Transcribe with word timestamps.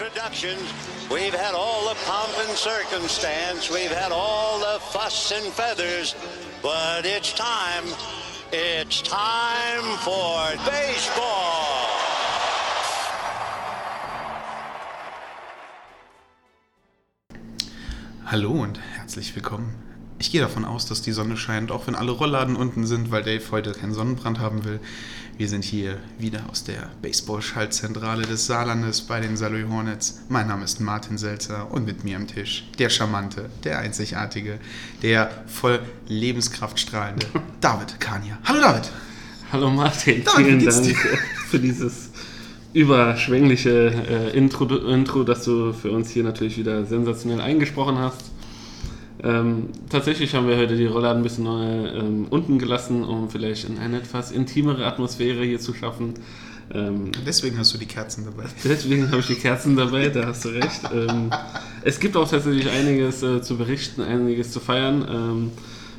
Introductions. 0.00 0.62
We've 1.10 1.34
had 1.34 1.54
all 1.54 1.88
the 1.88 1.96
pomp 2.06 2.32
and 2.46 2.56
circumstance. 2.56 3.68
We've 3.68 3.90
had 3.90 4.12
all 4.12 4.58
the 4.60 4.78
fuss 4.78 5.32
and 5.32 5.52
feathers. 5.52 6.14
But 6.62 7.04
it's 7.04 7.32
time. 7.32 7.84
It's 8.52 9.02
time 9.02 9.98
for 9.98 10.54
baseball. 10.70 11.88
Hallo 18.24 18.50
und 18.52 18.78
herzlich 18.78 19.34
willkommen. 19.34 19.87
Ich 20.20 20.32
gehe 20.32 20.40
davon 20.40 20.64
aus, 20.64 20.84
dass 20.84 21.00
die 21.00 21.12
Sonne 21.12 21.36
scheint, 21.36 21.70
auch 21.70 21.86
wenn 21.86 21.94
alle 21.94 22.10
Rollladen 22.10 22.56
unten 22.56 22.86
sind, 22.86 23.12
weil 23.12 23.22
Dave 23.22 23.42
heute 23.52 23.70
keinen 23.70 23.94
Sonnenbrand 23.94 24.40
haben 24.40 24.64
will. 24.64 24.80
Wir 25.36 25.48
sind 25.48 25.62
hier 25.62 25.98
wieder 26.18 26.40
aus 26.50 26.64
der 26.64 26.90
Baseball-Schaltzentrale 27.02 28.22
des 28.22 28.46
Saarlandes 28.46 29.02
bei 29.02 29.20
den 29.20 29.36
Saloy 29.36 29.64
Hornets. 29.68 30.22
Mein 30.28 30.48
Name 30.48 30.64
ist 30.64 30.80
Martin 30.80 31.18
Selzer 31.18 31.70
und 31.70 31.86
mit 31.86 32.02
mir 32.02 32.16
am 32.16 32.26
Tisch 32.26 32.66
der 32.80 32.90
charmante, 32.90 33.48
der 33.62 33.78
einzigartige, 33.78 34.58
der 35.02 35.30
voll 35.46 35.78
Lebenskraft 36.08 36.80
strahlende 36.80 37.26
David 37.60 38.00
Kania. 38.00 38.38
Hallo 38.42 38.60
David! 38.60 38.90
Hallo 39.52 39.70
Martin, 39.70 40.24
David, 40.24 40.46
vielen 40.46 40.64
Dank 40.64 40.96
für 41.48 41.60
dieses 41.60 42.10
überschwängliche 42.72 44.32
äh, 44.34 44.36
Intro, 44.36 44.64
Intro, 44.64 45.22
das 45.22 45.44
du 45.44 45.72
für 45.72 45.92
uns 45.92 46.10
hier 46.10 46.24
natürlich 46.24 46.58
wieder 46.58 46.84
sensationell 46.84 47.40
eingesprochen 47.40 47.98
hast. 47.98 48.32
Ähm, 49.22 49.70
tatsächlich 49.90 50.34
haben 50.34 50.48
wir 50.48 50.56
heute 50.56 50.76
die 50.76 50.86
Rollladen 50.86 51.20
ein 51.20 51.22
bisschen 51.22 51.44
neu, 51.44 51.88
ähm, 51.88 52.26
unten 52.30 52.58
gelassen, 52.58 53.04
um 53.04 53.30
vielleicht 53.30 53.68
in 53.68 53.78
eine 53.78 53.98
etwas 53.98 54.30
intimere 54.30 54.86
Atmosphäre 54.86 55.44
hier 55.44 55.58
zu 55.58 55.74
schaffen. 55.74 56.14
Ähm, 56.72 57.10
Deswegen 57.26 57.58
hast 57.58 57.74
du 57.74 57.78
die 57.78 57.86
Kerzen 57.86 58.24
dabei. 58.24 58.48
Deswegen 58.64 59.10
habe 59.10 59.20
ich 59.20 59.26
die 59.26 59.34
Kerzen 59.34 59.76
dabei, 59.76 60.08
da 60.08 60.26
hast 60.26 60.44
du 60.44 60.50
recht. 60.50 60.82
Ähm, 60.92 61.30
es 61.82 61.98
gibt 61.98 62.16
auch 62.16 62.28
tatsächlich 62.28 62.68
einiges 62.70 63.22
äh, 63.22 63.40
zu 63.42 63.56
berichten, 63.56 64.02
einiges 64.02 64.52
zu 64.52 64.60
feiern. 64.60 65.50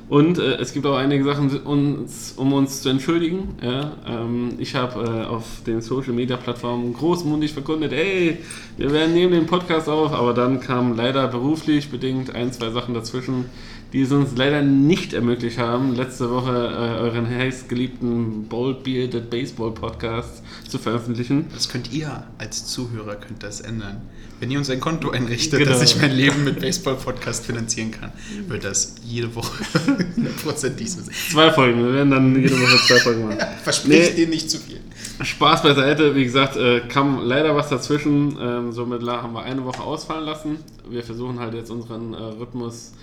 Und 0.09 0.39
äh, 0.39 0.55
es 0.55 0.73
gibt 0.73 0.87
auch 0.87 0.97
einige 0.97 1.23
Sachen, 1.23 1.55
uns, 1.59 2.33
um 2.35 2.51
uns 2.51 2.81
zu 2.81 2.89
entschuldigen. 2.89 3.55
Ja? 3.61 3.91
Ähm, 4.07 4.53
ich 4.57 4.73
habe 4.73 5.03
äh, 5.03 5.25
auf 5.25 5.61
den 5.67 5.81
Social 5.81 6.13
Media 6.13 6.35
Plattformen 6.35 6.93
großmundig 6.93 7.53
verkündet, 7.53 7.93
ey, 7.93 8.39
wir 8.77 8.91
werden 8.91 9.13
nehmen 9.13 9.33
den 9.33 9.45
Podcast 9.45 9.87
auf, 9.87 10.11
aber 10.11 10.33
dann 10.33 10.59
kamen 10.61 10.95
leider 10.95 11.27
beruflich 11.27 11.91
bedingt 11.91 12.33
ein, 12.33 12.51
zwei 12.51 12.71
Sachen 12.71 12.95
dazwischen, 12.95 13.45
die 13.93 14.01
es 14.01 14.11
uns 14.11 14.35
leider 14.35 14.61
nicht 14.61 15.13
ermöglicht 15.13 15.57
haben, 15.57 15.95
letzte 15.95 16.29
Woche 16.29 16.51
äh, 16.51 16.99
euren 17.01 17.27
heißgeliebten 17.27 18.43
Bold 18.47 18.83
Bearded 18.83 19.29
Baseball 19.29 19.71
Podcast 19.71 20.43
zu 20.67 20.77
veröffentlichen. 20.77 21.45
Das 21.53 21.69
könnt 21.69 21.91
ihr 21.91 22.23
als 22.37 22.67
Zuhörer 22.67 23.15
könnt 23.15 23.41
das 23.43 23.61
ändern. 23.61 24.01
Wenn 24.39 24.51
ihr 24.51 24.57
uns 24.57 24.69
ein 24.69 24.79
Konto 24.79 25.09
einrichtet, 25.09 25.59
Genau. 25.59 25.71
dass 25.71 25.81
ich 25.83 25.99
mein 25.99 26.11
Leben 26.11 26.45
mit 26.45 26.61
Baseball-Podcast 26.61 27.45
finanzieren 27.45 27.91
kann, 27.91 28.11
wird 28.47 28.63
das 28.63 28.95
jede 29.03 29.35
Woche 29.35 29.63
100% 30.47 30.69
diesem 30.75 31.03
sein. 31.03 31.13
Zwei 31.31 31.51
Folgen, 31.51 31.83
wir 31.83 31.91
werden 31.93 32.11
dann 32.11 32.35
jede 32.41 32.55
Woche 32.61 32.77
zwei 32.87 32.99
Folgen 32.99 33.25
machen. 33.27 33.37
Verspricht 33.63 34.11
Nee. 34.11 34.15
dir 34.25 34.27
nicht 34.29 34.49
zu 34.49 34.57
viel. 34.59 34.79
Spaß 35.21 35.63
beiseite, 35.63 36.15
wie 36.15 36.23
gesagt, 36.23 36.55
äh, 36.55 36.79
kam 36.87 37.25
leider 37.25 37.53
was 37.53 37.67
dazwischen. 37.69 38.37
Ähm, 38.39 38.71
somit 38.71 39.01
haben 39.05 39.33
wir 39.33 39.43
eine 39.43 39.65
Woche 39.65 39.81
ausfallen 39.81 40.23
lassen. 40.25 40.57
Wir 40.89 41.03
versuchen 41.03 41.39
halt 41.39 41.53
jetzt 41.53 41.69
unseren 41.71 42.13
äh, 42.13 42.17
Rhythmus 42.17 42.93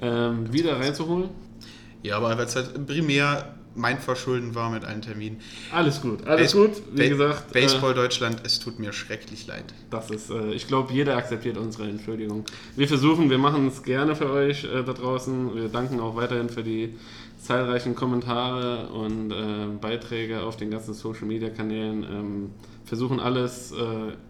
ähm, 0.00 0.52
wieder 0.52 0.78
reinzuholen. 0.78 1.30
Ja, 2.02 2.16
aber 2.16 2.36
weil 2.38 2.46
es 2.46 2.56
halt 2.56 2.86
primär 2.86 3.54
mein 3.76 3.98
Verschulden 3.98 4.54
war 4.56 4.68
mit 4.70 4.84
allen 4.84 5.00
Terminen. 5.00 5.38
Alles 5.72 6.00
gut, 6.00 6.26
alles 6.26 6.52
Base- 6.54 6.66
gut. 6.68 6.82
Wie 6.92 7.02
Ba- 7.02 7.08
gesagt, 7.08 7.50
äh, 7.54 7.60
Baseball 7.60 7.94
Deutschland, 7.94 8.40
es 8.44 8.58
tut 8.58 8.78
mir 8.80 8.92
schrecklich 8.92 9.46
leid. 9.46 9.64
das 9.90 10.10
ist, 10.10 10.30
äh, 10.30 10.52
ich 10.52 10.66
glaube, 10.66 10.92
jeder 10.92 11.16
akzeptiert 11.16 11.56
unsere 11.56 11.88
Entschuldigung. 11.88 12.44
Wir 12.76 12.88
versuchen, 12.88 13.30
wir 13.30 13.38
machen 13.38 13.68
es 13.68 13.82
gerne 13.84 14.16
für 14.16 14.28
euch 14.30 14.64
äh, 14.64 14.82
da 14.82 14.92
draußen. 14.92 15.54
Wir 15.54 15.68
danken 15.68 16.00
auch 16.00 16.16
weiterhin 16.16 16.48
für 16.48 16.64
die 16.64 16.94
zahlreichen 17.40 17.94
Kommentare 17.94 18.88
und 18.88 19.30
äh, 19.30 19.66
Beiträge 19.80 20.42
auf 20.42 20.56
den 20.56 20.70
ganzen 20.70 20.92
Social 20.94 21.26
Media 21.26 21.48
Kanälen. 21.50 22.02
Ähm, 22.02 22.50
versuchen 22.90 23.20
alles 23.20 23.70
äh, 23.70 23.76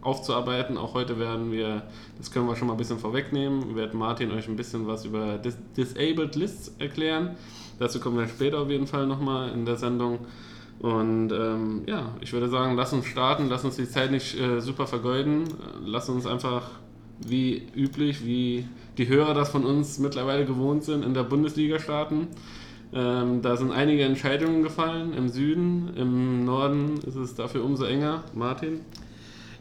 aufzuarbeiten. 0.03 0.76
Auch 0.76 0.93
heute 0.93 1.19
werden 1.19 1.50
wir, 1.50 1.84
das 2.19 2.31
können 2.31 2.47
wir 2.47 2.56
schon 2.56 2.69
mal 2.69 2.75
ein 2.75 2.76
bisschen 2.76 2.98
vorwegnehmen, 2.98 3.75
wird 3.75 3.94
Martin 3.94 4.31
euch 4.32 4.48
ein 4.48 4.56
bisschen 4.56 4.87
was 4.87 5.06
über 5.06 5.38
Dis 5.38 5.56
Disabled 5.78 6.37
Lists 6.37 6.75
erklären. 6.78 7.37
Dazu 7.78 8.00
kommen 8.00 8.19
wir 8.19 8.28
später 8.28 8.59
auf 8.60 8.69
jeden 8.69 8.87
Fall 8.87 9.06
nochmal 9.06 9.48
in 9.53 9.65
der 9.65 9.76
Sendung. 9.76 10.19
Und 10.78 11.32
ähm, 11.32 11.84
ja, 11.87 12.15
ich 12.21 12.34
würde 12.34 12.50
sagen, 12.50 12.76
lass 12.76 12.93
uns 12.93 13.06
starten, 13.06 13.48
lass 13.48 13.65
uns 13.65 13.76
die 13.76 13.88
Zeit 13.88 14.10
nicht 14.10 14.38
äh, 14.38 14.60
super 14.60 14.87
vergeuden, 14.87 15.44
lass 15.82 16.10
uns 16.10 16.27
einfach 16.27 16.69
wie 17.19 17.62
üblich, 17.75 18.27
wie 18.27 18.66
die 18.98 19.09
Hörer 19.09 19.32
das 19.32 19.48
von 19.48 19.65
uns 19.65 19.98
mittlerweile 19.98 20.44
gewohnt 20.44 20.84
sind, 20.84 21.03
in 21.03 21.15
der 21.15 21.22
Bundesliga 21.22 21.78
starten. 21.78 22.27
Ähm, 22.92 23.40
da 23.42 23.56
sind 23.56 23.70
einige 23.70 24.02
Entscheidungen 24.02 24.62
gefallen 24.62 25.14
im 25.14 25.28
Süden, 25.28 25.94
im 25.96 26.44
Norden 26.44 26.98
ist 27.06 27.14
es 27.14 27.34
dafür 27.34 27.64
umso 27.64 27.84
enger. 27.84 28.24
Martin? 28.34 28.80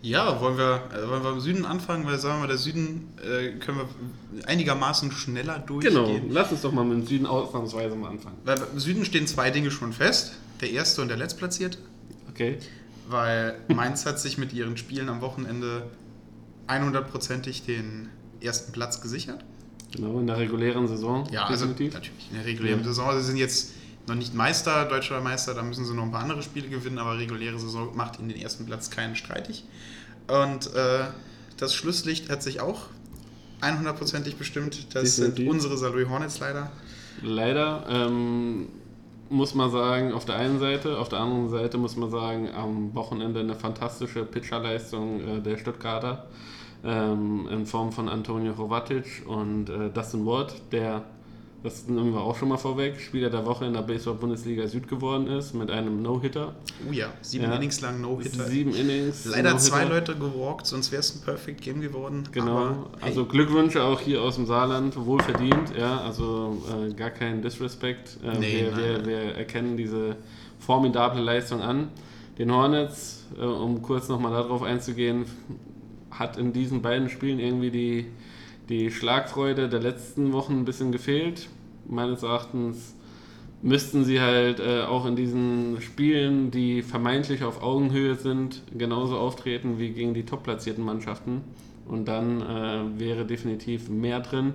Ja, 0.02 0.40
wollen 0.42 0.58
wir, 0.58 0.82
äh, 0.94 1.08
wollen 1.10 1.24
wir 1.24 1.34
im 1.34 1.40
Süden 1.40 1.66
anfangen? 1.66 2.06
Weil 2.06 2.18
sagen 2.18 2.38
wir 2.38 2.42
mal, 2.42 2.48
der 2.48 2.58
Süden 2.58 3.14
äh, 3.18 3.52
können 3.60 3.80
wir 3.80 4.48
einigermaßen 4.48 5.12
schneller 5.12 5.60
durchgehen. 5.60 5.94
Genau, 5.94 6.20
lass 6.30 6.52
uns 6.52 6.62
doch 6.62 6.72
mal 6.72 6.86
mit 6.86 7.00
dem 7.00 7.06
Süden 7.06 7.26
ausnahmsweise 7.26 7.96
mal 7.96 8.10
anfangen. 8.10 8.38
Weil 8.46 8.58
im 8.72 8.80
Süden 8.80 9.06
stehen 9.06 9.28
zwei 9.28 9.52
Dinge 9.52 9.72
schon 9.72 9.94
fest. 9.94 10.38
Der 10.62 10.72
erste 10.72 11.02
und 11.02 11.10
der 11.10 11.18
letztplatzierte. 11.18 11.78
Okay? 12.30 12.58
Weil 13.08 13.56
Mainz 13.68 14.06
hat 14.06 14.20
sich 14.20 14.38
mit 14.38 14.54
ihren 14.54 14.78
Spielen 14.78 15.10
am 15.10 15.22
Wochenende 15.22 15.84
100%ig 16.68 17.64
den 17.66 18.10
ersten 18.42 18.72
Platz 18.72 19.02
gesichert. 19.02 19.44
Genau, 19.92 20.20
in 20.20 20.28
der 20.28 20.38
regulären 20.38 20.88
Saison. 20.88 21.28
Ja, 21.32 21.46
also 21.46 21.66
definitiv. 21.66 21.94
natürlich 21.94 22.28
in 22.30 22.38
der 22.38 22.46
regulären 22.46 22.80
Ja. 22.80 22.86
Saison. 22.86 23.18
Sie 23.20 23.26
sind 23.26 23.38
jetzt 23.38 23.74
noch 24.08 24.16
nicht 24.16 24.34
Meister, 24.34 24.86
deutscher 24.86 25.20
Meister, 25.22 25.54
da 25.54 25.62
müssen 25.62 25.86
sie 25.86 25.94
noch 25.94 26.04
ein 26.04 26.12
paar 26.12 26.22
andere 26.22 26.42
Spiele 26.44 26.68
gewinnen, 26.68 26.98
aber 26.98 27.18
reguläre 27.18 27.60
Saison 27.60 27.96
macht 27.96 28.20
ihnen 28.20 28.30
den 28.30 28.40
ersten 28.42 28.66
Platz 28.66 28.90
keinen 28.90 29.16
streitig. 29.16 29.64
Und 30.28 30.74
äh, 30.76 31.06
das 31.58 31.74
Schlusslicht 31.76 32.30
hat 32.30 32.42
sich 32.44 32.60
auch 32.62 32.82
100%ig 33.62 34.36
bestimmt. 34.38 34.96
Das 34.96 35.16
sind 35.16 35.30
Definitiv. 35.38 35.52
unsere 35.52 35.78
Saloy 35.78 36.06
Hornets 36.06 36.40
leider. 36.40 36.72
Leider 37.22 37.86
ähm, 37.90 38.68
muss 39.30 39.54
man 39.54 39.70
sagen, 39.72 40.14
auf 40.14 40.26
der 40.26 40.36
einen 40.36 40.60
Seite, 40.60 40.98
auf 40.98 41.10
der 41.10 41.20
anderen 41.20 41.50
Seite 41.50 41.78
muss 41.78 41.96
man 41.96 42.10
sagen, 42.10 42.50
am 42.50 42.94
Wochenende 42.96 43.42
eine 43.42 43.56
fantastische 43.56 44.24
Pitcherleistung 44.24 45.20
äh, 45.20 45.42
der 45.42 45.58
Stuttgarter 45.58 46.28
ähm, 46.84 47.48
in 47.52 47.66
Form 47.66 47.92
von 47.92 48.08
Antonio 48.10 48.58
Hovatic 48.58 49.24
und 49.28 49.70
äh, 49.70 49.90
Dustin 49.90 50.26
Ward, 50.26 50.54
der, 50.72 51.04
das 51.62 51.88
nehmen 51.88 52.14
wir 52.14 52.22
auch 52.22 52.38
schon 52.38 52.48
mal 52.50 52.58
vorweg, 52.58 53.00
Spieler 53.02 53.30
der 53.30 53.46
Woche 53.46 53.66
in 53.66 53.74
der 53.74 53.82
Baseball-Bundesliga 53.82 54.66
Süd 54.68 54.88
geworden 54.88 55.28
ist 55.28 55.54
mit 55.54 55.70
einem 55.72 56.02
No-Hitter. 56.02 56.54
Oh 56.88 56.94
ja, 56.94 57.08
sieben 57.22 57.44
Ja. 57.46 57.56
Innings 57.56 57.82
lang 57.82 58.00
No-Hitter. 58.00 58.46
Sieben 58.46 58.74
Innings. 58.74 59.26
Leider 59.26 59.50
No-Hitter. 59.52 59.60
zwei 59.60 59.84
Leute 59.84 60.16
gewalkt, 60.16 60.68
sonst 60.68 60.92
wäre 60.94 61.02
es 61.02 61.14
ein 61.16 61.22
Perfect 61.22 61.62
Game 61.62 61.82
geworden. 61.82 62.24
Genau, 62.32 62.58
Aber, 62.58 62.70
hey, 63.00 63.10
also 63.10 63.26
Glückwünsche 63.26 63.84
auch 63.84 64.00
hier 64.00 64.22
aus 64.22 64.36
dem 64.36 64.46
Saarland, 64.46 64.96
wohlverdient, 64.96 65.76
ja, 65.78 66.00
also 66.00 66.58
äh, 66.88 66.94
gar 66.94 67.10
kein 67.10 67.42
Disrespect. 67.42 68.18
Äh, 68.24 68.38
Nee, 68.40 68.62
wir, 68.64 68.72
nein, 68.72 68.80
wir, 68.80 68.94
nein. 68.94 69.06
wir 69.06 69.20
erkennen 69.36 69.76
diese 69.76 70.16
formidable 70.60 71.22
Leistung 71.22 71.62
an. 71.62 71.90
Den 72.38 72.54
Hornets, 72.54 73.26
äh, 73.38 73.44
um 73.44 73.82
kurz 73.82 74.08
nochmal 74.08 74.32
darauf 74.32 74.64
einzugehen, 74.64 75.26
hat 76.12 76.38
in 76.38 76.54
diesen 76.54 76.82
beiden 76.82 77.10
Spielen 77.10 77.40
irgendwie 77.40 77.72
die, 77.72 78.06
die 78.70 78.92
Schlagfreude 78.92 79.70
der 79.70 79.80
letzten 79.80 80.32
Wochen 80.34 80.60
ein 80.60 80.66
bisschen 80.66 80.92
gefehlt. 80.92 81.50
Meines 81.88 82.24
Erachtens 82.24 82.96
müssten 83.62 84.06
sie 84.06 84.22
halt 84.22 84.60
äh, 84.60 84.84
auch 84.84 85.06
in 85.06 85.16
diesen 85.16 85.82
Spielen, 85.82 86.52
die 86.52 86.82
vermeintlich 86.82 87.44
auf 87.44 87.62
Augenhöhe 87.62 88.16
sind, 88.16 88.64
genauso 88.78 89.18
auftreten 89.18 89.80
wie 89.80 89.90
gegen 89.90 90.14
die 90.14 90.24
top-platzierten 90.24 90.84
Mannschaften. 90.84 91.42
Und 91.88 92.08
dann 92.08 92.42
äh, 92.42 93.00
wäre 93.00 93.26
definitiv 93.26 93.90
mehr 93.90 94.20
drin, 94.20 94.54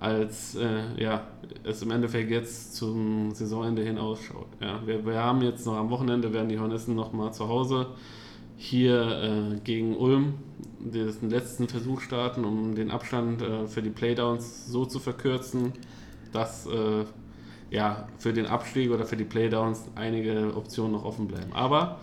als 0.00 0.56
äh, 0.56 1.00
ja, 1.00 1.26
es 1.64 1.82
im 1.82 1.90
Endeffekt 1.90 2.30
jetzt 2.30 2.74
zum 2.74 3.32
Saisonende 3.32 3.82
hin 3.82 3.98
ausschaut. 3.98 4.48
Ja, 4.60 4.80
wir, 4.84 5.04
wir 5.04 5.22
haben 5.22 5.42
jetzt 5.42 5.66
noch 5.66 5.76
am 5.76 5.90
Wochenende, 5.90 6.32
werden 6.32 6.48
die 6.48 6.58
Hornissen 6.58 6.96
noch 6.96 7.12
mal 7.12 7.32
zu 7.32 7.48
Hause 7.48 7.88
hier 8.62 9.54
äh, 9.54 9.60
gegen 9.64 9.96
Ulm 9.96 10.34
den 10.78 11.30
letzten 11.30 11.68
Versuch 11.68 12.00
starten, 12.00 12.44
um 12.44 12.76
den 12.76 12.92
Abstand 12.92 13.42
äh, 13.42 13.66
für 13.66 13.82
die 13.82 13.90
Playdowns 13.90 14.66
so 14.66 14.84
zu 14.84 15.00
verkürzen, 15.00 15.72
dass 16.32 16.66
äh, 16.66 17.04
ja, 17.70 18.06
für 18.18 18.32
den 18.32 18.46
Abstieg 18.46 18.92
oder 18.92 19.04
für 19.04 19.16
die 19.16 19.24
Playdowns 19.24 19.88
einige 19.96 20.54
Optionen 20.56 20.92
noch 20.92 21.04
offen 21.04 21.26
bleiben. 21.26 21.52
Aber 21.52 21.98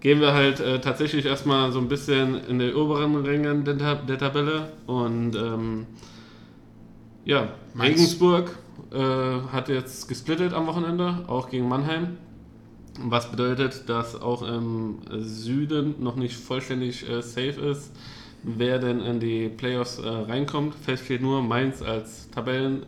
gehen 0.00 0.20
wir 0.20 0.32
halt 0.32 0.58
äh, 0.58 0.80
tatsächlich 0.80 1.26
erstmal 1.26 1.70
so 1.70 1.78
ein 1.78 1.88
bisschen 1.88 2.42
in 2.48 2.58
die 2.58 2.74
oberen 2.74 3.14
Rängen 3.24 3.64
der, 3.64 3.76
der 3.94 4.18
Tabelle 4.18 4.72
und 4.86 5.36
ähm, 5.36 5.86
ja, 7.24 7.50
Mainz. 7.74 7.98
Regensburg 7.98 8.58
äh, 8.92 9.52
hat 9.52 9.68
jetzt 9.68 10.08
gesplittet 10.08 10.54
am 10.54 10.66
Wochenende, 10.66 11.24
auch 11.28 11.50
gegen 11.50 11.68
Mannheim. 11.68 12.16
Was 12.98 13.30
bedeutet, 13.30 13.88
dass 13.88 14.20
auch 14.20 14.42
im 14.42 14.98
Süden 15.20 15.94
noch 16.00 16.16
nicht 16.16 16.36
vollständig 16.36 17.08
äh, 17.08 17.22
safe 17.22 17.60
ist, 17.60 17.92
wer 18.42 18.78
denn 18.78 19.00
in 19.00 19.20
die 19.20 19.48
Playoffs 19.48 19.98
äh, 19.98 20.08
reinkommt. 20.08 20.74
Fest 20.74 21.04
steht 21.04 21.22
nur 21.22 21.42
Mainz 21.42 21.82
als 21.82 22.30
Tabellen 22.30 22.82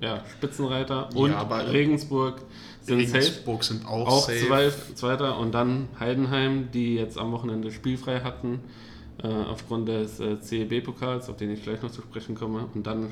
äh, 0.00 0.04
ja, 0.04 0.24
Spitzenreiter 0.32 1.08
und 1.14 1.30
Ja, 1.30 1.42
Regensburg 1.42 2.42
sind 2.82 3.00
safe. 3.08 3.18
Regensburg 3.18 3.64
sind 3.64 3.86
auch, 3.86 4.06
Auch 4.06 4.26
safe. 4.26 4.46
zwei, 4.46 4.70
Zweiter 4.94 5.38
und 5.38 5.52
dann 5.52 5.88
Heidenheim, 5.98 6.68
die 6.72 6.96
jetzt 6.96 7.18
am 7.18 7.32
Wochenende 7.32 7.70
spielfrei 7.70 8.20
hatten, 8.20 8.60
äh, 9.22 9.28
aufgrund 9.28 9.88
des 9.88 10.20
äh, 10.20 10.40
CEB-Pokals, 10.40 11.28
auf 11.28 11.36
den 11.36 11.50
ich 11.50 11.62
gleich 11.62 11.82
noch 11.82 11.90
zu 11.90 12.02
sprechen 12.02 12.34
komme. 12.34 12.66
Und 12.74 12.86
dann, 12.86 13.08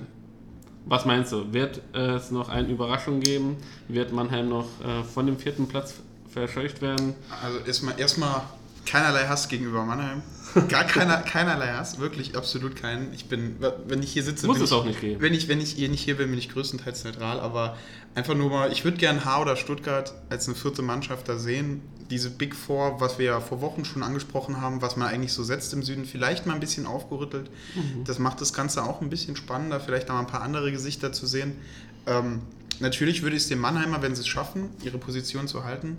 was 0.87 1.05
meinst 1.05 1.32
du, 1.32 1.52
wird 1.52 1.82
es 1.93 2.31
noch 2.31 2.49
eine 2.49 2.69
Überraschung 2.69 3.20
geben? 3.20 3.56
Wird 3.88 4.12
Mannheim 4.12 4.49
noch 4.49 4.67
äh, 4.85 5.05
von 5.05 5.26
dem 5.26 5.38
vierten 5.38 5.69
Platz 5.69 6.02
verscheucht 6.38 6.82
werden? 6.82 7.14
Also 7.43 7.58
erstmal 7.58 7.99
erstmal 7.99 8.43
keinerlei 8.88 9.26
Hass 9.26 9.49
gegenüber 9.49 9.85
Mannheim. 9.85 10.23
Gar 10.69 10.85
keiner, 10.85 11.17
keinerlei 11.23 11.69
Hass, 11.69 11.99
wirklich 11.99 12.37
absolut 12.37 12.75
keinen. 12.75 13.12
Ich 13.12 13.26
bin, 13.26 13.56
wenn 13.87 14.02
ich 14.02 14.12
hier 14.12 14.23
sitze, 14.23 14.46
Muss 14.46 14.56
bin 14.56 14.64
es 14.64 14.70
ich, 14.70 14.76
auch 14.76 14.85
nicht 14.85 15.00
geben. 15.00 15.20
Wenn 15.20 15.35
ich, 15.35 15.49
wenn 15.49 15.61
ich 15.61 15.73
hier 15.73 15.88
nicht 15.88 16.02
hier 16.02 16.17
bin, 16.17 16.31
bin 16.31 16.38
ich 16.38 16.49
größtenteils 16.49 17.05
neutral, 17.05 17.38
aber 17.40 17.76
einfach 18.14 18.35
nur 18.35 18.50
mal, 18.50 18.73
ich 18.73 18.85
würde 18.85 18.96
gern 18.96 19.25
H 19.25 19.43
oder 19.43 19.56
Stuttgart 19.56 20.14
als 20.31 20.49
eine 20.49 20.56
vierte 20.56 20.82
Mannschaft 20.82 21.29
da 21.29 21.38
sehen. 21.38 21.82
Diese 22.11 22.31
Big 22.31 22.56
Four, 22.56 23.00
was 23.00 23.19
wir 23.19 23.26
ja 23.26 23.40
vor 23.40 23.61
Wochen 23.61 23.85
schon 23.85 24.02
angesprochen 24.02 24.61
haben, 24.61 24.81
was 24.81 24.96
man 24.96 25.08
eigentlich 25.08 25.35
so 25.35 25.43
setzt 25.43 25.75
im 25.75 25.82
Süden, 25.82 26.06
vielleicht 26.06 26.46
mal 26.46 26.55
ein 26.55 26.61
bisschen 26.61 26.87
aufgerüttelt. 26.87 27.50
Mhm. 27.75 28.05
Das 28.05 28.19
macht 28.19 28.40
das 28.40 28.55
Ganze 28.55 28.82
auch 28.82 29.02
ein 29.02 29.11
bisschen 29.11 29.37
spannender, 29.37 29.81
vielleicht 29.81 30.08
noch 30.08 30.14
mal 30.14 30.23
ein 30.23 30.26
paar 30.26 30.43
andere 30.43 30.73
Gesichter 30.73 31.12
zu 31.12 31.26
sehen. 31.26 31.56
Ähm, 32.06 32.40
natürlich 32.81 33.23
würde 33.23 33.37
ich 33.37 33.43
es 33.43 33.49
den 33.49 33.58
Mannheimer, 33.58 34.00
wenn 34.00 34.14
sie 34.14 34.23
es 34.23 34.29
schaffen, 34.29 34.70
ihre 34.82 34.96
Position 34.96 35.46
zu 35.46 35.64
halten, 35.64 35.99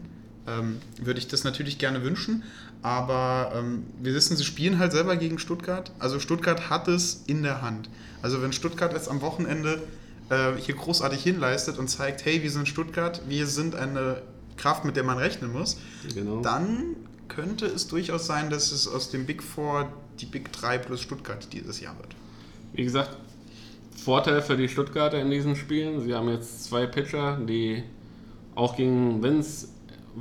ähm, 0.49 0.77
würde 0.97 1.19
ich 1.19 1.27
das 1.27 1.43
natürlich 1.43 1.77
gerne 1.77 2.03
wünschen. 2.03 2.43
Aber 2.81 3.51
ähm, 3.55 3.83
wir 4.01 4.13
wissen, 4.13 4.37
sie 4.37 4.45
spielen 4.45 4.79
halt 4.79 4.91
selber 4.91 5.15
gegen 5.17 5.37
Stuttgart. 5.37 5.91
Also 5.99 6.19
Stuttgart 6.19 6.69
hat 6.69 6.87
es 6.87 7.23
in 7.27 7.43
der 7.43 7.61
Hand. 7.61 7.89
Also 8.21 8.41
wenn 8.41 8.53
Stuttgart 8.53 8.93
jetzt 8.93 9.09
am 9.09 9.21
Wochenende 9.21 9.81
äh, 10.29 10.53
hier 10.57 10.75
großartig 10.75 11.21
hinleistet 11.21 11.77
und 11.77 11.89
zeigt, 11.89 12.25
hey, 12.25 12.41
wir 12.41 12.51
sind 12.51 12.67
Stuttgart, 12.67 13.21
wir 13.27 13.47
sind 13.47 13.75
eine 13.75 14.21
Kraft, 14.57 14.85
mit 14.85 14.95
der 14.95 15.03
man 15.03 15.17
rechnen 15.17 15.51
muss, 15.51 15.77
Genau. 16.13 16.41
dann 16.41 16.95
könnte 17.27 17.65
es 17.65 17.87
durchaus 17.87 18.25
sein, 18.25 18.49
dass 18.49 18.71
es 18.71 18.87
aus 18.87 19.09
dem 19.09 19.25
Big 19.25 19.43
Four 19.43 19.91
die 20.19 20.25
Big 20.25 20.51
3 20.51 20.77
plus 20.79 21.01
Stuttgart 21.01 21.47
dieses 21.53 21.79
Jahr 21.79 21.97
wird. 21.97 22.15
Wie 22.73 22.83
gesagt, 22.83 23.15
Vorteil 24.03 24.41
für 24.41 24.57
die 24.57 24.67
Stuttgarter 24.69 25.19
in 25.19 25.29
diesen 25.29 25.55
Spielen. 25.55 26.01
Sie 26.01 26.13
haben 26.13 26.29
jetzt 26.29 26.65
zwei 26.65 26.85
Pitcher, 26.87 27.37
die 27.37 27.83
auch 28.55 28.75
gegen, 28.75 29.21
wenn 29.21 29.39
es, 29.39 29.69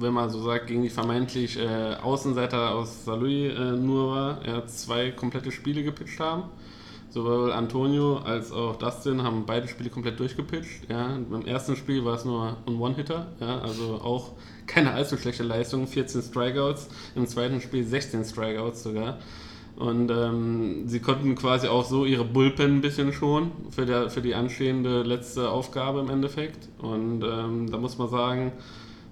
wenn 0.00 0.12
man 0.12 0.30
so 0.30 0.40
sagt, 0.42 0.66
gegen 0.66 0.82
die 0.82 0.90
vermeintlich 0.90 1.58
äh, 1.58 1.94
Außenseiter 2.02 2.74
aus 2.74 3.04
Saarlouis 3.04 3.52
äh, 3.52 3.72
nur 3.72 4.14
war, 4.14 4.40
hat 4.46 4.70
zwei 4.70 5.10
komplette 5.10 5.52
Spiele 5.52 5.82
gepitcht 5.82 6.20
haben. 6.20 6.44
Sowohl 7.10 7.52
Antonio 7.52 8.18
als 8.18 8.52
auch 8.52 8.76
Dustin 8.76 9.22
haben 9.22 9.46
beide 9.46 9.66
Spiele 9.66 9.88
komplett 9.88 10.20
durchgepitcht. 10.20 10.90
Ja. 10.90 11.18
Beim 11.30 11.42
ersten 11.46 11.74
Spiel 11.74 12.04
war 12.04 12.14
es 12.14 12.24
nur 12.24 12.58
ein 12.66 12.78
One-Hitter, 12.78 13.28
ja, 13.40 13.60
also 13.60 14.00
auch 14.02 14.32
keine 14.66 14.92
allzu 14.92 15.16
schlechte 15.16 15.42
Leistung, 15.42 15.86
14 15.86 16.22
Strikeouts. 16.22 16.88
Im 17.14 17.26
zweiten 17.26 17.60
Spiel 17.62 17.84
16 17.84 18.24
Strikeouts 18.24 18.82
sogar. 18.82 19.18
Und 19.76 20.10
ähm, 20.10 20.88
sie 20.88 21.00
konnten 21.00 21.36
quasi 21.36 21.68
auch 21.68 21.84
so 21.84 22.04
ihre 22.04 22.24
Bullpen 22.24 22.78
ein 22.78 22.80
bisschen 22.80 23.12
schonen 23.12 23.52
für, 23.70 23.86
der, 23.86 24.10
für 24.10 24.20
die 24.20 24.34
anstehende 24.34 25.02
letzte 25.02 25.50
Aufgabe 25.50 26.00
im 26.00 26.10
Endeffekt. 26.10 26.68
Und 26.78 27.22
ähm, 27.22 27.70
da 27.70 27.78
muss 27.78 27.96
man 27.96 28.08
sagen, 28.08 28.52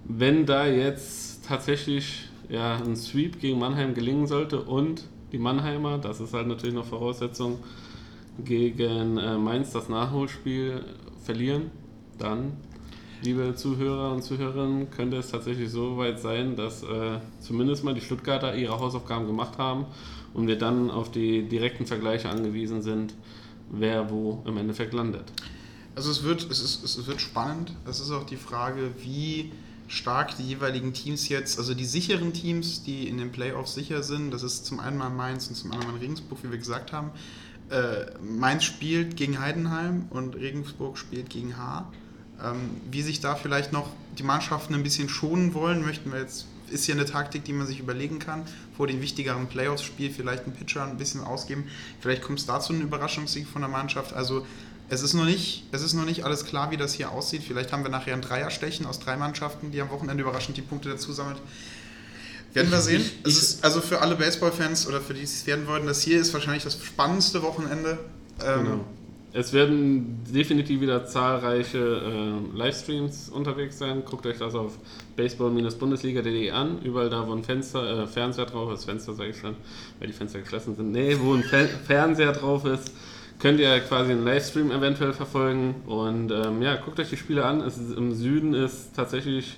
wenn 0.08 0.46
da 0.46 0.66
jetzt 0.66 1.46
tatsächlich 1.46 2.28
ja, 2.48 2.76
ein 2.76 2.96
Sweep 2.96 3.40
gegen 3.40 3.58
Mannheim 3.58 3.94
gelingen 3.94 4.26
sollte 4.26 4.60
und 4.60 5.04
die 5.32 5.38
Mannheimer, 5.38 5.98
das 5.98 6.20
ist 6.20 6.32
halt 6.32 6.46
natürlich 6.46 6.74
noch 6.74 6.86
Voraussetzung, 6.86 7.58
gegen 8.44 9.16
äh, 9.16 9.36
Mainz 9.38 9.72
das 9.72 9.88
Nachholspiel 9.88 10.84
verlieren, 11.24 11.70
dann, 12.18 12.52
liebe 13.22 13.54
Zuhörer 13.54 14.12
und 14.12 14.22
Zuhörerinnen, 14.22 14.90
könnte 14.90 15.16
es 15.16 15.30
tatsächlich 15.30 15.70
so 15.70 15.96
weit 15.96 16.20
sein, 16.20 16.54
dass 16.54 16.82
äh, 16.82 17.18
zumindest 17.40 17.82
mal 17.82 17.94
die 17.94 18.00
Stuttgarter 18.00 18.54
ihre 18.54 18.78
Hausaufgaben 18.78 19.26
gemacht 19.26 19.58
haben 19.58 19.86
und 20.34 20.46
wir 20.46 20.58
dann 20.58 20.90
auf 20.90 21.10
die 21.10 21.48
direkten 21.48 21.86
Vergleiche 21.86 22.28
angewiesen 22.28 22.82
sind, 22.82 23.14
wer 23.70 24.10
wo 24.10 24.42
im 24.46 24.56
Endeffekt 24.58 24.92
landet. 24.92 25.24
Also 25.94 26.10
es 26.10 26.22
wird, 26.24 26.48
es, 26.50 26.60
ist, 26.60 26.84
es 26.84 27.06
wird 27.06 27.22
spannend. 27.22 27.72
Es 27.88 28.00
ist 28.00 28.10
auch 28.10 28.24
die 28.24 28.36
Frage, 28.36 28.90
wie 28.98 29.50
stark 29.88 30.36
die 30.36 30.42
jeweiligen 30.42 30.92
Teams 30.92 31.28
jetzt, 31.28 31.58
also 31.58 31.74
die 31.74 31.84
sicheren 31.84 32.32
Teams, 32.32 32.82
die 32.82 33.08
in 33.08 33.18
den 33.18 33.30
Playoffs 33.30 33.74
sicher 33.74 34.02
sind, 34.02 34.32
das 34.32 34.42
ist 34.42 34.66
zum 34.66 34.80
einen 34.80 34.98
mal 34.98 35.10
Mainz 35.10 35.46
und 35.48 35.54
zum 35.54 35.72
anderen 35.72 35.92
mal 35.92 35.98
Regensburg, 35.98 36.38
wie 36.42 36.50
wir 36.50 36.58
gesagt 36.58 36.92
haben. 36.92 37.10
Äh, 37.70 38.06
Mainz 38.20 38.64
spielt 38.64 39.16
gegen 39.16 39.40
Heidenheim 39.40 40.06
und 40.10 40.36
Regensburg 40.36 40.98
spielt 40.98 41.30
gegen 41.30 41.56
H. 41.56 41.90
Ähm, 42.42 42.70
wie 42.90 43.02
sich 43.02 43.20
da 43.20 43.34
vielleicht 43.34 43.72
noch 43.72 43.88
die 44.18 44.22
Mannschaften 44.22 44.74
ein 44.74 44.82
bisschen 44.82 45.08
schonen 45.08 45.54
wollen, 45.54 45.84
möchten 45.84 46.12
wir 46.12 46.20
jetzt, 46.20 46.46
ist 46.70 46.84
hier 46.84 46.94
eine 46.94 47.06
Taktik, 47.06 47.44
die 47.44 47.52
man 47.52 47.66
sich 47.66 47.80
überlegen 47.80 48.18
kann. 48.18 48.42
Vor 48.76 48.86
dem 48.86 49.00
wichtigeren 49.00 49.46
Playoffs-Spiel 49.46 50.10
vielleicht 50.10 50.44
einen 50.44 50.54
Pitcher 50.54 50.84
ein 50.84 50.98
bisschen 50.98 51.22
ausgeben. 51.22 51.64
Vielleicht 52.00 52.22
kommt 52.22 52.38
es 52.38 52.46
dazu 52.46 52.72
einen 52.72 52.82
Überraschungssieg 52.82 53.46
von 53.46 53.62
der 53.62 53.70
Mannschaft. 53.70 54.12
Also 54.12 54.46
es 54.88 55.02
ist, 55.02 55.14
noch 55.14 55.24
nicht, 55.24 55.64
es 55.72 55.82
ist 55.82 55.94
noch 55.94 56.04
nicht 56.04 56.24
alles 56.24 56.44
klar, 56.44 56.70
wie 56.70 56.76
das 56.76 56.94
hier 56.94 57.10
aussieht. 57.10 57.42
Vielleicht 57.42 57.72
haben 57.72 57.82
wir 57.82 57.90
nachher 57.90 58.14
ein 58.14 58.22
Dreierstechen 58.22 58.86
aus 58.86 59.00
drei 59.00 59.16
Mannschaften, 59.16 59.70
die 59.70 59.80
am 59.80 59.90
Wochenende 59.90 60.22
überraschend 60.22 60.56
die 60.56 60.62
Punkte 60.62 60.88
dazu 60.88 61.12
sammeln. 61.12 61.36
Werden 62.54 62.70
wir 62.70 62.80
sehen. 62.80 63.04
Ist, 63.24 63.64
also 63.64 63.80
für 63.80 64.00
alle 64.00 64.14
Baseball-Fans 64.16 64.86
oder 64.86 65.00
für 65.00 65.12
die 65.12 65.22
es 65.22 65.46
werden 65.46 65.66
wollten, 65.66 65.86
das 65.86 66.02
hier 66.02 66.20
ist 66.20 66.32
wahrscheinlich 66.32 66.64
das 66.64 66.82
spannendste 66.82 67.42
Wochenende. 67.42 67.98
Ähm, 68.44 68.64
Genau. 68.64 68.84
Es 69.38 69.52
werden 69.52 70.24
definitiv 70.32 70.80
wieder 70.80 71.04
zahlreiche 71.04 71.78
äh, 71.78 72.56
Livestreams 72.56 73.28
unterwegs 73.28 73.76
sein. 73.76 74.02
Guckt 74.02 74.24
euch 74.24 74.38
das 74.38 74.54
auf 74.54 74.78
baseball-bundesliga.de 75.16 76.50
an. 76.52 76.80
Überall 76.80 77.10
da, 77.10 77.28
wo 77.28 77.34
ein 77.34 77.44
Fenster, 77.44 78.04
äh, 78.04 78.06
Fernseher 78.06 78.46
drauf 78.46 78.72
ist, 78.72 78.86
Fenster 78.86 79.12
sage 79.12 79.30
ich 79.30 79.36
schon, 79.36 79.54
weil 79.98 80.06
die 80.06 80.14
Fenster 80.14 80.40
geschlossen 80.40 80.74
sind. 80.74 80.90
Nee, 80.90 81.18
wo 81.20 81.34
ein 81.34 81.42
Fe 81.42 81.68
Fernseher 81.86 82.32
drauf 82.32 82.64
ist, 82.64 82.90
könnt 83.38 83.60
ihr 83.60 83.80
quasi 83.80 84.12
einen 84.12 84.24
Livestream 84.24 84.70
eventuell 84.70 85.12
verfolgen. 85.12 85.76
Und 85.86 86.32
ähm, 86.32 86.62
ja, 86.62 86.76
guckt 86.76 86.98
euch 87.00 87.10
die 87.10 87.16
Spiele 87.16 87.44
an. 87.44 87.60
Es 87.60 87.76
ist, 87.76 87.96
Im 87.96 88.14
Süden 88.14 88.54
ist 88.54 88.94
tatsächlich 88.94 89.56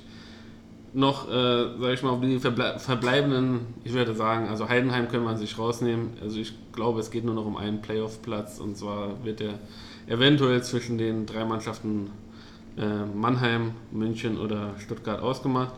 noch, 0.93 1.29
äh, 1.29 1.79
sage 1.79 1.93
ich 1.93 2.03
mal, 2.03 2.19
die 2.21 2.39
verble 2.39 2.79
verbleibenden, 2.79 3.61
ich 3.85 3.93
würde 3.93 4.15
sagen, 4.15 4.49
also 4.49 4.69
Heidenheim 4.69 5.09
können 5.09 5.25
man 5.25 5.37
sich 5.37 5.59
rausnehmen. 5.59 6.11
Also 6.23 6.39
ich 6.39 6.55
glaube, 6.73 7.01
es 7.01 7.11
geht 7.11 7.25
nur 7.25 7.35
noch 7.35 7.47
um 7.47 7.57
einen 7.57 7.83
Playoff-Platz 7.83 8.59
und 8.59 8.77
zwar 8.77 9.25
wird 9.25 9.41
der 9.41 9.55
eventuell 10.07 10.63
zwischen 10.63 10.99
den 10.99 11.27
drei 11.27 11.45
Mannschaften 11.45 12.11
äh, 12.79 13.05
Mannheim, 13.15 13.73
München 13.93 14.39
oder 14.39 14.75
Stuttgart 14.79 15.21
ausgemacht. 15.21 15.75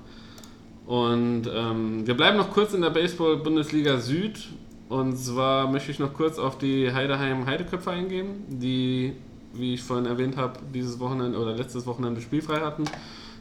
Und 0.86 1.42
ähm, 1.52 2.06
wir 2.06 2.14
bleiben 2.14 2.36
noch 2.36 2.50
kurz 2.50 2.74
in 2.74 2.80
der 2.80 2.90
Baseball-Bundesliga 2.90 3.98
Süd. 3.98 4.48
Und 4.90 5.16
zwar 5.16 5.70
möchte 5.70 5.92
ich 5.92 6.00
noch 6.00 6.12
kurz 6.12 6.36
auf 6.36 6.58
die 6.58 6.92
Heideheim-Heideköpfe 6.92 7.92
eingehen, 7.92 8.42
die, 8.48 9.12
wie 9.54 9.74
ich 9.74 9.82
vorhin 9.84 10.04
erwähnt 10.04 10.36
habe, 10.36 10.58
dieses 10.74 10.98
Wochenende 10.98 11.38
oder 11.38 11.54
letztes 11.54 11.86
Wochenende 11.86 12.20
spielfrei 12.20 12.56
hatten, 12.56 12.82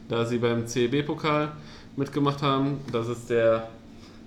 da 0.08 0.24
sie 0.24 0.38
beim 0.38 0.68
CEB-Pokal 0.68 1.50
mitgemacht 1.96 2.40
haben. 2.40 2.78
Das 2.92 3.08
ist 3.08 3.30
der, 3.30 3.68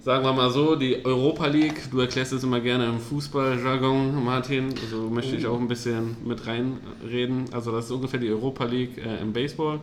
sagen 0.04 0.26
wir 0.26 0.34
mal 0.34 0.52
so, 0.52 0.76
die 0.76 1.06
Europa 1.06 1.48
League. 1.48 1.90
Du 1.92 2.02
erklärst 2.02 2.34
es 2.34 2.44
immer 2.44 2.60
gerne 2.60 2.88
im 2.88 3.00
Fußballjargon, 3.00 4.22
Martin. 4.22 4.74
Also 4.84 5.10
möchte 5.10 5.38
ich 5.38 5.48
auch 5.48 5.58
ein 5.58 5.70
bisschen 5.70 6.18
mit 6.26 6.46
reinreden. 6.46 7.46
Also 7.54 7.72
das 7.72 7.86
ist 7.86 7.92
ungefähr 7.92 8.20
die 8.20 8.32
Europa 8.32 8.66
League 8.66 8.98
äh, 8.98 9.22
im 9.22 9.32
Baseball. 9.32 9.80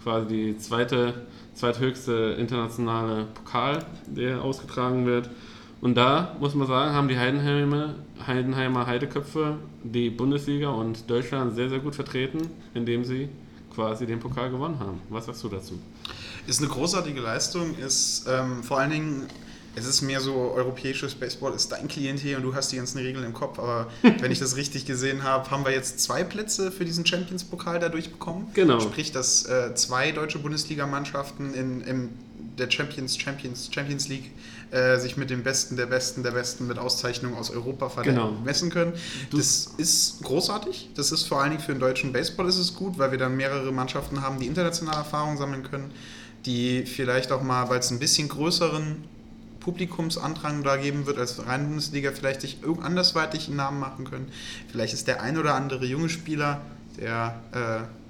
Quasi 0.00 0.28
die 0.28 0.58
zweite, 0.58 1.12
zweithöchste 1.54 2.36
internationale 2.38 3.24
Pokal, 3.34 3.84
der 4.06 4.42
ausgetragen 4.42 5.06
wird. 5.06 5.28
Und 5.84 5.96
da 5.96 6.34
muss 6.40 6.54
man 6.54 6.66
sagen, 6.66 6.94
haben 6.94 7.08
die 7.08 7.18
Heidenheimer, 7.18 7.96
Heidenheimer 8.26 8.86
Heideköpfe 8.86 9.58
die 9.82 10.08
Bundesliga 10.08 10.70
und 10.70 11.10
Deutschland 11.10 11.54
sehr, 11.54 11.68
sehr 11.68 11.80
gut 11.80 11.94
vertreten, 11.94 12.38
indem 12.72 13.04
sie 13.04 13.28
quasi 13.74 14.06
den 14.06 14.18
Pokal 14.18 14.50
gewonnen 14.50 14.78
haben. 14.80 15.02
Was 15.10 15.26
sagst 15.26 15.44
du 15.44 15.50
dazu? 15.50 15.78
Ist 16.46 16.62
eine 16.62 16.70
großartige 16.70 17.20
Leistung, 17.20 17.76
ist 17.76 18.24
ähm, 18.26 18.62
vor 18.62 18.78
allen 18.78 18.92
Dingen 18.92 19.26
es 19.76 19.86
ist 19.86 20.00
mehr 20.00 20.20
so 20.20 20.52
europäisches 20.54 21.14
Baseball 21.14 21.52
ist 21.52 21.70
dein 21.72 21.86
Klientel 21.86 22.36
und 22.36 22.44
du 22.44 22.54
hast 22.54 22.72
die 22.72 22.76
ganzen 22.76 22.98
Regeln 22.98 23.24
im 23.24 23.34
Kopf. 23.34 23.58
Aber 23.58 23.88
wenn 24.02 24.32
ich 24.32 24.38
das 24.38 24.56
richtig 24.56 24.86
gesehen 24.86 25.22
habe, 25.22 25.50
haben 25.50 25.66
wir 25.66 25.72
jetzt 25.72 26.00
zwei 26.00 26.24
Plätze 26.24 26.72
für 26.72 26.86
diesen 26.86 27.04
Champions-Pokal 27.04 27.78
dadurch 27.78 28.10
bekommen. 28.10 28.50
Genau. 28.54 28.80
Sprich, 28.80 29.12
dass 29.12 29.44
äh, 29.44 29.74
zwei 29.74 30.12
deutsche 30.12 30.38
Bundesligamannschaften 30.38 31.52
in, 31.52 31.80
in 31.82 32.08
der 32.58 32.70
Champions, 32.70 33.18
Champions, 33.18 33.68
Champions 33.72 34.08
League 34.08 34.30
äh, 34.70 34.98
sich 34.98 35.16
mit 35.16 35.30
dem 35.30 35.42
Besten 35.42 35.76
der 35.76 35.86
Besten 35.86 36.22
der 36.22 36.32
Besten 36.32 36.66
mit 36.66 36.78
Auszeichnung 36.78 37.36
aus 37.36 37.50
Europa 37.50 38.02
Genau. 38.02 38.32
messen 38.44 38.70
können. 38.70 38.92
das 39.32 39.70
ist 39.76 40.22
großartig. 40.22 40.90
Das 40.94 41.12
ist 41.12 41.24
vor 41.24 41.40
allen 41.40 41.50
Dingen 41.50 41.62
für 41.62 41.72
den 41.72 41.80
deutschen 41.80 42.12
Baseball 42.12 42.48
ist 42.48 42.58
es 42.58 42.74
gut, 42.74 42.98
weil 42.98 43.10
wir 43.10 43.18
dann 43.18 43.36
mehrere 43.36 43.72
Mannschaften 43.72 44.20
haben, 44.22 44.38
die 44.40 44.46
internationale 44.46 44.98
Erfahrung 44.98 45.36
sammeln 45.36 45.62
können, 45.64 45.90
die 46.46 46.84
vielleicht 46.86 47.32
auch 47.32 47.42
mal, 47.42 47.68
weil 47.68 47.80
es 47.80 47.90
ein 47.90 47.98
bisschen 47.98 48.28
größeren 48.28 49.04
Publikumsandrang 49.60 50.62
da 50.62 50.76
geben 50.76 51.06
wird 51.06 51.18
als 51.18 51.44
rein 51.46 51.66
Bundesliga, 51.68 52.12
vielleicht 52.12 52.42
sich 52.42 52.62
irgend 52.62 52.84
andersweitig 52.84 53.48
einen 53.48 53.56
Namen 53.56 53.80
machen 53.80 54.04
können. 54.04 54.30
Vielleicht 54.70 54.92
ist 54.92 55.06
der 55.08 55.22
ein 55.22 55.38
oder 55.38 55.54
andere 55.54 55.86
junge 55.86 56.10
Spieler, 56.10 56.60
der 56.98 57.40
äh, 57.52 58.03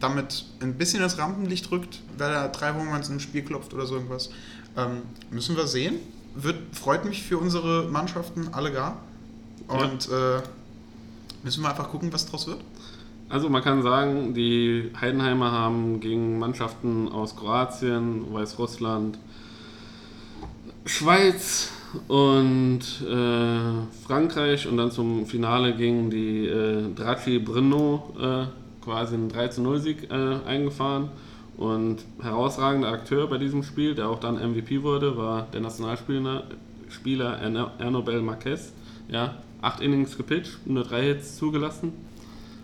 damit 0.00 0.44
ein 0.60 0.74
bisschen 0.74 1.02
ins 1.02 1.18
Rampenlicht 1.18 1.70
rückt, 1.70 2.00
weil 2.18 2.32
er 2.32 2.48
drei 2.48 2.72
Homeruns 2.74 3.08
im 3.08 3.20
Spiel 3.20 3.42
klopft 3.42 3.74
oder 3.74 3.86
so 3.86 3.94
irgendwas. 3.94 4.30
Ähm, 4.76 5.02
müssen 5.30 5.56
wir 5.56 5.66
sehen. 5.66 5.96
Wird, 6.34 6.56
freut 6.72 7.04
mich 7.04 7.22
für 7.22 7.38
unsere 7.38 7.88
Mannschaften 7.88 8.48
alle 8.52 8.72
gar. 8.72 8.98
Und 9.68 10.08
äh, 10.08 10.40
müssen 11.44 11.62
wir 11.62 11.70
einfach 11.70 11.90
gucken, 11.90 12.12
was 12.12 12.26
draus 12.26 12.46
wird. 12.46 12.60
Also 13.28 13.48
man 13.48 13.62
kann 13.62 13.82
sagen, 13.82 14.34
die 14.34 14.90
Heidenheimer 15.00 15.52
haben 15.52 16.00
gegen 16.00 16.38
Mannschaften 16.40 17.08
aus 17.08 17.36
Kroatien, 17.36 18.32
Weißrussland, 18.32 19.18
Schweiz 20.84 21.70
und 22.08 22.80
äh, 23.08 24.04
Frankreich 24.04 24.66
und 24.66 24.76
dann 24.76 24.90
zum 24.90 25.26
Finale 25.26 25.76
gegen 25.76 26.10
die 26.10 26.46
äh, 26.46 26.92
Draci 26.94 27.38
Brno 27.38 28.14
äh, 28.20 28.59
quasi 28.82 29.14
einen 29.14 29.28
3 29.28 29.50
0 29.58 29.78
Sieg 29.78 30.10
äh, 30.10 30.38
eingefahren. 30.46 31.08
Und 31.56 31.98
herausragender 32.22 32.88
Akteur 32.88 33.26
bei 33.26 33.36
diesem 33.36 33.62
Spiel, 33.62 33.94
der 33.94 34.08
auch 34.08 34.18
dann 34.20 34.36
MVP 34.36 34.82
wurde, 34.82 35.16
war 35.16 35.46
der 35.52 35.60
Nationalspieler 35.60 36.44
Spieler 36.88 37.38
Erno- 37.42 37.70
Ernobel 37.78 38.22
Marquez. 38.22 38.72
Ja, 39.08 39.36
acht 39.60 39.80
Innings 39.80 40.16
gepitcht, 40.16 40.58
nur 40.66 40.84
drei 40.84 41.02
Hits 41.02 41.36
zugelassen 41.36 41.92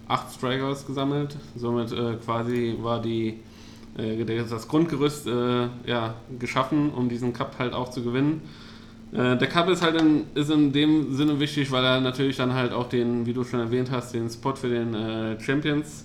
acht 0.09 0.33
Strikeouts 0.35 0.87
gesammelt. 0.87 1.37
Somit 1.57 1.93
äh, 1.93 2.15
quasi 2.25 2.77
war 2.81 3.01
die, 3.01 3.41
äh, 3.97 4.25
das 4.25 4.69
Grundgerüst 4.69 5.27
äh, 5.27 5.69
ja, 5.87 6.15
geschaffen, 6.39 6.91
um 6.91 7.09
diesen 7.09 7.33
Cup 7.33 7.57
halt 7.59 7.75
auch 7.75 7.91
zu 7.91 8.03
gewinnen. 8.03 8.43
Äh, 9.17 9.37
der 9.39 9.49
Cup 9.49 9.69
ist 9.71 9.83
halt 9.83 10.01
in, 10.01 10.25
ist 10.35 10.51
in 10.51 10.73
dem 10.73 11.15
Sinne 11.15 11.41
wichtig, 11.41 11.71
weil 11.71 11.85
er 11.85 12.01
natürlich 12.01 12.37
dann 12.37 12.53
halt 12.53 12.73
auch 12.73 12.89
den, 12.89 13.25
wie 13.25 13.33
du 13.33 13.45
schon 13.45 13.61
erwähnt 13.61 13.91
hast, 13.91 14.13
den 14.13 14.29
Spot 14.29 14.55
für 14.55 14.69
den 14.69 14.95
äh, 14.95 15.41
Champions 15.41 16.05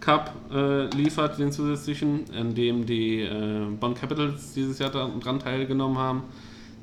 Cup 0.00 0.32
äh, 0.52 0.86
liefert, 0.94 1.38
den 1.38 1.52
zusätzlichen, 1.52 2.24
in 2.38 2.54
dem 2.54 2.84
die 2.84 3.20
äh, 3.20 3.66
Bonn 3.78 3.94
Capitals 3.94 4.52
dieses 4.52 4.78
Jahr 4.78 4.90
da- 4.90 5.10
dran 5.20 5.38
teilgenommen 5.38 5.96
haben, 5.98 6.22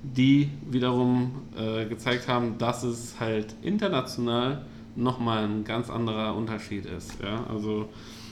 die 0.01 0.49
wiederum 0.69 1.31
äh, 1.55 1.85
gezeigt 1.85 2.27
haben, 2.27 2.57
dass 2.57 2.83
es 2.83 3.19
halt 3.19 3.55
international 3.61 4.61
nochmal 4.95 5.43
ein 5.43 5.63
ganz 5.63 5.89
anderer 5.91 6.35
Unterschied 6.35 6.85
ist. 6.85 7.21
Ja? 7.21 7.43
Also 7.51 7.89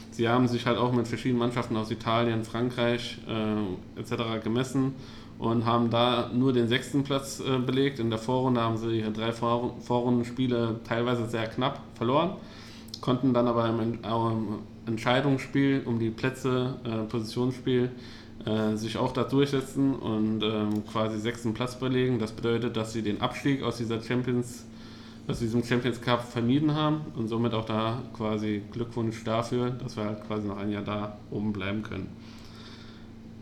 sie 0.10 0.28
haben 0.28 0.48
sich 0.48 0.66
halt 0.66 0.78
auch 0.80 0.94
mit 0.94 1.08
verschiedenen 1.08 1.40
Mannschaften 1.40 1.76
aus 1.78 1.92
Italien, 1.92 2.44
Frankreich 2.44 3.20
äh, 3.28 4.00
etc. 4.00 4.44
gemessen 4.44 4.94
und 5.38 5.66
haben 5.66 5.90
da 5.90 6.30
nur 6.34 6.54
den 6.54 6.68
sechsten 6.68 7.04
Platz 7.04 7.40
äh, 7.40 7.60
belegt. 7.60 8.00
In 8.00 8.10
der 8.10 8.20
Vorrunde 8.20 8.62
haben 8.62 8.78
sie 8.78 9.00
ihre 9.00 9.12
drei 9.12 9.32
Vor 9.32 9.76
Vorrundenspiele 9.82 10.80
teilweise 10.88 11.28
sehr 11.28 11.48
knapp 11.48 11.82
verloren, 11.96 12.36
konnten 13.02 13.34
dann 13.34 13.48
aber 13.48 13.68
im, 13.68 13.80
im 13.80 14.60
Entscheidungsspiel 14.86 15.84
um 15.86 16.00
die 16.00 16.10
Plätze, 16.10 16.76
äh, 16.84 17.10
Positionsspiel, 17.10 17.92
äh, 18.46 18.76
sich 18.76 18.98
auch 18.98 19.12
da 19.12 19.24
durchsetzen 19.24 19.96
und 19.96 20.44
ähm, 20.44 20.86
quasi 20.86 21.20
sechsten 21.20 21.54
Platz 21.54 21.76
belegen. 21.76 22.20
Das 22.20 22.32
bedeutet, 22.32 22.78
dass 22.78 22.94
sie 22.94 23.02
den 23.02 23.22
Abstieg 23.22 23.64
aus 23.64 23.78
dieser 23.78 24.02
Champions 24.02 24.66
aus 25.28 25.40
diesem 25.40 25.64
Champions 25.64 26.02
Cup 26.02 26.24
vermieden 26.24 26.76
haben 26.76 27.02
und 27.16 27.28
somit 27.28 27.54
auch 27.54 27.66
da 27.66 28.02
quasi 28.14 28.62
Glückwunsch 28.72 29.24
dafür, 29.24 29.72
dass 29.72 29.98
wir 29.98 30.06
halt 30.06 30.26
quasi 30.28 30.48
noch 30.48 30.58
ein 30.58 30.70
Jahr 30.70 30.84
da 30.84 31.18
oben 31.32 31.52
bleiben 31.52 31.82
können. 31.82 32.10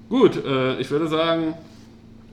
Gut, 0.10 0.38
äh, 0.46 0.80
ich 0.80 0.90
würde 0.92 1.08
sagen, 1.08 1.56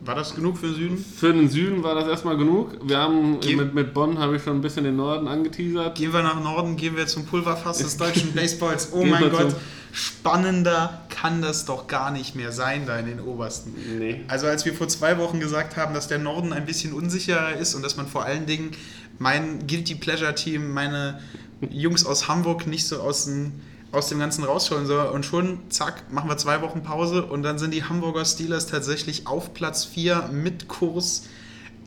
War 0.02 0.14
das 0.14 0.34
genug 0.34 0.56
für 0.58 0.66
den 0.68 0.74
Süden? 0.76 0.96
für 0.98 1.32
den 1.32 1.48
Süden 1.50 1.82
war 1.82 1.94
das 1.94 2.08
erstmal 2.08 2.36
genug. 2.36 2.76
Wir 2.82 2.98
haben 2.98 3.38
Ge- 3.40 3.56
mit, 3.56 3.74
mit 3.74 3.92
Bonn 3.94 4.18
habe 4.18 4.36
ich 4.36 4.42
schon 4.42 4.56
ein 4.56 4.60
bisschen 4.62 4.84
den 4.84 4.96
Norden 4.96 5.28
angeteasert. 5.28 5.96
Gehen 5.98 6.12
wir 6.12 6.22
nach 6.22 6.42
Norden, 6.42 6.76
gehen 6.76 6.96
wir 6.96 7.06
zum 7.06 7.26
Pulverfass 7.26 7.78
des 7.78 7.96
deutschen 7.98 8.32
Baseballs. 8.32 8.90
Oh 8.92 9.00
Gehen 9.00 9.10
mein 9.10 9.30
Gott, 9.30 9.54
spannender 9.92 11.02
kann 11.10 11.42
das 11.42 11.64
doch 11.66 11.86
gar 11.86 12.10
nicht 12.10 12.34
mehr 12.34 12.52
sein 12.52 12.86
da 12.86 12.98
in 12.98 13.06
den 13.06 13.20
Obersten. 13.20 13.74
Nee. 13.98 14.24
Also 14.28 14.46
als 14.46 14.64
wir 14.64 14.72
vor 14.74 14.88
zwei 14.88 15.18
Wochen 15.18 15.38
gesagt 15.40 15.76
haben, 15.76 15.92
dass 15.94 16.08
der 16.08 16.18
Norden 16.18 16.52
ein 16.52 16.64
bisschen 16.66 16.92
unsicherer 16.92 17.56
ist 17.56 17.74
und 17.74 17.82
dass 17.82 17.96
man 17.96 18.06
vor 18.06 18.24
allen 18.24 18.46
Dingen 18.46 18.70
mein 19.18 19.66
Guilty 19.66 19.96
Pleasure 19.96 20.34
Team, 20.34 20.72
meine 20.72 21.20
Jungs 21.70 22.06
aus 22.06 22.26
Hamburg 22.28 22.66
nicht 22.66 22.86
so 22.86 23.00
aus 23.00 23.26
dem, 23.26 23.52
aus 23.92 24.08
dem 24.08 24.18
Ganzen 24.18 24.44
rausschauen 24.44 24.86
soll 24.86 25.06
und 25.06 25.26
schon, 25.26 25.58
zack, 25.68 26.12
machen 26.12 26.28
wir 26.28 26.36
zwei 26.36 26.62
Wochen 26.62 26.82
Pause 26.82 27.24
und 27.24 27.42
dann 27.42 27.58
sind 27.58 27.74
die 27.74 27.84
Hamburger 27.84 28.24
Steelers 28.24 28.66
tatsächlich 28.66 29.26
auf 29.26 29.52
Platz 29.52 29.84
4 29.84 30.30
mit 30.32 30.68
Kurs 30.68 31.24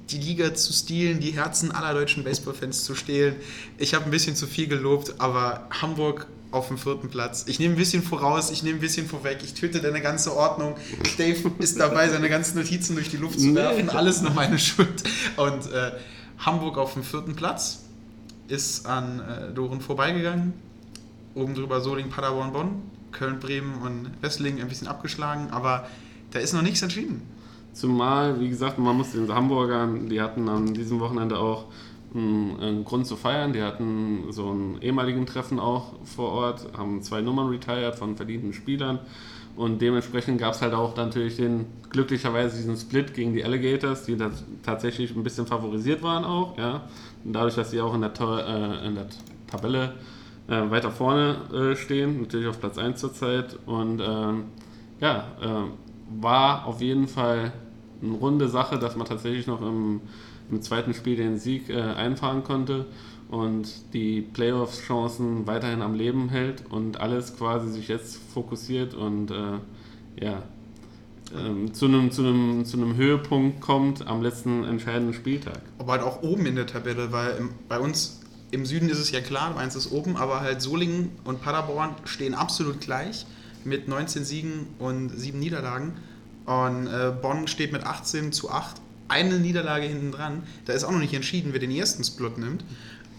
die 0.10 0.18
Liga 0.18 0.54
zu 0.54 0.74
stehlen, 0.74 1.20
die 1.20 1.32
Herzen 1.32 1.72
aller 1.72 1.94
deutschen 1.94 2.24
Baseballfans 2.24 2.84
zu 2.84 2.94
stehlen. 2.94 3.36
Ich 3.78 3.94
habe 3.94 4.06
ein 4.06 4.12
bisschen 4.12 4.36
zu 4.36 4.48
viel 4.48 4.68
gelobt, 4.68 5.16
aber 5.20 5.68
Hamburg 5.82 6.28
auf 6.52 6.68
dem 6.68 6.78
vierten 6.78 7.10
Platz. 7.10 7.46
Ich 7.48 7.60
nehme 7.60 7.74
ein 7.74 7.78
bisschen 7.78 8.04
voraus, 8.04 8.52
ich 8.52 8.64
nehme 8.64 8.78
ein 8.78 8.82
bisschen 8.82 9.08
vorweg, 9.08 9.40
ich 9.44 9.54
töte 9.54 9.82
deine 9.82 10.02
ganze 10.02 10.36
Ordnung. 10.36 10.76
Dave 11.18 11.52
ist 11.60 11.80
dabei, 11.80 12.10
seine 12.10 12.30
ganzen 12.30 12.58
Notizen 12.58 12.96
durch 12.96 13.10
die 13.10 13.18
Luft 13.18 13.40
zu 13.40 13.56
werfen. 13.56 13.90
Alles 13.90 14.22
nur 14.22 14.32
meine 14.32 14.60
Schuld. 14.60 15.04
Und 15.38 15.72
äh, 15.72 15.94
Hamburg 16.38 16.78
auf 16.78 16.94
dem 16.94 17.04
vierten 17.04 17.36
Platz 17.36 17.80
ist 18.50 18.86
an 18.86 19.20
äh, 19.20 19.54
Doren 19.54 19.82
vorbeigegangen. 19.82 20.54
Oben 21.36 21.56
drüber 21.56 21.82
Soling, 21.82 22.10
Paderborn, 22.10 22.54
Bonn, 22.54 22.82
Köln, 23.12 23.40
Bremen 23.40 23.82
und 23.82 24.12
Wesseling 24.22 24.62
ein 24.62 24.68
bisschen 24.68 24.88
abgeschlagen, 24.88 25.50
aber 25.52 25.88
da 26.32 26.40
ist 26.40 26.54
noch 26.54 26.62
nichts 26.62 26.82
entschieden. 26.82 27.22
Zumal, 27.74 28.40
wie 28.40 28.50
gesagt, 28.50 28.78
man 28.78 28.96
muss 28.96 29.12
den 29.14 29.32
Hamburgern, 29.34 30.08
die 30.08 30.22
hatten 30.22 30.48
an 30.48 30.74
diesem 30.74 31.00
Wochenende 31.00 31.40
auch 31.40 31.66
einen, 32.14 32.60
einen 32.60 32.86
Grund 32.86 33.08
zu 33.08 33.16
feiern. 33.16 33.54
Die 33.54 33.62
hatten 33.62 34.32
so 34.32 34.52
einen 34.52 34.82
ehemaligen 34.82 35.26
Treffen 35.26 35.60
auch 35.60 35.94
vor 36.04 36.32
Ort, 36.32 36.68
haben 36.78 37.02
zwei 37.02 37.22
Nummern 37.22 37.50
retired 37.50 37.96
von 37.96 38.16
verdienten 38.16 38.54
Spielern. 38.54 39.00
Und 39.56 39.82
dementsprechend 39.82 40.40
gab 40.40 40.54
es 40.54 40.62
halt 40.62 40.74
auch 40.74 40.96
natürlich 40.96 41.36
den, 41.36 41.66
glücklicherweise 41.90 42.58
diesen 42.58 42.76
Split 42.76 43.14
gegen 43.14 43.34
die 43.34 43.44
Alligators, 43.44 44.06
die 44.06 44.18
tatsächlich 44.64 45.16
ein 45.16 45.24
bisschen 45.24 45.46
favorisiert 45.46 46.02
waren 46.02 46.24
auch. 46.24 46.58
Ja. 46.58 46.88
Und 47.24 47.34
dadurch, 47.34 47.56
dass 47.56 47.70
sie 47.70 47.80
auch 47.80 47.94
in 47.94 48.02
der, 48.02 48.12
äh, 48.20 48.88
in 48.88 48.96
der 48.96 49.08
Tabelle 49.48 49.94
äh, 50.48 50.70
weiter 50.70 50.92
vorne 50.92 51.38
äh, 51.54 51.76
stehen, 51.76 52.22
natürlich 52.22 52.48
auf 52.48 52.60
Platz 52.60 52.78
1 52.78 53.00
zurzeit. 53.00 53.58
Und 53.66 54.02
ähm, 54.06 54.46
ja, 55.00 55.28
äh, 55.42 56.22
war 56.22 56.66
auf 56.66 56.82
jeden 56.82 57.08
Fall 57.08 57.54
eine 58.02 58.14
runde 58.14 58.50
Sache, 58.50 58.78
dass 58.78 58.96
man 58.96 59.08
tatsächlich 59.08 59.48
noch 59.48 59.62
im, 59.62 60.02
im 60.52 60.62
zweiten 60.62 60.94
Spiel 60.94 61.16
den 61.16 61.38
Sieg 61.38 61.70
äh, 61.70 61.82
einfahren 61.82 62.44
konnte 62.44 62.86
und 63.30 63.94
die 63.94 64.22
Playoffs-Chancen 64.22 65.48
weiterhin 65.48 65.82
am 65.82 65.96
Leben 65.96 66.30
hält 66.30 66.66
und 66.70 67.00
alles 67.00 67.36
quasi 67.38 67.72
sich 67.72 67.88
jetzt 67.88 68.18
fokussiert 68.34 68.94
und 68.94 69.32
äh, 69.32 70.24
ja, 70.24 70.44
ähm, 71.36 71.74
zu 71.74 71.86
einem 71.86 72.12
zu 72.12 72.22
einem 72.22 72.66
zu 72.66 72.78
einem 72.78 72.96
Höhepunkt 72.96 73.60
kommt 73.62 74.06
am 74.06 74.22
letzten 74.22 74.64
entscheidenden 74.64 75.14
Spieltag. 75.14 75.62
aber 75.80 75.94
halt 75.94 76.04
auch 76.04 76.22
oben 76.22 76.46
in 76.46 76.56
der 76.56 76.68
Tabelle, 76.68 77.12
weil 77.12 77.38
im, 77.38 77.50
bei 77.68 77.80
uns 77.80 78.23
im 78.54 78.66
Süden 78.66 78.90
ist 78.90 79.00
es 79.00 79.12
ja 79.12 79.20
klar, 79.20 79.58
eins 79.58 79.76
ist 79.76 79.92
oben, 79.92 80.16
aber 80.16 80.42
halt 80.42 80.62
Solingen 80.62 81.10
und 81.24 81.42
Paderborn 81.42 81.96
stehen 82.06 82.36
absolut 82.36 82.80
gleich 82.82 83.26
mit 83.64 83.88
19 83.88 84.24
Siegen 84.24 84.68
und 84.78 85.10
7 85.10 85.40
Niederlagen. 85.40 85.94
Und 86.46 86.88
äh, 86.88 87.12
Bonn 87.20 87.48
steht 87.48 87.72
mit 87.72 87.84
18 87.84 88.32
zu 88.32 88.52
8, 88.52 88.78
eine 89.08 89.40
Niederlage 89.40 89.88
hinten 89.88 90.12
dran. 90.12 90.44
Da 90.66 90.74
ist 90.74 90.84
auch 90.84 90.92
noch 90.92 91.00
nicht 91.00 91.14
entschieden, 91.14 91.54
wer 91.54 91.60
den 91.60 91.72
ersten 91.72 92.04
Split 92.04 92.38
nimmt. 92.38 92.64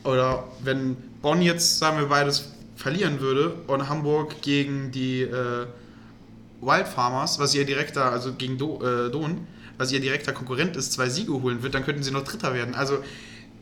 Oder 0.04 0.44
wenn 0.62 0.96
Bonn 1.22 1.42
jetzt, 1.42 1.78
sagen 1.78 1.98
wir, 1.98 2.06
beides 2.06 2.50
verlieren 2.76 3.20
würde 3.20 3.54
und 3.66 3.88
Hamburg 3.88 4.40
gegen 4.42 4.92
die 4.92 5.22
äh, 5.22 5.66
Wild 6.60 6.88
Farmers, 6.88 7.38
was 7.38 7.54
ihr 7.54 7.64
direkter, 7.64 8.12
also 8.12 8.34
gegen 8.34 8.58
Do, 8.58 8.80
äh, 8.82 9.10
Don, 9.10 9.46
was 9.78 9.90
ihr 9.90 10.00
direkter 10.00 10.32
Konkurrent 10.32 10.76
ist, 10.76 10.92
zwei 10.92 11.08
Siege 11.08 11.32
holen 11.32 11.62
wird, 11.62 11.74
dann 11.74 11.84
könnten 11.84 12.02
sie 12.02 12.10
noch 12.10 12.24
Dritter 12.24 12.54
werden. 12.54 12.74
Also 12.74 12.98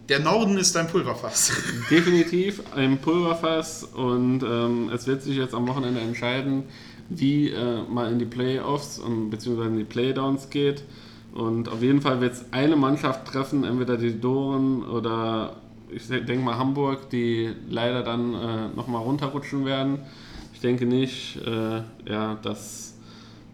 der 0.09 0.21
Norden 0.21 0.59
ist 0.59 0.77
ein 0.77 0.89
Pulverfass. 0.89 1.53
Definitiv 1.91 2.63
ein 2.75 2.99
Pulverfass 2.99 3.85
und 3.85 4.43
ähm, 4.43 4.91
es 4.93 5.07
wird 5.07 5.23
sich 5.23 5.37
jetzt 5.37 5.55
am 5.55 5.69
Wochenende 5.69 6.01
entscheiden, 6.01 6.65
wie 7.09 7.51
äh, 7.51 7.83
man 7.89 8.13
in 8.13 8.19
die 8.19 8.25
Playoffs 8.25 8.99
und 8.99 9.31
beziehungsweise 9.31 9.71
in 9.71 9.79
die 9.79 9.85
Playdowns 9.85 10.51
geht. 10.51 10.83
Und 11.33 11.69
auf 11.69 11.83
jeden 11.83 12.03
Fall 12.03 12.21
wird 12.21 12.35
es 12.35 12.45
eine 12.51 12.77
Mannschaft 12.77 13.27
treffen, 13.27 13.65
entweder 13.65 13.97
die 13.97 14.21
Doren 14.21 14.83
oder 14.83 15.57
ich 15.91 16.07
denke 16.09 16.39
mal 16.39 16.59
Hamburg, 16.59 17.11
die 17.11 17.51
leider 17.69 18.03
dann 18.03 18.35
äh, 18.35 18.69
nochmal 18.75 19.03
runterrutschen 19.03 19.65
werden. 19.65 20.01
Ich 20.55 20.61
denke 20.61 20.87
nicht, 20.87 21.39
äh, 21.47 21.83
ja, 22.11 22.39
dass 22.43 22.95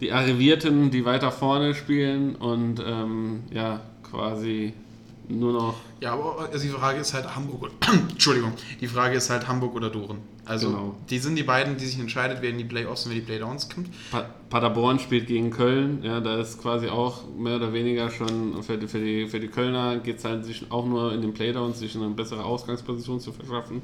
die 0.01 0.13
Arrivierten, 0.13 0.91
die 0.91 1.05
weiter 1.05 1.33
vorne 1.33 1.75
spielen 1.75 2.37
und 2.37 2.83
ähm, 2.85 3.43
ja, 3.53 3.81
quasi 4.09 4.73
nur 5.29 5.53
noch. 5.53 5.75
Ja, 6.01 6.13
aber 6.15 6.49
also 6.53 6.65
die 6.65 6.73
Frage 6.73 7.01
ist 7.01 7.13
halt 7.15 7.35
Hamburg 7.35 7.63
oder, 7.63 7.73
Entschuldigung, 8.11 8.53
die 8.81 8.87
Frage 8.87 9.17
ist 9.17 9.31
halt 9.31 9.47
Hamburg 9.49 9.75
oder 9.75 9.91
Doren. 9.91 10.19
Also 10.45 10.69
Genau. 10.71 10.95
die 11.11 11.19
sind 11.19 11.37
die 11.37 11.43
beiden, 11.43 11.77
die 11.77 11.85
sich 11.85 11.99
entscheidet, 12.01 12.39
wer 12.41 12.51
in 12.51 12.59
die 12.59 12.65
Playoffs 12.65 13.05
und 13.05 13.11
wer 13.11 13.19
in 13.19 13.25
die 13.25 13.27
Playdowns 13.27 13.69
kommt. 13.69 13.89
Pa 14.11 14.25
Paderborn 14.49 14.99
spielt 14.99 15.27
gegen 15.27 15.51
Köln, 15.51 16.03
ja, 16.03 16.21
da 16.21 16.39
ist 16.41 16.63
quasi 16.63 16.89
auch 16.89 17.25
mehr 17.37 17.57
oder 17.57 17.75
weniger 17.75 18.11
schon 18.11 18.63
für 18.63 18.79
die, 18.79 18.89
für 18.89 18.99
die, 18.99 19.27
für 19.27 19.41
die 19.41 19.49
Kölner 19.49 19.99
geht 19.99 20.19
es 20.19 20.25
halt 20.25 20.47
sich 20.47 20.65
auch 20.71 20.87
nur 20.87 21.13
in 21.13 21.21
den 21.21 21.35
Playdowns, 21.35 21.79
sich 21.79 21.95
eine 21.95 22.09
bessere 22.09 22.45
Ausgangsposition 22.45 23.21
zu 23.21 23.33
verschaffen. 23.33 23.83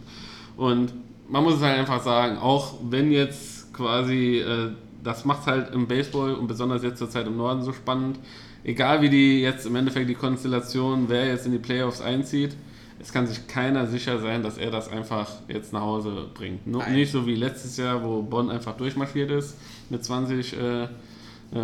Und 0.57 0.95
man 1.29 1.45
muss 1.45 1.57
es 1.57 1.61
halt 1.63 1.79
einfach 1.79 2.03
sagen, 2.03 2.39
auch 2.39 2.75
wenn 2.89 3.13
jetzt 3.13 3.75
quasi, 3.75 4.39
äh, 4.39 4.71
das 5.03 5.27
macht 5.27 5.47
halt 5.47 5.75
im 5.75 5.87
Baseball 5.87 6.35
und 6.35 6.47
besonders 6.47 6.83
jetzt 6.83 6.99
zur 6.99 7.11
Zeit 7.11 7.27
im 7.27 7.37
Norden 7.37 7.63
so 7.63 7.75
spannend, 7.75 8.19
egal 8.65 9.03
wie 9.03 9.11
die 9.11 9.41
jetzt 9.41 9.67
im 9.67 9.77
Endeffekt 9.77 10.09
die 10.09 10.15
Konstellation, 10.15 11.05
wer 11.09 11.27
jetzt 11.27 11.47
in 11.47 11.53
die 11.53 11.59
Playoffs 11.59 12.01
einzieht, 12.01 12.57
es 12.99 13.13
kann 13.13 13.27
sich 13.27 13.47
keiner 13.47 13.87
sicher 13.87 14.19
sein, 14.19 14.43
dass 14.43 14.57
er 14.57 14.71
das 14.71 14.89
einfach 14.89 15.31
jetzt 15.49 15.73
nach 15.73 15.83
Hause 15.83 16.29
bringt. 16.33 16.67
Nein. 16.67 16.95
nicht 16.95 17.13
so 17.13 17.27
wie 17.27 17.35
letztes 17.35 17.77
Jahr, 17.77 18.03
wo 18.03 18.23
Bonn 18.23 18.51
einfach 18.51 18.77
durchmarschiert 18.77 19.31
ist 19.31 19.59
mit 19.91 20.03
20, 20.05 20.57
äh, 20.57 20.85
äh, 20.85 20.89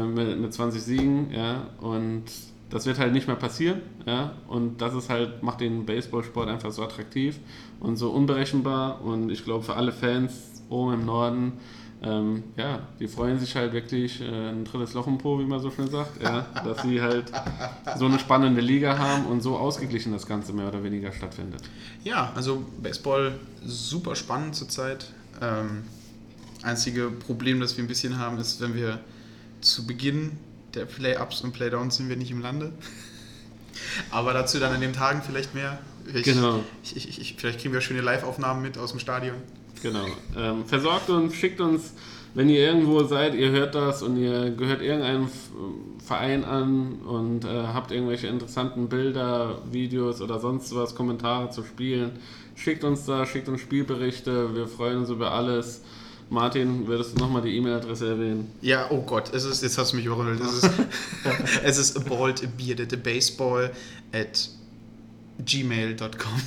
mit, 0.04 0.38
mit 0.38 0.52
20 0.52 0.82
Siegen, 0.82 1.32
ja, 1.32 1.68
und 1.80 2.24
das 2.68 2.86
wird 2.86 2.98
halt 2.98 3.12
nicht 3.12 3.26
mehr 3.26 3.36
passieren, 3.36 3.80
ja, 4.06 4.32
und 4.48 4.80
das 4.82 4.94
ist 4.94 5.08
halt, 5.08 5.42
macht 5.42 5.60
den 5.60 5.86
Baseballsport 5.86 6.48
einfach 6.48 6.70
so 6.70 6.82
attraktiv 6.82 7.38
und 7.80 7.96
so 7.96 8.10
unberechenbar 8.10 9.02
und 9.02 9.30
ich 9.30 9.44
glaube 9.44 9.64
für 9.64 9.76
alle 9.76 9.92
Fans 9.92 10.62
oben 10.68 10.94
im 10.94 11.06
Norden, 11.06 11.52
ähm, 12.02 12.44
ja, 12.56 12.80
die 12.98 13.08
freuen 13.08 13.38
sich 13.38 13.54
halt 13.56 13.74
wirklich 13.74 14.22
äh, 14.22 14.24
ein 14.24 14.64
drittes 14.64 14.94
Loch 14.94 15.06
im 15.06 15.18
Po, 15.18 15.38
wie 15.38 15.44
man 15.44 15.60
so 15.60 15.70
schön 15.70 15.90
sagt, 15.90 16.22
ja, 16.22 16.46
dass 16.64 16.82
sie 16.82 17.02
halt 17.02 17.30
so 17.98 18.06
eine 18.06 18.18
spannende 18.18 18.62
Liga 18.62 18.96
haben 18.96 19.26
und 19.26 19.42
so 19.42 19.58
ausgeglichen 19.58 20.12
das 20.12 20.26
Ganze 20.26 20.54
mehr 20.54 20.68
oder 20.68 20.82
weniger 20.82 21.12
stattfindet. 21.12 21.60
Ja, 22.02 22.32
also 22.34 22.64
Baseball 22.82 23.38
super 23.64 24.16
spannend 24.16 24.54
zurzeit. 24.56 25.12
Ähm, 25.42 25.82
einzige 26.62 27.10
Problem, 27.10 27.60
das 27.60 27.76
wir 27.76 27.84
ein 27.84 27.88
bisschen 27.88 28.18
haben, 28.18 28.38
ist, 28.38 28.62
wenn 28.62 28.74
wir 28.74 29.00
zu 29.60 29.86
Beginn 29.86 30.38
der 30.74 30.86
Play-Ups 30.86 31.42
und 31.42 31.52
Playdowns 31.52 31.96
sind 31.96 32.08
wir 32.08 32.16
nicht 32.16 32.30
im 32.30 32.40
Lande. 32.40 32.72
Aber 34.10 34.32
dazu 34.32 34.58
dann 34.58 34.72
an 34.72 34.80
den 34.80 34.94
Tagen 34.94 35.20
vielleicht 35.22 35.54
mehr. 35.54 35.78
Ich, 36.14 36.22
Genau. 36.22 36.64
Ich, 36.82 37.20
ich, 37.20 37.34
vielleicht 37.36 37.60
kriegen 37.60 37.74
wir 37.74 37.82
schöne 37.82 38.00
Live-Aufnahmen 38.00 38.62
mit 38.62 38.78
aus 38.78 38.90
dem 38.90 39.00
Stadion. 39.00 39.36
Genau. 39.82 40.06
Ähm, 40.36 40.64
versorgt 40.66 41.10
uns, 41.10 41.34
schickt 41.34 41.60
uns, 41.60 41.94
wenn 42.34 42.48
ihr 42.48 42.60
irgendwo 42.60 43.02
seid, 43.04 43.34
ihr 43.34 43.50
hört 43.50 43.74
das 43.74 44.02
und 44.02 44.16
ihr 44.16 44.50
gehört 44.50 44.82
irgendeinem 44.82 45.28
Verein 46.04 46.44
an 46.44 47.00
und 47.04 47.44
äh, 47.44 47.48
habt 47.48 47.90
irgendwelche 47.90 48.28
interessanten 48.28 48.88
Bilder, 48.88 49.62
Videos 49.70 50.20
oder 50.20 50.38
sonst 50.38 50.74
was, 50.74 50.94
Kommentare 50.94 51.50
zu 51.50 51.64
Spielen, 51.64 52.12
schickt 52.54 52.84
uns 52.84 53.04
da, 53.06 53.26
schickt 53.26 53.48
uns 53.48 53.60
Spielberichte, 53.60 54.54
wir 54.54 54.68
freuen 54.68 54.98
uns 54.98 55.10
über 55.10 55.32
alles. 55.32 55.82
Martin, 56.28 56.86
würdest 56.86 57.16
du 57.16 57.20
nochmal 57.20 57.42
die 57.42 57.56
E-Mail-Adresse 57.56 58.10
erwähnen? 58.10 58.52
Ja, 58.60 58.86
oh 58.90 59.02
Gott, 59.02 59.34
es 59.34 59.44
ist, 59.44 59.64
jetzt 59.64 59.76
hast 59.78 59.92
du 59.92 59.96
mich 59.96 60.06
überrollt. 60.06 60.40
Es 60.40 60.62
ist, 60.62 60.70
es 61.64 61.78
ist 61.78 62.08
baldbeardedbaseball 62.08 63.72
at 64.12 64.50
gmail.com. 65.44 66.40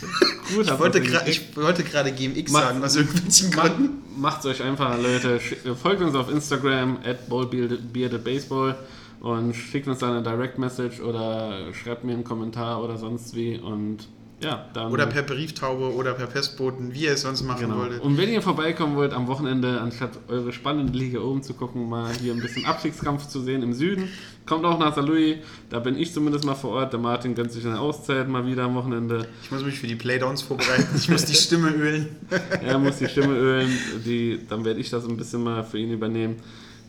Gut, 0.56 0.66
Ich 0.66 0.80
wollte, 0.80 1.00
gra- 1.00 1.28
ich 1.28 1.56
wollte 1.56 1.84
gerade 1.84 2.12
GMX 2.12 2.52
Mach- 2.52 2.62
sagen, 2.62 2.84
aus 2.84 2.96
irgendwelchen 2.96 3.50
Macht, 3.56 3.76
Gründen. 3.78 4.20
macht's 4.22 4.46
euch 4.46 4.62
einfach, 4.64 4.98
Leute. 5.02 5.40
Sch- 5.40 5.76
Folgt 5.76 6.02
uns 6.02 6.16
auf 6.16 6.30
Instagram, 6.30 6.98
at 7.06 7.28
ballbeardedbaseball 7.30 8.76
und 9.22 9.54
schickt 9.56 9.88
uns 9.88 10.00
da 10.00 10.10
eine 10.12 10.22
Direct 10.24 10.58
Message 10.60 11.00
oder 11.00 11.74
schreibt 11.74 12.04
mir 12.04 12.14
einen 12.14 12.24
Kommentar 12.24 12.84
oder 12.84 12.98
sonst 12.98 13.36
wie 13.36 13.58
und 13.58 14.08
ja. 14.44 14.88
Oder 14.90 15.08
per 15.08 15.24
Brieftaube 15.24 15.94
oder 15.94 16.14
per 16.14 16.28
Pestboten, 16.28 16.94
wie 16.94 17.06
ihr 17.06 17.14
es 17.14 17.22
sonst 17.22 17.44
machen 17.44 17.62
Genau. 17.62 17.78
wolltet. 17.78 18.02
Und 18.02 18.18
wenn 18.18 18.30
ihr 18.30 18.42
vorbeikommen 18.42 18.96
wollt 18.96 19.14
am 19.14 19.28
Wochenende, 19.28 19.80
anstatt 19.82 20.12
eure 20.28 20.52
spannende 20.54 20.94
Liga 20.98 21.20
oben 21.20 21.42
zu 21.44 21.54
gucken, 21.54 21.88
mal 21.90 22.12
hier 22.22 22.34
ein 22.34 22.40
bisschen 22.42 22.66
Abstiegskampf 22.66 23.28
zu 23.28 23.42
sehen 23.42 23.64
im 23.64 23.74
Süden, 23.74 24.10
kommt 24.46 24.66
auch 24.66 24.78
nach 24.78 24.94
St. 24.94 25.08
Louis. 25.08 25.38
Da 25.70 25.80
bin 25.80 25.98
ich 25.98 26.14
zumindest 26.14 26.46
mal 26.46 26.56
vor 26.56 26.72
Ort. 26.72 26.92
Der 26.94 27.00
Martin 27.00 27.34
gönnt 27.36 27.52
sich 27.52 27.66
eine 27.66 27.80
Auszeit 27.80 28.28
mal 28.28 28.46
wieder 28.46 28.64
am 28.64 28.76
Wochenende. 28.76 29.28
Ich 29.44 29.52
muss 29.52 29.64
mich 29.64 29.80
für 29.80 29.88
die 29.88 29.96
Playdowns 29.96 30.42
vorbereiten. 30.42 30.88
Ich 30.96 31.10
muss 31.10 31.26
die 31.26 31.36
Stimme 31.36 31.70
ölen. 31.70 32.10
Er 32.62 32.78
muss 32.80 32.98
die 32.98 33.08
Stimme 33.08 33.34
ölen, 33.36 33.70
die, 34.06 34.40
dann 34.50 34.64
werde 34.66 34.80
ich 34.80 34.90
das 34.90 35.06
ein 35.08 35.18
bisschen 35.18 35.44
mal 35.44 35.64
für 35.64 35.78
ihn 35.78 35.92
übernehmen. 35.92 36.36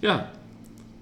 Ja, 0.02 0.28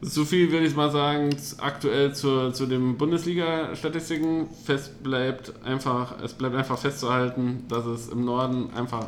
so 0.02 0.24
viel 0.24 0.50
würde 0.50 0.66
ich 0.66 0.74
mal 0.74 0.90
sagen, 0.90 1.30
aktuell 1.58 2.12
zur, 2.12 2.52
zu 2.52 2.66
den 2.66 2.98
Bundesliga-Statistiken. 2.98 4.48
Fest 4.64 5.02
bleibt 5.02 5.52
einfach, 5.64 6.20
es 6.20 6.34
bleibt 6.34 6.56
einfach 6.56 6.76
festzuhalten, 6.76 7.64
dass 7.68 7.86
es 7.86 8.08
im 8.08 8.24
Norden 8.24 8.70
einfach 8.74 9.06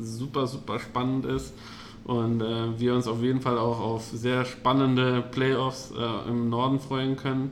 super, 0.00 0.46
super 0.46 0.78
spannend 0.78 1.26
ist 1.26 1.52
und 2.04 2.40
äh, 2.40 2.78
wir 2.78 2.94
uns 2.94 3.06
auf 3.06 3.22
jeden 3.22 3.42
Fall 3.42 3.58
auch 3.58 3.80
auf 3.80 4.04
sehr 4.04 4.46
spannende 4.46 5.22
Playoffs 5.30 5.92
äh, 5.96 6.28
im 6.28 6.48
Norden 6.48 6.80
freuen 6.80 7.16
können. 7.16 7.50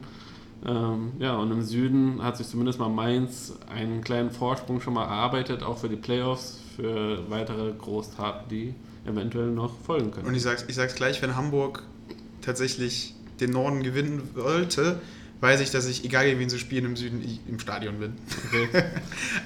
Ähm, 0.66 1.12
ja, 1.18 1.37
und 1.37 1.53
im 1.53 1.62
Süden 1.62 2.22
hat 2.22 2.38
sich 2.38 2.48
zumindest 2.48 2.79
mal 2.79 2.88
Mainz 2.88 3.55
einen 3.68 4.03
kleinen 4.03 4.31
Vorsprung 4.31 4.81
schon 4.81 4.94
mal 4.94 5.05
erarbeitet, 5.05 5.62
auch 5.62 5.77
für 5.77 5.90
die 5.90 5.96
Playoffs, 5.96 6.59
für 6.74 7.31
weitere 7.31 7.72
Großtaten, 7.72 8.48
die 8.48 8.74
eventuell 9.07 9.51
noch 9.51 9.72
folgen 9.87 10.11
können. 10.11 10.27
Und 10.27 10.35
ich 10.35 10.42
sag's, 10.42 10.64
ich 10.66 10.74
sag's 10.74 10.94
gleich, 10.94 11.20
wenn 11.22 11.37
Hamburg 11.37 11.83
tatsächlich 12.49 13.15
den 13.41 13.51
Norden 13.51 13.83
gewinnen 13.83 14.31
wollte, 14.35 15.01
weiß 15.41 15.61
ich, 15.61 15.71
dass 15.71 15.87
ich, 15.87 16.05
egal 16.05 16.25
gegen 16.25 16.41
wen 16.41 16.49
sie 16.49 16.59
spielen, 16.59 16.87
im 16.87 16.97
Süden 16.97 17.23
im 17.47 17.61
Stadion 17.61 17.99
bin. 17.99 18.15
Okay. 18.47 18.69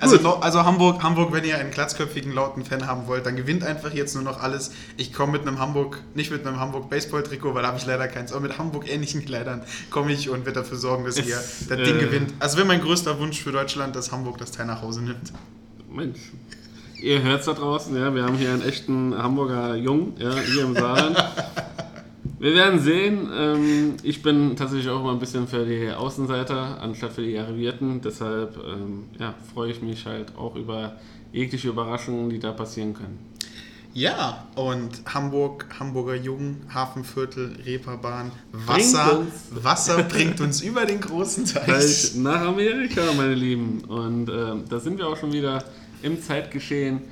Also, 0.00 0.36
also 0.36 0.64
Hamburg, 0.64 1.02
Hamburg, 1.02 1.32
wenn 1.32 1.44
ihr 1.44 1.58
einen 1.58 1.70
glatzköpfigen, 1.70 2.32
lauten 2.32 2.64
Fan 2.64 2.86
haben 2.86 3.06
wollt, 3.06 3.26
dann 3.26 3.36
gewinnt 3.36 3.62
einfach 3.62 3.92
jetzt 3.92 4.14
nur 4.14 4.24
noch 4.24 4.40
alles. 4.40 4.72
Ich 4.96 5.12
komme 5.12 5.32
mit 5.32 5.42
einem 5.42 5.58
Hamburg, 5.58 6.00
nicht 6.14 6.30
mit 6.30 6.46
einem 6.46 6.58
Hamburg 6.58 6.90
Baseball-Trikot, 6.90 7.54
weil 7.54 7.62
da 7.62 7.68
habe 7.68 7.78
ich 7.78 7.86
leider 7.86 8.08
keins, 8.08 8.32
aber 8.32 8.40
mit 8.40 8.58
Hamburg-ähnlichen 8.58 9.24
Kleidern 9.24 9.62
komme 9.90 10.12
ich 10.12 10.30
und 10.30 10.44
werde 10.46 10.60
dafür 10.60 10.78
sorgen, 10.78 11.04
dass 11.04 11.18
Es, 11.18 11.26
ihr 11.26 11.36
das 11.36 11.78
äh, 11.78 11.84
Ding 11.84 11.98
gewinnt. 11.98 12.32
Also 12.40 12.56
wäre 12.56 12.66
mein 12.66 12.80
größter 12.80 13.18
Wunsch 13.18 13.40
für 13.40 13.52
Deutschland, 13.52 13.94
dass 13.94 14.10
Hamburg 14.10 14.38
das 14.38 14.50
Teil 14.50 14.66
nach 14.66 14.82
Hause 14.82 15.02
nimmt. 15.02 15.32
Mensch. 15.90 16.32
Ihr 17.00 17.22
hört's 17.22 17.46
da 17.46 17.52
draußen, 17.52 17.94
ja, 17.96 18.14
wir 18.14 18.24
haben 18.24 18.36
hier 18.36 18.52
einen 18.52 18.62
echten 18.62 19.16
Hamburger 19.16 19.74
Jung, 19.74 20.14
ja, 20.18 20.34
hier 20.34 20.62
im 20.64 20.74
Saarland. 20.74 21.16
Wir 22.42 22.54
werden 22.54 22.80
sehen. 22.80 23.28
Ähm, 23.32 23.94
ich 24.02 24.20
bin 24.20 24.56
tatsächlich 24.56 24.88
auch 24.90 24.98
immer 24.98 25.12
ein 25.12 25.20
bisschen 25.20 25.46
für 25.46 25.64
die 25.64 25.92
Außenseiter 25.92 26.80
anstatt 26.82 27.12
für 27.12 27.22
die 27.22 27.38
Arrivierten. 27.38 28.00
Deshalb 28.00 28.56
ähm, 28.66 29.04
ja, 29.16 29.32
freue 29.54 29.70
ich 29.70 29.80
mich 29.80 30.04
halt 30.06 30.36
auch 30.36 30.56
über 30.56 30.96
jegliche 31.32 31.68
Überraschungen, 31.68 32.30
die 32.30 32.40
da 32.40 32.50
passieren 32.50 32.94
können. 32.94 33.20
Ja, 33.94 34.48
und 34.56 34.90
Hamburg, 35.14 35.66
Hamburger 35.78 36.16
Jungen, 36.16 36.62
Hafenviertel, 36.74 37.52
Reeperbahn, 37.64 38.32
Bringt 38.50 38.66
Wasser, 38.66 39.18
uns- 39.20 39.64
Wasser 39.64 40.02
bringt 40.02 40.40
uns 40.40 40.62
über 40.62 40.84
den 40.84 41.00
großen 41.00 41.44
Teich. 41.44 42.16
Nach 42.16 42.40
Amerika, 42.40 43.02
meine 43.16 43.34
Lieben. 43.34 43.82
Und 43.86 44.28
ähm, 44.28 44.64
da 44.68 44.80
sind 44.80 44.98
wir 44.98 45.06
auch 45.06 45.16
schon 45.16 45.32
wieder 45.32 45.62
im 46.02 46.20
Zeitgeschehen. 46.20 47.02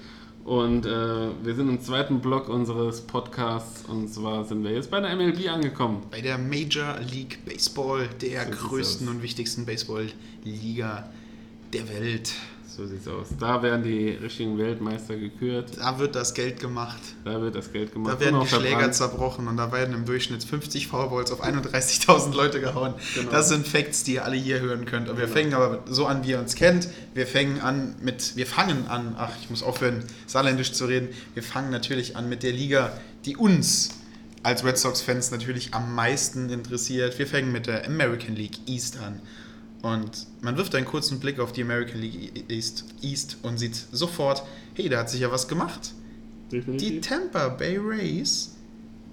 Und 0.44 0.86
äh, 0.86 1.28
wir 1.42 1.54
sind 1.54 1.68
im 1.68 1.80
zweiten 1.80 2.20
Block 2.20 2.48
unseres 2.48 3.02
Podcasts. 3.02 3.84
Und 3.88 4.08
zwar 4.08 4.44
sind 4.44 4.64
wir 4.64 4.72
jetzt 4.72 4.90
bei 4.90 5.00
der 5.00 5.14
MLB 5.14 5.48
angekommen. 5.48 6.02
Bei 6.10 6.20
der 6.20 6.38
Major 6.38 6.98
League 7.12 7.44
Baseball, 7.44 8.08
der 8.20 8.46
größten 8.46 9.08
und 9.08 9.22
wichtigsten 9.22 9.66
Baseball-Liga 9.66 11.08
der 11.72 11.88
Welt. 11.88 12.32
So 12.76 12.86
sieht's 12.86 13.08
aus. 13.08 13.28
Da 13.38 13.62
werden 13.62 13.82
die 13.82 14.10
richtigen 14.10 14.56
Weltmeister 14.56 15.16
gekürt. 15.16 15.72
Da 15.76 15.98
wird 15.98 16.14
das 16.14 16.34
Geld 16.34 16.60
gemacht. 16.60 17.00
Da 17.24 17.40
wird 17.40 17.56
das 17.56 17.72
Geld 17.72 17.92
gemacht. 17.92 18.14
Da 18.14 18.20
werden 18.20 18.36
die 18.36 18.40
auch 18.42 18.46
Schläger 18.46 18.70
verbrannt. 18.70 18.94
zerbrochen 18.94 19.48
und 19.48 19.56
da 19.56 19.72
werden 19.72 19.94
im 19.94 20.04
Durchschnitt 20.04 20.44
50 20.44 20.86
Foulballs 20.86 21.32
auf 21.32 21.42
31.000 21.44 22.34
Leute 22.34 22.60
gehauen. 22.60 22.94
Genau. 23.14 23.30
Das 23.30 23.48
sind 23.48 23.66
Facts, 23.66 24.04
die 24.04 24.14
ihr 24.14 24.24
alle 24.24 24.36
hier 24.36 24.60
hören 24.60 24.84
könnt. 24.84 25.08
Und 25.08 25.18
wir 25.18 25.26
fängen 25.26 25.52
aber 25.54 25.82
so 25.86 26.06
an, 26.06 26.24
wie 26.24 26.30
ihr 26.30 26.38
uns 26.38 26.54
kennt. 26.54 26.88
Wir 27.12 27.26
fangen 27.26 27.60
an 27.60 27.96
mit, 28.00 28.36
wir 28.36 28.46
fangen 28.46 28.86
an, 28.88 29.16
ach, 29.18 29.32
ich 29.42 29.50
muss 29.50 29.62
aufhören, 29.62 30.04
saarländisch 30.26 30.72
zu 30.72 30.84
reden. 30.84 31.08
Wir 31.34 31.42
fangen 31.42 31.70
natürlich 31.70 32.16
an 32.16 32.28
mit 32.28 32.44
der 32.44 32.52
Liga, 32.52 32.92
die 33.24 33.36
uns 33.36 33.90
als 34.42 34.64
Red 34.64 34.78
Sox-Fans 34.78 35.32
natürlich 35.32 35.74
am 35.74 35.94
meisten 35.94 36.48
interessiert. 36.50 37.18
Wir 37.18 37.26
fangen 37.26 37.52
mit 37.52 37.66
der 37.66 37.84
American 37.86 38.36
League 38.36 38.58
East 38.66 38.98
an. 38.98 39.20
Und 39.82 40.26
man 40.42 40.56
wirft 40.56 40.74
einen 40.74 40.86
kurzen 40.86 41.20
Blick 41.20 41.38
auf 41.38 41.52
die 41.52 41.62
American 41.62 42.00
League 42.00 42.44
East, 42.50 42.84
East 43.00 43.38
und 43.42 43.58
sieht 43.58 43.76
sofort, 43.92 44.42
hey, 44.74 44.88
da 44.88 44.98
hat 45.00 45.10
sich 45.10 45.20
ja 45.20 45.30
was 45.32 45.48
gemacht. 45.48 45.92
Die 46.50 46.56
Definitiv. 46.56 47.06
Tampa 47.06 47.48
Bay 47.48 47.78
Rays 47.78 48.56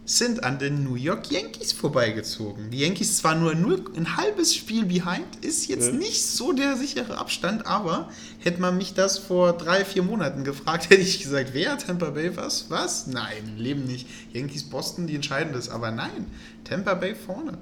sind 0.05 0.43
an 0.45 0.57
den 0.57 0.83
New 0.85 0.95
York 0.95 1.29
Yankees 1.31 1.73
vorbeigezogen. 1.73 2.71
Die 2.71 2.79
Yankees 2.79 3.17
zwar 3.17 3.35
nur, 3.35 3.51
ein 3.51 4.15
halbes 4.17 4.55
Spiel 4.55 4.85
behind, 4.85 5.25
ist 5.41 5.67
jetzt 5.67 5.87
Ja. 5.87 5.93
nicht 5.93 6.25
so 6.25 6.53
der 6.53 6.77
sichere 6.77 7.17
Abstand, 7.17 7.65
aber 7.67 8.09
hätte 8.39 8.61
man 8.61 8.77
mich 8.77 8.93
das 8.93 9.17
vor 9.17 9.53
drei, 9.53 9.83
vier 9.83 10.03
Monaten 10.03 10.45
gefragt, 10.45 10.89
hätte 10.89 11.01
ich 11.01 11.21
gesagt, 11.21 11.49
wer? 11.53 11.77
Tampa 11.77 12.09
Bay 12.11 12.35
was? 12.37 12.69
Was? 12.69 13.07
Nein, 13.07 13.35
im 13.45 13.57
Leben 13.57 13.83
nicht. 13.83 14.07
Yankees 14.31 14.63
Boston, 14.63 15.07
die 15.07 15.15
entscheiden 15.15 15.51
das, 15.53 15.69
aber 15.69 15.91
nein, 15.91 16.27
Tampa 16.63 16.93
Bay 16.93 17.13
vorne. 17.13 17.57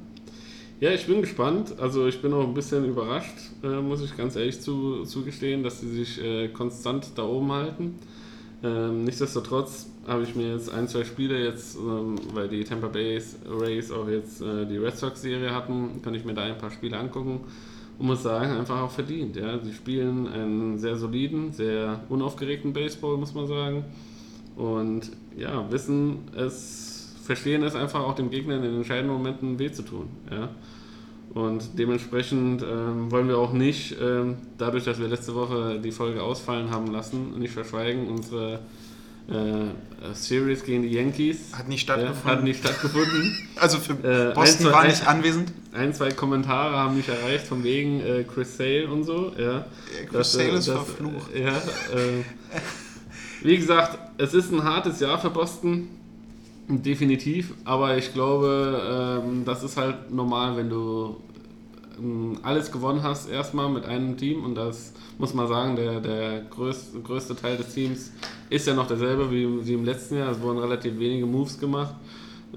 Ja, 0.81 0.91
ich 0.91 1.07
bin 1.07 1.21
gespannt. 1.21 1.79
Also 1.79 2.05
ich 2.05 2.21
bin 2.21 2.33
auch 2.33 2.43
ein 2.45 2.53
bisschen 2.53 2.83
überrascht, 2.85 3.37
äh, 3.63 3.81
muss 3.81 4.03
ich 4.03 4.15
ganz 4.17 4.35
ehrlich 4.35 4.59
zu, 4.59 5.03
zugestehen, 5.03 5.63
dass 5.63 5.79
sie 5.79 5.89
sich 5.89 6.21
äh, 6.21 6.49
konstant 6.49 7.11
da 7.15 7.23
oben 7.23 7.51
halten. 7.51 7.95
Ähm, 8.61 9.05
nichtsdestotrotz 9.05 9.87
habe 10.05 10.23
ich 10.23 10.35
mir 10.35 10.51
jetzt 10.51 10.69
ein, 10.69 10.87
zwei 10.89 11.05
Spiele 11.05 11.41
jetzt, 11.41 11.77
ähm, 11.77 12.15
weil 12.33 12.49
die 12.49 12.63
Tampa 12.65 12.87
Bay 12.87 13.21
Rays 13.47 13.91
auch 13.91 14.07
jetzt 14.09 14.41
äh, 14.41 14.65
die 14.65 14.77
Red 14.77 14.97
Sox 14.97 15.21
Serie 15.21 15.53
hatten, 15.53 16.01
kann 16.03 16.13
ich 16.13 16.25
mir 16.25 16.33
da 16.33 16.43
ein 16.43 16.57
paar 16.57 16.71
Spiele 16.71 16.97
angucken 16.97 17.41
und 17.97 18.07
muss 18.07 18.23
sagen, 18.23 18.51
einfach 18.51 18.81
auch 18.81 18.91
verdient. 18.91 19.37
Ja. 19.37 19.57
Sie 19.63 19.73
spielen 19.73 20.27
einen 20.27 20.77
sehr 20.77 20.97
soliden, 20.97 21.53
sehr 21.53 22.01
unaufgeregten 22.09 22.73
Baseball, 22.73 23.15
muss 23.15 23.33
man 23.33 23.47
sagen. 23.47 23.85
Und 24.57 25.11
ja, 25.37 25.69
wissen 25.71 26.19
es, 26.35 26.94
verstehen 27.25 27.63
es 27.63 27.75
einfach 27.75 27.99
auch 28.01 28.15
dem 28.15 28.29
Gegner 28.29 28.55
in 28.57 28.61
den 28.61 28.75
entscheidenden 28.77 29.13
Momenten 29.17 29.59
weh 29.59 29.71
zu 29.71 29.81
tun. 29.83 30.07
Ja. 30.31 30.49
Und 31.33 31.77
dementsprechend 31.77 32.61
ähm, 32.63 33.11
wollen 33.11 33.27
wir 33.27 33.37
auch 33.37 33.51
nicht, 33.51 33.97
ähm, 34.01 34.37
dadurch, 34.57 34.85
dass 34.85 34.99
wir 34.99 35.07
letzte 35.09 35.35
Woche 35.35 35.79
die 35.83 35.91
Folge 35.91 36.23
ausfallen 36.23 36.69
haben 36.71 36.87
lassen, 36.93 37.37
nicht 37.39 37.51
verschweigen, 37.53 38.07
unsere 38.07 38.59
äh, 39.27 40.13
Series 40.13 40.63
gegen 40.63 40.83
die 40.83 40.89
Yankees 40.93 41.51
Hat 41.53 41.67
nicht 41.67 41.89
ja, 41.89 41.95
stattgefunden. 41.95 42.31
hat 42.37 42.43
nicht 42.43 42.59
stattgefunden. 42.63 43.37
Also 43.57 43.79
für 43.79 43.93
Äh, 43.93 44.33
Boston 44.33 44.67
ein, 44.67 44.71
zwei- 44.71 44.71
war 44.71 44.85
nicht 44.87 45.07
anwesend. 45.07 45.51
Ein, 45.73 45.93
zwei 45.93 46.11
Kommentare 46.11 46.77
haben 46.77 46.95
mich 46.95 47.09
erreicht 47.09 47.47
von 47.47 47.63
wegen 47.65 47.99
äh, 48.01 48.23
Chris 48.23 48.55
Sale 48.55 48.87
und 48.87 49.03
so. 49.03 49.33
Ja, 49.37 49.65
Chris 50.09 50.31
Sale 50.33 50.49
ist 50.51 50.69
verflucht. 50.69 51.35
Ja, 51.35 51.49
äh, 51.57 52.23
wie 53.41 53.57
gesagt, 53.57 53.97
es 54.17 54.33
ist 54.33 54.51
ein 54.53 54.63
hartes 54.63 54.99
Jahr 55.01 55.19
für 55.19 55.29
Boston. 55.31 55.89
Definitiv, 56.67 57.53
aber 57.63 57.95
ich 57.95 58.11
glaube, 58.11 59.21
ähm, 59.23 59.45
das 59.45 59.61
ist 59.61 59.77
halt 59.77 60.11
normal, 60.11 60.57
wenn 60.57 60.67
du 60.69 61.17
ähm, 61.99 62.39
alles 62.41 62.71
gewonnen 62.71 63.03
hast, 63.03 63.29
erstmal 63.29 63.69
mit 63.69 63.85
einem 63.85 64.17
Team 64.17 64.43
und 64.43 64.55
das 64.55 64.93
muss 65.19 65.35
man 65.35 65.47
sagen, 65.47 65.75
der, 65.75 65.99
der 66.01 66.41
größte, 66.41 66.99
größte 67.01 67.35
Teil 67.35 67.57
des 67.57 67.73
Teams 67.73 68.11
ist 68.49 68.65
ja 68.65 68.73
noch 68.73 68.87
derselbe 68.87 69.29
wie, 69.31 69.65
wie 69.65 69.73
im 69.73 69.85
letzten 69.85 70.17
Jahr. 70.17 70.31
Es 70.31 70.41
wurden 70.41 70.57
relativ 70.57 70.97
wenige 70.97 71.27
Moves 71.27 71.59
gemacht 71.59 71.93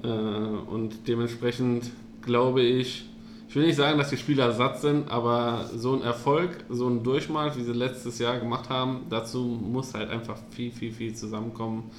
äh, 0.03 0.07
und 0.07 1.07
dementsprechend 1.07 1.91
glaube 2.23 2.63
ich, 2.63 3.05
ich 3.47 3.55
will 3.55 3.67
nicht 3.67 3.77
sagen, 3.77 3.99
dass 3.99 4.09
die 4.09 4.17
Spieler 4.17 4.51
satt 4.53 4.81
sind, 4.81 5.09
aber 5.11 5.69
so 5.75 5.93
ein 5.93 6.01
Erfolg, 6.01 6.65
so 6.69 6.87
ein 6.87 7.03
Durchmarsch, 7.03 7.57
wie 7.57 7.63
sie 7.63 7.73
letztes 7.73 8.17
Jahr 8.17 8.39
gemacht 8.39 8.69
haben, 8.69 9.01
dazu 9.09 9.39
muss 9.39 9.93
halt 9.93 10.09
einfach 10.09 10.37
viel, 10.49 10.71
viel, 10.71 10.91
viel 10.91 11.15
zusammenkommen. 11.15 11.91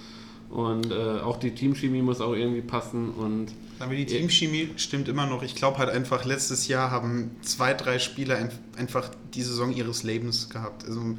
Und 0.50 0.90
äh, 0.90 1.20
auch 1.20 1.38
die 1.38 1.52
Teamchemie 1.52 2.02
muss 2.02 2.20
auch 2.20 2.34
irgendwie 2.34 2.60
passen. 2.60 3.10
Und 3.10 3.52
Aber 3.78 3.94
die 3.94 4.06
Teamchemie 4.06 4.70
stimmt 4.76 5.08
immer 5.08 5.26
noch. 5.26 5.42
Ich 5.42 5.54
glaube 5.54 5.78
halt 5.78 5.90
einfach, 5.90 6.24
letztes 6.24 6.66
Jahr 6.66 6.90
haben 6.90 7.30
zwei, 7.42 7.72
drei 7.72 7.98
Spieler 8.00 8.36
ein, 8.36 8.50
einfach 8.76 9.10
die 9.34 9.42
Saison 9.42 9.72
ihres 9.72 10.02
Lebens 10.02 10.50
gehabt. 10.50 10.84
Also 10.84 11.16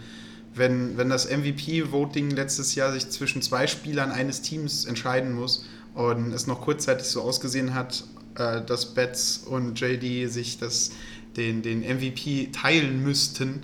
wenn, 0.54 0.98
wenn 0.98 1.10
das 1.10 1.30
MVP-Voting 1.30 2.32
letztes 2.32 2.76
Jahr 2.76 2.92
sich 2.92 3.10
zwischen 3.10 3.42
zwei 3.42 3.68
Spielern 3.68 4.12
eines 4.12 4.42
Teams 4.42 4.84
entscheiden 4.84 5.34
muss 5.34 5.66
und 5.94 6.34
es 6.34 6.46
noch 6.46 6.62
kurzzeitig 6.62 7.08
so 7.08 7.22
ausgesehen 7.22 7.74
hat, 7.74 8.04
äh, 8.36 8.62
dass 8.62 8.94
Betts 8.94 9.38
und 9.46 9.80
JD 9.80 10.30
sich 10.30 10.58
das, 10.58 10.92
den, 11.38 11.62
den 11.62 11.82
MVP 11.82 12.50
teilen 12.52 13.02
müssten, 13.02 13.62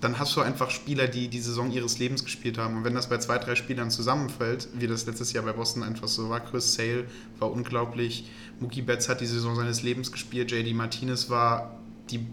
dann 0.00 0.18
hast 0.18 0.36
du 0.36 0.40
einfach 0.40 0.70
Spieler, 0.70 1.08
die 1.08 1.28
die 1.28 1.40
Saison 1.40 1.70
ihres 1.70 1.98
Lebens 1.98 2.24
gespielt 2.24 2.58
haben. 2.58 2.78
Und 2.78 2.84
wenn 2.84 2.94
das 2.94 3.08
bei 3.08 3.18
zwei, 3.18 3.38
drei 3.38 3.54
Spielern 3.54 3.90
zusammenfällt, 3.90 4.68
wie 4.74 4.86
das 4.86 5.06
letztes 5.06 5.32
Jahr 5.32 5.44
bei 5.44 5.52
Boston 5.52 5.82
einfach 5.82 6.08
so 6.08 6.28
war, 6.28 6.40
Chris 6.40 6.74
Sale 6.74 7.06
war 7.38 7.50
unglaublich, 7.50 8.28
Mookie 8.60 8.82
Betts 8.82 9.08
hat 9.08 9.20
die 9.20 9.26
Saison 9.26 9.56
seines 9.56 9.82
Lebens 9.82 10.12
gespielt, 10.12 10.50
JD 10.50 10.74
Martinez 10.74 11.30
war 11.30 11.78
die 12.10 12.26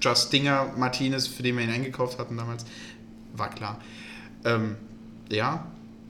Just 0.00 0.32
Dinger 0.32 0.72
Martinez, 0.76 1.26
für 1.26 1.42
den 1.42 1.56
wir 1.56 1.64
ihn 1.64 1.70
eingekauft 1.70 2.18
hatten 2.18 2.36
damals, 2.36 2.64
war 3.36 3.50
klar. 3.50 3.80
Ähm, 4.44 4.76
ja, 5.28 5.66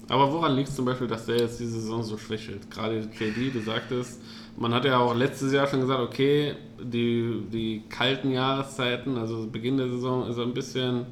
Aber 0.09 0.33
woran 0.33 0.55
liegt 0.55 0.71
es 0.71 0.77
zum 0.77 0.85
Beispiel, 0.85 1.07
dass 1.07 1.27
der 1.27 1.39
jetzt 1.39 1.61
diese 1.61 1.81
Saison 1.81 2.03
so 2.03 2.17
schwächelt? 2.17 2.71
Gerade 2.71 3.01
JD, 3.19 3.55
du 3.55 3.61
sagtest, 3.61 4.21
man 4.59 4.75
hat 4.75 4.85
ja 4.85 4.99
auch 4.99 5.15
letztes 5.15 5.53
Jahr 5.53 5.67
schon 5.67 5.81
gesagt, 5.81 6.01
okay, 6.01 6.55
die, 6.83 7.43
die 7.53 7.83
kalten 7.89 8.31
Jahreszeiten, 8.31 9.17
also 9.17 9.47
Beginn 9.51 9.77
der 9.77 9.89
Saison, 9.89 10.29
ist 10.29 10.37
er 10.39 10.45
ein 10.45 10.55
bisschen 10.55 11.07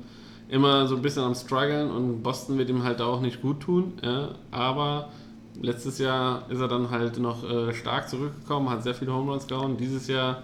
immer 0.49 0.87
so 0.87 0.97
ein 0.97 1.03
bisschen 1.03 1.25
am 1.25 1.35
struggeln 1.35 1.91
und 1.91 2.23
Boston 2.23 2.57
wird 2.59 2.71
ihm 2.71 2.85
halt 2.85 3.01
auch 3.01 3.21
nicht 3.21 3.43
gut 3.43 3.61
tun. 3.61 3.95
Ja? 4.03 4.31
Aber 4.51 5.09
letztes 5.61 5.99
Jahr 5.99 6.49
ist 6.51 6.61
er 6.61 6.69
dann 6.69 6.91
halt 6.91 7.19
noch 7.19 7.49
äh, 7.49 7.75
stark 7.75 8.09
zurückgekommen, 8.09 8.71
hat 8.71 8.83
sehr 8.83 8.95
viele 8.95 9.13
Home 9.13 9.33
Runs 9.33 9.47
gehauen. 9.47 9.77
Dieses 9.77 10.07
Jahr 10.07 10.43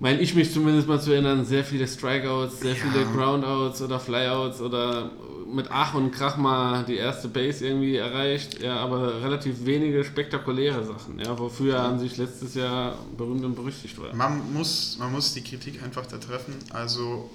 meine 0.00 0.20
ich 0.20 0.34
mich 0.34 0.52
zumindest 0.52 0.88
mal 0.88 1.00
zu 1.00 1.12
erinnern, 1.12 1.44
sehr 1.44 1.64
viele 1.64 1.86
Strikeouts, 1.86 2.60
sehr 2.60 2.74
Ja. 2.74 2.76
viele 2.76 3.04
Groundouts 3.06 3.82
oder 3.82 3.98
Flyouts 3.98 4.60
oder 4.60 5.10
mit 5.52 5.68
Ach 5.70 5.94
und 5.94 6.10
Krach 6.10 6.36
mal 6.36 6.84
die 6.84 6.96
erste 6.96 7.28
Base 7.28 7.66
irgendwie 7.66 7.96
erreicht, 7.96 8.60
ja, 8.60 8.76
aber 8.76 9.22
relativ 9.22 9.64
wenige 9.64 10.04
spektakuläre 10.04 10.84
Sachen, 10.84 11.18
ja, 11.18 11.38
wofür 11.38 11.76
er 11.76 11.84
an 11.84 11.98
sich 11.98 12.16
letztes 12.16 12.54
Jahr 12.54 12.98
berühmt 13.16 13.44
und 13.44 13.54
berüchtigt 13.54 14.00
war. 14.00 14.14
Man 14.14 14.52
muss, 14.52 14.96
man 14.98 15.12
muss 15.12 15.34
die 15.34 15.42
Kritik 15.42 15.82
einfach 15.82 16.06
da 16.06 16.18
treffen. 16.18 16.54
Also 16.70 17.30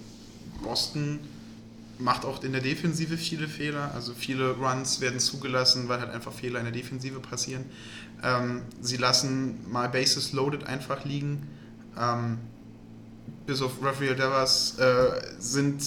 Boston 0.63 1.19
macht 1.97 2.25
auch 2.25 2.43
in 2.43 2.51
der 2.51 2.61
Defensive 2.61 3.17
viele 3.17 3.47
Fehler. 3.47 3.91
Also 3.93 4.13
viele 4.13 4.51
Runs 4.51 5.01
werden 5.01 5.19
zugelassen, 5.19 5.87
weil 5.87 5.99
halt 5.99 6.11
einfach 6.11 6.33
Fehler 6.33 6.59
in 6.59 6.65
der 6.65 6.73
Defensive 6.73 7.19
passieren. 7.19 7.65
Ähm, 8.23 8.63
sie 8.81 8.97
lassen 8.97 9.59
mal 9.71 9.89
Bases 9.89 10.33
loaded 10.33 10.65
einfach 10.65 11.05
liegen. 11.05 11.47
Ähm, 11.97 12.39
bis 13.45 13.61
auf 13.61 13.83
Rafael 13.83 14.15
Devers 14.15 14.77
äh, 14.79 15.21
sind 15.39 15.81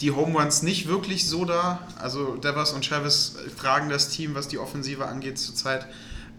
die 0.00 0.10
Home 0.10 0.38
Runs 0.38 0.62
nicht 0.62 0.88
wirklich 0.88 1.28
so 1.28 1.44
da. 1.44 1.80
Also 1.98 2.36
Devers 2.36 2.72
und 2.72 2.84
Chavez 2.84 3.36
tragen 3.58 3.88
das 3.88 4.10
Team, 4.10 4.34
was 4.34 4.48
die 4.48 4.58
Offensive 4.58 5.06
angeht, 5.06 5.38
zurzeit. 5.38 5.86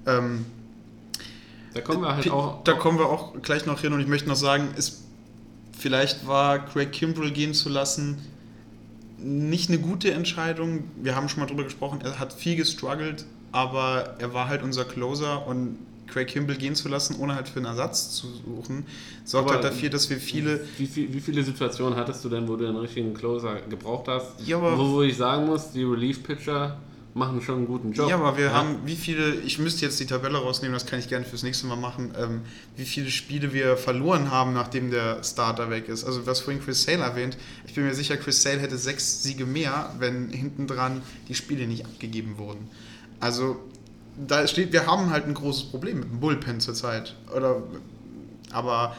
Ähm, 0.06 0.46
Da 1.74 1.82
kommen 1.82 2.02
wir 2.02 2.16
halt 2.16 2.30
auch. 2.30 2.64
Da 2.64 2.74
kommen 2.74 3.00
wir 3.00 3.08
auch 3.08 3.42
gleich 3.42 3.66
noch 3.66 3.82
hin 3.82 3.94
und 3.94 4.00
ich 4.00 4.08
möchte 4.08 4.28
noch 4.28 4.36
sagen, 4.36 4.70
es, 4.78 5.04
vielleicht 5.78 6.28
war 6.28 6.60
Craig 6.66 6.92
Kimbrell 6.92 7.32
gehen 7.32 7.54
zu 7.54 7.70
lassen 7.70 8.22
nicht 9.18 9.70
eine 9.70 9.80
gute 9.80 10.12
Entscheidung. 10.12 10.84
Wir 11.02 11.16
haben 11.16 11.28
schon 11.30 11.40
mal 11.40 11.48
drüber 11.48 11.64
gesprochen, 11.64 12.02
er 12.04 12.20
hat 12.20 12.34
viel 12.34 12.56
gestruggelt, 12.56 13.26
aber 13.52 14.16
er 14.20 14.34
war 14.34 14.48
halt 14.48 14.62
unser 14.62 14.86
Closer 14.86 15.48
und 15.48 15.78
Craig 16.08 16.28
Kimbrell 16.28 16.58
gehen 16.58 16.76
zu 16.76 16.88
lassen, 16.90 17.16
ohne 17.20 17.36
halt 17.36 17.50
für 17.50 17.58
einen 17.58 17.66
Ersatz 17.66 18.12
zu 18.16 18.28
suchen, 18.28 18.86
sorgt 19.26 19.50
Aber- 19.50 19.56
halt 19.56 19.64
dafür, 19.66 19.90
dass 19.90 20.10
wir 20.10 20.18
viele 20.18 20.62
Wie, 20.78 20.88
viel, 20.88 21.14
wie 21.14 21.20
viele 21.20 21.44
Situationen 21.44 21.96
hattest 21.98 22.24
du 22.26 22.30
denn, 22.30 22.48
wo 22.48 22.56
du 22.56 22.66
einen 22.68 22.78
richtigen 22.78 23.14
Closer 23.14 23.62
gebraucht 23.70 24.08
hast? 24.08 24.32
Ja, 24.46 24.58
aber- 24.58 24.78
wo, 24.78 24.90
wo 24.94 25.02
ich 25.02 25.18
sagen 25.18 25.46
muss, 25.46 25.72
die 25.72 25.84
Relief-Pitcher 25.84 26.78
machen 27.14 27.42
schon 27.42 27.56
einen 27.58 27.66
guten 27.68 27.94
Job. 27.94 28.08
Ja, 28.10 28.16
aber 28.18 28.38
wir 28.38 28.54
haben, 28.54 28.76
wie 28.86 28.96
viele, 28.96 29.34
ich 29.38 29.58
müsste 29.58 29.84
jetzt 29.86 30.00
die 30.00 30.06
Tabelle 30.06 30.38
rausnehmen, 30.38 30.74
das 30.76 30.86
kann 30.86 31.00
ich 31.00 31.10
gerne 31.10 31.26
fürs 31.26 31.42
nächste 31.42 31.66
Mal 31.66 31.76
machen, 31.76 32.12
ähm, 32.16 32.42
wie 32.76 32.86
viele 32.86 33.10
Spiele 33.10 33.54
wir 33.54 33.76
verloren 33.76 34.30
haben, 34.30 34.54
nachdem 34.54 34.92
der 34.92 35.24
Starter 35.24 35.72
weg 35.72 35.90
ist. 35.90 36.04
Also, 36.04 36.28
was 36.28 36.42
vorhin 36.42 36.62
Chris 36.64 36.84
Sale 36.84 37.00
erwähnt, 37.00 37.36
ich 37.66 37.74
bin 37.74 37.86
mir 37.86 37.96
sicher, 37.96 38.18
Chris 38.18 38.44
Sale 38.44 38.60
hätte 38.60 38.78
sechs 38.78 39.24
Siege 39.24 39.48
mehr, 39.48 39.96
wenn 39.98 40.30
hinten 40.30 40.68
dran 40.68 41.02
die 41.28 41.34
Spiele 41.34 41.66
nicht 41.66 41.86
abgegeben 41.86 42.38
wurden. 42.38 42.70
Also, 43.20 43.58
da 44.26 44.48
steht, 44.48 44.74
wir 44.74 44.88
haben 44.88 45.10
halt 45.12 45.26
ein 45.26 45.34
großes 45.34 45.66
Problem 45.66 46.00
mit 46.00 46.10
dem 46.10 46.20
Bullpen 46.20 46.60
zurzeit. 46.60 47.16
Oder, 47.36 47.62
aber 48.52 48.96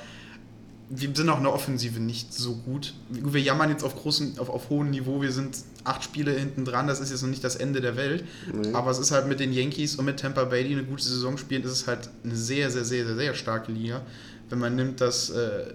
wir 0.90 1.10
sind 1.14 1.28
auch 1.28 1.38
in 1.38 1.44
der 1.44 1.52
Offensive 1.52 2.00
nicht 2.00 2.32
so 2.32 2.54
gut. 2.54 2.94
Wir 3.10 3.40
jammern 3.40 3.70
jetzt 3.70 3.84
auf, 3.84 3.94
großem, 3.94 4.38
auf, 4.38 4.48
auf 4.48 4.70
hohem 4.70 4.90
Niveau, 4.90 5.20
wir 5.20 5.32
sind 5.32 5.58
acht 5.84 6.02
Spiele 6.02 6.32
hinten 6.32 6.64
dran, 6.64 6.86
das 6.86 7.00
ist 7.00 7.10
jetzt 7.10 7.22
noch 7.22 7.28
nicht 7.28 7.44
das 7.44 7.56
Ende 7.56 7.80
der 7.80 7.96
Welt. 7.96 8.24
Nee. 8.52 8.72
Aber 8.72 8.90
es 8.90 8.98
ist 8.98 9.10
halt 9.10 9.26
mit 9.26 9.40
den 9.40 9.52
Yankees 9.52 9.96
und 9.96 10.04
mit 10.04 10.20
Tampa 10.20 10.44
Bay, 10.44 10.64
die 10.64 10.72
eine 10.72 10.84
gute 10.84 11.02
Saison 11.02 11.36
spielen, 11.36 11.62
ist 11.62 11.72
es 11.72 11.86
halt 11.86 12.08
eine 12.24 12.36
sehr, 12.36 12.70
sehr, 12.70 12.84
sehr, 12.84 13.06
sehr, 13.06 13.16
sehr 13.16 13.34
starke 13.34 13.72
Liga. 13.72 14.02
Wenn 14.48 14.60
man 14.60 14.76
nimmt, 14.76 15.00
dass 15.00 15.30
äh, 15.30 15.66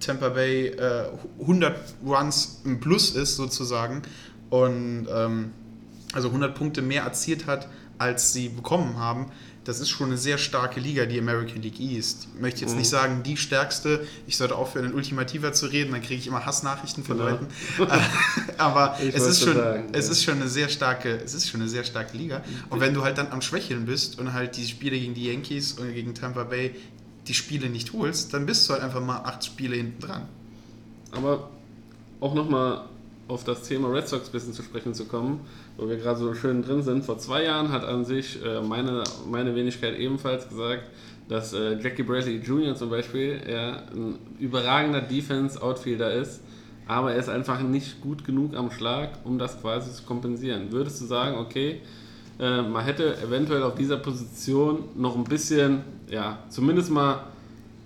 Tampa 0.00 0.30
Bay 0.30 0.68
äh, 0.68 1.04
100 1.40 1.76
Runs 2.04 2.62
im 2.64 2.80
Plus 2.80 3.10
ist 3.12 3.36
sozusagen 3.36 4.02
und 4.48 5.06
ähm, 5.14 5.52
also 6.12 6.28
100 6.28 6.56
Punkte 6.56 6.82
mehr 6.82 7.04
erzielt 7.04 7.46
hat 7.46 7.68
als 8.00 8.32
sie 8.32 8.48
bekommen 8.48 8.96
haben, 8.98 9.26
das 9.64 9.78
ist 9.78 9.90
schon 9.90 10.06
eine 10.08 10.16
sehr 10.16 10.38
starke 10.38 10.80
Liga, 10.80 11.04
die 11.04 11.18
American 11.18 11.60
League 11.60 11.78
East. 11.78 12.28
Ich 12.34 12.40
möchte 12.40 12.62
jetzt 12.62 12.72
Mhm. 12.72 12.78
nicht 12.78 12.88
sagen, 12.88 13.22
die 13.22 13.36
stärkste. 13.36 14.06
Ich 14.26 14.38
sollte 14.38 14.56
aufhören, 14.56 14.86
in 14.86 14.94
Ultimativer 14.94 15.52
zu 15.52 15.66
reden, 15.66 15.92
dann 15.92 16.00
kriege 16.00 16.14
ich 16.18 16.26
immer 16.26 16.46
Hassnachrichten 16.46 17.04
von 17.04 17.18
Genau. 17.18 17.28
Leuten. 17.30 17.46
Aber 18.56 18.96
Ich 19.02 19.14
es 19.14 19.22
ist, 19.26 19.42
schon, 19.44 19.54
sagen, 19.54 19.88
es 19.92 20.06
ja. 20.06 20.12
ist 20.12 20.24
schon 20.24 20.34
eine 20.40 20.48
sehr 20.48 20.70
starke, 20.70 21.14
es 21.22 21.34
ist 21.34 21.48
schon 21.48 21.60
eine 21.60 21.68
sehr 21.68 21.84
starke 21.84 22.16
Liga. 22.16 22.42
Und 22.70 22.80
wenn 22.80 22.94
du 22.94 23.02
halt 23.04 23.18
dann 23.18 23.28
am 23.32 23.42
Schwächeln 23.42 23.84
bist 23.84 24.18
und 24.18 24.32
halt 24.32 24.56
die 24.56 24.64
Spiele 24.66 24.98
gegen 24.98 25.12
die 25.14 25.26
Yankees 25.26 25.72
und 25.74 25.92
gegen 25.92 26.14
Tampa 26.14 26.44
Bay 26.44 26.74
die 27.28 27.34
Spiele 27.34 27.68
nicht 27.68 27.92
holst, 27.92 28.32
dann 28.32 28.46
bist 28.46 28.66
du 28.68 28.72
halt 28.72 28.82
einfach 28.82 29.02
mal 29.04 29.18
acht 29.18 29.44
Spiele 29.44 29.76
hinten 29.76 30.00
dran. 30.00 30.22
Aber 31.12 31.50
auch 32.20 32.34
nochmal 32.34 32.86
auf 33.28 33.44
das 33.44 33.62
Thema 33.62 33.88
Red 33.92 34.08
Sox 34.08 34.28
ein 34.28 34.32
bisschen 34.32 34.54
zu 34.54 34.62
sprechen 34.62 34.94
zu 34.94 35.04
kommen, 35.04 35.40
wo 35.80 35.88
wir 35.88 35.96
gerade 35.96 36.18
so 36.18 36.34
schön 36.34 36.62
drin 36.62 36.82
sind. 36.82 37.04
Vor 37.04 37.18
zwei 37.18 37.44
Jahren 37.44 37.72
hat 37.72 37.84
an 37.84 38.04
sich 38.04 38.44
äh, 38.44 38.60
meine, 38.60 39.02
meine 39.28 39.54
Wenigkeit 39.54 39.98
ebenfalls 39.98 40.48
gesagt, 40.48 40.84
dass 41.28 41.52
äh, 41.54 41.80
Jackie 41.80 42.02
Bradley 42.02 42.36
Jr. 42.36 42.74
zum 42.74 42.90
Beispiel 42.90 43.40
ja, 43.48 43.82
ein 43.94 44.18
überragender 44.38 45.00
Defense-Outfielder 45.00 46.12
ist, 46.12 46.42
aber 46.86 47.12
er 47.12 47.18
ist 47.18 47.28
einfach 47.28 47.60
nicht 47.62 48.00
gut 48.00 48.24
genug 48.24 48.54
am 48.54 48.70
Schlag, 48.70 49.10
um 49.24 49.38
das 49.38 49.60
quasi 49.60 49.92
zu 49.92 50.02
kompensieren. 50.02 50.70
Würdest 50.70 51.00
du 51.00 51.06
sagen, 51.06 51.38
okay, 51.38 51.80
äh, 52.38 52.62
man 52.62 52.84
hätte 52.84 53.16
eventuell 53.22 53.62
auf 53.62 53.74
dieser 53.74 53.96
Position 53.96 54.84
noch 54.96 55.16
ein 55.16 55.24
bisschen, 55.24 55.82
ja, 56.10 56.40
zumindest 56.50 56.90
mal 56.90 57.24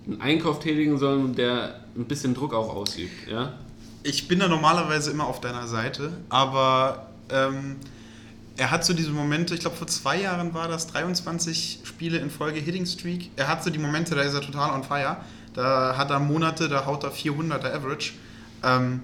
einen 0.05 0.21
Einkauf 0.21 0.59
tätigen 0.59 0.97
sollen, 0.97 1.33
der 1.33 1.81
ein 1.95 2.05
bisschen 2.05 2.33
Druck 2.33 2.53
auch 2.53 2.75
ausübt, 2.75 3.29
ja? 3.31 3.53
Ich 4.03 4.27
bin 4.27 4.37
da 4.37 4.47
normalerweise 4.47 5.09
immer 5.11 5.25
auf 5.25 5.41
deiner 5.41 5.65
Seite, 5.65 6.11
aber 6.29 7.07
ähm, 7.29 7.77
er 8.57 8.71
hat 8.71 8.85
so 8.85 8.93
diese 8.93 9.11
Momente, 9.11 9.53
ich 9.53 9.59
glaube 9.59 9.75
vor 9.75 9.87
zwei 9.87 10.21
Jahren 10.21 10.53
war 10.53 10.67
das 10.67 10.87
23 10.87 11.79
Spiele 11.83 12.17
in 12.19 12.29
Folge 12.29 12.59
Hitting 12.59 12.85
Streak. 12.85 13.31
Er 13.35 13.47
hat 13.47 13.63
so 13.63 13.69
die 13.69 13.79
Momente, 13.79 14.15
da 14.15 14.21
ist 14.21 14.33
er 14.33 14.41
total 14.41 14.71
on 14.71 14.83
fire. 14.83 15.17
Da 15.53 15.95
hat 15.97 16.09
er 16.09 16.19
Monate, 16.19 16.69
da 16.69 16.85
haut 16.85 17.03
er 17.03 17.11
400er 17.11 17.73
Average. 17.73 18.13
Ähm, 18.63 19.01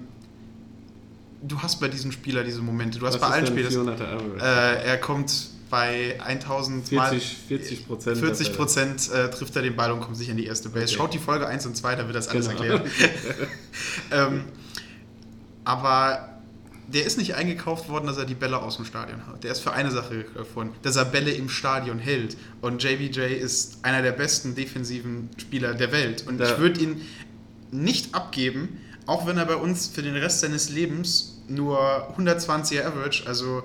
du 1.42 1.58
hast 1.60 1.80
bei 1.80 1.88
diesem 1.88 2.12
Spieler 2.12 2.44
diese 2.44 2.62
Momente. 2.62 2.98
Du 2.98 3.06
hast 3.06 3.18
bei 3.20 3.26
allen 3.26 3.46
Spielern. 3.46 3.72
400er 3.72 4.14
Average? 4.14 4.44
Äh, 4.44 4.84
er 4.84 4.98
kommt 4.98 5.50
bei 5.68 6.20
1000 6.20 6.92
Mal 6.92 7.10
40, 7.10 7.36
40 7.48 7.86
Prozent. 7.86 8.18
40 8.18 8.56
Prozent 8.56 9.10
äh, 9.10 9.30
trifft 9.30 9.56
er 9.56 9.62
den 9.62 9.74
Ball 9.74 9.90
und 9.92 10.00
kommt 10.00 10.16
sicher 10.16 10.32
in 10.32 10.36
die 10.36 10.46
erste 10.46 10.68
Base. 10.68 10.84
Okay. 10.84 10.94
Schaut 10.96 11.14
die 11.14 11.18
Folge 11.18 11.46
1 11.46 11.64
und 11.66 11.76
2, 11.76 11.96
da 11.96 12.04
wird 12.06 12.14
das 12.16 12.28
alles 12.28 12.48
Genau. 12.48 12.62
erklärt. 12.62 12.86
ähm, 14.10 14.44
aber 15.64 16.31
der 16.92 17.04
ist 17.06 17.18
nicht 17.18 17.34
eingekauft 17.34 17.88
worden, 17.88 18.06
dass 18.06 18.18
er 18.18 18.24
die 18.24 18.34
Bälle 18.34 18.60
aus 18.60 18.76
dem 18.76 18.84
Stadion 18.84 19.26
hat. 19.26 19.44
Der 19.44 19.52
ist 19.52 19.60
für 19.60 19.72
eine 19.72 19.90
Sache 19.90 20.24
gekauft 20.24 20.54
worden, 20.56 20.70
dass 20.82 20.96
er 20.96 21.04
Bälle 21.06 21.30
im 21.32 21.48
Stadion 21.48 21.98
hält. 21.98 22.36
Und 22.60 22.82
JBJ 22.82 23.20
ist 23.34 23.78
einer 23.82 24.02
der 24.02 24.12
besten 24.12 24.54
defensiven 24.54 25.30
Spieler 25.38 25.74
der 25.74 25.90
Welt. 25.92 26.24
Und 26.26 26.38
Da- 26.38 26.52
ich 26.52 26.58
würde 26.58 26.80
ihn 26.80 27.00
nicht 27.70 28.14
abgeben, 28.14 28.78
auch 29.06 29.26
wenn 29.26 29.38
er 29.38 29.46
bei 29.46 29.56
uns 29.56 29.88
für 29.88 30.02
den 30.02 30.14
Rest 30.16 30.40
seines 30.40 30.68
Lebens 30.68 31.40
nur 31.48 31.78
120er 32.16 32.84
Average, 32.86 33.26
also 33.26 33.62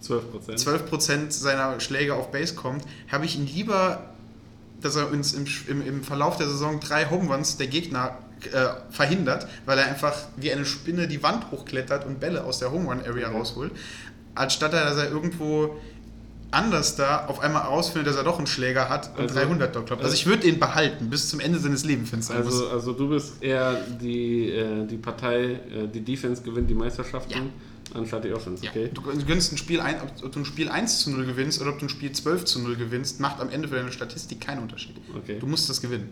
12 0.00 0.30
Prozent. 0.30 0.58
12% 0.60 1.32
seiner 1.32 1.80
Schläge 1.80 2.14
auf 2.14 2.30
Base 2.30 2.54
kommt, 2.54 2.84
habe 3.10 3.24
ich 3.24 3.36
ihn 3.36 3.46
lieber, 3.46 4.14
dass 4.80 4.94
er 4.96 5.10
uns 5.10 5.32
im, 5.32 5.44
im, 5.66 5.84
im 5.86 6.04
Verlauf 6.04 6.36
der 6.36 6.46
Saison 6.48 6.78
drei 6.80 7.10
Home 7.10 7.32
Runs 7.34 7.56
der 7.56 7.66
Gegner 7.66 8.16
äh, 8.52 8.68
verhindert, 8.90 9.46
weil 9.66 9.78
er 9.78 9.86
einfach 9.86 10.14
wie 10.36 10.50
eine 10.52 10.64
Spinne 10.64 11.08
die 11.08 11.22
Wand 11.22 11.50
hochklettert 11.50 12.06
und 12.06 12.20
Bälle 12.20 12.44
aus 12.44 12.58
der 12.58 12.70
Home 12.72 12.88
Run 12.88 13.00
Area 13.04 13.28
rausholt, 13.30 13.72
anstatt 14.34 14.72
dass 14.72 14.96
er 14.96 15.10
irgendwo 15.10 15.76
anders 16.50 16.96
da 16.96 17.26
auf 17.26 17.40
einmal 17.40 17.64
herausfindet, 17.64 18.08
dass 18.08 18.16
er 18.16 18.24
doch 18.24 18.38
einen 18.38 18.46
Schläger 18.46 18.88
hat 18.88 19.10
und 19.18 19.24
Also- 19.24 19.34
300 19.34 19.76
dort 19.76 19.86
kloppt. 19.86 20.02
Also 20.02 20.14
ich 20.14 20.24
würde 20.24 20.46
ihn 20.48 20.58
behalten 20.58 21.10
bis 21.10 21.28
zum 21.28 21.40
Ende 21.40 21.58
seines 21.58 21.84
Lebens, 21.84 22.10
wenn 22.12 22.20
es 22.20 22.28
sein 22.28 22.42
muss. 22.42 22.54
Also, 22.54 22.70
also 22.70 22.92
du 22.94 23.08
bist 23.10 23.42
eher 23.42 23.74
die, 24.00 24.50
äh, 24.52 24.86
die 24.86 24.96
Partei, 24.96 25.44
äh, 25.44 25.86
die 25.92 26.00
Defense 26.00 26.42
gewinnt 26.42 26.70
die 26.70 26.74
Meisterschaften, 26.74 27.32
Ja. 27.34 27.98
anstatt 28.00 28.24
die 28.24 28.32
Offense, 28.32 28.64
Ja, 28.64 28.70
okay? 28.70 28.88
du 28.94 29.02
gönnst 29.26 29.52
ein 29.52 29.58
Spiel 29.58 29.80
ein, 29.80 29.96
ob, 30.00 30.24
ob 30.24 30.32
du 30.32 30.38
ein 30.38 30.44
Spiel 30.46 30.70
1 30.70 31.00
zu 31.00 31.10
0 31.10 31.26
gewinnst 31.26 31.60
oder 31.60 31.70
ob 31.72 31.80
du 31.80 31.84
ein 31.86 31.90
Spiel 31.90 32.12
12 32.12 32.46
zu 32.46 32.60
0 32.60 32.76
gewinnst, 32.76 33.20
macht 33.20 33.42
am 33.42 33.50
Ende 33.50 33.68
für 33.68 33.74
deine 33.76 33.92
Statistik 33.92 34.40
keinen 34.40 34.62
Unterschied. 34.62 34.96
Okay. 35.18 35.36
Du 35.38 35.46
musst 35.46 35.68
das 35.68 35.82
gewinnen. 35.82 36.08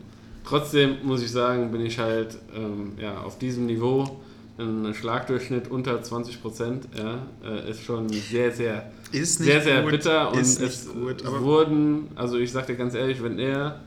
Trotzdem 0.46 0.96
muss 1.02 1.22
ich 1.22 1.30
sagen, 1.30 1.70
bin 1.72 1.84
ich 1.84 1.98
halt 1.98 2.36
ähm, 2.54 2.92
ja, 3.00 3.18
auf 3.22 3.38
diesem 3.38 3.66
Niveau. 3.66 4.20
Ein 4.58 4.94
Schlagdurchschnitt 4.94 5.70
unter 5.70 6.02
20 6.02 6.40
Prozent 6.40 6.88
ja, 6.96 7.18
äh, 7.44 7.70
ist 7.70 7.82
schon 7.84 8.08
sehr, 8.08 8.50
sehr, 8.52 8.90
sehr, 9.12 9.60
sehr 9.60 9.82
gut, 9.82 9.90
bitter. 9.90 10.32
Und 10.32 10.38
ist 10.38 10.60
nicht 10.60 10.70
es 10.72 10.88
gut, 10.90 11.26
aber- 11.26 11.42
wurden, 11.42 12.08
also 12.14 12.38
ich 12.38 12.52
sag 12.52 12.66
dir 12.66 12.76
ganz 12.76 12.94
ehrlich, 12.94 13.22
wenn 13.22 13.38
er 13.38 13.80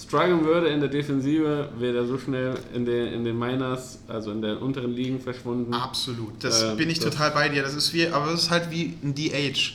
strugglen 0.00 0.44
würde 0.46 0.68
in 0.68 0.80
der 0.80 0.88
Defensive, 0.88 1.68
wäre 1.78 1.98
er 1.98 2.06
so 2.06 2.16
schnell 2.16 2.54
in 2.74 2.86
den, 2.86 3.12
in 3.12 3.24
den 3.24 3.38
Miners, 3.38 3.98
also 4.08 4.30
in 4.30 4.40
den 4.40 4.56
unteren 4.56 4.92
Ligen 4.92 5.20
verschwunden. 5.20 5.74
Absolut. 5.74 6.42
Das 6.42 6.62
Ähm, 6.62 6.76
bin 6.78 6.88
ich 6.88 7.00
das- 7.00 7.10
total 7.12 7.32
bei 7.32 7.48
dir. 7.50 7.62
Das 7.62 7.74
ist 7.74 7.92
wie, 7.92 8.06
aber 8.08 8.32
es 8.32 8.44
ist 8.44 8.50
halt 8.50 8.70
wie 8.70 8.94
ein 9.02 9.14
DH 9.14 9.74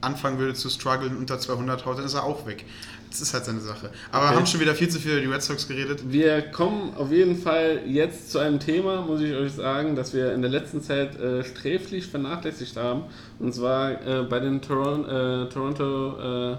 anfangen 0.00 0.38
würde 0.38 0.54
zu 0.54 0.70
strugglen 0.70 1.14
unter 1.18 1.38
200 1.38 1.84
haut, 1.84 1.98
dann 1.98 2.06
ist 2.06 2.14
er 2.14 2.24
auch 2.24 2.46
weg. 2.46 2.64
Das 3.10 3.20
ist 3.20 3.34
halt 3.34 3.44
seine 3.44 3.60
Sache. 3.60 3.90
Aber 4.12 4.26
Okay. 4.26 4.36
haben 4.36 4.46
schon 4.46 4.60
wieder 4.60 4.74
viel 4.74 4.88
zu 4.88 5.00
viel 5.00 5.12
über 5.12 5.20
die 5.20 5.26
Red 5.26 5.42
Sox 5.42 5.66
geredet. 5.66 6.00
Wir 6.06 6.42
kommen 6.42 6.94
auf 6.96 7.10
jeden 7.10 7.36
Fall 7.36 7.80
jetzt 7.86 8.30
zu 8.30 8.38
einem 8.38 8.60
Thema, 8.60 9.00
muss 9.02 9.20
ich 9.20 9.34
euch 9.34 9.52
sagen, 9.52 9.96
das 9.96 10.14
wir 10.14 10.32
in 10.32 10.42
der 10.42 10.50
letzten 10.50 10.80
Zeit 10.80 11.18
äh, 11.20 11.42
sträflich 11.42 12.06
vernachlässigt 12.06 12.76
haben. 12.76 13.02
Und 13.40 13.52
zwar 13.52 13.90
äh, 14.06 14.22
bei 14.22 14.38
den 14.38 14.62
Toron 14.62 15.04
äh, 15.04 15.48
Toronto 15.48 16.52
äh, 16.52 16.56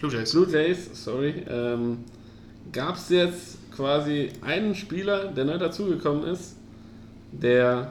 Blue 0.00 0.12
Jays. 0.12 0.32
Blue 0.32 0.46
Jays, 0.50 0.90
sorry, 0.92 1.42
ähm, 1.48 2.04
gab 2.72 2.96
es 2.96 3.08
jetzt 3.08 3.56
quasi 3.74 4.28
einen 4.42 4.74
Spieler, 4.74 5.28
der 5.32 5.46
neu 5.46 5.56
dazugekommen 5.56 6.24
ist, 6.24 6.56
der, 7.32 7.90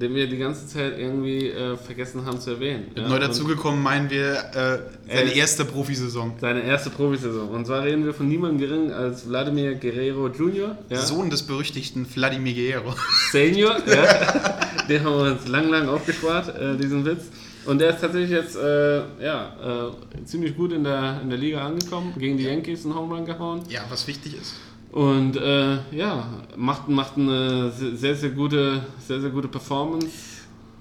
den 0.00 0.14
wir 0.14 0.28
die 0.28 0.38
ganze 0.38 0.66
Zeit 0.66 0.98
irgendwie 0.98 1.48
äh, 1.48 1.76
vergessen 1.76 2.24
haben 2.24 2.40
zu 2.40 2.50
erwähnen. 2.50 2.86
Ja, 2.94 3.08
Neu 3.08 3.18
dazugekommen 3.18 3.82
meinen 3.82 4.08
wir 4.10 4.34
äh, 4.54 4.78
seine 5.12 5.34
erste 5.34 5.64
Profisaison. 5.64 6.34
Seine 6.40 6.62
erste 6.62 6.90
Profisaison. 6.90 7.48
Und 7.48 7.66
zwar 7.66 7.84
reden 7.84 8.04
wir 8.04 8.14
von 8.14 8.28
niemandem 8.28 8.58
geringen 8.58 8.92
als 8.92 9.28
Wladimir 9.28 9.74
Guerrero 9.74 10.28
Jr. 10.28 10.78
Ja? 10.88 10.98
Sohn 10.98 11.30
des 11.30 11.42
berüchtigten 11.42 12.06
Vladimir 12.06 12.54
Guerrero. 12.54 12.94
Senior, 13.32 13.76
ja. 13.86 14.60
den 14.88 15.04
haben 15.04 15.16
wir 15.16 15.32
uns 15.32 15.48
lang, 15.48 15.68
lang 15.68 15.88
aufgespart, 15.88 16.56
äh, 16.56 16.76
diesen 16.76 17.04
Witz. 17.04 17.24
Und 17.66 17.80
der 17.80 17.90
ist 17.90 18.00
tatsächlich 18.00 18.30
jetzt 18.30 18.56
äh, 18.56 18.98
ja, 19.22 19.90
äh, 19.90 20.24
ziemlich 20.24 20.56
gut 20.56 20.72
in 20.72 20.84
der, 20.84 21.20
in 21.22 21.28
der 21.28 21.38
Liga 21.38 21.66
angekommen, 21.66 22.14
gegen 22.16 22.38
die 22.38 22.44
Yankees 22.44 22.84
einen 22.84 22.94
Home 22.94 23.14
Run 23.14 23.26
gehauen. 23.26 23.62
Ja, 23.68 23.80
was 23.90 24.06
wichtig 24.06 24.36
ist. 24.40 24.54
Und 24.92 25.36
äh, 25.36 25.78
ja, 25.94 26.26
macht, 26.56 26.88
macht 26.88 27.16
eine 27.16 27.70
sehr, 27.72 28.14
sehr 28.16 28.30
gute, 28.30 28.82
sehr, 29.06 29.20
sehr 29.20 29.30
gute 29.30 29.48
Performance. 29.48 30.08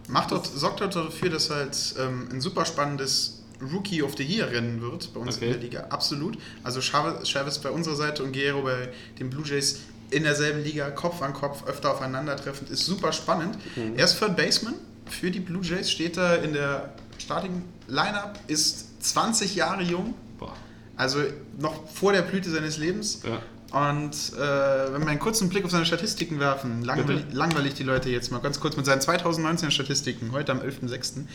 Macht 0.09 0.31
dort, 0.31 0.45
sorgt 0.47 0.79
dort 0.79 0.95
dafür, 0.95 1.29
dass 1.29 1.49
halt 1.49 1.95
ähm, 1.99 2.29
ein 2.31 2.39
super 2.39 2.65
spannendes 2.65 3.43
Rookie 3.73 4.01
of 4.03 4.15
the 4.17 4.23
Year 4.23 4.49
Rennen 4.49 4.81
wird 4.81 5.13
bei 5.13 5.19
uns 5.19 5.35
Okay. 5.37 5.47
in 5.47 5.51
der 5.53 5.61
Liga. 5.61 5.79
Absolut. 5.89 6.37
Also 6.63 6.79
Chavez, 6.79 7.27
Chavez 7.27 7.59
bei 7.59 7.69
unserer 7.69 7.95
Seite 7.95 8.23
und 8.23 8.31
Guerrero 8.31 8.61
bei 8.61 8.89
den 9.19 9.29
Blue 9.29 9.43
Jays 9.45 9.81
in 10.09 10.23
derselben 10.23 10.63
Liga, 10.63 10.89
Kopf 10.91 11.21
an 11.21 11.33
Kopf, 11.33 11.65
öfter 11.67 11.91
aufeinandertreffend, 11.91 12.69
ist 12.69 12.85
super 12.85 13.11
spannend. 13.11 13.57
Er 13.97 14.05
ist 14.05 14.17
Third 14.19 14.37
Baseman 14.37 14.75
für 15.09 15.31
die 15.31 15.41
Blue 15.41 15.61
Jays, 15.63 15.91
steht 15.91 16.15
da 16.15 16.35
in 16.35 16.53
der 16.53 16.93
Starting 17.17 17.63
Lineup, 17.87 18.39
ist 18.47 19.03
20 19.03 19.55
Jahre 19.55 19.83
jung, 19.83 20.13
Boah. 20.37 20.53
also 20.95 21.19
noch 21.59 21.89
vor 21.89 22.13
der 22.13 22.21
Blüte 22.21 22.49
seines 22.49 22.77
Lebens. 22.77 23.21
Ja. 23.27 23.41
Und 23.71 24.13
äh, 24.33 24.93
wenn 24.93 25.01
wir 25.01 25.09
einen 25.09 25.19
kurzen 25.19 25.49
Blick 25.49 25.65
auf 25.65 25.71
seine 25.71 25.85
Statistiken 25.85 26.39
werfen, 26.39 26.83
langweilig, 26.83 27.25
langweilig 27.31 27.73
die 27.73 27.83
Leute 27.83 28.09
jetzt 28.09 28.31
mal 28.31 28.39
ganz 28.39 28.59
kurz 28.59 28.77
mit 28.77 28.85
seinen 28.85 29.01
2019 29.01 29.71
Statistiken, 29.71 30.31
heute 30.31 30.53
am 30.53 30.59
11.06. 30.59 31.25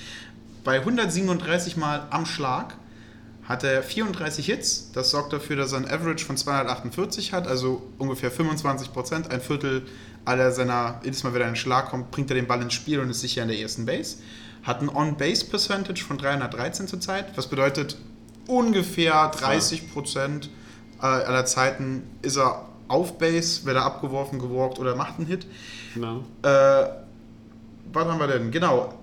Bei 0.64 0.78
137 0.78 1.76
Mal 1.76 2.06
am 2.10 2.24
Schlag 2.24 2.74
hat 3.44 3.64
er 3.64 3.82
34 3.82 4.46
Hits. 4.46 4.92
Das 4.92 5.10
sorgt 5.10 5.32
dafür, 5.32 5.56
dass 5.56 5.72
er 5.72 5.78
ein 5.78 5.90
Average 5.90 6.24
von 6.24 6.36
248 6.36 7.32
hat, 7.32 7.46
also 7.46 7.82
ungefähr 7.98 8.30
25 8.30 8.92
Prozent. 8.92 9.30
Ein 9.30 9.40
Viertel 9.40 9.82
aller 10.24 10.52
seiner, 10.52 11.00
jedes 11.04 11.24
Mal, 11.24 11.34
wenn 11.34 11.42
er 11.42 11.48
in 11.48 11.54
den 11.54 11.58
Schlag 11.58 11.90
kommt, 11.90 12.10
bringt 12.12 12.30
er 12.30 12.36
den 12.36 12.46
Ball 12.46 12.62
ins 12.62 12.74
Spiel 12.74 13.00
und 13.00 13.10
ist 13.10 13.20
sicher 13.20 13.42
in 13.42 13.48
der 13.48 13.58
ersten 13.58 13.84
Base. 13.84 14.18
Hat 14.62 14.80
ein 14.80 14.88
On-Base-Percentage 14.88 16.02
von 16.04 16.16
313 16.16 16.86
zurzeit, 16.86 17.36
was 17.36 17.48
bedeutet 17.48 17.96
ungefähr 18.46 19.28
30 19.28 19.92
Prozent 19.92 20.48
äh, 21.02 21.06
aller 21.06 21.44
Zeiten 21.44 22.04
ist 22.22 22.36
er 22.36 22.66
auf 22.88 23.18
Base, 23.18 23.64
wird 23.64 23.76
er 23.76 23.84
abgeworfen, 23.84 24.38
gewalkt 24.38 24.78
oder 24.78 24.96
macht 24.96 25.18
einen 25.18 25.26
Hit. 25.26 25.46
Genau. 25.94 26.24
Äh, 26.42 26.88
was 27.92 28.06
haben 28.06 28.18
wir 28.18 28.26
denn? 28.26 28.50
Genau, 28.50 28.94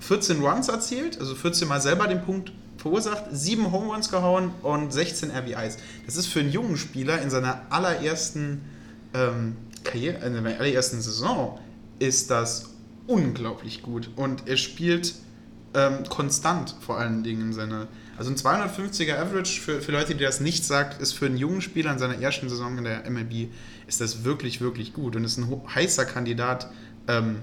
14 0.00 0.40
Runs 0.44 0.68
erzielt, 0.68 1.18
also 1.18 1.34
14 1.34 1.66
Mal 1.66 1.80
selber 1.80 2.06
den 2.06 2.22
Punkt 2.22 2.52
verursacht, 2.76 3.24
7 3.32 3.72
Home 3.72 3.92
Runs 3.92 4.10
gehauen 4.10 4.50
und 4.62 4.92
16 4.92 5.30
RBIs. 5.30 5.78
Das 6.04 6.16
ist 6.16 6.26
für 6.26 6.40
einen 6.40 6.52
jungen 6.52 6.76
Spieler 6.76 7.20
in 7.22 7.30
seiner 7.30 7.62
allerersten 7.70 8.60
ähm, 9.14 9.56
Karriere, 9.82 10.24
in 10.24 10.34
seiner 10.34 10.58
allerersten 10.58 11.00
Saison 11.00 11.58
ist 11.98 12.30
das 12.30 12.70
unglaublich 13.06 13.82
gut. 13.82 14.10
Und 14.16 14.46
er 14.46 14.56
spielt 14.56 15.14
ähm, 15.74 16.04
konstant 16.08 16.74
vor 16.80 16.98
allen 16.98 17.22
Dingen 17.22 17.42
in 17.42 17.52
seiner. 17.52 17.88
Also 18.16 18.30
ein 18.30 18.36
250er 18.36 19.18
Average 19.18 19.60
für, 19.60 19.82
für 19.82 19.92
Leute, 19.92 20.14
die 20.14 20.24
das 20.24 20.40
nicht 20.40 20.64
sagt, 20.64 21.02
ist 21.02 21.12
für 21.12 21.26
einen 21.26 21.36
jungen 21.36 21.60
Spieler 21.60 21.92
in 21.92 21.98
seiner 21.98 22.18
ersten 22.18 22.48
Saison 22.48 22.78
in 22.78 22.84
der 22.84 23.08
MLB 23.10 23.48
ist 23.86 24.00
das 24.00 24.24
wirklich, 24.24 24.60
wirklich 24.60 24.94
gut 24.94 25.16
und 25.16 25.24
ist 25.24 25.36
ein 25.36 25.48
heißer 25.74 26.06
Kandidat 26.06 26.68
ähm, 27.08 27.40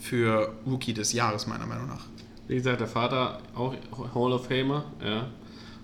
für 0.00 0.54
Rookie 0.66 0.94
des 0.94 1.12
Jahres, 1.12 1.46
meiner 1.46 1.66
Meinung 1.66 1.88
nach. 1.88 2.06
Wie 2.48 2.56
gesagt, 2.56 2.80
der 2.80 2.88
Vater 2.88 3.40
auch 3.54 3.74
Hall 4.14 4.32
of 4.32 4.46
Famer, 4.46 4.84
ja. 5.04 5.28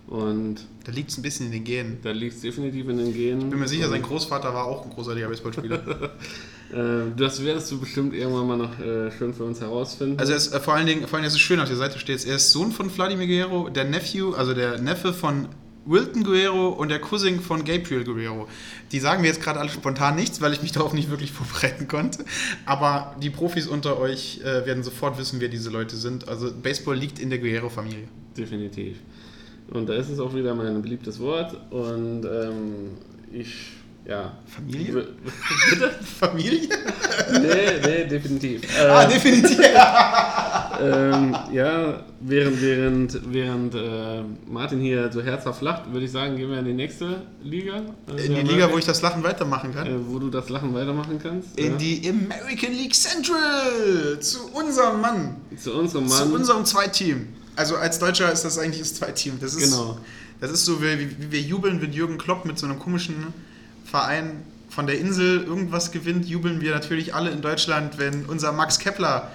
Und 0.07 0.67
Da 0.85 0.93
liegt 0.93 1.11
es 1.11 1.19
ein 1.19 1.23
bisschen 1.23 1.47
in 1.47 1.53
den 1.53 1.65
Genen. 1.65 1.99
da 2.03 2.11
liegt 2.11 2.35
es 2.35 2.41
definitiv 2.41 2.89
in 2.89 2.99
den 2.99 3.13
Genen. 3.15 3.43
Ich 3.43 3.51
bin 3.51 3.61
mir 3.61 3.69
sicher, 3.69 3.89
sein 3.89 4.03
Großvater 4.03 4.53
war 4.53 4.65
auch 4.65 4.85
ein 4.85 4.91
großartiger 4.91 5.29
Baseballspieler. 5.29 6.11
äh, 6.73 7.11
Das 7.17 7.45
werdest 7.45 7.71
du 7.71 7.81
bestimmt 7.81 8.15
irgendwann 8.15 8.47
mal 8.47 8.57
noch 8.57 8.79
äh, 8.79 9.11
schön 9.11 9.35
für 9.35 9.45
uns 9.45 9.61
herausfinden. 9.61 10.19
Also 10.19 10.33
ist, 10.33 10.53
äh, 10.53 10.61
vor 10.61 10.75
allen 10.75 10.87
Dingen, 10.87 11.03
vor 11.03 11.15
allen 11.15 11.23
Dingen 11.23 11.29
ist 11.29 11.35
es 11.35 11.41
schön, 11.41 11.61
auf 11.61 11.69
der 11.69 11.77
Seite 11.77 11.99
steht, 11.99 12.25
er 12.27 12.37
ist 12.37 12.53
Sohn 12.53 12.73
von 12.73 12.91
Vladimir 12.91 13.27
Guerrero, 13.27 13.69
der 13.69 13.85
Nephew, 13.85 14.35
also 14.35 14.55
der 14.55 14.79
Neffe 14.79 15.13
von 15.13 15.49
Wilton 15.87 16.25
Guerrero 16.25 16.69
und 16.69 16.91
der 16.91 17.01
Cousin 17.01 17.41
von 17.41 17.65
Gabriel 17.65 18.05
Guerrero. 18.05 18.49
Die 18.93 19.01
sagen 19.01 19.23
mir 19.23 19.29
jetzt 19.29 19.43
gerade 19.43 19.59
alle 19.59 19.71
spontan 19.71 20.15
nichts, 20.15 20.41
weil 20.41 20.53
ich 20.53 20.63
mich 20.63 20.73
darauf 20.73 20.93
nicht 20.93 21.11
wirklich 21.11 21.33
vorbereiten 21.33 21.89
konnte. 21.89 22.25
Aber 22.67 23.17
die 23.23 23.31
Profis 23.31 23.67
unter 23.67 23.99
euch 23.99 24.41
äh, 24.43 24.67
werden 24.67 24.83
sofort 24.83 25.19
wissen, 25.19 25.41
wer 25.41 25.49
diese 25.49 25.71
Leute 25.71 25.97
sind. 25.97 26.29
Also 26.29 26.53
Baseball 26.53 26.97
liegt 26.97 27.19
in 27.19 27.31
der 27.31 27.39
Guerrero-Familie. 27.39 28.09
Definitiv. 28.37 28.99
Und 29.71 29.89
da 29.89 29.95
ist 29.95 30.11
es 30.11 30.19
auch 30.19 30.35
wieder 30.35 30.55
mein 30.55 30.83
beliebtes 30.83 31.19
Wort. 31.21 31.57
Und 31.71 32.25
ähm, 32.25 32.99
ich, 33.33 33.73
ja. 34.07 34.33
Familie? 34.47 35.09
Bitte? 35.71 35.91
Familie? 36.19 36.69
Nee, 37.33 37.81
nee, 37.87 38.05
definitiv. 38.07 38.63
Ah, 38.79 39.05
Äh, 39.05 39.09
definitiv. 39.09 39.59
ähm, 40.81 41.37
ja, 41.53 42.05
während, 42.21 42.61
während, 42.63 43.33
während 43.33 43.75
äh, 43.75 44.23
Martin 44.47 44.81
hier 44.81 45.11
so 45.13 45.23
herzhaft 45.23 45.63
lacht, 45.63 45.93
würde 45.93 46.05
ich 46.07 46.13
sagen, 46.13 46.37
gehen 46.37 46.51
wir 46.51 46.59
in 46.59 46.65
die 46.65 46.73
nächste 46.73 47.23
Liga. 47.43 47.83
Äh, 48.17 48.27
In 48.27 48.35
die 48.47 48.53
Liga, 48.53 48.71
wo 48.73 48.79
ich 48.79 48.85
das 48.85 49.03
Lachen 49.03 49.23
weitermachen 49.23 49.75
kann. 49.75 49.87
äh, 49.87 49.91
wo 50.09 50.19
du 50.19 50.31
das 50.31 50.49
Lachen 50.49 50.75
weitermachen 50.75 51.19
kannst. 51.23 51.59
In 51.59 51.73
ja. 51.73 51.77
die 51.79 52.09
American 52.09 52.73
League 52.73 52.95
Central. 52.95 54.19
Zu 54.21 54.39
unserem 54.53 55.01
Mann. 55.01 55.37
Zu 55.57 55.75
unserem 55.75 56.09
Zu 56.09 56.15
Mann. 56.25 56.33
unserem 56.33 56.65
Zweiteam. 56.65 57.29
Also 57.57 57.77
als 57.77 57.99
Deutscher 57.99 58.33
ist 58.33 58.45
das 58.45 58.59
eigentlich 58.59 58.81
das 58.81 58.95
Zweiteam. 58.95 59.39
Das 59.41 59.55
ist, 59.55 59.71
Genau. 59.71 59.99
Das 60.41 60.51
ist 60.51 60.65
so, 60.65 60.81
wie, 60.83 61.11
wie 61.19 61.31
wir 61.33 61.41
jubeln, 61.41 61.83
wenn 61.83 61.93
Jürgen 61.93 62.17
Klopp 62.17 62.47
mit 62.47 62.59
so 62.59 62.65
einem 62.67 62.79
komischen 62.79 63.27
Verein 63.91 64.43
von 64.69 64.87
der 64.87 64.99
Insel 64.99 65.43
irgendwas 65.43 65.91
gewinnt, 65.91 66.27
jubeln 66.27 66.61
wir 66.61 66.71
natürlich 66.73 67.15
alle 67.15 67.31
in 67.31 67.43
Deutschland, 67.43 67.99
wenn 67.99 68.25
unser 68.27 68.53
Max 68.53 68.79
Kepler 68.79 69.31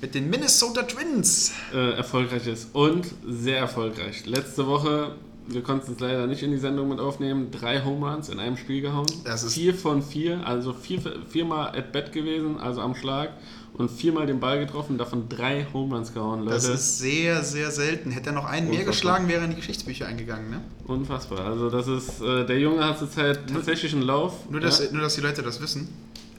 mit 0.00 0.14
den 0.14 0.30
Minnesota 0.30 0.82
Twins. 0.82 1.52
äh, 1.74 1.92
erfolgreich 1.96 2.46
ist 2.46 2.68
und 2.74 3.06
sehr 3.28 3.58
erfolgreich. 3.58 4.24
Letzte 4.26 4.66
Woche, 4.66 5.16
wir 5.48 5.62
konnten 5.62 5.92
es 5.92 6.00
leider 6.00 6.26
nicht 6.28 6.42
in 6.44 6.52
die 6.52 6.58
Sendung 6.58 6.88
mit 6.88 7.00
aufnehmen, 7.00 7.50
drei 7.50 7.82
Home 7.84 8.08
Runs 8.08 8.28
in 8.28 8.38
einem 8.38 8.56
Spiel 8.56 8.80
gehauen. 8.82 9.06
Das 9.24 9.42
ist- 9.42 9.54
vier 9.54 9.74
von 9.74 10.00
vier, 10.02 10.46
also 10.46 10.72
vier, 10.72 11.00
viermal 11.28 11.76
at 11.76 11.92
bat 11.92 12.12
gewesen, 12.12 12.58
also 12.60 12.80
am 12.80 12.94
Schlag 12.94 13.30
und 13.74 13.90
viermal 13.90 14.26
den 14.26 14.38
Ball 14.38 14.58
getroffen, 14.58 14.98
davon 14.98 15.28
drei 15.28 15.66
Home 15.72 15.94
Runs 15.94 16.12
gehauen, 16.12 16.40
Leute. 16.40 16.54
Das 16.54 16.64
ist 16.66 16.98
sehr, 16.98 17.42
sehr 17.42 17.70
selten. 17.70 18.10
Hätte 18.10 18.30
er 18.30 18.32
noch 18.34 18.44
einen 18.44 18.68
mehr 18.68 18.80
Unfassbar. 18.80 18.92
geschlagen, 18.92 19.28
wäre 19.28 19.40
er 19.40 19.44
in 19.44 19.50
die 19.50 19.56
Geschichtsbücher 19.56 20.06
eingegangen. 20.06 20.50
Ne? 20.50 20.60
Unfassbar. 20.86 21.46
Also 21.46 21.70
das 21.70 21.88
ist, 21.88 22.20
äh, 22.20 22.44
der 22.44 22.58
Junge 22.58 22.84
hat 22.84 22.98
zurzeit 22.98 23.50
tatsächlich 23.50 23.94
einen 23.94 24.02
Lauf. 24.02 24.50
Nur, 24.50 24.60
ja. 24.60 24.66
dass, 24.66 24.92
nur, 24.92 25.00
dass 25.00 25.14
die 25.14 25.22
Leute 25.22 25.42
das 25.42 25.60
wissen. 25.60 25.88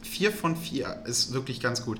Vier 0.02 0.32
von 0.32 0.56
vier 0.56 1.04
ist 1.06 1.34
wirklich 1.34 1.60
ganz 1.60 1.84
gut. 1.84 2.00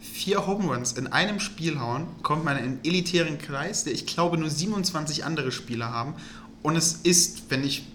Vier 0.00 0.46
Home 0.46 0.72
Runs 0.72 0.92
in 0.92 1.06
einem 1.06 1.40
Spiel 1.40 1.80
hauen, 1.80 2.06
kommt 2.22 2.44
man 2.44 2.56
in 2.58 2.64
einen 2.64 2.80
elitären 2.84 3.38
Kreis, 3.38 3.84
der 3.84 3.94
ich 3.94 4.06
glaube 4.06 4.36
nur 4.36 4.50
27 4.50 5.24
andere 5.24 5.50
Spieler 5.50 5.90
haben. 5.90 6.14
Und 6.62 6.76
es 6.76 6.92
ist, 6.92 7.44
wenn 7.48 7.64
ich. 7.64 7.86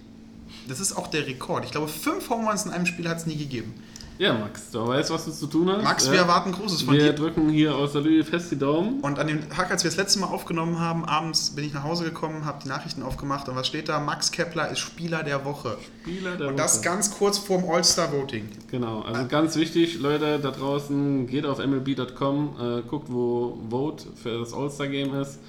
Das 0.68 0.80
ist 0.80 0.94
auch 0.94 1.08
der 1.08 1.28
Rekord. 1.28 1.66
Ich 1.66 1.72
glaube, 1.72 1.90
fünf 1.90 2.30
Home 2.30 2.50
Runs 2.50 2.66
in 2.66 2.72
einem 2.72 2.86
Spiel 2.86 3.08
hat 3.10 3.18
es 3.18 3.26
nie 3.26 3.36
gegeben. 3.36 3.74
Ja, 4.20 4.34
Max, 4.34 4.70
du 4.72 4.88
weißt, 4.88 5.10
was 5.10 5.26
du 5.26 5.32
zu 5.32 5.48
tun 5.48 5.70
hast. 5.72 5.84
Max, 5.84 6.10
wir 6.12 6.20
erwarten 6.20 6.52
Großes 6.52 6.84
von 6.84 6.94
Wir 6.94 7.12
dir. 7.12 7.14
drücken 7.14 7.50
hier 7.50 7.76
aus 7.76 7.94
der 7.94 8.02
Lüge 8.02 8.24
fest 8.24 8.52
die 8.52 8.58
Daumen. 8.60 9.00
Und 9.02 9.18
an 9.18 9.28
dem 9.28 9.50
Tag, 9.50 9.72
als 9.72 9.84
wir 9.84 9.90
das 9.90 9.98
letzte 9.98 10.20
Mal 10.20 10.28
aufgenommen 10.28 10.80
haben, 10.80 11.04
abends 11.04 11.50
bin 11.56 11.66
ich 11.66 11.74
nach 11.74 11.84
Hause 11.84 12.04
gekommen, 12.06 12.46
habe 12.46 12.60
die 12.64 12.68
Nachrichten 12.70 13.02
aufgemacht 13.02 13.50
und 13.50 13.56
was 13.56 13.66
steht 13.68 13.90
da? 13.90 14.00
Max 14.00 14.32
Kepler 14.32 14.70
ist 14.70 14.80
Spieler 14.80 15.24
der 15.24 15.44
Woche. 15.46 15.78
Spieler 16.04 16.36
der 16.38 16.50
Und 16.50 16.58
das 16.58 16.76
Woche. 16.78 16.84
ganz 16.86 17.18
kurz 17.18 17.38
vorm 17.40 17.64
All-Star-Voting. 17.70 18.50
Genau, 18.70 19.02
also 19.02 19.26
ganz 19.28 19.56
wichtig, 19.56 20.00
Leute 20.00 20.40
da 20.40 20.52
draußen, 20.52 21.26
geht 21.28 21.46
auf 21.48 21.58
mlb.com, 21.58 22.56
äh, 22.60 22.82
guckt, 22.88 23.08
wo 23.12 23.58
Vote 23.70 24.06
für 24.22 24.38
das 24.40 24.54
All-Star-Game 24.54 25.14
ist. 25.16 25.40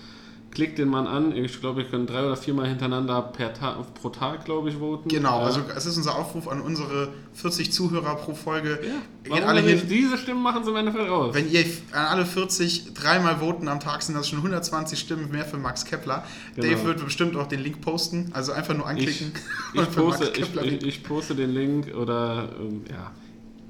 Klickt 0.55 0.79
den 0.79 0.89
Mann 0.89 1.07
an. 1.09 1.37
Ich 1.37 1.61
glaube, 1.61 1.83
ihr 1.83 1.89
könnt 1.89 2.09
drei 2.09 2.25
oder 2.25 2.37
viermal 2.37 2.69
hintereinander 2.69 3.21
per 3.23 3.53
Ta 3.53 3.85
pro 4.01 4.09
Tag, 4.09 4.45
glaube 4.45 4.71
ich, 4.71 4.79
voten. 4.79 5.09
Genau, 5.09 5.41
also 5.41 5.61
es 5.75 5.85
ist 5.85 5.97
unser 5.97 6.17
Aufruf 6.17 6.47
an 6.47 6.61
unsere 6.61 7.09
40 7.35 7.73
Zuhörer 7.73 8.15
pro 8.15 8.35
Folge. 8.35 8.79
ja. 8.83 8.93
Geht 9.25 9.33
Warum 9.33 9.49
alle 9.49 9.61
hin? 9.63 9.83
Diese 9.89 10.17
Stimmen 10.17 10.43
machen 10.43 10.63
sie 10.65 10.71
im 10.71 10.77
Endeffekt 10.77 11.09
raus. 11.09 11.35
wenn 11.35 11.51
ihr 11.51 11.65
an 11.93 12.07
alle 12.07 12.27
40 12.27 12.95
dreimal 12.95 13.39
voten 13.39 13.69
am 13.69 13.81
Tag 13.81 14.03
sind 14.03 14.15
das 14.15 14.29
schon 14.29 14.39
120 14.39 14.99
Stimmen 14.99 15.31
mehr 15.31 15.45
für 15.45 15.57
Max 15.57 15.85
Kepler. 15.85 16.25
Genau. 16.55 16.69
Dave 16.69 16.85
wird 16.85 17.05
bestimmt 17.05 17.37
auch 17.37 17.49
den 17.49 17.61
Link 17.61 17.81
posten, 17.81 18.31
also 18.33 18.53
einfach 18.53 18.75
nur 18.75 18.87
anklicken 18.87 19.33
ich, 19.75 19.91
poste, 19.91 20.25
ich, 20.27 20.33
Kepler 20.33 20.65
ich, 20.65 20.83
ich 20.85 21.03
poste 21.03 21.35
den 21.35 21.53
Link 21.53 21.95
oder 21.95 22.49
ähm, 22.61 22.85
ja, 22.89 23.11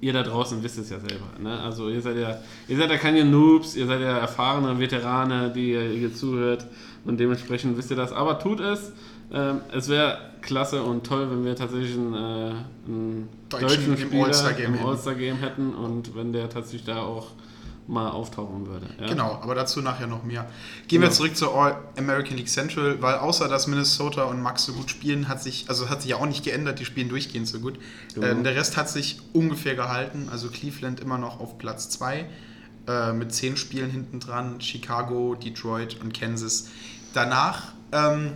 ihr 0.05 0.13
da 0.13 0.23
draußen 0.23 0.63
wisst 0.63 0.79
es 0.79 0.91
ja 0.91 1.01
selber. 1.01 1.25
Ne? 1.41 1.59
Also 1.61 1.89
ihr 1.89 2.03
seid 2.03 2.19
ja, 2.19 2.37
ihr 2.69 2.77
seid 2.77 2.91
ja 2.91 2.99
keine 2.99 3.25
Noobs, 3.25 3.75
ihr 3.75 3.87
seid 3.87 4.03
ja 4.03 4.19
erfahrene 4.19 4.79
Veterane, 4.79 5.51
die 5.51 5.73
ihr 5.73 5.83
hier 5.83 6.15
zuhört 6.15 6.67
und 7.07 7.19
dementsprechend 7.19 7.79
wisst 7.79 7.91
ihr 7.91 7.97
das. 7.97 8.13
Aber 8.13 8.39
tut 8.39 8.61
es. 8.61 8.93
Ähm, 9.33 9.63
es 9.73 9.89
wäre 9.89 10.19
klasse 10.43 10.83
und 10.83 11.07
toll, 11.07 11.31
wenn 11.31 11.45
wir 11.47 11.57
tatsächlich 11.57 11.95
einen, 11.95 12.13
äh, 12.13 12.19
einen 12.87 13.29
Deutschen 13.49 13.69
deutschen, 13.69 13.97
Spieler 13.97 14.59
im. 14.59 14.87
All-Star-Game 14.87 15.37
hätten 15.39 15.75
und 15.75 16.15
wenn 16.15 16.35
der 16.35 16.51
tatsächlich 16.51 16.85
da 16.85 17.03
auch 17.03 17.29
mal 17.87 18.09
auftauchen 18.11 18.67
würde. 18.67 18.87
Ja? 18.99 19.09
Genau, 19.09 19.39
aber 19.43 19.55
dazu 19.55 19.81
nachher 19.83 20.07
noch 20.07 20.25
mehr. 20.25 20.47
Gehen 20.89 21.01
wir 21.03 21.09
Genau. 21.09 21.17
zurück 21.17 21.37
zur 21.37 21.55
All 21.55 21.77
American 21.99 22.37
League 22.37 22.49
Central, 22.49 23.03
weil 23.03 23.17
außer 23.17 23.49
dass 23.49 23.67
Minnesota 23.67 24.25
und 24.25 24.41
Max 24.43 24.65
so 24.65 24.73
gut 24.73 24.91
spielen, 24.91 25.29
hat 25.29 25.43
sich, 25.43 25.67
also 25.69 25.91
hat 25.91 26.01
sich 26.03 26.13
ja 26.13 26.17
auch 26.17 26.27
nicht 26.27 26.45
geändert, 26.45 26.79
die 26.79 26.85
spielen 26.85 27.09
durchgehend 27.09 27.47
so 27.47 27.61
gut. 27.61 27.79
Genau. 28.15 28.27
Ähm, 28.27 28.45
der 28.45 28.55
Rest 28.55 28.77
hat 28.77 28.89
sich 28.89 29.21
ungefähr 29.33 29.75
gehalten, 29.75 30.29
also 30.31 30.49
Cleveland 30.49 31.01
immer 31.01 31.19
noch 31.19 31.41
auf 31.41 31.59
Platz 31.59 31.91
2 31.91 32.27
äh, 32.87 33.13
mit 33.13 33.35
10 33.35 33.57
Spielen 33.57 33.91
hinten 33.91 34.21
dran, 34.21 34.61
Chicago, 34.61 35.35
Detroit 35.35 36.01
und 36.01 36.19
Kansas. 36.19 36.69
Danach, 37.13 37.73
ähm, 37.93 38.33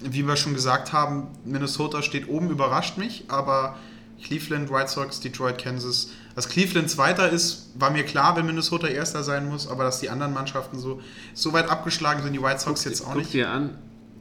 wie 0.00 0.26
wir 0.26 0.36
schon 0.36 0.54
gesagt 0.54 0.92
haben, 0.92 1.28
Minnesota 1.44 2.00
steht 2.02 2.28
oben, 2.28 2.48
überrascht 2.50 2.96
mich, 2.96 3.24
aber 3.28 3.76
Cleveland, 4.22 4.70
White 4.70 4.88
Sox, 4.88 5.20
Detroit, 5.20 5.58
Kansas. 5.58 6.10
Dass 6.34 6.48
Cleveland 6.48 6.88
Zweiter 6.90 7.28
ist, 7.30 7.70
war 7.74 7.90
mir 7.90 8.04
klar, 8.04 8.36
wenn 8.36 8.46
Minnesota 8.46 8.86
Erster 8.86 9.22
sein 9.24 9.48
muss, 9.48 9.68
aber 9.68 9.84
dass 9.84 10.00
die 10.00 10.10
anderen 10.10 10.32
Mannschaften 10.32 10.78
so, 10.78 11.00
so 11.34 11.52
weit 11.52 11.68
abgeschlagen 11.68 12.22
sind, 12.22 12.32
die 12.32 12.42
White 12.42 12.60
Sox 12.60 12.84
jetzt 12.84 13.02
auch 13.02 13.08
Guck 13.08 13.16
nicht. 13.18 13.32
dir 13.32 13.50
an, 13.50 13.76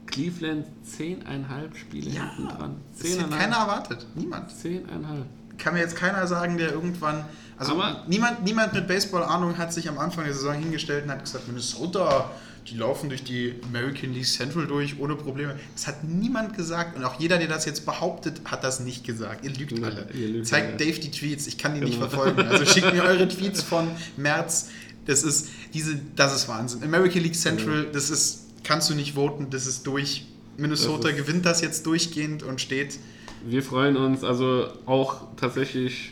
Cleveland 0.08 0.66
10,5 0.86 1.76
Spiele 1.76 2.10
Ja, 2.10 2.32
hinten 2.36 2.48
dran. 2.58 2.78
Das 2.98 3.12
hätte 3.12 3.30
keiner 3.30 3.58
erwartet. 3.58 4.08
Niemand. 4.16 4.50
10,5. 4.52 5.24
Kann 5.60 5.74
mir 5.74 5.82
jetzt 5.82 5.96
keiner 5.96 6.26
sagen, 6.26 6.58
der 6.58 6.72
irgendwann. 6.72 7.26
Also 7.58 7.74
Aber- 7.74 8.04
niemand, 8.08 8.44
niemand 8.44 8.74
mit 8.74 8.88
Baseball-Ahnung 8.88 9.58
hat 9.58 9.72
sich 9.74 9.88
am 9.90 10.00
Anfang 10.00 10.24
der 10.24 10.34
Saison 10.34 10.54
hingestellt 10.56 11.04
und 11.06 11.12
hat 11.12 11.24
gesagt, 11.24 11.48
Minnesota, 11.48 12.32
die 12.72 12.78
laufen 12.78 13.10
durch 13.10 13.24
die 13.24 13.56
American 13.70 14.14
League 14.14 14.26
Central 14.26 14.68
durch 14.68 15.00
ohne 15.00 15.16
Probleme. 15.16 15.56
Das 15.76 15.88
hat 15.88 16.04
niemand 16.04 16.56
gesagt 16.56 16.98
und 16.98 17.04
auch 17.04 17.20
jeder, 17.20 17.38
der 17.38 17.48
das 17.48 17.66
jetzt 17.66 17.86
behauptet, 17.86 18.42
hat 18.46 18.64
das 18.64 18.80
nicht 18.80 19.04
gesagt. 19.06 19.44
Ihr 19.46 19.52
lügt 19.52 19.84
alle. 19.84 20.08
ihr 20.14 20.28
lügt 20.28 20.48
Zeigt 20.48 20.80
alle. 20.82 20.92
Dave 20.92 21.00
die 21.00 21.12
Tweets, 21.12 21.48
ich 21.48 21.58
kann 21.58 21.74
die 21.76 21.82
nicht 21.82 21.94
Genau. 22.00 22.08
verfolgen. 22.10 22.42
Also 22.42 22.66
schickt 22.72 22.94
mir 22.94 23.04
eure 23.04 23.28
Tweets 23.28 23.62
von 23.64 23.88
März. 24.18 24.70
Das 25.06 25.24
ist 25.24 25.50
diese, 25.74 26.00
das 26.16 26.36
ist 26.36 26.48
Wahnsinn. 26.48 26.84
American 26.84 27.22
League 27.24 27.36
Central, 27.36 27.88
das 27.92 28.10
ist, 28.10 28.46
kannst 28.64 28.90
du 28.90 28.96
nicht 28.96 29.14
voten, 29.16 29.48
das 29.50 29.66
ist 29.66 29.88
durch. 29.88 30.26
Minnesota 30.58 31.10
Das 31.10 31.18
ist- 31.18 31.26
gewinnt 31.26 31.46
das 31.46 31.62
jetzt 31.62 31.86
durchgehend 31.86 32.44
und 32.44 32.60
steht 32.62 33.00
Wir 33.48 33.64
freuen 33.64 33.96
uns, 33.96 34.24
also 34.26 34.68
auch 34.86 35.28
tatsächlich, 35.38 36.12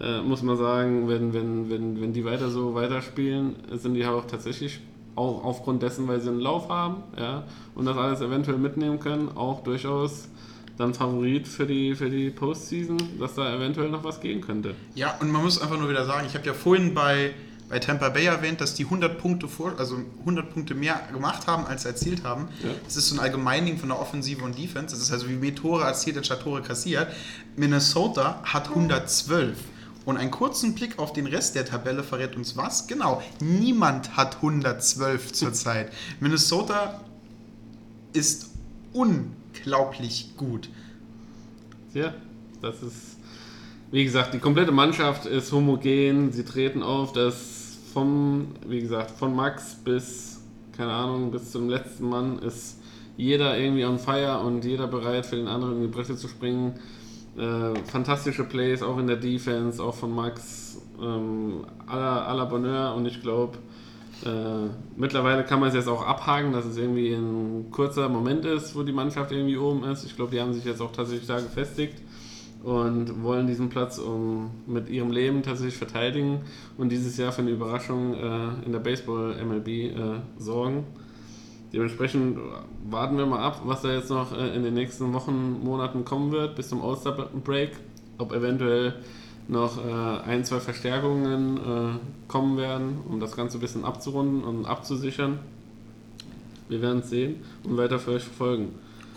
äh, 0.00 0.22
muss 0.22 0.42
man 0.42 0.56
sagen, 0.56 1.06
wenn, 1.08 1.34
wenn, 1.34 1.68
wenn, 1.70 2.00
wenn 2.00 2.12
die 2.14 2.24
weiter 2.24 2.48
so 2.50 2.74
weiterspielen, 2.74 3.54
sind 3.74 3.92
die 3.94 4.04
auch 4.06 4.26
tatsächlich 4.26 4.80
auch 5.16 5.44
aufgrund 5.44 5.82
dessen, 5.82 6.08
weil 6.08 6.20
sie 6.20 6.28
einen 6.28 6.40
Lauf 6.40 6.68
haben 6.68 7.02
ja, 7.18 7.44
und 7.74 7.84
das 7.86 7.96
alles 7.96 8.20
eventuell 8.20 8.58
mitnehmen 8.58 9.00
können, 9.00 9.36
auch 9.36 9.62
durchaus 9.62 10.28
dann 10.76 10.92
Favorit 10.92 11.46
für 11.46 11.66
die, 11.66 11.94
für 11.94 12.10
die 12.10 12.30
Postseason, 12.30 12.98
dass 13.20 13.34
da 13.34 13.54
eventuell 13.54 13.90
noch 13.90 14.02
was 14.02 14.20
gehen 14.20 14.40
könnte. 14.40 14.74
Ja, 14.94 15.16
und 15.20 15.30
man 15.30 15.42
muss 15.42 15.60
einfach 15.60 15.78
nur 15.78 15.88
wieder 15.88 16.04
sagen, 16.04 16.26
ich 16.26 16.34
habe 16.34 16.44
ja 16.46 16.52
vorhin 16.52 16.94
bei, 16.94 17.32
bei 17.68 17.78
Tampa 17.78 18.08
Bay 18.08 18.26
erwähnt, 18.26 18.60
dass 18.60 18.74
die 18.74 18.84
100 18.84 19.18
Punkte 19.18 19.46
vor, 19.46 19.74
also 19.78 19.98
100 20.20 20.52
Punkte 20.52 20.74
mehr 20.74 21.00
gemacht 21.12 21.46
haben, 21.46 21.64
als 21.66 21.84
erzielt 21.84 22.24
haben. 22.24 22.48
Ja. 22.62 22.70
Das 22.84 22.96
ist 22.96 23.08
so 23.08 23.14
ein 23.14 23.20
Allgemeinding 23.20 23.78
von 23.78 23.90
der 23.90 24.00
Offensive 24.00 24.44
und 24.44 24.58
Defense. 24.58 24.94
Das 24.94 25.02
ist 25.02 25.12
also 25.12 25.28
wie 25.28 25.36
mehr 25.36 25.54
Tore 25.54 25.84
erzielt, 25.84 26.16
anstatt 26.16 26.42
Tore 26.42 26.62
kassiert. 26.62 27.06
Minnesota 27.56 28.42
hat 28.42 28.68
112. 28.68 29.56
Und 30.04 30.18
einen 30.18 30.30
kurzen 30.30 30.74
Blick 30.74 30.98
auf 30.98 31.12
den 31.12 31.26
Rest 31.26 31.54
der 31.54 31.64
Tabelle 31.64 32.02
verrät 32.02 32.36
uns 32.36 32.56
was? 32.56 32.86
Genau, 32.86 33.22
niemand 33.40 34.16
hat 34.16 34.36
112 34.36 35.32
zurzeit. 35.32 35.92
Minnesota 36.20 37.00
ist 38.12 38.50
unglaublich 38.92 40.36
gut. 40.36 40.68
Ja, 41.94 42.12
das 42.60 42.82
ist, 42.82 43.18
wie 43.90 44.04
gesagt, 44.04 44.34
die 44.34 44.38
komplette 44.38 44.72
Mannschaft 44.72 45.26
ist 45.26 45.52
homogen. 45.52 46.32
Sie 46.32 46.44
treten 46.44 46.82
auf, 46.82 47.12
dass 47.12 47.78
vom, 47.92 48.48
wie 48.66 48.80
gesagt, 48.80 49.12
von 49.12 49.34
Max 49.34 49.76
bis, 49.84 50.40
keine 50.76 50.92
Ahnung, 50.92 51.30
bis 51.30 51.52
zum 51.52 51.68
letzten 51.68 52.08
Mann 52.08 52.40
ist 52.40 52.76
jeder 53.16 53.56
irgendwie 53.56 53.84
on 53.84 53.98
fire 53.98 54.40
und 54.40 54.64
jeder 54.64 54.88
bereit 54.88 55.24
für 55.24 55.36
den 55.36 55.46
anderen 55.46 55.76
in 55.76 55.82
die 55.82 55.88
Bresche 55.88 56.16
zu 56.16 56.26
springen. 56.28 56.74
Äh, 57.36 57.74
fantastische 57.86 58.44
Plays, 58.44 58.82
auch 58.82 58.98
in 58.98 59.06
der 59.06 59.16
Defense, 59.16 59.82
auch 59.82 59.94
von 59.94 60.14
Max, 60.14 60.80
ähm, 61.02 61.64
aller, 61.86 62.28
aller 62.28 62.46
Bonheur 62.46 62.94
und 62.94 63.06
ich 63.06 63.20
glaube, 63.20 63.58
äh, 64.24 64.70
mittlerweile 64.96 65.44
kann 65.44 65.58
man 65.58 65.68
es 65.68 65.74
jetzt 65.74 65.88
auch 65.88 66.06
abhaken, 66.06 66.52
dass 66.52 66.64
es 66.64 66.76
irgendwie 66.76 67.12
ein 67.12 67.70
kurzer 67.70 68.08
Moment 68.08 68.44
ist, 68.44 68.76
wo 68.76 68.82
die 68.82 68.92
Mannschaft 68.92 69.32
irgendwie 69.32 69.56
oben 69.56 69.84
ist. 69.84 70.04
Ich 70.04 70.14
glaube, 70.14 70.30
die 70.30 70.40
haben 70.40 70.52
sich 70.52 70.64
jetzt 70.64 70.80
auch 70.80 70.92
tatsächlich 70.92 71.26
da 71.26 71.40
gefestigt 71.40 72.00
und 72.62 73.22
wollen 73.22 73.46
diesen 73.46 73.68
Platz 73.68 73.98
um, 73.98 74.50
mit 74.66 74.88
ihrem 74.88 75.10
Leben 75.10 75.42
tatsächlich 75.42 75.76
verteidigen 75.76 76.40
und 76.78 76.90
dieses 76.90 77.16
Jahr 77.16 77.32
für 77.32 77.42
eine 77.42 77.50
Überraschung 77.50 78.14
äh, 78.14 78.64
in 78.64 78.72
der 78.72 78.78
Baseball-MLB 78.78 79.68
äh, 79.68 79.92
sorgen. 80.38 80.84
Dementsprechend 81.74 82.38
warten 82.88 83.18
wir 83.18 83.26
mal 83.26 83.40
ab, 83.40 83.62
was 83.64 83.82
da 83.82 83.92
jetzt 83.92 84.08
noch 84.08 84.32
äh, 84.32 84.54
in 84.54 84.62
den 84.62 84.74
nächsten 84.74 85.12
Wochen, 85.12 85.60
Monaten 85.64 86.04
kommen 86.04 86.30
wird, 86.30 86.54
bis 86.54 86.68
zum 86.68 86.80
All-Star-Break. 86.80 87.72
Ob 88.18 88.32
eventuell 88.32 88.94
noch 89.48 89.84
äh, 89.84 89.90
ein, 89.90 90.44
zwei 90.44 90.60
Verstärkungen 90.60 91.56
äh, 91.56 91.98
kommen 92.28 92.56
werden, 92.56 92.98
um 93.08 93.18
das 93.18 93.34
Ganze 93.34 93.58
ein 93.58 93.60
bisschen 93.60 93.84
abzurunden 93.84 94.44
und 94.44 94.66
abzusichern. 94.66 95.40
Wir 96.68 96.80
werden 96.80 97.00
es 97.00 97.10
sehen 97.10 97.42
und 97.64 97.76
weiter 97.76 97.98
für 97.98 98.12
euch 98.12 98.22
verfolgen. 98.22 98.68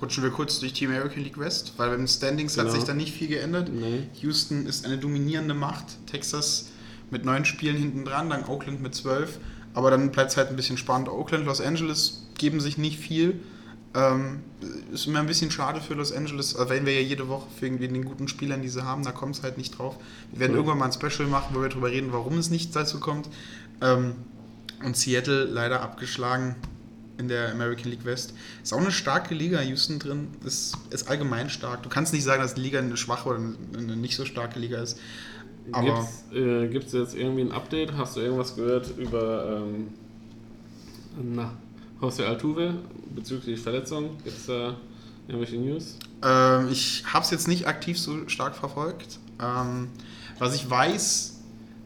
Rutschen 0.01 0.23
wir 0.23 0.31
kurz 0.31 0.59
durch 0.59 0.73
die 0.73 0.87
American 0.87 1.23
League 1.23 1.39
West, 1.39 1.73
weil 1.77 1.91
beim 1.91 2.07
Standings 2.07 2.55
Genau. 2.55 2.67
hat 2.67 2.73
sich 2.73 2.83
da 2.83 2.93
nicht 2.95 3.13
viel 3.13 3.27
geändert. 3.27 3.69
Nee. 3.71 4.07
Houston 4.21 4.65
ist 4.65 4.85
eine 4.85 4.97
dominierende 4.97 5.53
Macht, 5.53 5.85
Texas 6.07 6.71
mit 7.11 7.23
neun 7.23 7.45
Spielen 7.45 7.77
hinten 7.77 8.03
dran, 8.03 8.29
dann 8.31 8.45
Oakland 8.45 8.81
mit 8.81 8.95
zwölf. 8.95 9.39
Aber 9.73 9.91
dann 9.91 10.11
bleibt 10.11 10.31
es 10.31 10.37
halt 10.37 10.49
ein 10.49 10.55
bisschen 10.55 10.77
spannend. 10.77 11.07
Oakland, 11.07 11.45
Los 11.45 11.61
Angeles 11.61 12.26
geben 12.37 12.59
sich 12.59 12.77
nicht 12.77 12.99
viel. 12.99 13.39
Ähm, 13.95 14.39
ist 14.93 15.07
immer 15.07 15.19
ein 15.19 15.27
bisschen 15.27 15.49
schade 15.49 15.81
für 15.81 15.93
Los 15.95 16.11
Angeles, 16.11 16.55
wenn 16.67 16.85
wir 16.85 16.93
ja 16.93 17.01
jede 17.07 17.27
Woche 17.29 17.47
für 17.57 17.65
irgendwie 17.65 17.87
den 17.87 18.05
guten 18.05 18.27
Spielern, 18.27 18.61
die 18.61 18.69
sie 18.69 18.83
haben, 18.83 19.03
da 19.03 19.11
kommt 19.11 19.35
es 19.37 19.43
halt 19.43 19.57
nicht 19.57 19.77
drauf. 19.77 19.95
Wir 20.31 20.41
werden 20.41 20.51
Mhm. 20.51 20.57
irgendwann 20.57 20.77
mal 20.79 20.85
ein 20.85 20.91
Special 20.91 21.27
machen, 21.27 21.55
wo 21.55 21.61
wir 21.61 21.69
darüber 21.69 21.89
reden, 21.89 22.11
warum 22.11 22.37
es 22.37 22.49
nicht 22.49 22.75
dazu 22.75 22.99
kommt. 22.99 23.29
Ähm, 23.81 24.13
und 24.83 24.95
Seattle 24.95 25.45
leider 25.45 25.81
abgeschlagen 25.81 26.55
in 27.17 27.27
der 27.27 27.51
American 27.51 27.89
League 27.89 28.05
West. 28.05 28.33
Ist 28.61 28.73
auch 28.73 28.79
eine 28.79 28.91
starke 28.91 29.33
Liga, 29.33 29.59
Houston 29.61 29.97
drin. 29.97 30.27
Ist, 30.45 30.77
ist 30.91 31.09
allgemein 31.09 31.49
stark. 31.49 31.81
Du 31.81 31.89
kannst 31.89 32.13
nicht 32.13 32.23
sagen, 32.23 32.43
dass 32.43 32.53
die 32.53 32.61
Liga 32.61 32.77
eine 32.77 32.95
schwache 32.97 33.29
oder 33.29 33.39
eine 33.75 33.95
nicht 33.95 34.15
so 34.15 34.25
starke 34.25 34.59
Liga 34.59 34.79
ist. 34.81 34.99
Aber 35.71 36.07
Gibt 36.31 36.85
es 36.87 36.93
jetzt 36.93 37.15
irgendwie 37.15 37.41
ein 37.41 37.51
Update? 37.51 37.93
Hast 37.97 38.15
du 38.15 38.19
irgendwas 38.21 38.55
gehört 38.55 38.95
über 38.97 39.63
ähm, 39.65 39.87
na, 41.19 41.53
José 42.01 42.25
Altuve 42.25 42.75
bezüglich 43.15 43.59
Verletzung? 43.59 44.17
Gibt 44.23 44.37
es 44.37 44.45
da 44.45 44.75
irgendwelche 45.27 45.57
News? 45.57 45.97
ähm, 46.23 46.69
ich 46.71 47.03
habe 47.11 47.23
es 47.23 47.31
jetzt 47.31 47.47
nicht 47.47 47.67
aktiv 47.67 47.99
so 47.99 48.27
stark 48.27 48.55
verfolgt. 48.55 49.19
Ähm, 49.41 49.89
was 50.39 50.55
ich 50.55 50.69
weiß 50.69 51.39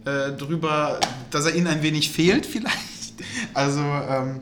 äh, 0.06 0.32
drüber, 0.32 1.00
dass 1.30 1.46
er 1.46 1.56
ihnen 1.56 1.68
ein 1.68 1.84
wenig 1.84 2.12
fehlt 2.12 2.46
vielleicht. 2.48 3.14
Also 3.54 3.82
ähm, 3.82 4.42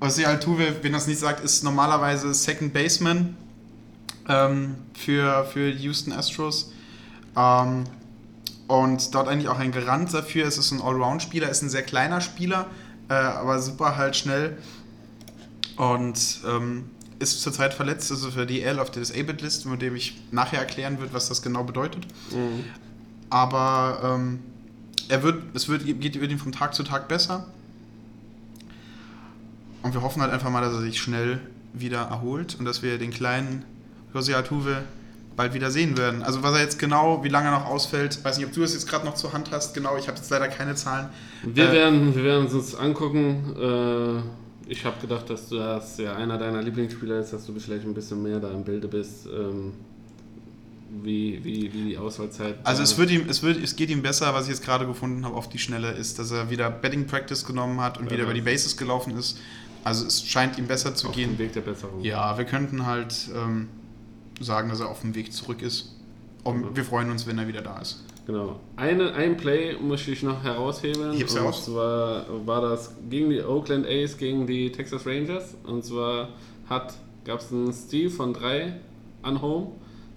José 0.00 0.24
Altuve, 0.24 0.76
wenn 0.82 0.92
das 0.92 1.06
nicht 1.06 1.18
sagt, 1.18 1.42
ist 1.42 1.64
normalerweise 1.64 2.32
Second 2.32 2.72
Baseman 2.72 3.36
ähm, 4.28 4.76
für, 4.94 5.44
für 5.46 5.68
Houston 5.70 6.12
Astros. 6.12 6.72
Ähm, 7.36 7.84
und 8.68 9.14
dort 9.14 9.28
eigentlich 9.28 9.48
auch 9.48 9.58
ein 9.58 9.72
Garant 9.72 10.12
dafür. 10.12 10.46
Es 10.46 10.58
ist 10.58 10.72
ein 10.72 10.82
Allround-Spieler, 10.82 11.48
ist 11.48 11.62
ein 11.62 11.70
sehr 11.70 11.82
kleiner 11.82 12.20
Spieler, 12.20 12.66
äh, 13.08 13.14
aber 13.14 13.60
super 13.60 13.96
halt 13.96 14.16
schnell. 14.16 14.58
Und 15.76 16.40
ähm, 16.46 16.90
ist 17.18 17.40
zurzeit 17.42 17.74
verletzt, 17.74 18.10
also 18.10 18.30
für 18.30 18.46
die 18.46 18.62
L 18.62 18.78
auf 18.78 18.90
der 18.90 19.02
Disabled-List, 19.02 19.66
mit 19.66 19.82
dem 19.82 19.96
ich 19.96 20.20
nachher 20.30 20.58
erklären 20.58 21.00
wird, 21.00 21.12
was 21.12 21.28
das 21.28 21.42
genau 21.42 21.64
bedeutet. 21.64 22.06
Aber 23.30 24.00
ähm, 24.02 24.40
er 25.08 25.22
wird, 25.22 25.42
es 25.54 25.68
wird, 25.68 25.84
geht 25.84 26.16
ihm 26.16 26.38
von 26.38 26.52
Tag 26.52 26.74
zu 26.74 26.82
Tag 26.82 27.08
besser. 27.08 27.46
Und 29.82 29.94
wir 29.94 30.02
hoffen 30.02 30.22
halt 30.22 30.32
einfach 30.32 30.50
mal, 30.50 30.60
dass 30.60 30.74
er 30.74 30.80
sich 30.80 31.00
schnell 31.00 31.40
wieder 31.72 32.02
erholt 32.02 32.56
und 32.58 32.64
dass 32.64 32.82
wir 32.82 32.98
den 32.98 33.10
kleinen 33.10 33.64
José 34.12 34.34
Altuve 34.34 34.82
bald 35.38 35.54
wieder 35.54 35.70
sehen 35.70 35.96
werden. 35.96 36.22
Also 36.22 36.42
was 36.42 36.52
er 36.54 36.60
jetzt 36.60 36.78
genau, 36.78 37.24
wie 37.24 37.28
lange 37.30 37.46
er 37.48 37.52
noch 37.52 37.64
ausfällt, 37.66 38.22
weiß 38.22 38.36
nicht, 38.36 38.46
ob 38.46 38.52
du 38.52 38.60
das 38.60 38.74
jetzt 38.74 38.86
gerade 38.88 39.06
noch 39.06 39.14
zur 39.14 39.32
Hand 39.32 39.50
hast. 39.52 39.72
Genau, 39.72 39.96
ich 39.96 40.06
habe 40.08 40.18
jetzt 40.18 40.28
leider 40.30 40.48
keine 40.48 40.74
Zahlen. 40.74 41.08
Wir, 41.42 41.70
Äh, 41.70 41.72
werden, 41.72 42.14
wir 42.14 42.24
werden 42.24 42.46
es 42.46 42.52
uns 42.52 42.74
angucken. 42.74 43.54
Äh, 43.58 44.70
ich 44.70 44.84
habe 44.84 45.00
gedacht, 45.00 45.30
dass 45.30 45.48
du 45.48 45.56
das 45.56 45.96
ja 45.96 46.14
einer 46.14 46.36
deiner 46.36 46.60
Lieblingsspieler 46.60 47.20
ist, 47.20 47.32
dass 47.32 47.46
du 47.46 47.58
vielleicht 47.58 47.86
ein 47.86 47.94
bisschen 47.94 48.22
mehr 48.22 48.38
da 48.40 48.50
im 48.50 48.64
Bilde 48.64 48.86
bist, 48.88 49.26
ähm, 49.26 49.72
wie, 51.02 51.40
wie, 51.44 51.72
wie 51.72 51.82
die 51.90 51.98
Auswahlzeit. 51.98 52.56
Also 52.64 52.82
es, 52.82 52.98
wird 52.98 53.10
ihm, 53.10 53.26
es, 53.28 53.42
wird, 53.42 53.62
es 53.62 53.76
geht 53.76 53.90
ihm 53.90 54.02
besser, 54.02 54.34
was 54.34 54.44
ich 54.44 54.50
jetzt 54.50 54.64
gerade 54.64 54.86
gefunden 54.86 55.24
habe 55.24 55.36
auf 55.36 55.48
die 55.48 55.58
Schnelle, 55.58 55.92
ist, 55.92 56.18
dass 56.18 56.30
er 56.32 56.50
wieder 56.50 56.70
Betting 56.70 57.06
Practice 57.06 57.44
genommen 57.46 57.80
hat 57.80 57.98
und 57.98 58.06
Ja, 58.06 58.10
wieder 58.12 58.24
über 58.24 58.34
die 58.34 58.40
Bases 58.42 58.76
gelaufen 58.76 59.16
ist. 59.16 59.38
Also 59.84 60.04
es 60.06 60.22
scheint 60.26 60.58
ihm 60.58 60.66
besser 60.66 60.94
zu 60.94 61.08
auf 61.08 61.14
gehen. 61.14 61.30
dem 61.30 61.38
Weg 61.38 61.52
der 61.52 61.60
Besserung. 61.60 62.02
Ja, 62.02 62.36
wir 62.36 62.44
könnten 62.44 62.84
halt 62.84 63.14
ähm, 63.34 63.68
sagen, 64.40 64.68
dass 64.68 64.80
er 64.80 64.88
auf 64.88 65.00
dem 65.00 65.14
Weg 65.14 65.32
zurück 65.32 65.62
ist. 65.62 65.94
Und 66.44 66.76
wir 66.76 66.84
freuen 66.84 67.10
uns, 67.10 67.26
wenn 67.26 67.38
er 67.38 67.48
wieder 67.48 67.62
da 67.62 67.78
ist. 67.78 68.04
Genau. 68.26 68.60
Eine, 68.76 69.14
ein 69.14 69.36
Play 69.36 69.76
möchte 69.78 70.10
ich 70.10 70.22
noch 70.22 70.42
herausheben. 70.42 71.12
Heb's 71.12 71.32
und 71.32 71.40
heraus. 71.40 71.64
zwar 71.64 72.26
war 72.46 72.60
das 72.60 72.94
gegen 73.08 73.30
die 73.30 73.42
Oakland 73.42 73.86
A's 73.86 74.18
gegen 74.18 74.46
die 74.46 74.70
Texas 74.70 75.06
Rangers. 75.06 75.54
Und 75.64 75.84
zwar 75.84 76.28
gab 76.68 77.40
es 77.40 77.50
einen 77.50 77.72
Steal 77.72 78.10
von 78.10 78.34
drei 78.34 78.74
an 79.22 79.40
Home, 79.40 79.72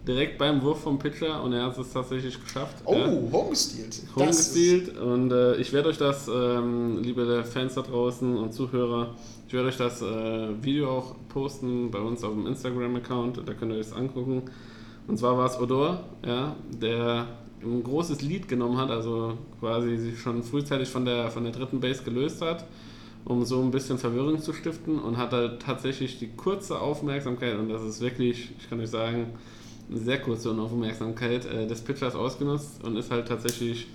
direkt 0.08 0.38
beim 0.38 0.62
Wurf 0.64 0.82
vom 0.82 0.98
Pitcher 0.98 1.44
und 1.44 1.54
er 1.54 1.66
hat 1.66 1.78
es 1.78 1.94
tatsächlich 1.94 2.42
geschafft. 2.42 2.78
Oh, 2.86 2.96
ja. 2.96 3.08
homestealed. 3.32 4.02
Homestealed 4.16 4.98
und 4.98 5.32
äh, 5.32 5.56
ich 5.58 5.72
werde 5.74 5.90
euch 5.90 5.98
das, 5.98 6.28
ähm, 6.28 7.02
liebe 7.04 7.44
Fans 7.44 7.76
da 7.76 7.82
draußen 7.82 8.36
und 8.36 8.54
Zuhörer, 8.54 9.16
ich 9.48 9.54
werde 9.54 9.68
euch 9.68 9.78
das 9.78 10.02
äh, 10.02 10.64
Video 10.64 10.90
auch 10.90 11.16
posten 11.30 11.92
bei 11.92 12.00
uns 12.00 12.24
auf 12.24 12.34
dem 12.34 12.48
Instagram-Account, 12.48 13.42
da 13.46 13.54
könnt 13.54 13.72
ihr 13.72 13.78
euch 13.78 13.90
das 13.90 13.94
angucken. 13.94 14.44
Und 15.08 15.18
zwar 15.18 15.38
war 15.38 15.46
es 15.46 15.60
Odor, 15.60 16.04
ja, 16.26 16.56
der 16.82 17.28
ein 17.64 17.84
großes 17.84 18.22
Lead 18.22 18.48
genommen 18.48 18.78
hat, 18.78 18.90
also 18.90 19.38
quasi 19.60 19.98
sich 19.98 20.20
schon 20.20 20.42
frühzeitig 20.42 20.90
von 20.90 21.06
der, 21.06 21.30
von 21.30 21.44
der 21.44 21.52
dritten 21.52 21.80
Base 21.80 22.04
gelöst 22.04 22.42
hat, 22.42 22.66
um 23.26 23.46
so 23.46 23.62
ein 23.62 23.70
bisschen 23.70 24.00
Verwirrung 24.00 24.40
zu 24.40 24.52
stiften 24.54 24.98
und 24.98 25.18
hat 25.18 25.32
halt 25.32 25.62
tatsächlich 25.62 26.18
die 26.18 26.30
kurze 26.30 26.80
Aufmerksamkeit, 26.80 27.60
und 27.60 27.70
das 27.70 27.84
ist 27.84 28.02
wirklich, 28.02 28.52
ich 28.58 28.70
kann 28.70 28.80
euch 28.80 28.90
sagen, 28.90 29.34
sehr 29.94 30.20
kurze 30.22 30.52
Unaufmerksamkeit 30.52 31.46
äh, 31.46 31.68
des 31.68 31.82
Pitchers 31.82 32.16
ausgenutzt 32.16 32.84
und 32.84 32.96
ist 32.98 33.12
halt 33.12 33.28
tatsächlich 33.28 33.88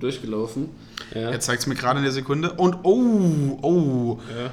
durchgelaufen. 0.00 0.68
Ja. 1.14 1.30
Er 1.30 1.40
zeigt 1.40 1.60
es 1.60 1.66
mir 1.66 1.74
gerade 1.74 1.98
in 1.98 2.04
der 2.04 2.12
Sekunde. 2.12 2.52
Und 2.52 2.78
oh, 2.82 3.58
oh, 3.62 4.18
Ja. 4.36 4.50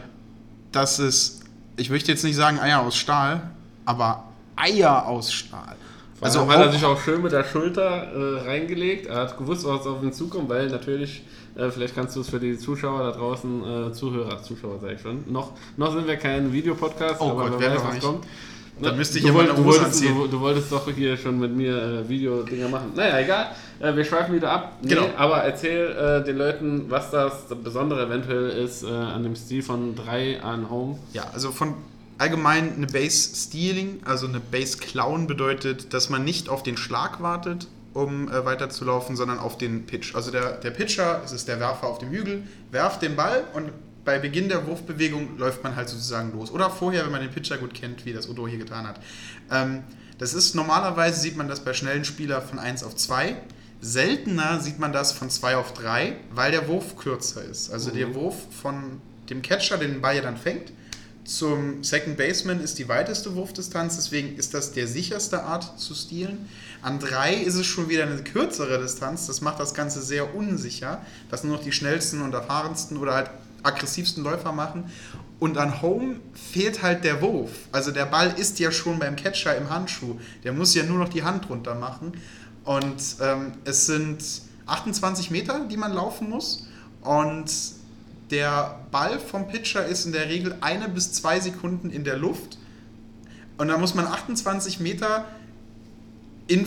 das 0.71 0.99
ist, 0.99 1.43
ich 1.77 1.89
möchte 1.89 2.11
jetzt 2.11 2.23
nicht 2.23 2.35
sagen 2.35 2.59
Eier 2.59 2.81
aus 2.81 2.95
Stahl, 2.95 3.51
aber 3.85 4.25
Eier 4.55 5.07
aus 5.07 5.31
Stahl. 5.33 5.75
Also 6.19 6.47
hat 6.47 6.59
er 6.59 6.71
sich 6.71 6.85
auch 6.85 6.99
schön 7.01 7.23
mit 7.23 7.31
der 7.31 7.43
Schulter 7.43 7.83
äh, 7.83 8.41
reingelegt. 8.47 9.07
Er 9.07 9.15
hat 9.21 9.37
gewusst, 9.39 9.65
was 9.65 9.87
auf 9.87 10.03
ihn 10.03 10.13
zukommt, 10.13 10.49
weil 10.49 10.67
natürlich, 10.69 11.23
äh, 11.55 11.71
vielleicht 11.71 11.95
kannst 11.95 12.15
du 12.15 12.21
es 12.21 12.29
für 12.29 12.39
die 12.39 12.59
Zuschauer 12.59 12.99
da 13.01 13.11
draußen, 13.11 13.63
äh, 13.89 13.91
Zuhörer, 13.91 14.43
Zuschauer 14.43 14.77
sage 14.79 14.93
ich 14.93 15.01
schon, 15.01 15.23
noch, 15.31 15.53
noch 15.77 15.91
sind 15.93 16.05
wir 16.05 16.17
kein 16.17 16.53
Videopodcast, 16.53 17.19
Oh 17.21 17.31
aber 17.31 17.49
Gott, 17.49 17.59
wer 17.59 17.71
werden 17.71 17.77
weiß, 17.79 17.83
was 17.87 17.93
nicht. 17.95 18.05
kommt. 18.05 18.25
Dann 18.81 18.91
Na, 18.93 18.97
müsste 18.97 19.17
ich 19.17 19.23
du 19.23 19.29
ja 19.29 19.33
meine 19.35 19.49
du 19.49 19.57
Hose 19.57 19.65
wolltest, 19.65 19.85
anziehen. 19.85 20.15
du, 20.15 20.27
du 20.27 20.39
wolltest 20.39 20.71
doch 20.71 20.89
hier 20.89 21.15
schon 21.17 21.39
mit 21.39 21.55
mir 21.55 21.75
äh, 22.03 22.09
Videodinger 22.09 22.67
machen. 22.69 22.91
Naja, 22.95 23.19
egal. 23.19 23.47
Äh, 23.79 23.95
wir 23.95 24.03
schweifen 24.05 24.33
wieder 24.35 24.51
ab. 24.51 24.77
Nee, 24.81 24.89
Genau. 24.95 25.07
Aber 25.17 25.37
erzähl 25.37 25.87
äh, 25.91 26.23
den 26.25 26.37
Leuten, 26.37 26.85
was 26.89 27.11
das 27.11 27.33
Besondere 27.63 28.05
eventuell 28.05 28.49
ist 28.49 28.83
äh, 28.83 28.87
an 28.87 29.23
dem 29.23 29.35
Stil 29.35 29.61
von 29.63 29.95
3 29.95 30.41
an 30.41 30.69
Home. 30.69 30.97
Ja, 31.13 31.23
also 31.33 31.51
von 31.51 31.73
allgemein 32.17 32.75
eine 32.75 32.87
Base 32.87 33.35
Stealing, 33.35 33.99
also 34.05 34.27
eine 34.27 34.39
Base 34.39 34.77
Klauen 34.77 35.27
bedeutet, 35.27 35.93
dass 35.93 36.09
man 36.09 36.23
nicht 36.23 36.49
auf 36.49 36.61
den 36.63 36.77
Schlag 36.77 37.21
wartet, 37.21 37.67
um 37.93 38.29
äh, 38.29 38.45
weiterzulaufen, 38.45 39.15
sondern 39.15 39.39
auf 39.39 39.57
den 39.57 39.85
Pitch. 39.85 40.15
Also 40.15 40.31
der, 40.31 40.53
der 40.53 40.71
Pitcher, 40.71 41.19
das 41.23 41.31
ist 41.31 41.47
der 41.47 41.59
Werfer 41.59 41.87
auf 41.87 41.97
dem 41.97 42.09
Hügel, 42.09 42.43
werft 42.71 43.01
den 43.01 43.15
Ball 43.15 43.43
und 43.53 43.71
bei 44.03 44.19
Beginn 44.19 44.49
der 44.49 44.65
Wurfbewegung 44.67 45.37
läuft 45.37 45.63
man 45.63 45.75
halt 45.75 45.89
sozusagen 45.89 46.31
los. 46.31 46.51
Oder 46.51 46.69
vorher, 46.69 47.03
wenn 47.05 47.11
man 47.11 47.21
den 47.21 47.31
Pitcher 47.31 47.57
gut 47.57 47.73
kennt, 47.73 48.05
wie 48.05 48.13
das 48.13 48.29
Odo 48.29 48.47
hier 48.47 48.57
getan 48.57 48.87
hat. 48.87 48.99
Ähm, 49.51 49.83
das 50.17 50.33
ist 50.33 50.55
normalerweise, 50.55 51.19
sieht 51.19 51.37
man 51.37 51.47
das 51.47 51.61
bei 51.61 51.73
schnellen 51.73 52.05
Spielern 52.05 52.41
von 52.41 52.59
1 52.59 52.83
auf 52.83 52.95
2. 52.95 53.35
seltener 53.81 54.59
sieht 54.59 54.79
man 54.79 54.93
das 54.93 55.11
von 55.11 55.29
2 55.29 55.55
auf 55.55 55.73
3, 55.73 56.15
weil 56.31 56.51
der 56.51 56.67
Wurf 56.67 56.95
kürzer 56.95 57.43
ist. 57.43 57.71
Also 57.71 57.91
der 57.91 58.13
Wurf 58.13 58.35
von 58.61 59.01
dem 59.29 59.41
Catcher, 59.41 59.77
der 59.77 59.87
den 59.87 60.01
Ball 60.01 60.15
ja 60.15 60.21
dann 60.21 60.37
fängt, 60.37 60.71
zum 61.23 61.83
Second 61.83 62.17
Baseman 62.17 62.59
ist 62.59 62.79
die 62.79 62.89
weiteste 62.89 63.35
Wurfdistanz, 63.35 63.95
deswegen 63.95 64.35
ist 64.37 64.53
das 64.53 64.73
der 64.73 64.87
sicherste 64.87 65.43
Art 65.43 65.79
zu 65.79 65.93
stealen. 65.93 66.49
An 66.81 66.99
3 66.99 67.35
ist 67.35 67.55
es 67.55 67.67
schon 67.67 67.89
wieder 67.89 68.03
eine 68.03 68.23
kürzere 68.23 68.81
Distanz, 68.81 69.27
das 69.27 69.41
macht 69.41 69.59
das 69.59 69.73
Ganze 69.73 70.01
sehr 70.01 70.35
unsicher, 70.35 71.05
dass 71.29 71.43
nur 71.43 71.57
noch 71.57 71.63
die 71.63 71.71
schnellsten 71.71 72.21
und 72.21 72.33
erfahrensten 72.33 72.97
oder 72.97 73.13
halt 73.13 73.29
aggressivsten 73.63 74.23
Läufer 74.23 74.51
machen. 74.51 74.91
Und 75.39 75.57
an 75.57 75.81
Home 75.81 76.17
fehlt 76.33 76.83
halt 76.83 77.03
der 77.03 77.21
Wurf. 77.21 77.51
Also 77.71 77.91
der 77.91 78.05
Ball 78.05 78.33
ist 78.37 78.59
ja 78.59 78.71
schon 78.71 78.99
beim 78.99 79.15
Catcher 79.15 79.57
im 79.57 79.69
Handschuh. 79.69 80.19
Der 80.43 80.53
muss 80.53 80.75
ja 80.75 80.83
nur 80.83 80.99
noch 80.99 81.09
die 81.09 81.23
Hand 81.23 81.49
runter 81.49 81.73
machen. 81.73 82.13
Und 82.63 83.01
ähm, 83.21 83.53
es 83.65 83.87
sind 83.87 84.23
28 84.67 85.31
Meter, 85.31 85.65
die 85.67 85.77
man 85.77 85.93
laufen 85.93 86.29
muss. 86.29 86.67
Und 87.01 87.51
der 88.29 88.79
Ball 88.91 89.19
vom 89.19 89.47
Pitcher 89.47 89.85
ist 89.85 90.05
in 90.05 90.11
der 90.11 90.29
Regel 90.29 90.55
eine 90.61 90.87
bis 90.87 91.11
zwei 91.11 91.39
Sekunden 91.39 91.89
in 91.89 92.03
der 92.03 92.17
Luft. 92.17 92.57
Und 93.57 93.67
da 93.67 93.77
muss 93.77 93.95
man 93.95 94.05
28 94.05 94.79
Meter 94.79 95.25
in 96.47 96.65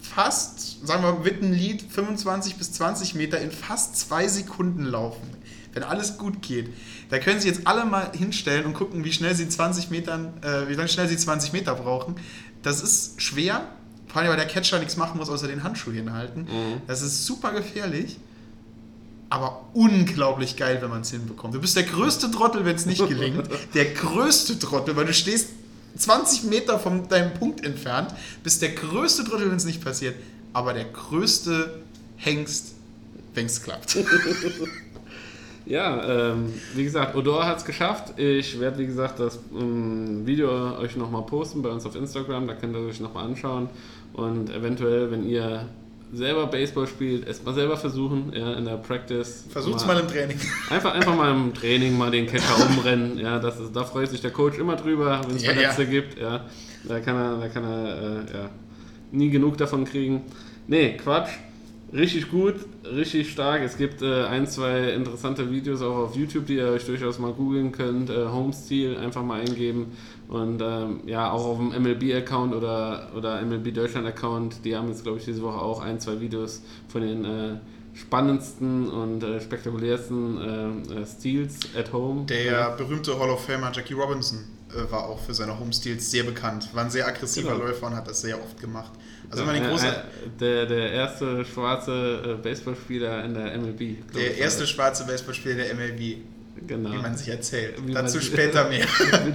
fast, 0.00 0.86
sagen 0.86 1.02
wir 1.02 1.18
mit 1.20 1.42
einem 1.42 1.52
Lied, 1.52 1.82
25 1.82 2.56
bis 2.56 2.72
20 2.72 3.14
Meter 3.14 3.38
in 3.40 3.50
fast 3.50 3.96
zwei 3.96 4.28
Sekunden 4.28 4.84
laufen. 4.84 5.35
Wenn 5.76 5.84
alles 5.84 6.18
gut 6.18 6.42
geht. 6.42 6.70
Da 7.10 7.18
können 7.18 7.38
Sie 7.38 7.48
jetzt 7.48 7.66
alle 7.66 7.84
mal 7.84 8.10
hinstellen 8.12 8.64
und 8.64 8.74
gucken, 8.74 9.04
wie 9.04 9.12
schnell 9.12 9.34
Sie 9.34 9.48
20 9.48 9.90
Metern, 9.90 10.32
äh, 10.42 10.68
wie 10.68 10.88
schnell 10.88 11.06
Sie 11.06 11.16
20 11.16 11.52
Meter 11.52 11.74
brauchen. 11.74 12.16
Das 12.62 12.80
ist 12.82 13.20
schwer, 13.20 13.60
vor 14.08 14.22
allem 14.22 14.30
weil 14.30 14.36
der 14.36 14.46
Catcher 14.46 14.78
nichts 14.78 14.96
machen 14.96 15.18
muss, 15.18 15.28
außer 15.28 15.46
den 15.46 15.62
Handschuh 15.62 15.92
hinhalten. 15.92 16.48
Das 16.86 17.02
ist 17.02 17.26
super 17.26 17.52
gefährlich 17.52 18.16
aber 19.28 19.64
unglaublich 19.74 20.56
geil, 20.56 20.78
wenn 20.80 20.90
man 20.90 21.02
es 21.02 21.10
hinbekommt. 21.10 21.54
Du 21.54 21.60
bist 21.60 21.76
der 21.76 21.82
größte 21.82 22.30
Trottel, 22.30 22.64
wenn 22.64 22.76
es 22.76 22.86
nicht 22.86 23.06
gelingt. 23.06 23.48
Der 23.74 23.86
größte 23.86 24.58
Trottel, 24.58 24.96
weil 24.96 25.06
du 25.06 25.14
stehst 25.14 25.48
20 25.96 26.44
Meter 26.44 26.78
von 26.78 27.08
deinem 27.08 27.34
Punkt 27.34 27.64
entfernt, 27.64 28.14
bist 28.42 28.60
der 28.62 28.70
größte 28.70 29.24
Trottel, 29.24 29.50
wenn 29.50 29.56
es 29.56 29.64
nicht 29.64 29.82
passiert, 29.82 30.14
aber 30.52 30.74
der 30.74 30.84
größte 30.84 31.80
Hengst, 32.16 32.74
wenn 33.34 33.46
es 33.46 33.62
klappt. 33.62 33.96
Ja, 35.66 36.30
ähm, 36.32 36.52
wie 36.74 36.84
gesagt, 36.84 37.16
Odor 37.16 37.44
hat 37.44 37.58
es 37.58 37.64
geschafft. 37.64 38.18
Ich 38.18 38.60
werde, 38.60 38.78
wie 38.78 38.86
gesagt, 38.86 39.18
das 39.18 39.40
ähm, 39.52 40.24
Video 40.24 40.78
euch 40.78 40.96
nochmal 40.96 41.22
posten 41.22 41.60
bei 41.60 41.70
uns 41.70 41.84
auf 41.84 41.96
Instagram. 41.96 42.46
Da 42.46 42.54
könnt 42.54 42.74
ihr 42.76 42.82
euch 42.82 43.00
nochmal 43.00 43.24
anschauen. 43.24 43.68
Und 44.12 44.48
eventuell, 44.48 45.10
wenn 45.10 45.28
ihr 45.28 45.68
selber 46.12 46.46
Baseball 46.46 46.86
spielt, 46.86 47.26
erstmal 47.26 47.54
selber 47.54 47.76
versuchen, 47.76 48.32
ja, 48.32 48.54
in 48.54 48.64
der 48.64 48.76
Practice. 48.76 49.44
Versucht's 49.50 49.84
mal 49.84 49.98
im 49.98 50.06
Training. 50.06 50.38
Einfach, 50.70 50.94
einfach 50.94 51.16
mal 51.16 51.32
im 51.32 51.52
Training 51.52 51.98
mal 51.98 52.12
den 52.12 52.26
Catcher 52.26 52.64
umrennen. 52.70 53.18
Ja, 53.18 53.40
das 53.40 53.58
ist, 53.58 53.74
da 53.74 53.82
freut 53.82 54.08
sich 54.08 54.20
der 54.20 54.30
Coach 54.30 54.58
immer 54.58 54.76
drüber, 54.76 55.20
wenn 55.26 55.36
es 55.36 55.42
Ja, 55.42 55.52
Verletzte 55.52 55.82
ja. 55.82 55.90
gibt. 55.90 56.18
Ja, 56.18 56.44
da 56.84 57.00
kann 57.00 57.16
er, 57.16 57.38
da 57.38 57.48
kann 57.48 57.64
er 57.64 57.86
äh, 57.86 58.38
ja, 58.38 58.50
nie 59.10 59.30
genug 59.30 59.58
davon 59.58 59.84
kriegen. 59.84 60.22
Nee, 60.68 60.96
Quatsch. 60.96 61.30
Richtig 61.92 62.30
gut, 62.30 62.54
richtig 62.84 63.30
stark. 63.30 63.62
Es 63.62 63.76
gibt 63.76 64.02
äh, 64.02 64.24
ein, 64.24 64.46
zwei 64.48 64.90
interessante 64.90 65.50
Videos 65.52 65.82
auch 65.82 65.96
auf 65.96 66.16
YouTube, 66.16 66.46
die 66.46 66.56
ihr 66.56 66.66
euch 66.68 66.84
durchaus 66.84 67.18
mal 67.18 67.32
googeln 67.32 67.70
könnt. 67.70 68.10
Äh, 68.10 68.26
Homestyle 68.26 68.98
einfach 68.98 69.22
mal 69.22 69.40
eingeben. 69.40 69.96
Und 70.28 70.60
ähm, 70.60 71.00
ja, 71.06 71.30
auch 71.30 71.46
auf 71.46 71.58
dem 71.58 71.68
MLB-Account 71.68 72.54
oder, 72.54 73.10
oder 73.16 73.40
MLB 73.40 73.72
Deutschland-Account. 73.72 74.64
Die 74.64 74.74
haben 74.76 74.88
jetzt, 74.88 75.04
glaube 75.04 75.18
ich, 75.18 75.24
diese 75.24 75.42
Woche 75.42 75.60
auch 75.60 75.80
ein, 75.80 76.00
zwei 76.00 76.20
Videos 76.20 76.62
von 76.88 77.02
den 77.02 77.24
äh, 77.24 77.56
spannendsten 77.94 78.88
und 78.90 79.22
äh, 79.22 79.40
spektakulärsten 79.40 80.84
äh, 80.90 81.00
äh, 81.02 81.06
Steals 81.06 81.60
at 81.78 81.92
Home. 81.92 82.26
Der 82.26 82.72
berühmte 82.72 83.18
Hall 83.18 83.30
of 83.30 83.44
Famer 83.44 83.70
Jackie 83.72 83.94
Robinson 83.94 84.40
äh, 84.70 84.90
war 84.90 85.04
auch 85.04 85.20
für 85.20 85.32
seine 85.34 85.58
Homesteals 85.58 86.10
sehr 86.10 86.24
bekannt. 86.24 86.68
War 86.74 86.84
ein 86.84 86.90
sehr 86.90 87.06
aggressiver 87.06 87.52
Genau. 87.52 87.64
Läufer 87.64 87.86
und 87.86 87.94
hat 87.96 88.08
das 88.08 88.20
sehr 88.20 88.42
oft 88.42 88.60
gemacht. 88.60 88.90
Also 89.30 89.44
den 89.44 89.64
Äh, 89.64 89.68
großen, 89.68 89.88
äh, 89.88 89.92
der, 90.40 90.66
der 90.66 90.92
erste 90.92 91.44
schwarze 91.44 92.38
äh, 92.38 92.42
Baseballspieler 92.42 93.24
in 93.24 93.34
der 93.34 93.58
MLB. 93.58 94.12
der 94.14 94.38
erste 94.38 94.60
war 94.60 94.66
schwarze 94.66 95.04
Baseballspieler 95.04 95.56
der 95.56 95.74
MLB, 95.74 96.18
genau. 96.66 96.92
wie 96.92 96.96
man 96.98 97.16
sich 97.16 97.28
erzählt. 97.28 97.74
Wie 97.84 97.92
Dazu 97.94 98.20
später 98.20 98.68
mehr. 98.68 98.86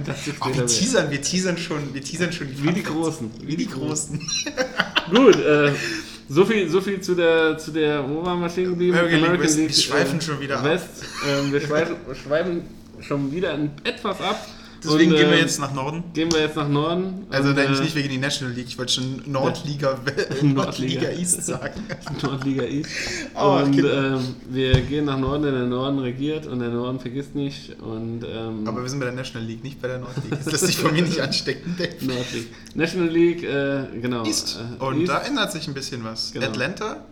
Dazu 0.06 0.30
Oh, 0.40 0.46
wir 0.46 0.52
später 0.52 0.56
mehr. 0.56 0.66
teasern, 0.66 1.10
wir 1.10 1.22
teasern 1.22 1.58
schon, 1.58 1.94
wir 1.94 2.02
teasern 2.02 2.32
schon 2.32 2.48
die 2.48 2.64
Wie 2.64 2.72
die. 2.72 2.82
Großen. 2.82 3.30
Wie 3.42 3.56
die 3.56 3.68
Großen. 3.68 4.18
Gut, 5.10 5.36
äh, 5.36 5.72
so 6.28 6.46
viel, 6.46 6.68
so 6.70 6.80
viel 6.80 7.00
zu 7.00 7.14
der, 7.14 7.58
zu 7.58 7.70
der, 7.72 8.08
wo 8.08 8.24
waren 8.24 8.40
wir 8.40 8.48
stehen 8.48 8.70
geblieben? 8.70 8.96
American 8.96 9.32
League 9.32 9.42
West, 9.42 9.58
wir 9.58 9.70
schweifen 9.70 10.20
schon 10.20 10.40
wieder 10.40 10.58
ab. 10.58 10.64
West. 10.64 11.04
Ähm, 11.28 11.52
wir 11.52 11.60
schweifen, 11.60 11.96
schweifen 12.14 12.62
schon 13.00 13.32
wieder 13.32 13.58
etwas 13.84 14.20
ab. 14.20 14.46
Deswegen 14.84 15.12
Und, 15.12 15.18
gehen 15.18 15.28
wir 15.28 15.36
ähm, 15.36 15.42
jetzt 15.42 15.60
nach 15.60 15.72
Norden. 15.72 16.02
Gehen 16.12 16.32
wir 16.32 16.40
jetzt 16.40 16.56
nach 16.56 16.68
Norden. 16.68 17.26
Also 17.30 17.50
und, 17.50 17.58
eigentlich 17.58 17.78
äh, 17.78 17.82
nicht 17.84 17.94
wegen 17.94 18.08
die 18.08 18.18
National 18.18 18.52
League, 18.54 18.66
ich 18.66 18.78
wollte 18.78 18.94
schon 18.94 19.22
Nordliga, 19.26 19.90
Nordliga. 19.90 20.42
Nordliga 20.42 21.08
East 21.10 21.44
sagen. 21.44 21.80
Nordliga 22.22 22.64
East. 22.64 22.90
Oh, 23.34 23.60
und 23.62 23.72
Kinder. 23.72 24.16
ähm, 24.16 24.34
wir 24.50 24.80
gehen 24.80 25.04
nach 25.04 25.18
Norden, 25.18 25.44
denn 25.44 25.54
der 25.54 25.66
Norden 25.66 26.00
regiert 26.00 26.46
und 26.46 26.58
der 26.58 26.70
Norden 26.70 26.98
vergisst 26.98 27.34
nicht. 27.36 27.80
Und, 27.80 28.24
ähm, 28.24 28.66
Aber 28.66 28.82
wir 28.82 28.88
sind 28.88 28.98
bei 28.98 29.06
der 29.06 29.14
National 29.14 29.46
League, 29.46 29.62
nicht 29.62 29.80
bei 29.80 29.88
der 29.88 29.98
Nordliga. 29.98 30.36
Das 30.36 30.46
lässt 30.46 30.66
sich 30.66 30.76
von 30.76 30.92
mir 30.92 31.02
nicht 31.02 31.20
anstecken. 31.20 31.76
Nordleague. 32.00 32.48
National 32.74 33.08
League, 33.08 33.44
äh, 33.44 33.84
genau. 34.00 34.24
East. 34.24 34.58
Äh, 34.80 34.84
Und 34.84 35.00
East. 35.00 35.12
da 35.12 35.20
ändert 35.20 35.52
sich 35.52 35.68
ein 35.68 35.74
bisschen 35.74 36.02
was. 36.02 36.32
Genau. 36.32 36.46
Atlanta 36.46 37.04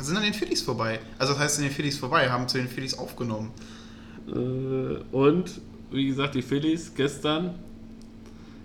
sind 0.00 0.16
an 0.16 0.22
den 0.22 0.34
Phillies 0.34 0.60
vorbei. 0.60 1.00
Also 1.18 1.32
das 1.32 1.42
heißt, 1.42 1.58
an 1.58 1.64
den 1.64 1.72
Phillies 1.72 1.98
vorbei, 1.98 2.28
haben 2.28 2.46
zu 2.48 2.58
den 2.58 2.68
Phillies 2.68 2.98
aufgenommen. 2.98 3.52
Äh, 4.28 4.32
und 5.12 5.60
wie 5.94 6.06
gesagt, 6.06 6.34
die 6.34 6.42
Phillies 6.42 6.92
gestern 6.94 7.54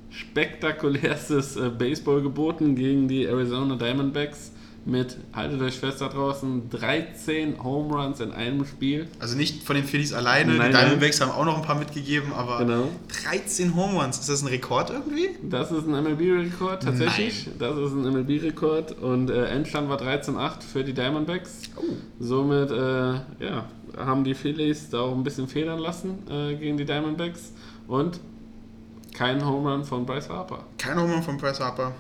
spektakulärstes 0.10 1.56
äh, 1.56 1.70
Baseball 1.70 2.22
geboten 2.22 2.76
gegen 2.76 3.08
die 3.08 3.26
Arizona 3.26 3.76
Diamondbacks 3.76 4.52
mit, 4.86 5.18
haltet 5.34 5.62
euch 5.62 5.78
fest 5.78 6.02
da 6.02 6.08
draußen, 6.08 6.70
13 6.70 7.64
Home 7.64 7.94
Runs 7.94 8.20
in 8.22 8.32
einem 8.32 8.66
Spiel. 8.66 9.08
Also 9.20 9.36
nicht 9.36 9.64
von 9.64 9.76
den 9.76 9.86
Phillies 9.86 10.14
alleine, 10.14 10.54
Nein, 10.56 10.72
die 10.72 10.78
Diamondbacks 10.78 11.22
haben 11.22 11.32
auch 11.32 11.46
noch 11.46 11.58
ein 11.58 11.62
paar 11.64 11.78
mitgegeben, 11.78 12.32
aber 12.34 12.60
Genau. 12.60 12.88
13 13.30 13.76
Home 13.76 14.02
Runs, 14.02 14.20
ist 14.20 14.30
das 14.30 14.42
ein 14.42 14.48
Rekord 14.48 14.90
irgendwie? 14.90 15.30
Das 15.44 15.72
ist 15.72 15.86
ein 15.86 15.92
MLB-Rekord 15.92 16.82
tatsächlich. 16.84 17.50
Das 17.60 17.78
ist 17.78 17.92
ein 17.92 18.02
MLB-Rekord 18.02 18.94
und 19.02 19.30
äh, 19.30 19.46
Endstand 19.48 19.90
war 19.90 20.02
13-8 20.02 20.62
für 20.62 20.84
die 20.84 20.94
Diamondbacks. 20.94 21.62
Oh. 21.76 21.82
Somit 22.20 22.72
äh, 22.72 22.76
ja, 23.46 23.66
haben 23.98 24.24
die 24.24 24.34
Phillies 24.34 24.90
da 24.90 25.02
auch 25.02 25.14
ein 25.16 25.24
bisschen 25.24 25.48
federn 25.48 25.80
lassen 25.80 26.20
äh, 26.30 26.56
gegen 26.56 26.78
die 26.78 26.86
Diamondbacks 26.86 27.52
und 27.88 28.20
kein 29.14 29.46
Home 29.46 29.70
Run 29.72 29.84
von 29.84 30.06
Bryce 30.06 30.30
Harper. 30.30 30.64
Kein 30.78 31.00
Home 31.00 31.14
Run 31.14 31.24
von 31.24 31.38
Bryce 31.38 31.60
Harper. 31.60 31.94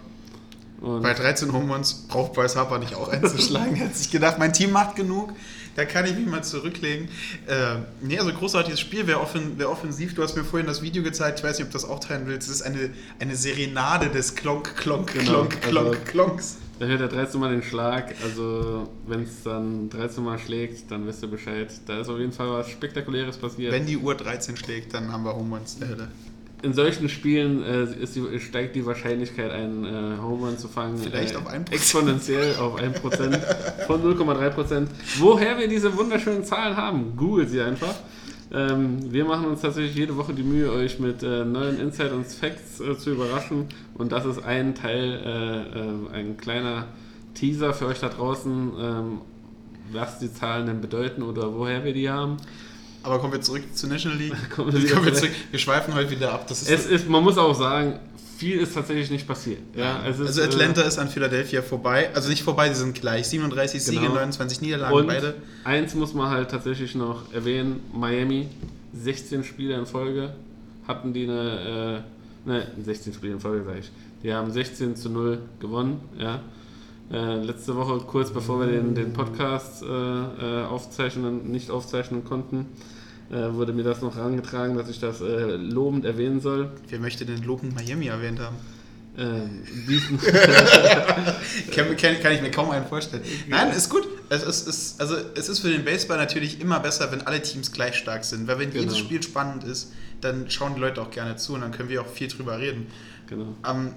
Und 0.81 1.01
Bei 1.01 1.13
13 1.13 1.51
Home 1.51 1.73
Runs 1.73 2.05
braucht 2.07 2.33
Bryce 2.33 2.55
Harper 2.55 2.79
nicht 2.79 2.95
auch 2.95 3.09
einzuschlagen. 3.09 3.75
Er 3.75 3.87
hat 3.87 3.95
sich 3.97 4.09
gedacht, 4.11 4.39
mein 4.39 4.53
Team 4.53 4.71
macht 4.71 4.95
genug, 4.95 5.33
da 5.75 5.83
kann 5.83 6.05
ich 6.05 6.15
mich 6.15 6.25
mal 6.25 6.41
zurücklegen. 6.43 7.09
Äh, 7.47 7.79
nee, 8.01 8.17
also 8.17 8.31
großartiges 8.31 8.79
Spiel, 8.79 9.05
wer, 9.05 9.21
offen, 9.21 9.53
wer 9.57 9.69
offensiv, 9.69 10.15
du 10.15 10.23
hast 10.23 10.37
mir 10.37 10.45
vorhin 10.45 10.67
das 10.67 10.81
Video 10.81 11.03
gezeigt, 11.03 11.39
ich 11.39 11.43
weiß 11.45 11.57
nicht, 11.57 11.65
ob 11.65 11.71
du 11.71 11.77
das 11.77 11.83
auch 11.83 11.99
teilen 11.99 12.27
willst, 12.27 12.47
es 12.47 12.55
ist 12.55 12.61
eine, 12.61 12.91
eine 13.19 13.35
Serenade 13.35 14.07
des 14.09 14.35
Klonk, 14.35 14.77
Klonk, 14.77 15.11
Genau, 15.11 15.31
Klonk, 15.45 15.61
Klonk, 15.61 15.87
also- 15.87 15.99
Klonks. 16.05 16.57
Da 16.79 16.85
hört 16.85 17.01
er 17.01 17.09
13 17.09 17.39
Mal 17.41 17.51
den 17.51 17.61
Schlag. 17.61 18.15
Also, 18.23 18.89
wenn 19.05 19.23
es 19.23 19.43
dann 19.43 19.89
13 19.89 20.23
Mal 20.23 20.39
schlägt, 20.39 20.89
dann 20.89 21.05
wisst 21.05 21.21
ihr 21.21 21.27
Bescheid. 21.29 21.69
Da 21.85 21.99
ist 21.99 22.07
auf 22.07 22.17
jeden 22.17 22.31
Fall 22.31 22.49
was 22.49 22.69
Spektakuläres 22.69 23.37
passiert. 23.37 23.73
Wenn 23.73 23.85
die 23.85 23.97
Uhr 23.97 24.15
13 24.15 24.55
schlägt, 24.55 24.93
dann 24.93 25.11
haben 25.11 25.23
wir 25.23 25.35
Home 25.35 25.57
Runs 25.57 25.77
der 25.77 25.89
Hölle. 25.89 26.07
In 26.61 26.73
solchen 26.73 27.07
Spielen 27.09 27.63
äh, 27.63 27.87
die, 28.05 28.39
steigt 28.39 28.75
die 28.75 28.85
Wahrscheinlichkeit, 28.85 29.51
einen 29.51 29.85
äh, 29.85 30.21
Home 30.21 30.47
Run 30.47 30.57
zu 30.57 30.67
fangen. 30.67 30.97
Vielleicht 30.97 31.35
äh, 31.35 31.37
auf 31.37 31.49
1%. 31.49 31.71
Exponentiell 31.71 32.55
auf 32.57 32.79
1%. 32.79 33.85
von 33.85 34.03
0,3%. 34.03 34.87
Woher 35.19 35.57
wir 35.57 35.67
diese 35.67 35.95
wunderschönen 35.97 36.43
Zahlen 36.45 36.75
haben, 36.75 37.15
googelt 37.15 37.49
sie 37.49 37.61
einfach. 37.61 37.95
Ähm, 38.51 39.11
wir 39.11 39.25
machen 39.25 39.45
uns 39.45 39.61
tatsächlich 39.61 39.95
jede 39.95 40.17
Woche 40.17 40.33
die 40.33 40.43
Mühe, 40.43 40.71
euch 40.71 40.99
mit 40.99 41.21
äh, 41.21 41.45
neuen 41.45 41.79
Insight 41.79 42.11
und 42.11 42.25
Facts 42.25 42.79
äh, 42.79 42.97
zu 42.97 43.11
überraschen. 43.11 43.67
Und 43.95 44.11
das 44.11 44.25
ist 44.25 44.43
ein 44.43 44.73
Teil, 44.73 45.21
äh, 45.23 45.79
äh, 45.79 46.19
ein 46.19 46.37
kleiner 46.37 46.87
Teaser 47.35 47.73
für 47.73 47.85
euch 47.85 47.99
da 47.99 48.09
draußen, 48.09 48.71
ähm, 48.79 49.21
was 49.91 50.19
die 50.19 50.33
Zahlen 50.33 50.65
denn 50.65 50.81
bedeuten 50.81 51.21
oder 51.21 51.53
woher 51.53 51.83
wir 51.83 51.93
die 51.93 52.09
haben. 52.09 52.37
Aber 53.03 53.19
kommen 53.19 53.33
wir 53.33 53.41
zurück 53.41 53.63
zur 53.73 53.89
National 53.89 54.17
League. 54.17 54.35
Kommen 54.55 54.73
wir 54.73 54.89
Kommen 54.91 55.05
wir, 55.05 55.13
zurück. 55.13 55.31
wir 55.51 55.59
schweifen 55.59 55.93
heute 55.93 56.11
wieder 56.11 56.33
ab. 56.33 56.49
Ist 56.51 56.69
Es 56.69 56.85
ist, 56.85 57.07
man 57.07 57.23
muss 57.23 57.37
auch 57.37 57.53
sagen, 57.53 57.99
viel 58.39 58.57
ist 58.59 58.73
tatsächlich 58.73 59.11
nicht 59.11 59.27
passiert. 59.27 59.59
Ja, 59.75 60.05
ist, 60.05 60.21
also 60.21 60.41
Atlanta 60.41 60.81
ist 60.83 60.97
an 60.97 61.09
Philadelphia 61.09 61.61
vorbei. 61.61 62.09
Also 62.13 62.29
nicht 62.29 62.41
vorbei, 62.41 62.69
sie 62.69 62.79
sind 62.79 62.95
gleich. 62.95 63.27
37 63.27 63.83
Siege, 63.83 64.01
Genau. 64.01 64.13
29 64.13 64.61
äh, 64.61 64.65
Niederlagen, 64.65 64.95
und 64.95 65.07
beide. 65.07 65.35
eins 65.65 65.93
muss 65.93 66.13
man 66.13 66.29
halt 66.29 66.49
tatsächlich 66.49 66.95
noch 66.95 67.33
erwähnen: 67.33 67.81
Miami, 67.93 68.47
16 68.93 69.43
Spiele 69.43 69.75
in 69.75 69.85
Folge 69.85 70.33
hatten 70.87 71.11
die 71.13 71.23
eine, 71.23 72.03
äh, 72.45 72.49
ne, 72.49 72.67
16 72.83 73.13
Spiele 73.13 73.33
in 73.33 73.39
Folge, 73.41 73.65
sage 73.65 73.79
ich. 73.79 73.91
Die 74.23 74.33
haben 74.33 74.51
16 74.51 74.95
zu 74.95 75.09
0 75.09 75.39
gewonnen, 75.59 75.99
ja. 76.17 76.39
Äh, 77.11 77.43
letzte 77.43 77.75
Woche, 77.75 77.97
kurz 78.05 78.31
bevor 78.31 78.59
wir 78.61 78.67
den, 78.67 78.95
den 78.95 79.13
Podcast 79.13 79.83
äh, 79.83 79.85
äh, 79.87 80.65
aufzeichnen, 80.65 81.51
nicht 81.51 81.71
aufzeichnen 81.71 82.23
konnten, 82.23 82.67
äh, 83.31 83.53
wurde 83.53 83.73
mir 83.73 83.83
das 83.83 84.01
noch 84.01 84.15
herangetragen, 84.15 84.77
dass 84.77 84.89
ich 84.89 84.99
das 84.99 85.21
äh, 85.21 85.55
lobend 85.55 86.05
erwähnen 86.05 86.41
soll. 86.41 86.71
Wer 86.87 86.99
möchte 86.99 87.25
denn 87.25 87.43
lobend 87.43 87.75
Miami 87.75 88.07
erwähnt 88.07 88.39
haben? 88.39 88.55
Diesen, 89.89 90.17
kann, 91.71 91.97
kann, 91.97 92.19
kann 92.21 92.31
ich 92.31 92.41
mir 92.41 92.51
kaum 92.51 92.69
einen 92.71 92.85
vorstellen. 92.85 93.21
Nein, 93.49 93.71
ist 93.71 93.89
gut. 93.89 94.07
Es 94.29 94.43
ist, 94.43 94.65
ist, 94.67 95.01
also, 95.01 95.15
es 95.35 95.49
ist 95.49 95.59
für 95.59 95.69
den 95.69 95.83
Baseball 95.83 96.17
natürlich 96.17 96.61
immer 96.61 96.79
besser, 96.79 97.11
wenn 97.11 97.21
alle 97.27 97.41
Teams 97.41 97.73
gleich 97.73 97.95
stark 97.95 98.23
sind. 98.23 98.47
Weil 98.47 98.59
wenn 98.59 98.69
Genau. 98.69 98.83
jedes 98.83 98.97
Spiel 98.97 99.21
spannend 99.21 99.65
ist, 99.65 99.91
dann 100.21 100.49
schauen 100.49 100.75
die 100.75 100.79
Leute 100.79 101.01
auch 101.01 101.11
gerne 101.11 101.35
zu 101.35 101.53
und 101.55 101.61
dann 101.61 101.71
können 101.71 101.89
wir 101.89 102.01
auch 102.01 102.07
viel 102.07 102.29
drüber 102.29 102.59
reden. 102.59 102.87
genau. 103.27 103.55
Ähm, 103.69 103.93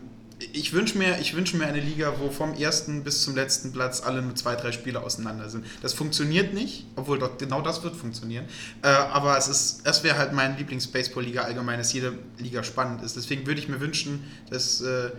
ich 0.52 0.72
wünsche 0.72 0.98
mir, 0.98 1.18
ich 1.20 1.34
wünsch 1.34 1.54
mir 1.54 1.66
eine 1.66 1.80
Liga, 1.80 2.14
wo 2.18 2.30
vom 2.30 2.54
ersten 2.54 3.04
bis 3.04 3.22
zum 3.22 3.34
letzten 3.34 3.72
Platz 3.72 4.02
alle 4.02 4.22
nur 4.22 4.34
zwei, 4.34 4.56
drei 4.56 4.72
Spiele 4.72 5.02
auseinander 5.02 5.48
sind. 5.48 5.64
Das 5.82 5.94
funktioniert 5.94 6.54
nicht, 6.54 6.86
obwohl 6.96 7.18
doch 7.18 7.38
genau 7.38 7.60
das 7.60 7.82
wird 7.82 7.94
funktionieren. 7.96 8.44
Äh, 8.82 8.88
aber 8.88 9.36
es 9.38 9.48
ist, 9.48 9.86
es 9.86 10.02
wäre 10.02 10.18
halt 10.18 10.32
mein 10.32 10.56
Lieblings-Baseball-Liga 10.56 11.42
allgemein, 11.42 11.78
dass 11.78 11.92
jede 11.92 12.18
Liga 12.38 12.62
spannend 12.62 13.02
ist. 13.02 13.16
Deswegen 13.16 13.46
würde 13.46 13.60
ich 13.60 13.68
mir 13.68 13.80
wünschen, 13.80 14.24
dass 14.50 14.80
äh, 14.80 15.10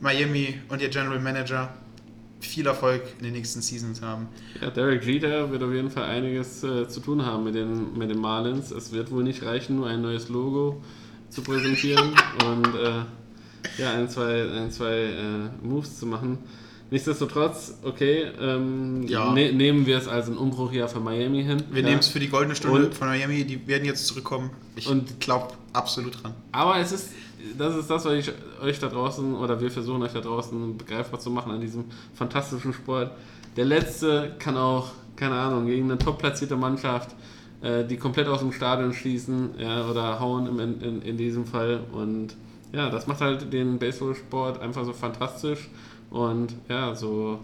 Miami 0.00 0.60
und 0.68 0.82
ihr 0.82 0.88
General 0.88 1.18
Manager 1.18 1.72
viel 2.40 2.66
Erfolg 2.66 3.02
in 3.18 3.24
den 3.24 3.32
nächsten 3.32 3.62
Seasons 3.62 4.00
haben. 4.00 4.28
Ja, 4.60 4.70
Derek 4.70 5.04
Jeter 5.04 5.50
wird 5.50 5.62
auf 5.62 5.72
jeden 5.72 5.90
Fall 5.90 6.04
einiges 6.04 6.62
äh, 6.62 6.88
zu 6.88 7.00
tun 7.00 7.24
haben 7.24 7.44
mit 7.44 7.54
den, 7.54 7.96
mit 7.98 8.10
den 8.10 8.20
Marlins. 8.20 8.70
Es 8.70 8.92
wird 8.92 9.10
wohl 9.10 9.24
nicht 9.24 9.42
reichen, 9.42 9.76
nur 9.76 9.88
ein 9.88 10.02
neues 10.02 10.28
Logo 10.28 10.80
zu 11.30 11.42
präsentieren 11.42 12.14
und 12.46 12.66
äh, 12.76 13.02
ja, 13.78 13.92
ein, 13.92 14.08
zwei, 14.08 14.42
ein, 14.50 14.70
zwei 14.70 14.94
äh, 14.94 15.66
Moves 15.66 15.98
zu 15.98 16.06
machen. 16.06 16.38
Nichtsdestotrotz, 16.90 17.74
okay, 17.82 18.28
ähm, 18.40 19.06
Ja. 19.06 19.32
ne, 19.32 19.52
nehmen 19.52 19.84
wir 19.84 19.98
es 19.98 20.08
als 20.08 20.28
ein 20.28 20.38
Umbruchjahr 20.38 20.88
für 20.88 21.00
Miami 21.00 21.44
hin. 21.44 21.62
Wir 21.70 21.82
ja. 21.82 21.88
nehmen 21.88 22.00
es 22.00 22.08
für 22.08 22.18
die 22.18 22.28
goldene 22.28 22.56
Stunde 22.56 22.86
Und- 22.86 22.94
von 22.94 23.08
Miami, 23.08 23.44
die 23.44 23.66
werden 23.66 23.84
jetzt 23.84 24.06
zurückkommen. 24.06 24.50
Ich 24.74 24.88
glaube 25.20 25.48
absolut 25.74 26.22
dran. 26.22 26.32
Aber 26.50 26.78
es 26.78 26.92
ist, 26.92 27.10
das 27.58 27.76
ist 27.76 27.90
das, 27.90 28.06
was 28.06 28.12
ich 28.14 28.32
euch 28.62 28.78
da 28.78 28.88
draußen, 28.88 29.34
oder 29.34 29.60
wir 29.60 29.70
versuchen 29.70 30.02
euch 30.02 30.12
da 30.14 30.20
draußen 30.20 30.78
begreifbar 30.78 31.20
zu 31.20 31.30
machen 31.30 31.52
an 31.52 31.60
diesem 31.60 31.84
fantastischen 32.14 32.72
Sport. 32.72 33.10
Der 33.56 33.66
Letzte 33.66 34.34
kann 34.38 34.56
auch, 34.56 34.88
keine 35.14 35.34
Ahnung, 35.34 35.66
gegen 35.66 35.90
eine 35.90 35.98
top 35.98 36.18
platzierte 36.18 36.56
Mannschaft, 36.56 37.14
äh, 37.60 37.84
die 37.84 37.98
komplett 37.98 38.28
aus 38.28 38.38
dem 38.40 38.52
Stadion 38.52 38.94
schießen 38.94 39.50
ja, 39.58 39.86
oder 39.90 40.20
hauen 40.20 40.46
im, 40.46 40.58
in, 40.58 40.80
in, 40.80 41.02
in 41.02 41.16
diesem 41.18 41.44
Fall. 41.44 41.80
Und 41.92 42.34
ja, 42.72 42.90
das 42.90 43.06
macht 43.06 43.20
halt 43.20 43.52
den 43.52 43.78
Baseballsport 43.78 44.60
einfach 44.60 44.84
so 44.84 44.92
fantastisch 44.92 45.68
und 46.10 46.54
ja, 46.68 46.94
so 46.94 47.40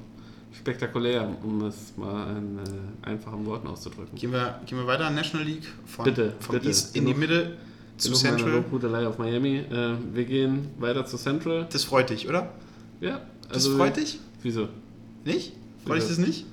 spektakulär, 0.53 1.29
um 1.43 1.63
es 1.65 1.95
mal 1.97 2.37
in 2.37 2.59
äh, 2.59 3.09
einfachen 3.11 3.45
Worten 3.47 3.67
auszudrücken. 3.67 4.17
Gehen 4.17 4.33
wir, 4.33 4.61
gehen 4.67 4.79
wir 4.79 4.87
weiter, 4.87 5.11
National 5.11 5.47
League 5.47 5.67
von, 5.87 6.05
Bitte, 6.05 6.33
vom 6.41 6.55
bitte. 6.57 6.69
East 6.69 6.97
in 6.97 7.07
die 7.07 7.15
Mitte 7.15 7.57
zu 7.97 8.13
Central. 8.13 8.51
Lobhudelei 8.53 9.07
auf 9.07 9.19
Miami. 9.19 9.59
Äh, 9.59 9.95
wir 10.13 10.25
gehen 10.25 10.69
weiter 10.79 11.05
zu 11.07 11.17
Central. 11.17 11.67
Das 11.73 11.85
freut 11.85 12.11
dich, 12.11 12.29
oder? 12.29 12.51
Ja, 13.01 13.21
Das 13.49 13.65
also- 13.67 13.77
freut 13.77 13.97
dich? 13.97 14.21
Wieso? 14.43 14.69
Nicht? 15.25 15.53
Freut 15.87 16.01
dich 16.03 16.09
das 16.09 16.19
nicht? 16.19 16.47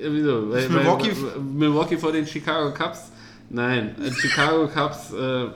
Ja, 0.00 0.12
wieso? 0.12 0.50
Weil, 0.50 0.68
Milwaukee- 0.68 1.12
weil, 1.16 1.40
Milwaukee 1.42 1.96
vor 1.96 2.12
den 2.12 2.26
Chicago 2.26 2.72
Cubs? 2.74 3.10
Nein, 3.50 3.94
äh, 4.02 4.10
Chicago 4.12 4.68
Cubs, 4.68 5.12
äh, 5.14 5.46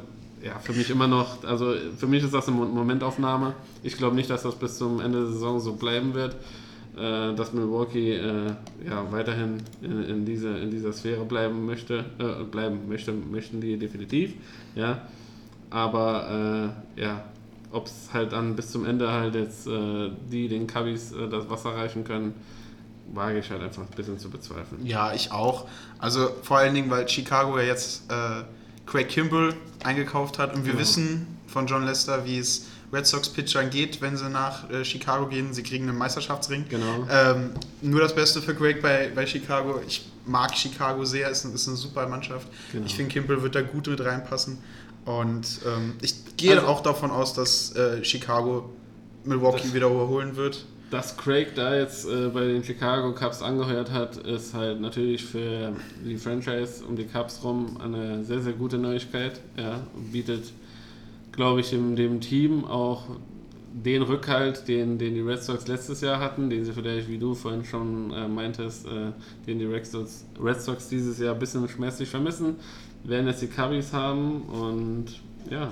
ja, 0.45 0.59
für 0.59 0.73
mich 0.73 0.91
immer 0.91 1.07
noch, 1.07 1.45
also 1.45 1.75
für 1.97 2.07
mich 2.07 2.25
ist 2.25 2.35
das 2.35 2.49
eine 2.49 2.57
Mo- 2.57 2.65
Momentaufnahme. 2.67 3.55
Ich 3.83 3.97
glaube 3.97 4.17
nicht, 4.17 4.29
dass 4.31 4.43
das 4.43 4.55
bis 4.57 4.79
zum 4.79 5.01
Ende 5.01 5.21
der 5.21 5.29
Saison 5.29 5.61
so 5.61 5.75
bleiben 5.75 6.15
wird. 6.15 6.37
Äh, 6.95 7.35
dass 7.35 7.55
Milwaukee 7.55 8.17
äh, 8.17 8.51
ja, 8.87 9.11
weiterhin 9.11 9.63
in, 9.81 10.05
in, 10.05 10.25
diese, 10.27 10.51
in 10.59 10.71
dieser 10.71 10.93
Sphäre 10.93 11.25
bleiben 11.25 11.65
möchte, 11.65 12.05
äh, 12.19 12.45
bleiben 12.45 12.87
möchte, 12.87 13.13
möchten 13.13 13.63
die 13.63 13.79
definitiv, 13.79 14.35
ja. 14.75 15.01
Aber 15.71 16.75
äh, 16.97 17.01
ja, 17.01 17.25
ob 17.71 17.87
es 17.87 18.11
halt 18.13 18.33
dann 18.33 18.57
bis 18.57 18.73
zum 18.73 18.85
Ende 18.85 19.11
halt 19.11 19.35
jetzt 19.35 19.67
äh, 19.67 20.11
die 20.31 20.49
den 20.49 20.67
Cubbies 20.67 21.13
äh, 21.13 21.31
das 21.31 21.49
Wasser 21.49 21.71
reichen 21.71 22.05
können, 22.05 22.35
wage 23.15 23.39
ich 23.39 23.51
halt 23.51 23.63
einfach 23.63 23.85
ein 23.85 23.97
bisschen 23.97 24.19
zu 24.19 24.29
bezweifeln. 24.29 24.85
Ja, 24.85 25.15
ich 25.15 25.33
auch. 25.33 25.67
Also 25.99 26.29
vor 26.43 26.59
allen 26.59 26.75
Dingen, 26.75 26.91
weil 26.91 27.09
Chicago 27.09 27.57
ja 27.59 27.65
jetzt 27.65 28.13
äh, 28.13 28.43
Craig 28.87 29.09
Kimball 29.09 29.55
eingekauft 29.85 30.39
hat 30.39 30.55
und 30.55 30.65
wir 30.65 30.73
Genau. 30.73 30.83
wissen 30.83 31.27
von 31.47 31.67
John 31.67 31.85
Lester, 31.85 32.25
wie 32.25 32.39
es 32.39 32.67
Red 32.93 33.07
Sox-Pitchern 33.07 33.71
geht, 33.71 34.01
wenn 34.03 34.17
sie 34.17 34.29
nach 34.29 34.69
äh, 34.71 34.85
Chicago 34.85 35.27
gehen. 35.27 35.55
Sie 35.55 35.63
kriegen 35.63 35.89
einen 35.89 35.97
Meisterschaftsring. 35.97 36.67
Genau. 36.69 37.07
Ähm, 37.11 37.51
nur 37.81 38.01
das 38.01 38.15
Beste 38.15 38.43
für 38.43 38.55
Craig 38.55 38.83
bei, 38.83 39.11
bei 39.15 39.27
Chicago. 39.27 39.81
Ich 39.87 40.07
mag 40.27 40.55
Chicago 40.57 41.05
sehr, 41.05 41.31
ist, 41.31 41.45
ist 41.45 41.69
eine 41.69 41.77
super 41.77 42.07
Mannschaft. 42.07 42.47
Genau. 42.71 42.85
Ich 42.87 42.95
finde, 42.95 43.11
Kimball 43.13 43.43
wird 43.43 43.55
da 43.55 43.63
gut 43.63 43.87
mit 43.87 44.01
reinpassen. 44.05 44.59
Und 45.07 45.61
ähm, 45.67 45.95
ich 46.03 46.37
gehe 46.37 46.55
Also- 46.57 46.67
auch 46.67 46.83
davon 46.83 47.11
aus, 47.11 47.33
dass 47.35 47.75
äh, 47.75 48.05
Chicago 48.05 48.71
Milwaukee 49.25 49.63
Das- 49.63 49.75
wieder 49.75 49.87
überholen 49.89 50.37
wird. 50.37 50.67
Dass 50.93 51.17
Craig 51.17 51.55
da 51.55 51.75
jetzt 51.75 52.07
äh, 52.07 52.29
bei 52.29 52.45
den 52.45 52.63
Chicago 52.63 53.15
Cubs 53.15 53.41
angeheuert 53.41 53.91
hat, 53.91 54.19
ist 54.19 54.53
halt 54.53 54.79
natürlich 54.79 55.25
für 55.25 55.73
die 56.05 56.19
Franchise 56.19 56.85
um 56.87 56.97
die 56.97 57.07
Cubs 57.07 57.43
rum 57.43 57.79
eine 57.83 58.23
sehr, 58.25 58.43
sehr 58.43 58.53
gute 58.53 58.77
Neuigkeit. 58.77 59.41
Ja, 59.57 59.81
bietet, 60.13 60.53
glaube 61.33 61.61
ich, 61.61 61.71
dem, 61.71 61.97
dem 61.97 62.21
Team 62.21 62.67
auch 62.67 63.05
den 63.73 64.03
Rückhalt, 64.03 64.69
den, 64.69 64.99
den 64.99 65.15
die 65.15 65.23
Red 65.23 65.43
Sox 65.43 65.67
letztes 65.67 66.03
Jahr 66.03 66.21
hatten, 66.21 66.51
den 66.51 66.63
sie 66.63 66.75
vielleicht, 66.75 67.09
wie 67.09 67.17
du 67.17 67.33
vorhin 67.33 67.65
schon 67.65 68.13
äh, 68.13 68.29
meintest, 68.29 68.87
äh, 68.87 69.13
den 69.47 69.61
die 69.61 69.65
Red 69.65 69.87
Sox, 69.87 70.27
Red 70.39 70.61
Sox 70.61 70.91
dieses 70.91 71.19
Jahr 71.19 71.33
ein 71.33 71.41
bisschen 71.41 71.67
schmerzlich 71.71 72.11
vermissen, 72.11 72.57
werden 73.03 73.27
jetzt 73.29 73.41
die 73.41 73.47
Cubbies 73.47 73.95
haben 73.95 74.43
und 74.43 75.07
ja, 75.51 75.71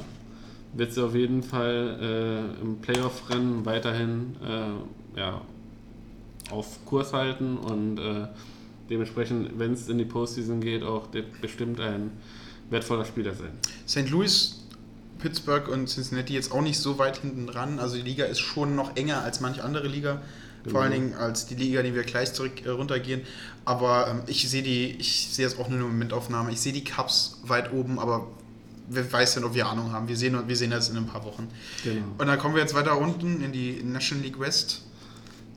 wird 0.73 0.95
sie 0.95 1.05
auf 1.05 1.15
jeden 1.15 1.43
Fall 1.43 1.99
äh, 2.01 2.63
im 2.63 2.79
Playoff-Rennen 2.79 3.67
weiterhin 3.67 4.37
äh, 4.43 5.00
ja, 5.17 5.41
auf 6.51 6.85
Kurs 6.85 7.13
halten 7.13 7.57
und 7.57 7.99
äh, 7.99 8.27
dementsprechend, 8.89 9.59
wenn 9.59 9.73
es 9.73 9.89
in 9.89 9.99
die 9.99 10.05
Postseason 10.05 10.61
geht, 10.61 10.83
auch 10.83 11.09
bestimmt 11.41 11.81
ein 11.81 12.11
wertvoller 12.71 13.05
Spieler 13.05 13.35
sein. 13.35 13.53
St. 13.87 14.11
Louis, 14.11 14.65
Pittsburgh 15.19 15.69
und 15.69 15.89
Cincinnati 15.89 16.35
jetzt 16.35 16.53
auch 16.53 16.63
nicht 16.63 16.79
so 16.79 16.99
weit 16.99 17.19
hinten 17.19 17.47
dran. 17.47 17.79
Also 17.79 17.97
die 17.97 18.03
Liga 18.03 18.25
ist 18.25 18.41
schon 18.41 18.75
noch 18.75 18.97
enger 18.97 19.23
als 19.23 19.41
manche 19.41 19.63
andere 19.63 19.87
Liga. 19.87 20.23
Vor 20.69 20.83
allen 20.83 20.93
Dingen 20.93 21.15
als 21.15 21.47
die 21.47 21.55
Liga, 21.55 21.83
die 21.83 21.95
wir 21.95 22.03
gleich 22.03 22.35
zurück 22.35 22.67
äh, 22.67 22.69
runtergehen. 22.69 23.23
Aber 23.65 24.09
ähm, 24.09 24.23
ich 24.27 24.49
sehe 24.49 24.63
die, 24.63 24.91
ich 24.99 25.29
sehe 25.29 25.47
es 25.47 25.59
auch 25.59 25.69
nur 25.69 25.79
eine 25.79 25.89
Momentaufnahme. 25.89 26.53
Ich 26.53 26.61
sehe 26.61 26.73
die 26.73 26.85
Cups 26.85 27.41
weit 27.45 27.73
oben, 27.73 27.99
aber 27.99 28.27
wer 28.89 29.11
weiß 29.11 29.35
denn, 29.35 29.45
ob 29.45 29.55
wir 29.55 29.67
Ahnung 29.67 29.93
haben. 29.93 30.09
Wir 30.09 30.17
sehen, 30.17 30.37
wir 30.47 30.57
sehen 30.57 30.71
das 30.71 30.91
in 30.91 30.97
ein 30.99 31.07
paar 31.07 31.25
Wochen. 31.25 31.49
Genau. 31.83 32.05
Und 32.19 32.27
dann 32.27 32.39
kommen 32.39 32.55
wir 32.55 32.61
jetzt 32.61 32.75
weiter 32.75 32.99
unten 32.99 33.41
in 33.43 33.53
die 33.53 33.83
National 33.83 34.25
League 34.25 34.39
West. 34.39 34.83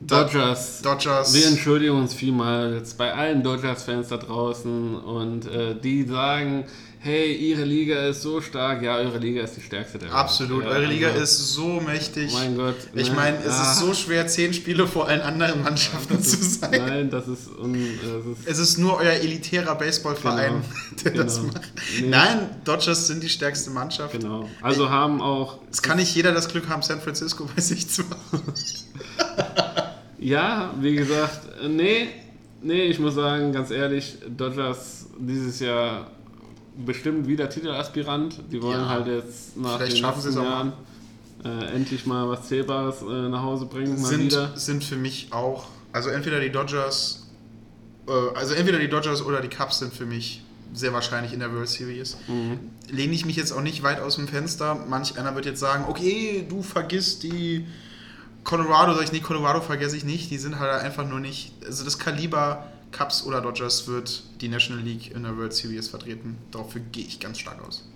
Dodgers. 0.06 0.82
Dodgers. 0.82 1.32
Wir 1.34 1.46
entschuldigen 1.46 1.92
uns 1.96 2.14
vielmals 2.14 2.94
bei 2.94 3.12
allen 3.14 3.42
Dodgers-Fans 3.42 4.08
da 4.08 4.16
draußen 4.18 4.96
und 4.96 5.46
äh, 5.46 5.74
die 5.80 6.06
sagen, 6.06 6.64
hey, 6.98 7.34
ihre 7.34 7.64
Liga 7.64 8.06
ist 8.06 8.22
so 8.22 8.40
stark. 8.40 8.82
Ja, 8.82 8.96
eure 8.96 9.18
Liga 9.18 9.42
ist 9.42 9.56
die 9.56 9.60
stärkste 9.60 9.98
der 9.98 10.08
Welt. 10.08 10.16
Absolut. 10.18 10.64
Ja, 10.64 10.70
Eure 10.70 10.86
Liga 10.86 11.08
also, 11.08 11.20
ist 11.20 11.52
so 11.52 11.80
mächtig. 11.80 12.32
Mein 12.32 12.56
Gott. 12.56 12.76
Ich 12.94 13.10
ne? 13.10 13.14
meine, 13.14 13.36
es 13.44 13.52
Ah, 13.52 13.62
ist 13.72 13.78
so 13.80 13.92
schwer, 13.92 14.26
zehn 14.26 14.54
Spiele 14.54 14.86
vor 14.86 15.06
allen 15.08 15.20
anderen 15.20 15.62
Mannschaften 15.62 16.16
das 16.16 16.30
zu 16.30 16.38
ist, 16.38 16.60
sein. 16.62 16.70
Nein, 16.70 17.10
das 17.10 17.28
ist, 17.28 17.48
un, 17.58 17.74
das 17.74 18.24
ist 18.38 18.48
Es 18.48 18.58
ist 18.58 18.78
nur 18.78 18.96
euer 18.96 19.12
elitärer 19.12 19.74
Baseballverein, 19.74 20.62
Genau. 20.62 20.64
der 21.14 21.24
das 21.24 21.36
Genau. 21.36 21.48
macht. 21.52 21.72
Nee. 22.00 22.06
Nein, 22.08 22.38
Dodgers 22.64 23.06
sind 23.06 23.22
die 23.22 23.28
stärkste 23.28 23.68
Mannschaft. 23.70 24.12
genau. 24.18 24.48
Also 24.62 24.88
haben 24.88 25.20
auch 25.20 25.58
Es 25.70 25.82
kann 25.82 25.98
nicht 25.98 26.14
jeder 26.14 26.32
das 26.32 26.48
Glück 26.48 26.68
haben, 26.70 26.80
San 26.82 27.00
Francisco 27.02 27.46
bei 27.54 27.60
sich 27.60 27.88
zu 27.90 28.02
haben. 28.04 28.42
Ja, 30.18 30.72
wie 30.80 30.94
gesagt, 30.94 31.40
äh, 31.62 31.68
nee, 31.68 32.08
nee, 32.62 32.82
ich 32.84 32.98
muss 32.98 33.14
sagen, 33.14 33.52
ganz 33.52 33.70
ehrlich, 33.70 34.16
Dodgers 34.36 35.06
dieses 35.18 35.60
Jahr 35.60 36.08
bestimmt 36.84 37.26
wieder 37.26 37.48
Titelaspirant. 37.48 38.40
Die 38.50 38.60
wollen 38.62 38.80
Ja. 38.80 38.88
halt 38.88 39.06
jetzt 39.06 39.56
nach 39.56 39.78
den 39.78 39.90
letzten 39.96 40.32
Jahren 40.42 40.72
äh, 41.44 41.74
endlich 41.74 42.06
mal 42.06 42.28
was 42.28 42.48
Zählbares 42.48 43.02
äh, 43.02 43.28
nach 43.28 43.42
Hause 43.42 43.66
bringen, 43.66 43.96
Sind, 43.98 44.24
wieder. 44.24 44.52
sind 44.56 44.82
für 44.82 44.96
mich 44.96 45.28
auch, 45.30 45.66
also 45.92 46.08
entweder 46.08 46.40
die 46.40 46.50
Dodgers, 46.50 47.28
äh, 48.08 48.12
also 48.36 48.54
entweder 48.54 48.78
die 48.78 48.88
Dodgers 48.88 49.24
oder 49.24 49.40
die 49.42 49.48
Cubs 49.48 49.78
sind 49.80 49.92
für 49.92 50.06
mich 50.06 50.42
sehr 50.72 50.92
wahrscheinlich 50.92 51.32
in 51.32 51.40
der 51.40 51.52
World 51.52 51.68
Series. 51.68 52.16
Mhm. 52.26 52.58
Lehne 52.90 53.12
ich 53.12 53.24
mich 53.26 53.36
jetzt 53.36 53.52
auch 53.52 53.60
nicht 53.60 53.82
weit 53.82 54.00
aus 54.00 54.16
dem 54.16 54.26
Fenster. 54.26 54.74
Manch 54.88 55.16
einer 55.18 55.34
wird 55.36 55.44
jetzt 55.46 55.60
sagen, 55.60 55.84
okay, 55.88 56.44
du 56.48 56.62
vergisst 56.62 57.22
die 57.22 57.66
Colorado, 58.44 58.94
sag 58.94 59.04
ich 59.04 59.12
nicht, 59.12 59.24
Colorado 59.24 59.60
vergesse 59.60 59.96
ich 59.96 60.04
nicht. 60.04 60.30
Die 60.30 60.38
sind 60.38 60.58
halt 60.58 60.82
einfach 60.82 61.08
nur 61.08 61.20
nicht, 61.20 61.52
also 61.64 61.84
das 61.84 61.98
Kaliber 61.98 62.66
Cubs 62.92 63.26
oder 63.26 63.40
Dodgers 63.40 63.88
wird 63.88 64.22
die 64.40 64.48
National 64.48 64.82
League 64.82 65.10
in 65.14 65.24
der 65.24 65.36
World 65.36 65.52
Series 65.52 65.88
vertreten. 65.88 66.36
Dafür 66.50 66.80
gehe 66.92 67.04
ich 67.04 67.18
ganz 67.18 67.38
stark 67.38 67.66
aus. 67.66 67.88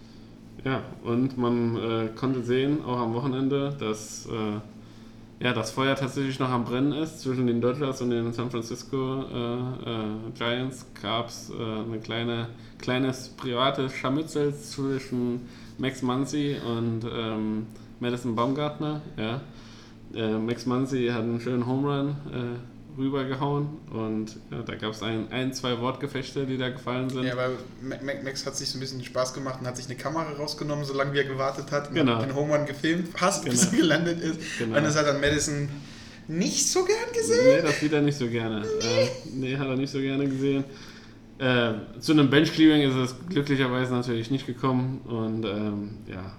Ja, 0.65 0.83
und 1.05 1.39
man 1.39 1.77
äh, 1.77 2.09
konnte 2.17 2.43
sehen, 2.43 2.85
auch 2.85 2.99
am 2.99 3.15
Wochenende, 3.15 3.77
dass 3.79 4.27
äh, 4.27 4.61
ja, 5.41 5.53
das 5.53 5.71
Feuer 5.71 5.95
tatsächlich 5.95 6.41
noch 6.41 6.51
am 6.51 6.65
Brennen 6.65 6.93
ist. 6.93 7.21
Zwischen 7.21 7.47
den 7.47 7.61
Dodgers 7.61 8.03
und 8.03 8.11
den 8.11 8.33
San 8.33 8.51
Francisco 8.51 9.23
äh, 9.23 9.91
äh, 9.91 10.33
Giants 10.37 10.85
gab 11.01 11.29
es 11.29 11.51
äh, 11.51 11.55
ein 11.55 12.03
kleine, 12.03 12.49
kleines 12.79 13.29
privates 13.29 13.93
Scharmützel 13.93 14.53
zwischen 14.57 15.43
Max 15.79 16.03
Muncy 16.03 16.57
und 16.67 17.03
ähm, 17.05 17.67
Madison 18.01 18.35
Baumgartner. 18.35 19.01
Ja. 19.17 19.41
Äh, 20.15 20.33
Max 20.39 20.67
Muncy 20.67 21.09
hat 21.09 21.23
einen 21.23 21.41
schönen 21.41 21.67
Home 21.67 21.89
Run 21.89 22.09
äh, 22.33 23.01
rübergehauen 23.01 23.69
und 23.93 24.37
ja, 24.51 24.63
da 24.63 24.75
gab 24.75 24.91
es 24.93 25.03
ein, 25.03 25.31
ein, 25.31 25.53
zwei 25.53 25.79
Wortgefechte, 25.81 26.47
die 26.47 26.57
da 26.59 26.69
gefallen 26.71 27.09
sind. 27.11 27.25
Ja, 27.25 27.37
weil 27.37 27.51
Max 28.25 28.45
hat 28.45 28.57
sich 28.57 28.69
so 28.69 28.79
ein 28.79 28.81
bisschen 28.81 29.05
Spaß 29.05 29.35
gemacht 29.35 29.59
und 29.61 29.67
hat 29.69 29.77
sich 29.77 29.87
eine 29.87 29.95
Kamera 29.97 30.33
rausgenommen, 30.33 30.85
solange 30.85 31.13
wie 31.13 31.19
er 31.19 31.25
gewartet 31.25 31.71
hat, 31.71 31.95
Genau. 31.95 32.21
den 32.21 32.35
Home 32.35 32.57
Run 32.57 32.67
gefilmt, 32.67 33.09
fast 33.17 33.45
Genau. 33.45 33.53
bis 33.55 33.67
er 33.73 33.77
gelandet 33.79 34.21
ist. 34.21 34.41
Genau. 34.59 34.77
Und 34.79 34.85
das 34.85 34.97
hat 34.97 35.07
dann 35.07 35.21
Madison 35.21 35.69
nicht 36.27 36.67
so 36.69 36.85
gern 36.85 36.97
Nee, 37.13 37.19
gesehen. 37.19 37.65
das 37.65 37.81
sieht 37.81 37.93
er 37.93 38.03
nicht 38.03 38.19
so 38.19 38.27
gerne. 38.29 38.63
Äh, 38.63 39.09
nee, 39.33 39.57
hat 39.57 39.69
er 39.69 39.77
nicht 39.77 39.91
so 39.93 39.99
gerne 40.01 40.27
gesehen. 40.29 40.65
Äh, 41.39 41.75
zu 42.01 42.13
einem 42.13 42.29
Bench-Clearing 42.31 42.83
ist 42.83 42.97
es 42.97 43.15
glücklicherweise 43.29 43.95
natürlich 43.95 44.31
nicht 44.31 44.45
gekommen. 44.47 45.01
Und 45.07 45.45
ähm, 45.45 45.91
ja, 46.09 46.33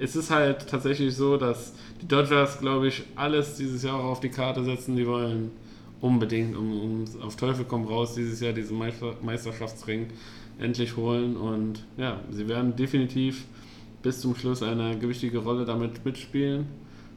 es 0.00 0.16
ist 0.16 0.30
halt 0.30 0.68
tatsächlich 0.68 1.14
so, 1.14 1.36
dass 1.36 1.72
die 2.00 2.08
Dodgers, 2.08 2.58
glaube 2.58 2.88
ich, 2.88 3.02
alles 3.16 3.56
dieses 3.56 3.82
Jahr 3.82 3.98
auch 4.00 4.04
auf 4.04 4.20
die 4.20 4.28
Karte 4.28 4.64
setzen. 4.64 4.96
Die 4.96 5.06
wollen 5.06 5.50
unbedingt, 6.00 6.56
um, 6.56 6.80
um 6.80 7.04
auf 7.22 7.36
Teufel 7.36 7.64
komm 7.66 7.84
raus, 7.84 8.14
dieses 8.14 8.40
Jahr 8.40 8.52
diesen 8.52 8.78
Meister, 8.78 9.14
Meisterschaftsring 9.22 10.06
endlich 10.58 10.96
holen. 10.96 11.36
Und 11.36 11.84
ja, 11.96 12.20
sie 12.30 12.48
werden 12.48 12.76
definitiv 12.76 13.44
bis 14.02 14.20
zum 14.20 14.34
Schluss 14.36 14.62
eine 14.62 14.98
gewichtige 14.98 15.38
Rolle 15.38 15.64
damit 15.64 16.04
mitspielen. 16.04 16.66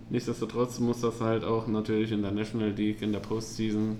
Nichtsdestotrotz 0.10 0.80
muss 0.80 1.02
das 1.02 1.22
halt 1.22 1.44
auch 1.44 1.68
natürlich 1.68 2.12
in 2.12 2.22
der 2.22 2.32
National 2.32 2.72
League, 2.72 3.02
in 3.02 3.14
der 3.14 3.20
Postseason 3.20 3.98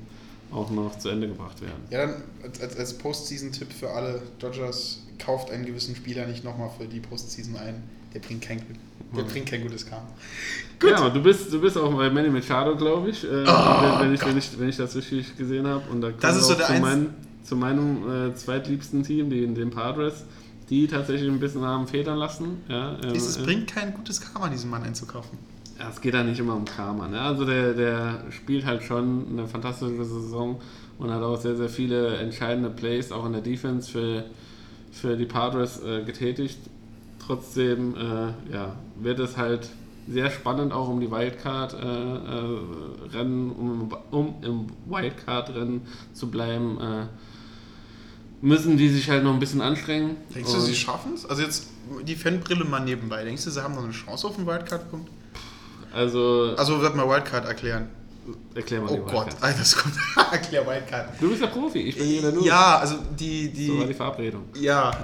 auch 0.52 0.70
noch 0.70 0.98
zu 0.98 1.10
Ende 1.10 1.28
gebracht 1.28 1.62
werden. 1.62 1.84
Ja, 1.90 2.06
dann 2.06 2.16
als, 2.44 2.76
als 2.76 2.94
Postseason-Tipp 2.98 3.72
für 3.72 3.90
alle 3.92 4.22
Dodgers, 4.40 5.04
kauft 5.18 5.52
einen 5.52 5.66
gewissen 5.66 5.96
Spieler 5.96 6.26
nicht 6.28 6.44
nochmal 6.44 6.72
für 6.78 6.88
die 6.88 7.00
Postseason 7.00 7.56
ein. 7.56 7.84
Der 8.14 8.20
bringt 8.20 8.42
kein, 8.42 8.62
der 9.16 9.24
bringt 9.24 9.46
kein 9.46 9.62
gutes 9.62 9.86
Karma. 9.86 10.08
Ja, 10.84 10.98
aber 10.98 11.10
du 11.12 11.22
bist, 11.22 11.52
du 11.54 11.62
bist 11.62 11.78
auch 11.78 11.94
bei 11.94 12.10
Manny 12.10 12.30
Machado, 12.30 12.76
glaube 12.76 13.10
ich, 13.10 13.24
äh, 13.24 13.46
wenn, 13.46 14.00
wenn, 14.00 14.14
ich, 14.14 14.26
wenn, 14.26 14.38
ich, 14.38 14.60
wenn 14.60 14.70
ich 14.70 14.78
das 14.78 14.96
richtig 14.96 15.38
gesehen 15.38 15.68
habe. 15.68 15.84
Und 15.92 16.02
da 16.02 16.08
Oh 16.08 16.14
Das 16.20 16.38
ist 16.38 16.48
so 16.48 16.54
auch 16.54 16.58
der 16.58 16.68
zu, 16.68 16.74
mein, 16.82 17.14
zu 17.44 17.56
meinem 17.56 18.30
äh, 18.30 18.36
zweitliebsten 18.36 19.04
Team, 19.04 19.30
den, 19.30 19.56
den 19.56 19.70
Padres, 19.70 20.26
die 20.70 20.88
tatsächlich 20.88 21.30
ein 21.30 21.40
bisschen 21.40 21.64
haben 21.64 21.88
federn 21.88 22.18
lassen. 22.18 22.62
Ja, 22.68 22.98
ähm, 23.04 23.14
Es 23.16 23.38
äh, 23.38 23.44
bringt 23.44 23.68
kein 23.68 23.94
gutes 23.94 24.22
Karma, 24.22 24.50
diesen 24.50 24.70
Mann 24.70 24.84
einzukaufen. 24.84 25.38
Ja, 25.78 25.90
es 25.90 26.00
geht 26.00 26.14
ja 26.14 26.24
nicht 26.24 26.40
immer 26.40 26.56
um 26.56 26.66
Karma. 26.66 27.08
Ne? 27.08 27.20
Also 27.20 27.46
der, 27.46 27.74
der 27.74 28.24
spielt 28.30 28.66
halt 28.66 28.84
schon 28.84 29.28
eine 29.32 29.48
fantastische 29.48 30.04
Saison 30.04 30.62
und 30.98 31.12
hat 31.12 31.22
auch 31.24 31.40
sehr, 31.40 31.56
sehr 31.56 31.70
viele 31.70 32.18
entscheidende 32.18 32.70
Plays 32.70 33.12
auch 33.12 33.26
in 33.26 33.34
der 33.34 33.42
Defense 33.42 33.92
für, 33.92 34.26
für 34.92 35.18
die 35.18 35.26
Padres 35.26 35.82
äh, 35.84 36.04
getätigt. 36.04 36.60
Trotzdem 37.26 37.96
äh, 37.96 38.34
ja, 38.54 38.76
wird 39.00 39.20
es 39.20 39.38
halt 39.38 39.70
sehr 40.08 40.32
spannend 40.32 40.74
auch 40.74 40.90
um 40.90 41.00
die 41.00 41.12
Wildcard-Rennen, 41.12 43.52
um, 43.52 43.96
um 44.10 44.36
im 44.42 44.68
Wildcard-Rennen 44.88 45.82
zu 46.14 46.32
bleiben. 46.32 46.80
Äh, 46.82 47.06
müssen 48.42 48.76
die 48.78 48.90
sich 48.90 49.08
halt 49.10 49.24
noch 49.24 49.34
ein 49.34 49.40
bisschen 49.40 49.62
anstrengen. 49.62 50.18
Denkst 50.34 50.52
du, 50.52 50.60
sie 50.60 50.74
schaffen 50.76 51.14
es? 51.14 51.26
Also 51.28 51.44
jetzt 51.44 51.68
die 52.08 52.16
Fanbrille 52.16 52.66
mal 52.66 52.80
nebenbei. 52.80 53.24
Denkst 53.24 53.44
du, 53.44 53.52
sie 53.52 53.62
haben 53.64 53.76
noch 53.76 53.84
eine 53.84 53.94
Chance 53.94 54.28
auf 54.28 54.36
den 54.36 54.48
Wildcard-Punkt? 54.48 55.10
Also, 55.94 56.56
Also 56.58 56.82
wird 56.82 56.96
mal 56.96 57.08
Wildcard 57.08 57.46
erklären. 57.46 57.88
erklär 58.56 58.82
mal 58.82 58.90
Oh 58.92 58.98
Gott, 58.98 59.12
Wildcard. 59.28 59.44
Alter, 59.44 59.60
das 59.60 59.76
kommt. 59.76 59.96
Erklär 60.32 60.66
Wildcard. 60.66 61.22
Du 61.22 61.30
bist 61.30 61.42
der 61.42 61.48
Profi, 61.48 61.80
ich 61.80 61.98
bin 61.98 62.06
hier 62.08 62.22
der 62.22 62.32
Noob. 62.32 62.46
Ja, 62.46 62.78
also 62.80 62.96
die, 63.20 63.50
die, 63.52 63.68
So 63.68 63.80
war 63.80 63.86
die 63.86 63.94
Verabredung. 63.94 64.44
Ja. 64.56 64.92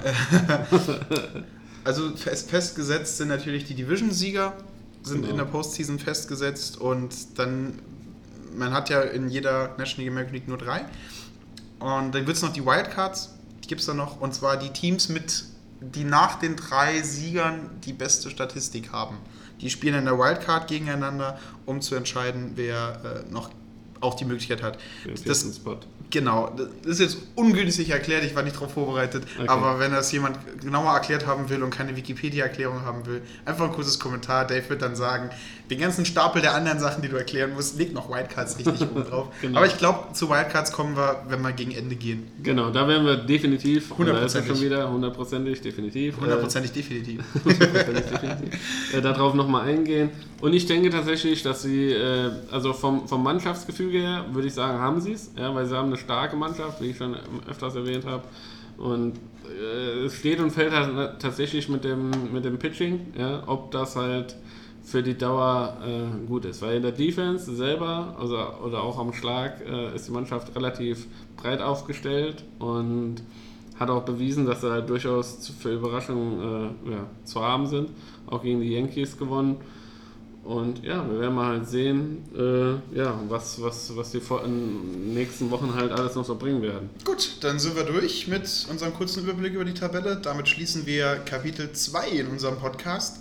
also 1.84 2.14
fest, 2.16 2.50
festgesetzt 2.50 3.16
sind 3.18 3.28
natürlich 3.28 3.64
die 3.64 3.74
Division-Sieger, 3.74 4.54
sind 5.02 5.18
Genau. 5.22 5.30
in 5.30 5.36
der 5.38 5.44
Postseason 5.44 5.98
festgesetzt 5.98 6.78
und 6.80 7.38
dann, 7.38 7.78
man 8.56 8.72
hat 8.72 8.90
ja 8.90 9.00
in 9.02 9.28
jeder 9.28 9.74
National 9.78 10.10
American 10.10 10.34
League 10.34 10.48
nur 10.48 10.58
drei. 10.58 10.84
Und 11.78 12.14
dann 12.14 12.26
wird 12.26 12.36
es 12.36 12.42
noch 12.42 12.52
die 12.52 12.64
Wildcards, 12.64 13.30
die 13.62 13.68
gibt 13.68 13.80
es 13.80 13.86
dann 13.86 13.96
noch, 13.96 14.20
und 14.20 14.34
zwar 14.34 14.56
die 14.56 14.70
Teams 14.70 15.08
mit, 15.08 15.44
die 15.80 16.04
nach 16.04 16.38
den 16.40 16.56
drei 16.56 17.02
Siegern 17.02 17.70
die 17.84 17.92
beste 17.92 18.30
Statistik 18.30 18.92
haben. 18.92 19.16
Die 19.60 19.70
spielen 19.70 19.94
in 19.94 20.04
der 20.04 20.18
Wildcard 20.18 20.68
gegeneinander, 20.68 21.38
um 21.66 21.80
zu 21.80 21.94
entscheiden, 21.94 22.52
wer 22.56 23.24
äh, 23.28 23.32
noch 23.32 23.50
auch 24.00 24.14
die 24.14 24.24
Möglichkeit 24.24 24.62
hat. 24.62 24.78
Den 25.04 25.16
Das, 25.24 25.40
Spot. 25.42 25.78
Genau, 26.10 26.50
das 26.56 26.92
ist 26.92 27.00
jetzt 27.00 27.18
ungünstig 27.34 27.90
erklärt, 27.90 28.24
ich 28.24 28.34
war 28.34 28.42
nicht 28.42 28.56
darauf 28.56 28.72
vorbereitet, 28.72 29.24
Okay. 29.38 29.46
aber 29.48 29.78
wenn 29.78 29.92
das 29.92 30.10
jemand 30.10 30.38
genauer 30.60 30.92
erklärt 30.94 31.26
haben 31.26 31.50
will 31.50 31.62
und 31.62 31.68
keine 31.70 31.96
Wikipedia-Erklärung 31.96 32.80
haben 32.82 33.04
will, 33.04 33.20
einfach 33.44 33.66
ein 33.66 33.72
kurzes 33.72 33.98
Kommentar. 33.98 34.46
Dave 34.46 34.68
wird 34.70 34.80
dann 34.80 34.96
sagen, 34.96 35.28
den 35.70 35.78
ganzen 35.80 36.06
Stapel 36.06 36.40
der 36.40 36.54
anderen 36.54 36.78
Sachen, 36.80 37.02
die 37.02 37.08
du 37.08 37.16
erklären 37.16 37.52
musst, 37.52 37.78
liegt 37.78 37.92
noch 37.92 38.08
Wildcards 38.08 38.58
richtig 38.58 38.80
oben 38.90 39.04
drauf. 39.04 39.28
Genau. 39.42 39.58
Aber 39.58 39.66
ich 39.66 39.76
glaube, 39.76 40.14
zu 40.14 40.30
Wildcards 40.30 40.72
kommen 40.72 40.96
wir, 40.96 41.24
wenn 41.28 41.42
wir 41.42 41.52
gegen 41.52 41.72
Ende 41.72 41.94
gehen. 41.94 42.26
Genau, 42.42 42.70
da 42.70 42.88
werden 42.88 43.04
wir 43.04 43.16
definitiv, 43.18 43.90
und 43.90 44.06
da 44.06 44.12
ist 44.24 44.34
er 44.34 44.40
Hundertprozentig. 44.40 44.48
schon 44.56 44.60
wieder, 44.64 44.90
hundertprozentig, 44.90 45.60
definitiv. 45.60 46.16
äh, 46.16 46.20
Hundertprozentig 46.22 46.72
definitiv. 46.72 47.22
hundertprozentig 47.44 48.04
definitiv, 48.06 48.94
äh, 48.94 49.00
darauf 49.02 49.34
nochmal 49.34 49.68
eingehen. 49.68 50.08
Und 50.40 50.52
ich 50.52 50.66
denke 50.66 50.90
tatsächlich, 50.90 51.42
dass 51.42 51.62
sie, 51.62 51.90
äh, 51.90 52.30
also 52.52 52.72
vom, 52.72 53.08
vom 53.08 53.22
Mannschaftsgefüge 53.24 53.98
her, 53.98 54.24
würde 54.32 54.46
ich 54.46 54.54
sagen, 54.54 54.78
haben 54.78 55.00
sie 55.00 55.12
es, 55.12 55.32
ja, 55.36 55.52
weil 55.54 55.66
sie 55.66 55.76
haben 55.76 55.88
eine 55.88 55.96
starke 55.96 56.36
Mannschaft, 56.36 56.80
wie 56.80 56.90
ich 56.90 56.96
schon 56.96 57.16
öfters 57.48 57.74
erwähnt 57.74 58.06
habe. 58.06 58.22
Und 58.76 59.18
äh, 59.48 60.04
es 60.04 60.14
steht 60.14 60.38
und 60.38 60.52
fällt 60.52 60.72
halt 60.72 61.20
tatsächlich 61.20 61.68
mit 61.68 61.82
dem, 61.82 62.32
mit 62.32 62.44
dem 62.44 62.58
Pitching, 62.58 63.12
ja, 63.18 63.42
ob 63.46 63.72
das 63.72 63.96
halt 63.96 64.36
für 64.84 65.02
die 65.02 65.18
Dauer 65.18 65.76
äh, 65.84 66.26
gut 66.26 66.44
ist. 66.44 66.62
Weil 66.62 66.76
in 66.76 66.82
der 66.82 66.92
Defense 66.92 67.54
selber, 67.54 68.16
also, 68.18 68.38
oder 68.64 68.82
auch 68.82 68.98
am 68.98 69.12
Schlag, 69.12 69.60
äh, 69.66 69.94
ist 69.96 70.06
die 70.06 70.12
Mannschaft 70.12 70.54
relativ 70.54 71.06
breit 71.36 71.60
aufgestellt 71.60 72.44
und 72.60 73.16
hat 73.78 73.90
auch 73.90 74.04
bewiesen, 74.04 74.46
dass 74.46 74.60
sie 74.60 74.70
halt 74.70 74.88
durchaus 74.88 75.52
für 75.60 75.74
Überraschungen 75.74 76.40
äh, 76.86 76.90
ja, 76.92 77.06
zu 77.24 77.42
haben 77.42 77.66
sind. 77.66 77.90
Auch 78.26 78.42
gegen 78.42 78.60
die 78.60 78.70
Yankees 78.70 79.18
gewonnen. 79.18 79.56
Und 80.48 80.82
ja, 80.82 81.06
wir 81.06 81.20
werden 81.20 81.34
mal 81.34 81.48
halt 81.58 81.68
sehen, 81.68 82.24
äh, 82.34 82.96
ja, 82.98 83.20
was, 83.28 83.60
was, 83.60 83.94
was 83.94 84.12
die 84.12 84.20
vor- 84.20 84.42
in 84.46 84.52
den 85.02 85.12
nächsten 85.12 85.50
Wochen 85.50 85.74
halt 85.74 85.92
alles 85.92 86.14
noch 86.14 86.24
so 86.24 86.36
bringen 86.36 86.62
werden. 86.62 86.88
Gut, 87.04 87.36
dann 87.42 87.58
sind 87.58 87.76
wir 87.76 87.84
durch 87.84 88.28
mit 88.28 88.66
unserem 88.70 88.94
kurzen 88.94 89.24
Überblick 89.24 89.52
über 89.52 89.66
die 89.66 89.74
Tabelle. 89.74 90.16
Damit 90.22 90.48
schließen 90.48 90.86
wir 90.86 91.16
Kapitel 91.16 91.70
2 91.70 92.08
in 92.08 92.28
unserem 92.28 92.56
Podcast. 92.56 93.18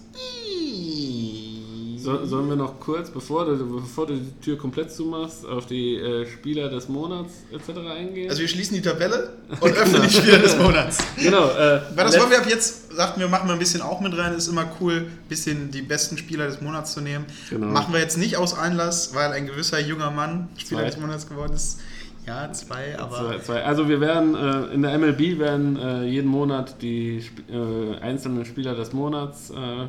So, 1.97 2.25
sollen 2.25 2.49
wir 2.49 2.55
noch 2.55 2.79
kurz, 2.79 3.09
bevor 3.09 3.45
du, 3.45 3.81
bevor 3.81 4.07
du 4.07 4.15
die 4.15 4.31
Tür 4.41 4.57
komplett 4.57 4.91
zumachst, 4.91 5.45
auf 5.45 5.65
die 5.65 5.95
äh, 5.95 6.25
Spieler 6.25 6.69
des 6.69 6.87
Monats 6.89 7.33
etc. 7.51 7.79
eingehen? 7.89 8.29
Also 8.29 8.41
wir 8.41 8.47
schließen 8.47 8.75
die 8.75 8.81
Tabelle 8.81 9.33
und 9.59 9.71
öffnen 9.75 10.01
die 10.03 10.09
Spieler 10.09 10.39
des 10.39 10.57
Monats. 10.57 10.99
genau. 11.17 11.49
Äh, 11.49 11.81
Weil 11.95 12.05
das 12.05 12.19
wollen 12.19 12.29
wir 12.29 12.39
ab 12.39 12.47
jetzt, 12.47 12.95
sagten 12.95 13.19
wir, 13.19 13.27
machen 13.27 13.47
wir 13.49 13.53
ein 13.53 13.59
bisschen 13.59 13.81
auch 13.81 13.99
mit 13.99 14.17
rein. 14.17 14.33
Ist 14.33 14.47
immer 14.47 14.69
cool, 14.79 15.07
ein 15.07 15.27
bisschen 15.29 15.71
die 15.71 15.81
besten 15.81 16.17
Spieler 16.17 16.47
des 16.47 16.61
Monats 16.61 16.93
zu 16.93 17.01
nehmen. 17.01 17.25
Genau. 17.49 17.67
Machen 17.67 17.93
wir 17.93 17.99
jetzt 17.99 18.17
nicht 18.17 18.37
aus 18.37 18.57
Einlass, 18.57 19.13
weil 19.13 19.31
ein 19.31 19.47
gewisser 19.47 19.79
junger 19.79 20.11
Mann 20.11 20.49
Spieler 20.57 20.81
Zwei. 20.81 20.89
des 20.89 20.97
Monats 20.99 21.27
geworden 21.27 21.53
ist. 21.53 21.79
Ja, 22.27 22.51
zwei, 22.51 22.99
aber. 22.99 23.15
Zwei, 23.15 23.39
zwei. 23.39 23.63
Also 23.63 23.87
wir 23.87 24.01
werden 24.01 24.35
äh, 24.35 24.73
in 24.73 24.81
der 24.81 24.97
MLB 24.97 25.39
werden 25.39 25.77
äh, 25.77 26.03
jeden 26.03 26.29
Monat 26.29 26.81
die 26.81 27.19
Sp 27.23 27.39
äh, 27.49 27.97
einzelnen 28.01 28.43
Spieler 28.43 28.75
des 28.75 28.91
Monats 28.91 29.49
äh, 29.49 29.87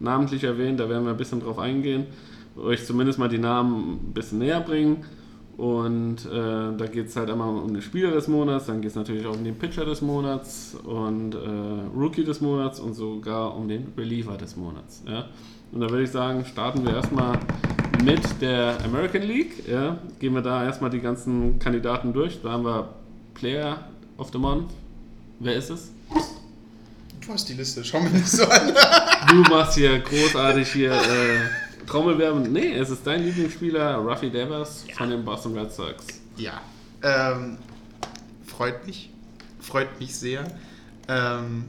namentlich 0.00 0.44
erwähnt. 0.44 0.80
Da 0.80 0.88
werden 0.88 1.04
wir 1.04 1.12
ein 1.12 1.16
bisschen 1.16 1.40
drauf 1.40 1.58
eingehen, 1.58 2.06
euch 2.56 2.84
zumindest 2.84 3.18
mal 3.18 3.28
die 3.28 3.38
Namen 3.38 3.92
ein 3.92 4.12
bisschen 4.12 4.38
näher 4.38 4.60
bringen. 4.60 5.04
Und 5.56 6.24
äh, 6.24 6.76
da 6.76 6.86
geht 6.90 7.08
es 7.08 7.16
halt 7.16 7.28
einmal 7.28 7.50
um 7.50 7.74
den 7.74 7.82
Spieler 7.82 8.12
des 8.12 8.28
Monats, 8.28 8.64
dann 8.64 8.80
geht 8.80 8.92
es 8.92 8.96
natürlich 8.96 9.26
auch 9.26 9.34
um 9.34 9.44
den 9.44 9.56
Pitcher 9.56 9.84
des 9.84 10.00
Monats 10.00 10.74
und 10.84 11.34
äh, 11.34 11.38
Rookie 11.94 12.24
des 12.24 12.40
Monats 12.40 12.80
und 12.80 12.94
sogar 12.94 13.54
um 13.54 13.68
den 13.68 13.92
Reliever 13.94 14.38
des 14.38 14.56
Monats. 14.56 15.02
Ja? 15.06 15.26
Und 15.70 15.82
da 15.82 15.90
würde 15.90 16.04
ich 16.04 16.10
sagen, 16.10 16.46
starten 16.46 16.82
wir 16.86 16.94
erstmal 16.94 17.38
mit 18.02 18.40
der 18.40 18.82
American 18.86 19.22
League. 19.22 19.68
Ja? 19.68 19.98
Gehen 20.18 20.32
wir 20.32 20.40
da 20.40 20.64
erstmal 20.64 20.88
die 20.88 21.00
ganzen 21.00 21.58
Kandidaten 21.58 22.14
durch. 22.14 22.40
Da 22.42 22.52
haben 22.52 22.64
wir 22.64 22.88
Player 23.34 23.84
of 24.16 24.30
the 24.32 24.38
Month. 24.38 24.70
Wer 25.40 25.56
ist 25.56 25.68
es? 25.68 25.92
Du 27.30 27.34
hast 27.34 27.48
die 27.48 27.54
Liste, 27.54 27.84
schau 27.84 28.00
mir 28.00 28.10
nicht 28.10 28.26
so 28.26 28.44
an. 28.44 28.74
Du 29.28 29.36
machst 29.42 29.74
hier 29.76 30.00
großartig 30.00 30.72
hier 30.72 30.90
äh, 30.90 31.86
Trommelwerben. 31.86 32.52
Nee, 32.52 32.72
es 32.72 32.90
ist 32.90 33.06
dein 33.06 33.22
Lieblingsspieler, 33.22 33.98
Ruffy 33.98 34.30
Devers 34.30 34.84
von 34.98 35.10
den 35.10 35.24
Boston 35.24 35.56
Red 35.56 35.72
Sox. 35.72 36.06
ja. 36.36 36.60
Ähm, 37.04 37.58
freut 38.44 38.84
mich. 38.84 39.10
Freut 39.60 40.00
mich 40.00 40.16
sehr. 40.16 40.44
Ähm, 41.06 41.66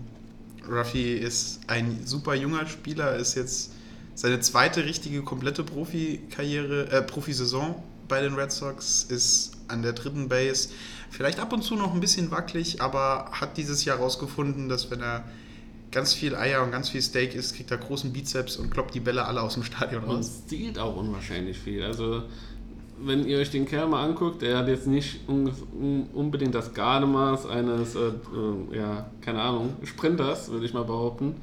Ruffy 0.68 1.14
ist 1.18 1.60
ein 1.68 2.08
super 2.08 2.34
junger 2.34 2.66
Spieler, 2.66 3.16
ist 3.18 3.36
jetzt 3.36 3.72
Seine 4.16 4.40
zweite 4.40 4.84
richtige 4.86 5.22
komplette 5.22 5.64
Profikarriere, 5.64 6.92
äh, 6.92 7.02
Profisaison 7.04 7.82
bei 8.08 8.20
den 8.22 8.34
Red 8.34 8.52
Sox 8.52 9.04
ist 9.04 9.52
an 9.68 9.84
der 9.84 9.94
dritten 9.94 10.28
Base. 10.28 10.70
Vielleicht 11.12 11.40
ab 11.40 11.54
und 11.54 11.62
zu 11.62 11.76
noch 11.76 11.94
ein 11.94 12.00
bisschen 12.00 12.32
wackelig, 12.32 12.82
aber 12.82 13.30
hat 13.32 13.58
dieses 13.58 13.86
Jahr 13.86 14.00
herausgefunden, 14.00 14.68
dass 14.68 14.90
wenn 14.90 15.02
er 15.02 15.24
ganz 15.92 16.14
viel 16.14 16.36
Eier 16.36 16.64
und 16.64 16.72
ganz 16.72 16.90
viel 16.90 17.02
Steak 17.02 17.36
isst, 17.36 17.56
kriegt 17.56 17.72
er 17.72 17.78
großen 17.78 18.12
Bizeps 18.14 18.58
und 18.58 18.70
kloppt 18.72 18.94
die 18.96 19.00
Bälle 19.00 19.26
alle 19.26 19.42
aus 19.42 19.56
dem 19.56 19.64
Stadion 19.64 20.04
Und 20.04 20.10
raus. 20.18 20.42
stiehlt 20.46 20.80
auch 20.80 20.96
unwahrscheinlich 20.96 21.58
viel. 21.58 21.84
Also, 21.84 22.24
wenn 23.04 23.26
ihr 23.26 23.40
euch 23.40 23.50
den 23.50 23.66
Kerl 23.66 23.88
mal 23.88 24.04
anguckt, 24.06 24.42
der 24.42 24.58
hat 24.60 24.68
jetzt 24.68 24.88
nicht 24.88 25.28
un 25.28 25.52
un 25.74 26.08
unbedingt 26.14 26.54
das 26.56 26.74
Gardemaß 26.74 27.48
eines, 27.48 27.96
äh, 27.96 28.00
äh, 28.10 28.78
ja, 28.78 29.10
keine 29.22 29.42
Ahnung, 29.42 29.74
Sprinters, 29.84 30.52
würde 30.52 30.66
ich 30.66 30.74
mal 30.74 30.84
behaupten. 30.84 31.36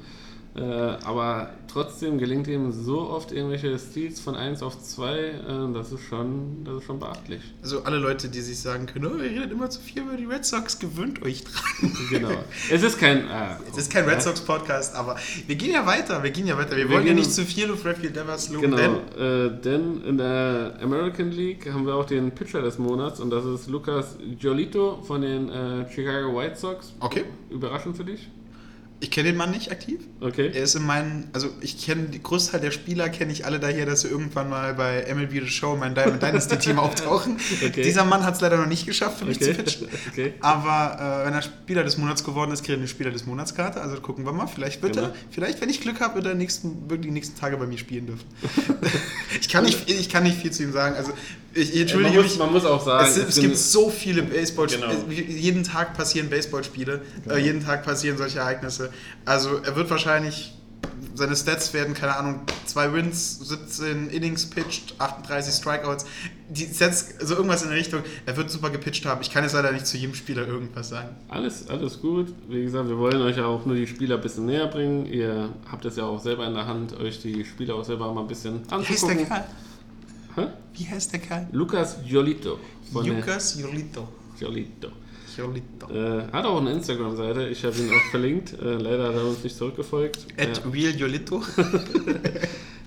Äh, 0.55 0.61
aber 0.61 1.51
trotzdem 1.71 2.17
gelingt 2.17 2.47
ihm 2.47 2.71
so 2.71 3.01
oft 3.09 3.31
irgendwelche 3.31 3.77
Steals 3.77 4.19
von 4.19 4.35
1 4.35 4.63
auf 4.63 4.81
2, 4.81 5.17
äh, 5.19 5.33
das, 5.75 5.91
ist 5.91 6.01
schon, 6.09 6.63
das 6.65 6.77
ist 6.77 6.83
schon 6.85 6.99
beachtlich. 6.99 7.41
Also 7.61 7.83
alle 7.83 7.97
Leute, 7.97 8.29
die 8.29 8.41
sich 8.41 8.59
sagen 8.59 8.87
können, 8.87 9.05
oh, 9.05 9.17
ihr 9.17 9.29
redet 9.29 9.51
immer 9.51 9.69
zu 9.69 9.79
viel 9.79 10.01
über 10.01 10.17
die 10.17 10.25
Red 10.25 10.43
Sox, 10.45 10.79
gewöhnt 10.79 11.21
euch 11.23 11.43
dran. 11.43 11.93
Genau. 12.09 12.29
Es 12.71 12.81
ist 12.81 12.97
kein. 12.99 13.19
Äh, 13.19 13.57
Es 13.71 13.77
ist 13.77 13.91
kein 13.91 14.05
Red 14.05 14.21
Sox 14.23 14.41
Podcast, 14.41 14.95
aber 14.95 15.17
wir 15.45 15.55
gehen 15.55 15.71
ja 15.71 15.85
weiter, 15.85 16.23
wir 16.23 16.31
gehen 16.31 16.47
ja 16.47 16.57
weiter. 16.57 16.71
Wir, 16.75 16.89
Wir 16.89 16.95
wollen 16.95 17.01
ja 17.05 17.13
gehen- 17.13 17.17
nicht 17.17 17.31
zu 17.31 17.45
viel 17.45 17.71
auf 17.71 17.85
Redfield 17.85 18.15
Devers 18.15 18.49
loben, 18.49 18.71
Genau, 18.71 18.77
denn 18.77 19.47
äh, 19.47 19.61
denn 19.61 20.03
in 20.03 20.17
der 20.17 20.73
American 20.81 21.31
League 21.31 21.71
haben 21.71 21.85
wir 21.85 21.93
auch 21.93 22.05
den 22.05 22.31
Pitcher 22.31 22.63
des 22.63 22.79
Monats 22.79 23.19
und 23.19 23.29
das 23.29 23.45
ist 23.45 23.67
Lucas 23.69 24.17
Giolito 24.39 24.99
von 25.03 25.21
den 25.21 25.49
äh, 25.49 25.89
Chicago 25.93 26.35
White 26.35 26.55
Sox. 26.55 26.93
Okay. 26.99 27.25
Überraschend 27.51 27.95
für 27.95 28.03
dich? 28.03 28.27
Ich 29.01 29.11
kenne 29.11 29.29
den 29.29 29.37
Mann 29.37 29.51
nicht 29.51 29.71
aktiv. 29.71 29.99
Okay. 30.19 30.51
Er 30.53 30.63
ist 30.63 30.75
in 30.75 30.85
meinen, 30.85 31.29
also 31.31 31.49
ich 31.61 31.83
kenne 31.85 32.03
die 32.09 32.21
Großteil 32.21 32.59
der 32.59 32.71
Spieler 32.71 33.07
kenne 33.09 33.31
ich 33.31 33.45
alle 33.45 33.59
daher, 33.59 33.85
dass 33.85 34.01
sie 34.01 34.09
irgendwann 34.09 34.49
mal 34.49 34.73
bei 34.73 35.05
MLB 35.13 35.45
The 35.45 35.47
Show 35.47 35.77
mein 35.77 35.95
Diamond 35.95 36.21
Dynasty 36.23 36.57
Team 36.57 36.79
auftauchen. 36.79 37.37
Okay. 37.65 37.81
Dieser 37.81 38.03
Mann 38.03 38.23
hat 38.25 38.35
es 38.35 38.41
leider 38.41 38.57
noch 38.57 38.65
nicht 38.67 38.85
geschafft, 38.85 39.19
für 39.19 39.25
mich 39.25 39.37
Okay. 39.37 39.53
zu 39.55 39.63
pitchen. 39.63 39.87
Okay. 40.11 40.33
Aber 40.41 41.21
äh, 41.23 41.27
wenn 41.27 41.33
er 41.33 41.41
Spieler 41.41 41.83
des 41.83 41.97
Monats 41.97 42.23
geworden 42.23 42.51
ist, 42.51 42.59
kriegt 42.63 42.71
er 42.71 42.77
eine 42.79 42.87
Spieler 42.87 43.11
des 43.11 43.25
Monatskarte. 43.25 43.79
Also 43.81 44.01
gucken 44.01 44.25
wir 44.25 44.33
mal. 44.33 44.47
Vielleicht 44.47 44.81
wird 44.81 44.95
Genau. 44.95 45.07
er, 45.07 45.13
vielleicht, 45.31 45.61
wenn 45.61 45.69
ich 45.69 45.79
Glück 45.79 46.01
habe, 46.01 46.15
wird 46.15 46.25
er 46.25 46.35
nächsten, 46.35 46.89
wird 46.89 47.05
die 47.05 47.11
nächsten 47.11 47.39
Tage 47.39 47.55
bei 47.57 47.67
mir 47.67 47.77
spielen 47.77 48.07
dürfen. 48.07 48.25
ich, 49.39 49.47
kann 49.47 49.63
nicht, 49.63 49.89
ich 49.89 50.09
kann 50.09 50.23
nicht 50.23 50.37
viel 50.41 50.51
zu 50.51 50.63
ihm 50.63 50.73
sagen. 50.73 50.95
Also 50.95 51.13
ich, 51.53 51.73
ich 51.73 51.81
entschuldige 51.81 52.15
man, 52.15 52.23
muss, 52.23 52.31
mich. 52.31 52.39
man 52.39 52.51
muss 52.53 52.65
auch 52.65 52.83
sagen, 52.83 53.07
Es, 53.07 53.17
es 53.17 53.39
gibt 53.39 53.57
so 53.57 53.89
viele 53.89 54.23
Baseball 54.23 54.67
Genau. 54.67 54.87
Jeden 55.09 55.63
Tag 55.63 55.95
passieren 55.95 56.29
Baseballspiele. 56.29 57.01
Äh, 57.29 57.37
jeden 57.39 57.63
Tag 57.63 57.83
passieren 57.83 58.17
solche 58.17 58.39
Ereignisse. 58.39 58.89
Also 59.25 59.57
er 59.57 59.75
wird 59.75 59.89
wahrscheinlich. 59.89 60.53
Seine 61.15 61.35
Stats 61.35 61.73
werden, 61.73 61.93
keine 61.93 62.15
Ahnung, 62.15 62.41
zwei 62.65 62.93
Wins, 62.93 63.39
17 63.39 64.09
Innings 64.09 64.45
pitched, 64.45 64.95
38 64.99 65.53
Strikeouts. 65.53 66.05
Die 66.49 66.65
Stats, 66.65 67.15
also 67.19 67.35
irgendwas 67.35 67.61
in 67.63 67.69
der 67.69 67.77
Richtung. 67.77 68.01
Er 68.25 68.37
wird 68.37 68.49
super 68.49 68.69
gepitcht 68.69 69.05
haben. 69.05 69.19
Ich 69.21 69.29
kann 69.31 69.43
jetzt 69.43 69.53
leider 69.53 69.71
nicht 69.71 69.85
zu 69.85 69.97
jedem 69.97 70.15
Spieler 70.15 70.47
irgendwas 70.47 70.89
sagen. 70.89 71.09
Alles, 71.27 71.67
alles 71.67 71.99
gut. 71.99 72.33
Wie 72.47 72.63
gesagt, 72.63 72.87
wir 72.87 72.97
wollen 72.97 73.21
euch 73.21 73.37
ja 73.37 73.45
auch 73.45 73.65
nur 73.65 73.75
die 73.75 73.87
Spieler 73.87 74.15
ein 74.15 74.21
bisschen 74.21 74.45
näher 74.45 74.67
bringen. 74.67 75.05
Ihr 75.05 75.49
habt 75.69 75.83
es 75.85 75.97
ja 75.97 76.03
auch 76.05 76.21
selber 76.21 76.47
in 76.47 76.53
der 76.53 76.65
Hand, 76.67 76.97
euch 76.99 77.21
die 77.21 77.43
Spieler 77.43 77.75
auch 77.75 77.83
selber 77.85 78.13
mal 78.13 78.21
ein 78.21 78.27
bisschen 78.27 78.61
Wie 78.69 78.71
heißt 78.75 78.89
der 79.03 79.09
anzugucken. 79.09 79.27
Kerl? 79.27 79.45
Hä? 80.35 80.47
Wie 80.73 80.85
heißt 80.87 81.11
der 81.13 81.19
Kerl? 81.19 81.47
Lukas 81.51 81.97
Giolito. 82.07 82.59
Von 82.91 83.05
der- 83.05 83.15
Lucas 83.15 83.59
Jolito. 83.59 84.07
Giolito. 84.37 84.87
Jolito. 85.37 85.87
Äh, 85.93 86.23
hat 86.33 86.43
auch 86.45 86.59
eine 86.59 86.71
Instagram-Seite, 86.73 87.47
ich 87.47 87.63
habe 87.63 87.75
ihn 87.77 87.89
auch 87.91 88.11
verlinkt. 88.11 88.53
Äh, 88.61 88.73
leider 88.75 89.07
hat 89.09 89.15
er 89.15 89.25
uns 89.25 89.41
nicht 89.43 89.55
zurückgefolgt. 89.55 90.19
At 90.37 90.57
Ja. 90.57 90.69
Real 90.71 90.93
Jolito. 90.95 91.41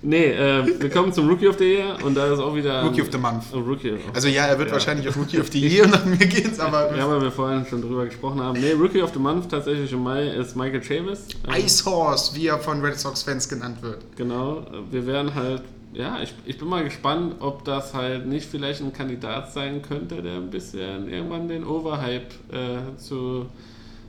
Nee, 0.05 0.31
äh, 0.33 0.81
wir 0.81 0.89
kommen 0.89 1.13
zum 1.13 1.29
Rookie 1.29 1.47
of 1.47 1.57
the 1.57 1.63
Year 1.75 1.95
und 2.03 2.13
da 2.15 2.33
ist 2.33 2.37
auch 2.39 2.53
wieder. 2.53 2.83
Rookie 2.83 3.01
of 3.01 3.07
the 3.09 3.17
Month. 3.17 3.45
Oh, 3.53 3.59
Rookie. 3.59 3.93
Also 4.13 4.27
ja, 4.27 4.47
er 4.47 4.57
wird 4.59 4.67
Ja. 4.67 4.73
wahrscheinlich 4.73 5.07
auf 5.07 5.15
Rookie 5.15 5.39
of 5.39 5.47
the 5.49 5.59
Year 5.65 5.87
nach 5.87 6.03
mir 6.03 6.17
gehen, 6.17 6.51
aber 6.59 6.93
Ja, 6.97 7.09
weil 7.09 7.21
wir 7.21 7.31
vorhin 7.31 7.65
schon 7.65 7.81
drüber 7.81 8.03
gesprochen 8.05 8.41
haben. 8.41 8.59
Nee, 8.59 8.73
Rookie 8.73 9.01
of 9.01 9.13
the 9.13 9.19
Month 9.19 9.49
tatsächlich 9.49 9.93
im 9.93 10.03
Mai 10.03 10.27
ist 10.27 10.57
Michael 10.57 10.83
Chavis. 10.83 11.27
Ice 11.57 11.85
Horse, 11.85 12.35
wie 12.35 12.47
er 12.47 12.59
von 12.59 12.81
Red 12.81 12.99
Sox-Fans 12.99 13.47
genannt 13.47 13.77
wird. 13.81 13.99
Genau, 14.17 14.65
wir 14.91 15.07
werden 15.07 15.33
halt, 15.33 15.61
ja, 15.93 16.21
ich, 16.21 16.33
ich 16.45 16.57
bin 16.57 16.67
mal 16.67 16.83
gespannt, 16.83 17.35
ob 17.39 17.63
das 17.65 17.93
halt 17.93 18.25
nicht 18.25 18.45
vielleicht 18.45 18.81
ein 18.81 18.93
Kandidat 18.93 19.51
sein 19.51 19.81
könnte, 19.81 20.21
der 20.21 20.35
ein 20.35 20.49
bisschen 20.49 21.09
irgendwann 21.09 21.47
den 21.47 21.63
Overhype 21.63 22.27
äh, 22.51 22.97
zu, 22.97 23.47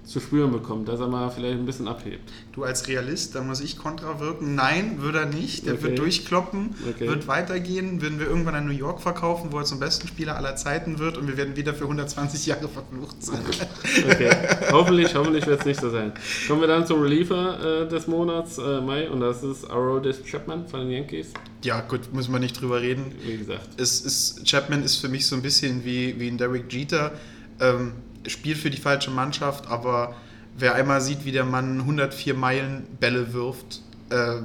zu 0.05 0.21
spüren 0.21 0.53
bekommt, 0.53 0.89
dass 0.89 1.01
er 1.01 1.09
mal 1.09 1.31
vielleicht 1.31 1.59
ein 1.59 1.65
bisschen 1.65 1.89
abhebt. 1.89 2.31
Du 2.53 2.63
als 2.65 2.87
Realist, 2.89 3.35
da 3.35 3.43
muss 3.43 3.61
ich 3.61 3.79
kontra 3.79 4.21
wirken. 4.21 4.55
Nein, 4.55 5.01
wird 5.01 5.15
er 5.15 5.27
nicht. 5.27 5.67
Der 5.67 5.75
Okay. 5.75 5.83
wird 5.85 5.99
durchkloppen, 5.99 6.75
Okay. 6.95 7.09
wird 7.09 7.27
weitergehen. 7.27 8.03
Werden 8.03 8.19
wir 8.21 8.27
irgendwann 8.27 8.55
an 8.55 8.67
New 8.67 8.73
York 8.73 9.01
verkaufen, 9.01 9.49
wo 9.51 9.59
er 9.59 9.65
zum 9.65 9.81
besten 9.81 10.07
Spieler 10.07 10.37
aller 10.37 10.57
Zeiten 10.57 10.99
wird 10.99 11.17
und 11.17 11.27
wir 11.27 11.37
werden 11.39 11.57
wieder 11.57 11.73
für 11.73 11.85
120 11.85 12.45
Jahre 12.47 12.69
verflucht 12.69 13.23
sein. 13.23 13.41
Okay, 14.11 14.31
hoffentlich, 14.71 15.15
hoffentlich 15.15 15.47
wird 15.47 15.61
es 15.61 15.67
nicht 15.67 15.81
so 15.81 15.89
sein. 15.91 16.13
Kommen 16.47 16.61
wir 16.61 16.69
dann 16.69 16.87
zum 16.87 17.01
Reliever 17.01 17.85
äh, 17.85 17.89
des 17.89 18.07
Monats 18.07 18.59
äh, 18.59 18.81
Mai 18.81 19.09
und 19.09 19.21
das 19.21 19.43
ist 19.43 19.65
Arodis 19.71 20.23
Chapman 20.25 20.67
von 20.69 20.81
den 20.81 20.91
Yankees. 20.91 21.29
Ja, 21.63 21.81
gut, 21.81 22.13
müssen 22.13 22.33
wir 22.33 22.39
nicht 22.41 22.61
drüber 22.61 22.81
reden. 22.83 23.13
Wie 23.25 23.39
gesagt, 23.39 23.69
Es 23.79 24.01
ist, 24.03 24.45
Chapman 24.45 24.83
ist 24.83 24.97
für 24.97 25.09
mich 25.09 25.27
so 25.27 25.35
ein 25.37 25.43
bisschen 25.43 25.85
wie, 25.85 26.19
wie 26.21 26.29
ein 26.29 26.37
Derek 26.37 26.71
Jeter. 26.73 27.13
Ähm, 27.61 27.93
spielt 28.27 28.59
für 28.59 28.71
die 28.71 28.79
falsche 28.79 29.11
Mannschaft, 29.11 29.69
aber 29.69 30.15
wer 30.57 30.75
einmal 30.75 31.01
sieht, 31.01 31.25
wie 31.25 31.33
der 31.33 31.45
Mann 31.45 31.81
104 31.81 32.35
Meilen 32.35 32.87
Bälle 33.01 33.33
wirft, 33.33 33.81
äh, 34.11 34.43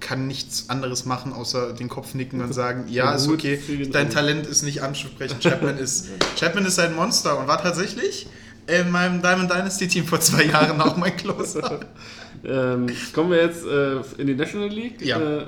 kann 0.00 0.26
nichts 0.26 0.68
anderes 0.68 1.06
machen, 1.06 1.32
außer 1.32 1.72
den 1.72 1.88
Kopf 1.88 2.14
nicken 2.14 2.40
und 2.40 2.52
sagen, 2.52 2.86
ja, 2.88 3.14
ist 3.14 3.28
okay, 3.28 3.58
dein 3.92 4.10
Talent 4.10 4.46
ist 4.46 4.62
nicht 4.62 4.82
anzusprechen. 4.82 5.38
Chapman 5.40 5.78
ist, 5.78 6.08
Chapman 6.38 6.66
ist 6.66 6.78
ein 6.78 6.94
Monster 6.94 7.38
und 7.38 7.48
war 7.48 7.62
tatsächlich 7.62 8.26
in 8.66 8.90
meinem 8.90 9.22
Diamond 9.22 9.50
Dynasty 9.50 9.88
Team 9.88 10.04
vor 10.04 10.20
zwei 10.20 10.44
Jahren 10.44 10.80
auch 10.80 10.96
mein 10.96 11.16
Closer. 11.16 11.80
ähm, 12.44 12.86
kommen 13.12 13.30
wir 13.30 13.42
jetzt 13.42 13.64
äh, 13.64 14.00
in 14.18 14.26
die 14.26 14.34
National 14.34 14.68
League. 14.68 15.00
Ja. 15.02 15.18
Äh, 15.18 15.46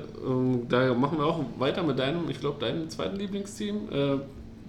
da 0.67 0.93
machen 0.93 1.17
wir 1.17 1.25
auch 1.25 1.39
weiter 1.57 1.83
mit 1.83 1.97
deinem, 1.99 2.29
ich 2.29 2.39
glaube, 2.39 2.59
deinem 2.59 2.89
zweiten 2.89 3.17
Lieblingsteam, 3.17 3.75
äh, 3.91 4.17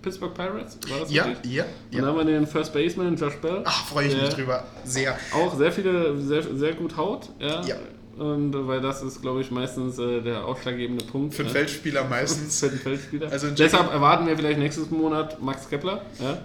Pittsburgh 0.07 0.33
Pirates. 0.35 0.79
War 0.89 1.01
das 1.01 1.11
Ja, 1.13 1.25
richtig? 1.25 1.53
ja, 1.53 1.65
Und 1.65 1.71
da 1.93 1.99
ja. 1.99 2.07
haben 2.07 2.17
wir 2.19 2.25
den 2.25 2.47
First 2.47 2.73
Baseman, 2.73 3.17
Josh 3.17 3.35
Bell. 3.43 3.63
Ach, 3.65 3.87
freue 3.89 4.07
ich 4.07 4.15
mich 4.17 4.29
drüber. 4.31 4.63
Sehr. 4.85 5.19
Auch 5.35 5.57
sehr 5.59 5.73
viele, 5.73 6.21
sehr, 6.21 6.45
sehr 6.45 6.75
gut 6.75 6.97
haut. 6.97 7.29
Ja. 7.41 7.61
Ja. 7.65 7.75
Und 8.19 8.55
äh, 8.55 8.67
weil 8.69 8.81
das 8.81 9.03
ist, 9.03 9.21
glaube 9.21 9.41
ich, 9.41 9.51
meistens 9.51 9.99
äh, 9.99 10.21
der 10.23 10.45
ausschlaggebende 10.45 11.05
Punkt. 11.05 11.35
Für 11.35 11.43
den. 11.43 11.51
Feldspieler 11.51 12.05
meistens. 12.05 12.61
Für 12.61 12.69
den 12.69 12.79
Feldspieler. 12.79 13.31
Also 13.33 13.51
Deshalb 13.51 13.93
erwarten 13.93 14.27
wir 14.29 14.37
vielleicht 14.37 14.61
nächstes 14.61 14.89
Monat 14.91 15.43
Max 15.43 15.69
Kepler. 15.69 16.03
Ja. 16.21 16.39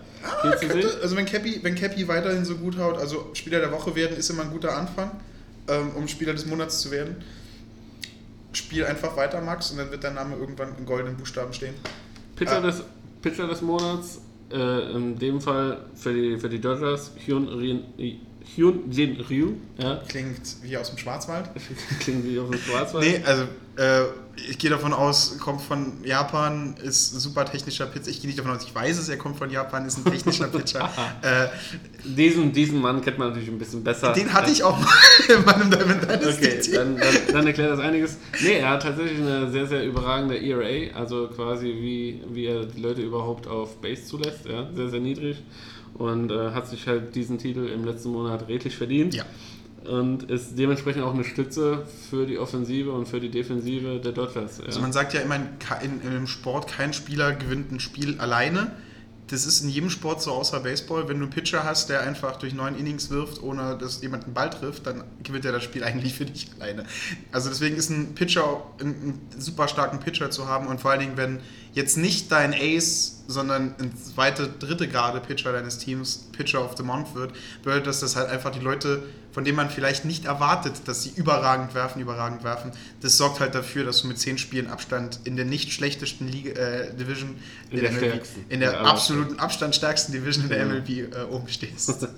Sehen. 0.58 0.70
Könnte, 0.70 1.00
also 1.04 1.16
wenn 1.16 1.26
Cappy, 1.28 1.60
wenn 1.62 1.76
Cappy 1.76 2.08
weiterhin 2.08 2.44
so 2.44 2.56
gut 2.56 2.80
haut, 2.80 2.98
also 2.98 3.30
Spieler 3.34 3.60
der 3.60 3.72
Woche 3.72 3.96
werden, 3.96 4.18
ist 4.18 4.30
immer 4.32 4.42
ein 4.42 4.50
guter 4.52 4.76
Anfang, 4.76 5.12
ähm, 5.68 5.92
um 5.96 6.08
Spieler 6.08 6.34
des 6.34 6.48
Monats 6.48 6.82
zu 6.82 6.90
werden. 6.90 7.16
Spiel 8.54 8.84
einfach 8.86 9.16
weiter, 9.16 9.40
Max, 9.42 9.72
und 9.72 9.78
dann 9.78 9.92
wird 9.92 10.04
dein 10.04 10.16
Name 10.16 10.36
irgendwann 10.36 10.76
in 10.78 10.86
goldenen 10.86 11.16
Buchstaben 11.16 11.54
stehen. 11.54 11.74
Pitcher, 12.36 12.58
Ah. 12.58 12.62
des, 12.62 12.84
Pitcher 13.22 13.48
des 13.48 13.62
Monats, 13.62 14.22
äh, 14.52 14.92
in 14.96 15.18
dem 15.18 15.42
Fall 15.42 15.86
für 15.96 16.14
die, 16.14 16.38
für 16.38 16.50
die 16.50 16.60
Dodgers, 16.60 17.12
Hyun, 17.26 17.48
Rien, 17.48 17.84
Hyun 18.56 18.92
Jin 18.92 19.22
Ryu. 19.22 19.54
Ja. 19.78 20.02
Klingt 20.08 20.42
wie 20.64 20.78
aus 20.78 20.90
dem 20.90 20.98
Schwarzwald. 20.98 21.50
Klingt 22.00 22.26
wie 22.26 22.40
auf 22.40 22.50
dem 22.50 22.60
Schwarzwald. 22.60 23.06
Nee, 23.06 23.22
also 23.26 23.44
äh, 23.78 24.04
ich 24.50 24.58
gehe 24.58 24.70
davon 24.70 24.94
aus, 24.94 25.38
kommt 25.40 25.62
von 25.62 26.04
Japan, 26.04 26.76
ist 26.82 27.14
ein 27.14 27.20
super 27.20 27.46
technischer 27.46 27.86
Pitcher. 27.86 28.10
Ich 28.10 28.20
gehe 28.22 28.28
nicht 28.28 28.40
davon 28.40 28.52
aus, 28.52 28.64
ich 28.64 28.74
weiß 28.74 28.98
es, 28.98 29.10
er 29.10 29.18
kommt 29.18 29.38
von 29.38 29.50
Japan, 29.50 29.86
ist 29.86 29.98
ein 29.98 30.12
technischer 30.12 30.48
Pitcher. 30.52 30.90
äh, 31.22 31.48
Diesen, 32.04 32.52
diesen 32.52 32.82
Mann 32.82 33.02
kennt 33.02 33.18
man 33.20 33.30
natürlich 33.30 33.50
ein 33.50 33.60
bisschen 33.60 33.84
besser. 33.84 34.14
den 34.14 34.32
hatte 34.34 34.52
ich 34.52 34.64
auch 34.64 34.78
mal 34.80 34.88
in 35.36 35.46
meinem 35.46 35.70
Diamond 35.70 36.02
Dynasty 36.04 36.48
Okay, 36.48 36.60
dann, 36.74 36.98
dann, 36.98 37.16
dann 37.32 37.48
erklärt 37.48 37.72
das 37.72 37.80
einiges. 37.80 38.18
Nee, 38.42 38.54
er 38.60 38.70
hat 38.72 38.84
tatsächlich 38.84 39.20
eine 39.20 39.52
sehr, 39.52 39.68
sehr 39.68 39.86
überragende 39.86 40.38
ERA, 40.42 40.98
also 40.98 41.28
quasi 41.28 41.66
wie, 41.68 42.22
wie 42.32 42.46
er 42.48 42.66
die 42.66 42.82
Leute 42.82 43.02
überhaupt 43.02 43.48
auf 43.48 43.78
Base 43.82 44.06
zulässt, 44.06 44.46
ja, 44.46 44.68
sehr, 44.74 44.90
sehr 44.90 45.00
niedrig 45.00 45.38
und 45.94 46.32
äh, 46.32 46.52
hat 46.52 46.68
sich 46.68 46.88
halt 46.88 47.14
diesen 47.16 47.38
Titel 47.38 47.68
im 47.68 47.84
letzten 47.86 48.10
Monat 48.12 48.48
redlich 48.48 48.76
verdient 48.78 49.14
Ja. 49.14 49.26
Und 49.86 50.24
ist 50.24 50.58
dementsprechend 50.58 51.04
auch 51.04 51.14
eine 51.14 51.24
Stütze 51.24 51.86
für 52.10 52.26
die 52.26 52.38
Offensive 52.38 52.92
und 52.92 53.08
für 53.08 53.20
die 53.20 53.30
Defensive 53.30 54.00
der 54.00 54.12
Dodgers. 54.12 54.60
Ja. 54.60 54.66
Also 54.66 54.80
man 54.82 54.94
sagt 54.94 55.14
ja 55.14 55.22
immer, 55.22 55.36
in, 55.36 56.02
in, 56.02 56.16
im 56.16 56.28
Sport, 56.28 56.68
kein 56.68 56.94
Spieler 56.94 57.34
gewinnt 57.34 57.72
ein 57.72 57.80
Spiel 57.80 58.20
alleine. 58.20 58.72
Das 59.28 59.46
ist 59.46 59.62
in 59.62 59.70
jedem 59.70 59.90
Sport 59.90 60.22
so 60.22 60.32
außer 60.32 60.60
Baseball. 60.60 61.08
Wenn 61.08 61.18
du 61.18 61.24
einen 61.24 61.32
Pitcher 61.32 61.64
hast, 61.64 61.90
der 61.90 62.02
einfach 62.02 62.36
durch 62.36 62.54
neun 62.54 62.78
Innings 62.78 63.10
wirft, 63.10 63.42
ohne 63.42 63.78
dass 63.78 64.02
jemand 64.02 64.26
einen 64.26 64.34
Ball 64.34 64.50
trifft, 64.50 64.86
dann 64.86 65.06
gewinnt 65.24 65.46
er 65.46 65.54
das 65.54 65.64
Spiel 65.64 65.84
eigentlich 65.86 66.14
für 66.14 66.26
dich 66.26 66.48
alleine. 66.60 66.86
Also 67.32 67.50
deswegen 67.50 67.78
ist 67.78 67.90
ein 67.90 68.14
Pitcher, 68.14 68.64
einen, 68.80 68.94
einen 68.94 69.42
super 69.42 69.68
starken 69.68 70.00
Pitcher 70.00 70.32
zu 70.32 70.48
haben 70.48 70.68
und 70.68 70.82
vor 70.82 70.92
allen 70.92 71.00
Dingen, 71.00 71.18
wenn 71.18 71.40
jetzt 71.74 71.98
nicht 71.98 72.32
dein 72.32 72.54
Ace 72.54 73.21
sondern 73.28 73.76
ein 73.80 73.94
zweite, 73.96 74.50
dritte 74.60 74.88
Grade 74.88 75.20
Pitcher 75.20 75.52
deines 75.54 75.78
Teams 75.78 76.28
Pitcher 76.32 76.64
of 76.64 76.76
the 76.78 76.84
Month 76.84 77.16
wird, 77.16 77.34
bedeutet 77.64 77.88
das, 77.88 78.00
dass 78.02 78.16
halt 78.16 78.30
einfach 78.30 78.52
die 78.52 78.60
Leute, 78.60 79.04
von 79.32 79.44
denen 79.46 79.56
man 79.56 79.70
vielleicht 79.70 80.04
nicht 80.06 80.26
erwartet, 80.26 80.74
dass 80.86 81.04
sie 81.04 81.12
überragend 81.16 81.74
werfen, 81.74 82.02
überragend 82.02 82.44
werfen, 82.44 82.72
das 83.02 83.18
sorgt 83.18 83.40
halt 83.40 83.56
dafür, 83.56 83.86
dass 83.86 84.02
du 84.02 84.08
mit 84.08 84.20
zehn 84.20 84.38
Spielen 84.38 84.68
Abstand 84.68 85.20
in 85.24 85.36
der 85.38 85.46
nicht 85.46 85.72
schlechtesten 85.72 86.28
Liga, 86.28 86.52
äh, 86.52 86.94
Division, 86.96 87.36
In 87.70 87.80
der 87.82 87.92
stärksten. 87.94 88.46
in 88.50 88.60
der 88.60 88.74
Ja, 88.74 88.82
absoluten 88.82 89.40
Abstand 89.40 89.74
stärksten 89.76 90.12
Division 90.12 90.44
in 90.46 90.50
der. 90.50 90.66
MLB 90.66 90.90
äh, 90.90 91.08
oben 91.32 91.48
stehst. 91.48 92.08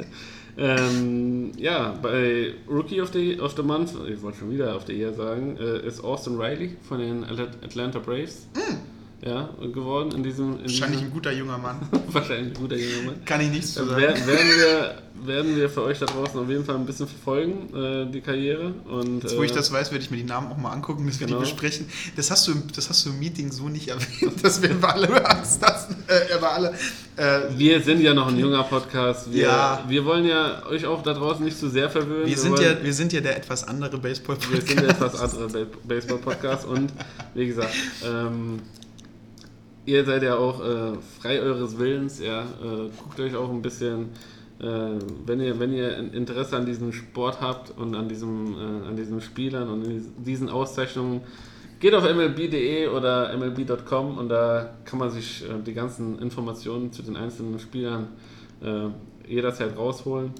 Ähm, 0.56 1.51
ja, 1.58 1.97
bei 1.99 2.54
Rookie 2.70 3.01
of 3.01 3.12
the, 3.12 3.39
of 3.39 3.56
the 3.58 3.64
Month, 3.64 3.93
ich 4.08 4.22
wollte 4.22 4.38
schon 4.38 4.51
wieder 4.51 4.76
auf 4.76 4.86
der 4.86 4.93
Year 4.95 5.12
sagen, 5.14 5.58
äh, 5.58 5.80
ist 5.88 6.04
Austin 6.04 6.39
Riley 6.39 6.76
von 6.88 6.99
den 6.99 7.26
Atl- 7.26 7.49
Atlanta 7.64 7.97
Braves. 7.97 8.45
Ja, 9.26 9.49
geworden 9.74 10.11
in 10.11 10.21
diesem. 10.24 10.55
In. 10.57 10.63
Wahrscheinlich 10.63 10.99
diesem 10.99 11.05
ein 11.07 11.13
guter 11.13 11.32
junger 11.32 11.57
Mann. 11.57 11.78
wahrscheinlich 12.11 12.47
ein 12.55 12.61
guter 12.61 12.76
junger 12.76 13.05
Mann. 13.11 13.26
Kann 13.26 13.39
ich 13.39 13.49
nichts 13.51 13.74
zu 13.74 13.86
sagen. 13.86 13.95
wer- 13.95 14.28
werden, 14.28 14.47
wir, 14.57 14.95
werden 15.26 15.55
wir 15.55 15.69
für 15.69 15.84
euch 15.84 15.97
da 15.99 16.05
draußen 16.07 16.38
auf 16.41 16.49
jeden 16.49 16.65
Fall 16.65 16.76
ein 16.76 16.86
bisschen 16.86 17.07
verfolgen, 17.07 17.74
äh, 17.74 18.11
die 18.11 18.19
Karriere. 18.19 18.74
Und, 18.89 19.24
Jetzt, 19.24 19.38
wo 19.38 19.43
ich 19.43 19.51
äh, 19.51 19.55
das 19.55 19.71
weiß, 19.71 19.91
werde 19.93 20.03
ich 20.03 20.11
mir 20.11 20.17
die 20.17 20.26
Namen 20.26 20.51
auch 20.51 20.57
mal 20.57 20.71
angucken, 20.71 21.07
dass 21.07 21.21
wir 21.21 21.28
Genau. 21.28 21.39
die 21.39 21.45
besprechen. 21.45 21.86
Das 22.17 22.32
hast, 22.32 22.47
du, 22.49 22.51
im- 22.51 22.63
das 22.76 22.89
hast 22.89 23.05
du 23.05 23.11
im 23.11 23.19
Meeting 23.19 23.49
so 23.49 23.69
nicht 23.69 23.88
erwähnt, 23.88 24.34
dass 24.43 24.61
wir 24.61 24.71
über 24.71 24.93
alle 24.93 25.26
Angst 25.26 25.61
lassen. 25.61 25.95
Äh, 26.07 26.38
über 26.38 26.51
alle. 26.51 26.74
Äh, 27.15 27.39
Wir 27.57 27.82
sind 27.82 28.01
ja 28.01 28.13
noch 28.13 28.28
ein 28.28 28.38
junger 28.38 28.63
Podcast. 28.63 29.32
Wir, 29.32 29.43
Ja. 29.43 29.86
wir 29.88 30.03
wollen 30.03 30.26
ja 30.26 30.65
euch 30.65 30.86
auch 30.86 31.01
da 31.01 31.13
draußen 31.13 31.45
nicht 31.45 31.57
zu 31.57 31.69
sehr 31.69 31.89
verwöhnen. 31.89 32.26
wir, 32.28 32.38
sind 32.38 32.59
ja, 32.59 32.84
wir 32.84 32.93
sind 32.93 33.13
ja 33.13 33.21
der 33.21 33.38
etwas 33.38 33.65
andere 33.65 33.97
baseball 33.99 34.36
Wir 34.51 34.59
sind 34.59 34.82
der 34.82 34.89
etwas 34.89 35.15
andere 35.15 35.47
Ba- 35.65 35.78
Baseball-Podcast 35.86 36.65
und 36.65 36.91
wie 37.36 37.47
gesagt, 37.47 37.74
ähm, 38.05 38.59
ihr 39.86 40.05
seid 40.05 40.23
ja 40.23 40.36
auch 40.38 40.63
äh, 40.63 40.93
frei 41.19 41.41
eures 41.41 41.77
Willens, 41.77 42.19
ja, 42.19 42.43
äh, 42.43 42.89
guckt 43.01 43.19
euch 43.19 43.36
auch 43.36 43.49
ein 43.49 43.61
bisschen, 43.61 44.09
äh, 44.59 44.65
wenn 45.25 45.41
ihr 45.41 45.59
wenn 45.59 45.73
ihr 45.73 45.97
ein 45.97 46.11
Interesse 46.13 46.57
an 46.57 46.65
diesem 46.65 46.93
Sport 46.93 47.41
habt 47.41 47.77
und 47.77 47.95
an 47.95 48.07
diesem 48.07 48.55
äh, 48.55 48.88
an 48.88 48.95
diesen 48.95 49.21
Spielern 49.21 49.69
und 49.69 49.86
diesen 50.25 50.49
Auszeichnungen, 50.49 51.21
geht 51.79 51.93
auf 51.93 52.03
mlb.de 52.03 52.88
oder 52.88 53.36
mlb.com 53.38 54.17
und 54.17 54.29
da 54.29 54.73
kann 54.86 54.99
man 54.99 55.09
sich 55.09 55.43
äh, 55.43 55.61
die 55.65 55.73
ganzen 55.73 56.19
Informationen 56.19 56.91
zu 56.91 57.01
den 57.01 57.17
einzelnen 57.17 57.59
Spielern 57.59 58.07
äh, 58.63 58.88
jederzeit 59.27 59.77
rausholen. 59.77 60.31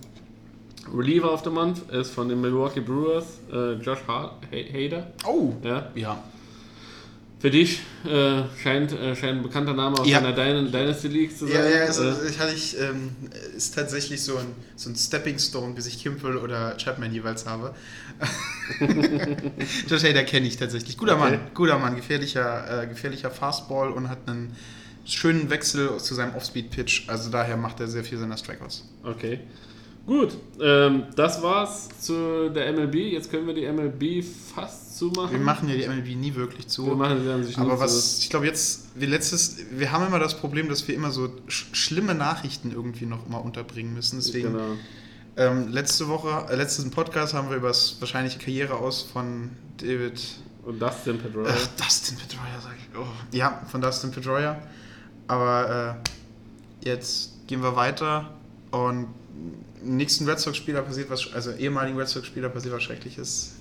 Reliever 0.94 1.32
of 1.32 1.44
the 1.46 1.50
Month 1.50 1.90
ist 1.92 2.12
von 2.12 2.28
den 2.28 2.42
Milwaukee 2.42 2.82
Brewers, 2.82 3.40
Josh 3.82 4.00
ha 4.06 4.38
Hader. 4.52 5.08
Oh! 5.26 5.54
Ja. 5.64 5.88
Ja. 5.96 6.22
Für 7.44 7.52
dich 7.52 7.82
äh, 8.06 8.44
scheint, 8.64 8.94
äh, 8.94 9.18
scheint 9.18 9.40
ein 9.40 9.44
bekannter 9.44 9.74
Name 9.74 10.00
aus 10.00 10.08
Ja. 10.08 10.20
einer 10.20 10.32
Dyn 10.32 10.72
Dynasty 10.72 11.10
League 11.10 11.38
zu 11.38 11.46
sein. 11.46 11.56
Ja, 11.58 11.70
ja, 11.80 11.86
also, 11.88 12.04
äh, 12.06 12.30
ich 12.30 12.40
hatte 12.40 12.54
ich, 12.56 12.80
ähm, 12.80 13.10
ist 13.58 13.76
tatsächlich 13.76 14.22
so 14.24 14.38
ein, 14.38 14.46
so 14.78 14.90
ein 14.90 14.96
Stepping 14.96 15.38
Stone, 15.38 15.74
bis 15.74 15.86
ich 15.88 16.02
Kimpel 16.02 16.38
oder 16.38 16.78
Chapman 16.78 17.12
jeweils 17.14 17.46
habe. 17.46 17.76
Josh 19.90 20.04
Hader 20.06 20.24
kenne 20.24 20.48
ich 20.48 20.56
tatsächlich. 20.56 20.98
Guter 20.98 21.16
Okay. 21.20 21.32
Mann, 21.32 21.40
guter 21.54 21.78
Mann, 21.80 21.98
gefährlicher, 21.98 22.84
äh, 22.84 22.88
gefährlicher 22.88 23.30
Fastball 23.30 23.92
und 23.92 24.08
hat 24.08 24.20
einen 24.28 24.56
schönen 25.04 25.50
Wechsel 25.50 25.98
zu 25.98 26.16
seinem 26.16 26.36
Offspeed-Pitch. 26.36 27.10
Also 27.10 27.30
daher 27.30 27.58
macht 27.58 27.82
er 27.82 27.88
sehr 27.90 28.06
viel 28.06 28.18
seiner 28.20 28.38
Strikeouts. 28.38 28.86
okay. 29.04 29.42
Gut, 30.06 30.38
ähm, 30.62 31.04
das 31.16 31.42
war's 31.42 31.88
zu 32.02 32.50
der 32.50 32.72
MLB. 32.74 32.96
Jetzt 33.14 33.32
können 33.32 33.48
wir 33.48 33.54
die 33.54 33.66
MLB 33.66 34.22
fast 34.54 34.83
zumachen. 35.04 35.32
Wir 35.32 35.40
machen 35.40 35.70
ja 35.70 35.76
die 35.76 35.88
MLB 35.88 36.16
nie 36.16 36.36
wirklich 36.36 36.68
zu. 36.68 36.88
Wir 36.88 36.96
machen 36.96 37.22
sie 37.22 37.48
sich 37.48 37.58
Aber 37.58 37.80
was, 37.80 38.20
ich 38.20 38.30
glaube 38.30 38.46
jetzt, 38.46 38.88
wir 38.96 39.08
letztes, 39.08 39.58
wir 39.72 39.92
haben 39.92 40.08
immer 40.08 40.20
das 40.20 40.38
Problem, 40.38 40.70
dass 40.70 40.88
wir 40.88 40.96
immer 40.96 41.12
so 41.12 41.30
sch 41.48 41.68
schlimme 41.74 42.16
Nachrichten 42.16 42.72
irgendwie 42.72 43.06
noch 43.06 43.28
mal 43.28 43.38
unterbringen 43.38 43.94
müssen. 43.94 44.18
Deswegen 44.18 44.54
Genau. 44.54 44.78
Ähm, 45.36 45.70
letzte 45.70 46.08
Woche, 46.08 46.46
äh, 46.52 46.56
letzten 46.56 46.92
Podcast 46.92 47.34
haben 47.34 47.50
wir 47.50 47.58
über 47.58 47.70
das 47.70 48.00
wahrscheinliche 48.00 48.38
Karriere 48.38 48.76
aus 48.76 49.02
von 49.02 49.50
David. 49.78 50.22
Und 50.64 50.80
Dustin 50.80 51.18
Pedroia. 51.18 51.50
Ach, 51.50 51.68
Dustin 51.84 52.18
Pedroia, 52.18 52.62
sag 52.62 52.74
ich. 52.78 52.98
Oh, 52.98 53.08
ja, 53.36 53.64
von 53.68 53.82
Dustin 53.82 54.12
Pedroia. 54.12 54.62
Aber 55.28 56.00
äh, 56.84 56.88
jetzt 56.88 57.48
gehen 57.48 57.64
wir 57.64 57.76
weiter 57.76 58.30
und 58.70 59.08
im 59.84 59.98
nächsten 59.98 60.30
Red 60.30 60.40
Sox-Spieler 60.40 60.84
passiert 60.84 61.10
was, 61.10 61.34
also 61.34 61.52
ehemaligen 61.52 61.98
Red 61.98 62.10
Sox-Spieler 62.10 62.50
passiert 62.50 62.76
was 62.76 62.84
Schreckliches. 62.84 63.56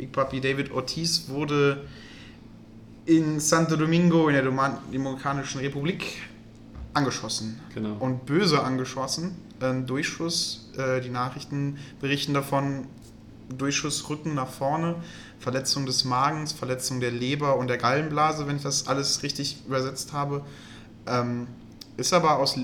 Big 0.00 0.12
Papi 0.12 0.40
David 0.40 0.70
Ortiz 0.72 1.28
wurde 1.28 1.86
in 3.04 3.38
Santo 3.38 3.76
Domingo 3.76 4.28
in 4.28 4.34
der 4.34 4.42
Dominikanischen 4.42 5.60
Republik 5.60 6.06
angeschossen. 6.94 7.60
Genau. 7.74 7.96
Und 8.00 8.24
böse 8.24 8.62
angeschossen. 8.62 9.36
Ein 9.60 9.86
Durchschuss. 9.86 10.70
Äh, 10.78 11.02
die 11.02 11.10
Nachrichten 11.10 11.76
berichten 12.00 12.32
davon. 12.32 12.86
Durchschuss 13.50 14.08
Rücken 14.08 14.34
nach 14.34 14.48
vorne, 14.48 14.94
Verletzung 15.40 15.84
des 15.84 16.04
Magens, 16.04 16.52
Verletzung 16.52 17.00
der 17.00 17.10
Leber 17.10 17.56
und 17.56 17.66
der 17.66 17.78
Gallenblase, 17.78 18.46
wenn 18.46 18.56
ich 18.56 18.62
das 18.62 18.86
alles 18.86 19.24
richtig 19.24 19.58
übersetzt 19.66 20.12
habe. 20.12 20.44
Ähm, 21.06 21.48
ist 21.96 22.14
aber 22.14 22.38
aus 22.38 22.56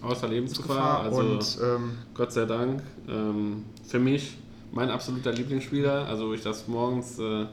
Außer 0.00 0.26
Lebensgefahr. 0.26 0.76
Gefahr 0.76 1.00
Also 1.02 1.20
und 1.20 1.58
ähm, 1.62 1.98
Gott 2.14 2.32
sei 2.32 2.46
Dank. 2.46 2.82
Ähm, 3.06 3.64
für 3.86 3.98
mich 3.98 4.38
mein 4.74 4.90
absoluter 4.90 5.32
Lieblingsspieler. 5.32 6.06
Also 6.06 6.34
ich 6.34 6.42
das 6.42 6.68
morgens 6.68 7.18
äh, 7.18 7.46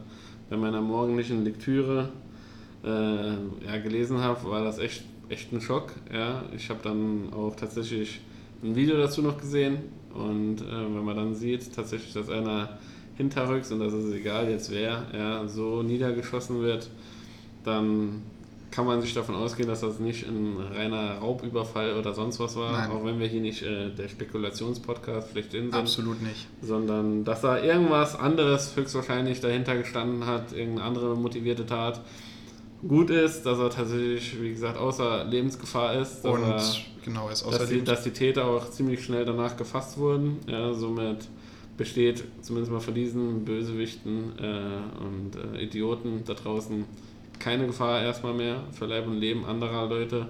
bei 0.50 0.58
meiner 0.58 0.82
morgendlichen 0.82 1.44
Lektüre 1.44 2.10
äh, 2.84 2.88
ja, 2.88 3.78
gelesen 3.82 4.20
habe, 4.20 4.50
war 4.50 4.64
das 4.64 4.80
echt, 4.80 5.04
echt 5.30 5.54
ein 5.54 5.62
Schock. 5.62 5.94
Ja. 6.12 6.44
Ich 6.56 6.70
habe 6.70 6.80
dann 6.84 7.32
auch 7.32 7.56
tatsächlich 7.56 8.22
ein 8.64 8.76
Video 8.76 8.98
dazu 8.98 9.22
noch 9.22 9.40
gesehen. 9.40 9.78
Und 10.14 10.62
äh, 10.62 10.72
wenn 10.72 11.06
man 11.06 11.16
dann 11.16 11.36
sieht, 11.36 11.74
tatsächlich, 11.74 12.14
dass 12.14 12.30
einer 12.30 12.80
hinterrücks 13.16 13.72
und 13.72 13.80
das 13.80 13.94
ist 13.94 14.14
egal 14.14 14.50
jetzt 14.50 14.72
wer, 14.72 15.06
ja, 15.14 15.48
so 15.48 15.84
niedergeschossen 15.84 16.62
wird, 16.62 16.90
dann 17.64 18.24
kann 18.72 18.86
man 18.86 19.02
sich 19.02 19.14
davon 19.14 19.36
ausgehen, 19.36 19.68
dass 19.68 19.82
das 19.82 20.00
nicht 20.00 20.26
ein 20.28 20.58
reiner 20.74 21.18
Raubüberfall 21.18 21.98
oder 21.98 22.14
sonst 22.14 22.40
was 22.40 22.56
war, 22.56 22.72
Nein. 22.72 22.92
auch 22.92 23.04
wenn 23.04 23.20
wir 23.20 23.28
hier 23.28 23.42
nicht 23.42 23.62
äh, 23.64 23.90
der 23.90 24.08
Spekulationspodcast 24.08 25.32
schlechthin 25.32 25.72
sind, 25.72 25.76
absolut 25.76 26.22
nicht. 26.22 26.48
sondern 26.62 27.26
dass 27.26 27.42
da 27.42 27.62
irgendwas 27.62 28.16
anderes 28.16 28.76
höchstwahrscheinlich 28.76 29.42
dahinter 29.42 29.76
gestanden 29.78 30.26
hat, 30.26 30.54
irgendeine 30.54 30.88
andere 30.88 31.16
motivierte 31.16 31.66
Tat. 31.66 32.02
Gut 32.88 33.12
ist, 33.12 33.44
dass 33.44 33.60
er 33.60 33.70
tatsächlich, 33.70 34.42
wie 34.42 34.50
gesagt, 34.50 34.78
außer 34.78 35.26
Lebensgefahr 35.26 35.94
ist, 36.02 36.26
Und 36.26 36.42
er, 36.42 36.64
genau, 37.06 37.30
ist 37.30 37.46
dass, 37.46 37.70
die, 37.70 37.84
dass 37.84 38.04
die 38.04 38.12
Täter 38.12 38.46
auch 38.48 38.72
ziemlich 38.72 39.04
schnell 39.04 39.24
danach 39.24 39.56
gefasst 39.56 40.00
wurden. 40.00 40.40
Ja, 40.48 40.74
somit 40.74 41.28
besteht 41.78 42.24
zumindest 42.42 42.72
mal 42.72 42.80
für 42.80 42.92
diesen 42.92 43.46
Bösewichten 43.46 44.32
äh, 44.40 45.04
und 45.04 45.58
äh, 45.58 45.64
Idioten 45.64 46.24
da 46.26 46.34
draußen 46.34 46.86
keine 47.42 47.66
Gefahr 47.66 48.02
erstmal 48.02 48.34
mehr 48.34 48.64
für 48.72 48.86
Leib 48.86 49.08
und 49.08 49.20
Leben 49.20 49.46
anderer 49.46 49.88
Leute. 49.88 50.28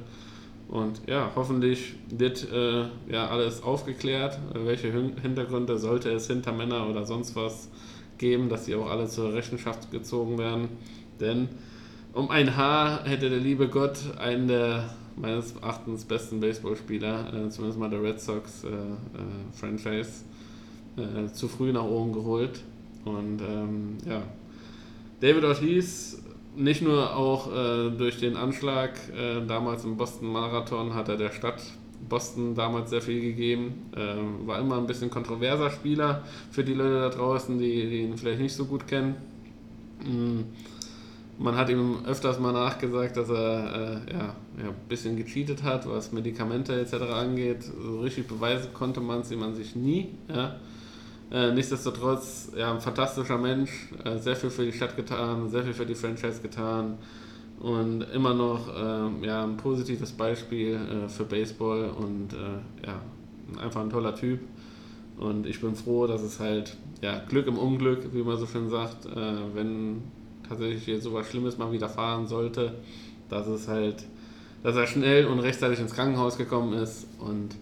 Und 0.70 1.02
ja, 1.08 1.32
hoffentlich 1.36 1.96
wird 2.10 2.50
äh, 2.52 2.86
ja 3.12 3.28
alles 3.28 3.62
aufgeklärt. 3.62 4.40
Welche 4.54 4.92
Hin 4.92 5.18
Hintergründe 5.22 5.78
sollte 5.78 6.10
es 6.12 6.28
hinter 6.28 6.54
Männer 6.54 6.88
oder 6.90 7.06
sonst 7.06 7.36
was 7.36 7.70
geben, 8.18 8.48
dass 8.48 8.66
sie 8.66 8.76
auch 8.76 8.90
alle 8.90 9.08
zur 9.08 9.34
Rechenschaft 9.34 9.92
gezogen 9.92 10.38
werden. 10.38 10.70
Denn 11.20 11.50
um 12.14 12.30
ein 12.30 12.56
Haar 12.56 13.04
hätte 13.04 13.30
der 13.30 13.40
liebe 13.40 13.68
Gott 13.68 13.98
einen 14.18 14.48
der 14.48 14.90
meines 15.18 15.54
Erachtens 15.56 16.06
besten 16.06 16.40
Baseballspieler, 16.40 17.34
äh, 17.34 17.50
zumindest 17.50 17.80
mal 17.80 17.90
der 17.90 18.02
Red 18.02 18.22
Sox 18.22 18.64
äh, 18.64 18.68
äh, 18.70 18.74
Franchise, 19.52 20.24
äh, 20.96 21.32
zu 21.32 21.50
früh 21.50 21.74
nach 21.74 21.84
oben 21.84 22.14
geholt. 22.14 22.62
Und 23.04 23.42
ähm, 23.42 23.98
ja, 24.06 24.22
David 25.20 25.44
Ortiz, 25.44 26.22
nicht 26.56 26.82
nur 26.82 27.16
auch 27.16 27.52
äh, 27.52 27.92
durch 27.92 28.20
den 28.20 28.36
Anschlag 28.36 28.92
äh, 29.16 29.46
damals 29.46 29.84
im 29.86 29.98
Boston 29.98 30.32
Marathon 30.32 30.94
hat 30.94 31.10
er 31.10 31.18
der 31.18 31.32
Stadt 31.32 31.62
Boston 32.10 32.56
damals 32.56 32.90
sehr 32.90 33.02
viel 33.02 33.22
gegeben. 33.22 33.90
Ähm, 33.96 34.48
war 34.48 34.60
immer 34.60 34.78
ein 34.78 34.88
bisschen 34.88 35.10
kontroverser 35.10 35.70
Spieler 35.70 36.24
für 36.52 36.64
die 36.64 36.74
Leute 36.74 37.00
da 37.00 37.10
draußen, 37.10 37.58
die, 37.58 37.90
die 37.90 38.02
ihn 38.02 38.18
vielleicht 38.18 38.42
nicht 38.42 38.54
so 38.56 38.66
gut 38.66 38.88
kennen. 38.88 39.16
Mm. 40.04 40.42
Man 41.38 41.56
hat 41.56 41.70
ihm 41.70 42.06
öfters 42.06 42.40
mal 42.40 42.52
nachgesagt, 42.52 43.18
dass 43.18 43.30
er 43.30 44.04
äh, 44.08 44.14
ja, 44.14 44.36
ja, 44.62 44.70
ein 44.70 44.76
bisschen 44.88 45.16
gecheatet 45.18 45.64
hat, 45.64 45.90
was 45.90 46.12
Medikamente 46.12 46.80
etc. 46.80 46.94
angeht. 47.14 47.64
So 47.64 48.02
richtig 48.02 48.28
beweisen 48.28 48.74
konnte 48.74 49.00
man 49.00 49.22
es 49.22 49.32
ihm 49.32 49.42
an 49.42 49.56
sich 49.56 49.76
nie. 49.76 50.10
Ja. 50.28 50.58
Äh, 51.32 51.54
nichtsdestotrotz, 51.54 52.52
ja, 52.58 52.74
ein 52.74 52.82
fantastischer 52.82 53.38
Mensch, 53.38 53.72
äh, 54.04 54.18
sehr 54.18 54.36
viel 54.36 54.50
für 54.50 54.66
die 54.66 54.74
Stadt 54.74 54.96
getan, 54.98 55.50
sehr 55.50 55.64
viel 55.64 55.74
für 55.74 55.86
die 55.86 55.96
Franchise 55.96 56.42
getan 56.42 56.98
und 57.60 58.02
immer 58.14 58.34
noch 58.34 58.68
ähm, 58.76 59.24
ja, 59.24 59.44
ein 59.44 59.56
positives 59.56 60.12
Beispiel 60.12 60.76
äh, 60.76 61.08
für 61.08 61.24
Baseball 61.24 61.90
und 61.90 62.34
äh, 62.34 62.86
ja, 62.86 63.02
einfach 63.62 63.82
ein 63.82 63.90
toller 63.90 64.16
Typ. 64.16 64.40
Und 65.18 65.46
ich 65.46 65.62
bin 65.62 65.76
froh, 65.76 66.08
dass 66.08 66.22
es 66.22 66.40
halt 66.40 66.76
ja, 67.02 67.22
Glück 67.30 67.48
im 67.48 67.58
Unglück, 67.58 68.14
wie 68.14 68.24
man 68.24 68.38
so 68.38 68.46
schön 68.46 68.70
sagt, 68.70 69.06
äh, 69.06 69.36
wenn 69.54 70.02
tatsächlich 70.50 70.86
jetzt 70.88 71.04
sowas 71.04 71.28
Schlimmes 71.28 71.58
mal 71.58 71.72
widerfahren 71.72 72.28
sollte, 72.28 72.74
dass 73.30 73.48
es 73.48 73.68
halt 73.68 74.06
dass 74.64 74.76
er 74.76 74.88
schnell 74.88 75.26
und 75.26 75.40
rechtzeitig 75.40 75.80
ins 75.80 75.94
Krankenhaus 75.94 76.38
gekommen 76.38 76.74
ist 76.74 77.08
und 77.20 77.56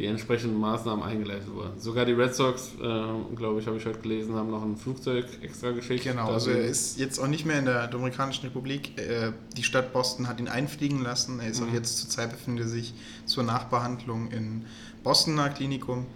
die 0.00 0.06
entsprechenden 0.06 0.58
Maßnahmen 0.58 1.04
eingeleitet 1.04 1.52
wurden. 1.52 1.78
Sogar 1.78 2.06
die 2.06 2.12
Red 2.12 2.34
Sox, 2.34 2.70
äh, 2.80 3.34
glaube 3.36 3.60
ich, 3.60 3.66
habe 3.66 3.76
ich 3.76 3.84
heute 3.84 3.98
gelesen, 4.00 4.34
haben 4.34 4.50
noch 4.50 4.62
ein 4.62 4.78
Flugzeug 4.78 5.26
extra 5.42 5.72
geschickt. 5.72 6.04
Genau, 6.04 6.30
also 6.32 6.50
er 6.50 6.64
ist 6.64 6.98
jetzt 6.98 7.18
auch 7.18 7.26
nicht 7.26 7.44
mehr 7.44 7.58
in 7.58 7.66
der 7.66 7.86
Dominikanischen 7.86 8.46
Republik. 8.46 8.98
Äh, 8.98 9.32
Die 9.58 9.62
Stadt 9.62 9.92
Boston 9.92 10.26
hat 10.26 10.40
ihn 10.40 10.48
einfliegen 10.48 11.02
lassen. 11.02 11.38
Er 11.40 11.50
ist 11.50 11.62
auch 11.62 11.70
jetzt 11.70 11.98
zurzeit 11.98 12.30
befindet 12.30 12.64
er 12.64 12.68
sich 12.70 12.94
zur 13.26 13.42
Nachbehandlung 13.42 14.30
in 14.30 14.64
Bostoner 15.02 15.50
Klinikum. 15.50 16.06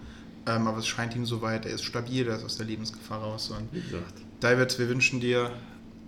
Ähm, 0.47 0.65
aber 0.67 0.79
es 0.79 0.87
scheint 0.87 1.15
ihm 1.15 1.27
soweit, 1.27 1.67
er 1.67 1.73
ist 1.73 1.83
stabil, 1.83 2.27
er 2.27 2.37
ist 2.37 2.43
aus 2.43 2.57
der 2.57 2.65
Lebensgefahr 2.65 3.19
raus. 3.21 3.51
Und 3.51 3.71
wie 3.71 3.81
gesagt, 3.81 4.15
David, 4.39 4.79
wir 4.79 4.89
wünschen 4.89 5.19
dir 5.19 5.51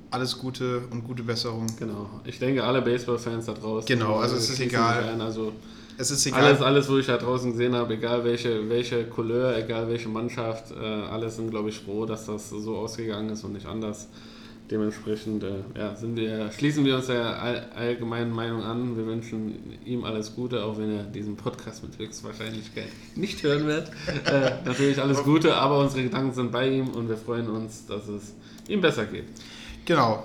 alles 0.09 0.39
Gute 0.39 0.81
und 0.89 1.03
gute 1.03 1.21
Besserung. 1.21 1.67
genau. 1.77 2.09
Ich 2.25 2.39
denke, 2.39 2.63
alle 2.63 2.81
Baseball-Fans 2.81 3.45
da 3.45 3.53
draußen. 3.53 3.87
Genau, 3.87 4.15
also 4.15 4.33
äh, 4.33 4.39
es 4.39 4.49
ist 4.49 4.59
egal. 4.61 5.21
Also 5.21 5.53
Es 5.97 6.11
ist 6.11 6.25
egal. 6.25 6.43
alles, 6.43 6.61
alles, 6.61 6.89
wo 6.89 6.97
ich 6.97 7.07
da 7.07 7.17
draußen 7.17 7.51
gesehen 7.51 7.75
habe, 7.75 7.95
egal 7.95 8.23
welche, 8.23 8.69
welche 8.69 9.05
Couleur, 9.05 9.57
egal 9.57 9.89
welche 9.89 10.09
Mannschaft, 10.09 10.71
äh, 10.71 10.75
alle 10.75 11.29
sind, 11.29 11.49
glaube 11.49 11.69
ich, 11.69 11.79
froh, 11.79 12.05
dass 12.05 12.27
das 12.27 12.49
so 12.49 12.77
ausgegangen 12.77 13.29
ist 13.29 13.43
und 13.43 13.53
nicht 13.53 13.65
anders. 13.65 14.07
Dementsprechend 14.69 15.43
äh, 15.43 15.59
ja, 15.75 15.95
wir, 16.01 16.51
schließen 16.51 16.83
wir 16.85 16.97
uns 16.97 17.07
der 17.07 17.41
all, 17.41 17.69
allgemeinen 17.73 18.31
Meinung 18.31 18.63
an. 18.63 18.97
Wir 18.97 19.07
wünschen 19.07 19.55
ihm 19.85 20.03
alles 20.03 20.35
Gute, 20.35 20.63
auch 20.63 20.77
wenn 20.77 20.93
er 20.93 21.03
diesen 21.03 21.35
Podcast 21.35 21.83
mit 21.83 21.97
Höchstwahrscheinlichkeit 21.97 22.89
nicht 23.15 23.41
hören 23.43 23.65
wird. 23.65 23.89
Äh, 24.25 24.51
natürlich 24.65 25.01
alles 25.01 25.23
Gute, 25.23 25.55
aber 25.55 25.79
unsere 25.79 26.03
Gedanken 26.03 26.33
sind 26.33 26.51
bei 26.51 26.69
ihm 26.69 26.89
und 26.89 27.07
wir 27.07 27.17
freuen 27.17 27.49
uns, 27.49 27.85
dass 27.87 28.07
es 28.07 28.33
ihm 28.67 28.81
besser 28.81 29.05
geht. 29.05 29.25
Genau. 29.85 30.23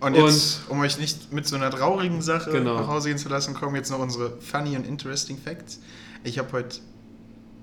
Und 0.00 0.14
Und- 0.14 0.24
jetzt, 0.26 0.60
um 0.68 0.80
euch 0.80 0.98
nicht 0.98 1.32
mit 1.32 1.46
so 1.46 1.56
einer 1.56 1.70
traurigen 1.70 2.20
Sache 2.22 2.50
Genau. 2.50 2.80
nach 2.80 2.86
Hause 2.88 3.08
gehen 3.08 3.18
zu 3.18 3.28
lassen, 3.28 3.54
kommen 3.54 3.76
jetzt 3.76 3.90
noch 3.90 3.98
unsere 3.98 4.32
funny 4.40 4.76
und 4.76 4.86
interesting 4.86 5.38
Facts. 5.38 5.80
Ich 6.24 6.38
habe 6.38 6.52
heute. 6.52 6.78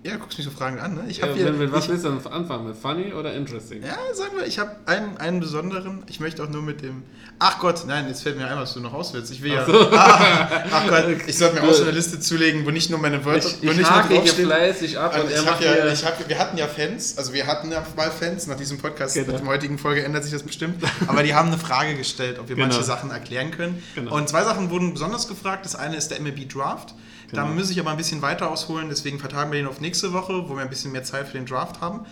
Ja, 0.06 0.18
guckst 0.18 0.38
mich 0.38 0.46
so 0.46 0.52
fragend 0.52 0.82
an, 0.82 0.96
ne? 0.96 1.06
Ich 1.08 1.20
Ja, 1.20 1.28
hier. 1.34 1.50
mit, 1.54 1.72
was 1.72 1.86
ich, 1.86 1.92
willst 1.92 2.04
du 2.04 2.10
denn 2.12 2.28
anfangen? 2.28 2.68
Mit 2.68 2.76
funny 2.76 3.14
oder 3.14 3.34
interesting? 3.34 3.82
ja, 3.84 3.96
sagen 4.14 4.32
wir, 4.38 4.46
ich 4.46 4.60
habe 4.60 4.72
einen, 4.86 5.16
einen 5.18 5.40
besonderen. 5.40 6.04
Ich 6.10 6.20
möchte 6.20 6.44
auch 6.44 6.50
nur 6.50 6.62
mit 6.62 6.82
dem. 6.82 7.04
Ach 7.40 7.58
Gott, 7.60 7.86
nein, 7.88 8.08
jetzt 8.10 8.22
fällt 8.22 8.38
mir 8.38 8.48
ein, 8.48 8.58
was 8.58 8.74
du 8.74 8.82
noch 8.82 8.94
auswählst. 8.94 9.32
Ich 9.32 9.42
will 9.42 9.54
ja. 9.54 9.66
Ah, 9.66 10.64
ach 10.72 10.88
Gott, 10.90 11.06
ich 11.26 11.38
sollte 11.38 11.56
mir 11.62 11.64
auch 11.70 11.74
so 11.74 11.84
eine 11.84 11.92
Liste 11.92 12.20
zulegen, 12.20 12.66
wo 12.66 12.72
nicht 12.72 12.90
nur 12.90 13.00
meine 13.00 13.24
Wörter, 13.24 13.48
Ich, 13.48 13.64
ich 13.64 13.90
hake 13.90 14.22
hier 14.22 14.34
fleißig 14.34 15.00
ab 15.00 15.14
Also 15.14 15.26
und 15.28 15.32
ich 15.34 15.48
hab 15.50 15.62
ja, 15.62 15.88
ich 15.88 16.06
hab, 16.06 16.28
wir 16.28 16.38
hatten 16.38 16.58
ja 16.58 16.68
Fans, 16.68 17.18
also 17.18 17.32
wir 17.34 17.48
hatten 17.48 17.72
ja 17.72 17.82
mal 17.96 18.12
Fans, 18.12 18.48
nach 18.48 18.58
diesem 18.58 18.80
Podcast, 18.80 19.16
Genau. 19.16 19.32
mit 19.32 19.40
der 19.42 19.48
heutigen 19.48 19.78
Folge 19.78 20.04
ändert 20.04 20.24
sich 20.24 20.34
das 20.34 20.44
bestimmt, 20.44 20.84
aber 21.08 21.24
die 21.24 21.34
haben 21.34 21.48
eine 21.48 21.58
Frage 21.58 21.96
gestellt, 21.96 22.40
ob 22.40 22.50
wir 22.50 22.56
Genau. 22.56 22.68
manche 22.68 22.84
Sachen 22.84 23.10
erklären 23.12 23.52
können. 23.52 23.82
Genau. 23.96 24.16
Und 24.16 24.28
zwei 24.28 24.44
Sachen 24.44 24.70
wurden 24.70 24.94
besonders 24.94 25.28
gefragt. 25.30 25.64
Das 25.66 25.76
eine 25.76 25.96
ist 25.96 26.10
der 26.12 26.20
MLB 26.20 26.50
Draft. 26.50 26.94
Da 27.34 27.44
Genau. 27.44 27.56
muss 27.56 27.70
ich 27.70 27.80
aber 27.80 27.92
ein 27.92 27.98
bisschen 27.98 28.22
weiter 28.22 28.50
ausholen, 28.52 28.88
deswegen 28.90 29.20
vertagen 29.20 29.52
wir 29.52 29.60
den 29.60 29.68
auf 29.68 29.82
nächste 29.82 30.14
Woche, 30.14 30.48
wo 30.48 30.56
wir 30.56 30.62
ein 30.62 30.70
bisschen 30.70 30.92
mehr 30.92 31.04
Zeit 31.04 31.28
für 31.28 31.38
den 31.38 31.46
Draft 31.46 31.82
haben. 31.82 32.00
Und 32.00 32.06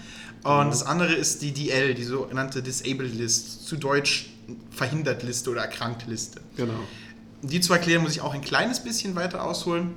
Genau. 0.43 0.69
das 0.69 0.83
andere 0.83 1.13
ist 1.13 1.41
die 1.43 1.51
DL, 1.53 1.93
die 1.93 2.03
sogenannte 2.03 2.63
Disabled 2.63 3.13
List, 3.15 3.67
zu 3.67 3.75
Deutsch 3.77 4.29
verhindert 4.71 5.23
Liste 5.23 5.49
oder 5.51 5.61
erkrankt 5.61 6.07
Liste. 6.07 6.41
genau. 6.57 6.73
Die 7.43 7.59
zu 7.59 7.73
erklären, 7.73 8.03
muss 8.03 8.11
ich 8.11 8.21
auch 8.21 8.33
ein 8.35 8.41
kleines 8.41 8.81
bisschen 8.83 9.15
weiter 9.15 9.43
ausholen, 9.43 9.93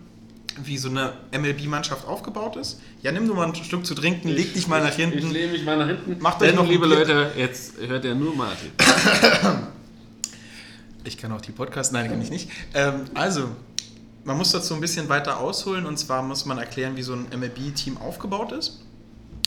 wie 0.62 0.78
so 0.78 0.88
eine 0.88 1.12
MLB-Mannschaft 1.32 2.06
aufgebaut 2.06 2.56
ist. 2.56 2.80
Ja, 3.02 3.10
nimm 3.12 3.26
nur 3.26 3.36
mal 3.36 3.46
ein 3.48 3.54
Stück 3.54 3.84
zu 3.84 3.94
trinken, 3.94 4.28
leg 4.28 4.54
dich 4.54 4.66
mal 4.68 4.80
nach 4.82 4.90
Ich 4.90 4.96
hinten. 4.96 5.30
lehne 5.30 5.52
mich 5.52 5.64
mal 5.64 5.76
nach 5.76 5.86
hinten. 5.88 6.22
Macht 6.22 6.40
euch 6.42 6.54
noch 6.54 6.66
liebe. 6.66 6.86
Leute, 6.86 7.32
jetzt 7.36 7.74
hört 7.86 8.04
ihr 8.04 8.14
nur 8.14 8.34
Martin. 8.36 8.70
Ich 11.04 11.18
kann 11.18 11.32
auch 11.32 11.40
die 11.40 11.52
Podcasts, 11.52 11.92
nein, 11.92 12.08
kann 12.08 12.22
ich 12.22 12.30
nicht. 12.30 12.48
Ähm, 12.72 13.02
also, 13.14 13.48
man 14.24 14.36
muss 14.36 14.52
dazu 14.52 14.74
ein 14.74 14.80
bisschen 14.80 15.08
weiter 15.08 15.38
ausholen 15.38 15.86
und 15.86 15.98
zwar 15.98 16.22
muss 16.22 16.44
man 16.44 16.58
erklären, 16.58 16.96
wie 16.96 17.02
so 17.02 17.14
ein 17.14 17.26
MLB-Team 17.38 17.98
aufgebaut 17.98 18.52
ist, 18.52 18.80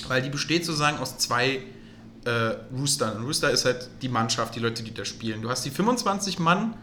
weil 0.07 0.21
die 0.21 0.29
besteht 0.29 0.65
sozusagen 0.65 0.97
aus 0.99 1.17
zwei 1.17 1.63
äh, 2.25 2.55
Roostern. 2.77 3.17
Ein 3.17 3.23
Rooster 3.23 3.49
ist 3.49 3.65
halt 3.65 3.89
die 4.01 4.09
Mannschaft, 4.09 4.55
die 4.55 4.59
Leute, 4.59 4.83
die 4.83 4.93
da 4.93 5.05
spielen. 5.05 5.41
Du 5.41 5.49
hast 5.49 5.65
die 5.65 5.71
25 5.71 6.39
Mann 6.39 6.75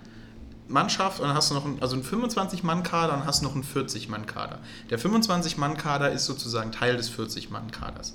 Mannschaft 0.66 1.20
und 1.20 1.26
dann 1.28 1.36
hast 1.36 1.51
du 1.51 1.55
noch 1.55 1.64
einen, 1.64 1.80
also 1.82 1.95
einen 1.95 2.05
25-Mann-Kader 2.05 3.14
und 3.14 3.26
hast 3.26 3.42
noch 3.42 3.55
einen 3.55 3.64
40-Mann-Kader. 3.64 4.61
Der 4.90 4.99
25-Mann-Kader 4.99 6.11
ist 6.11 6.24
sozusagen 6.24 6.72
Teil 6.72 6.97
des 6.97 7.12
40-Mann-Kaders. 7.12 8.14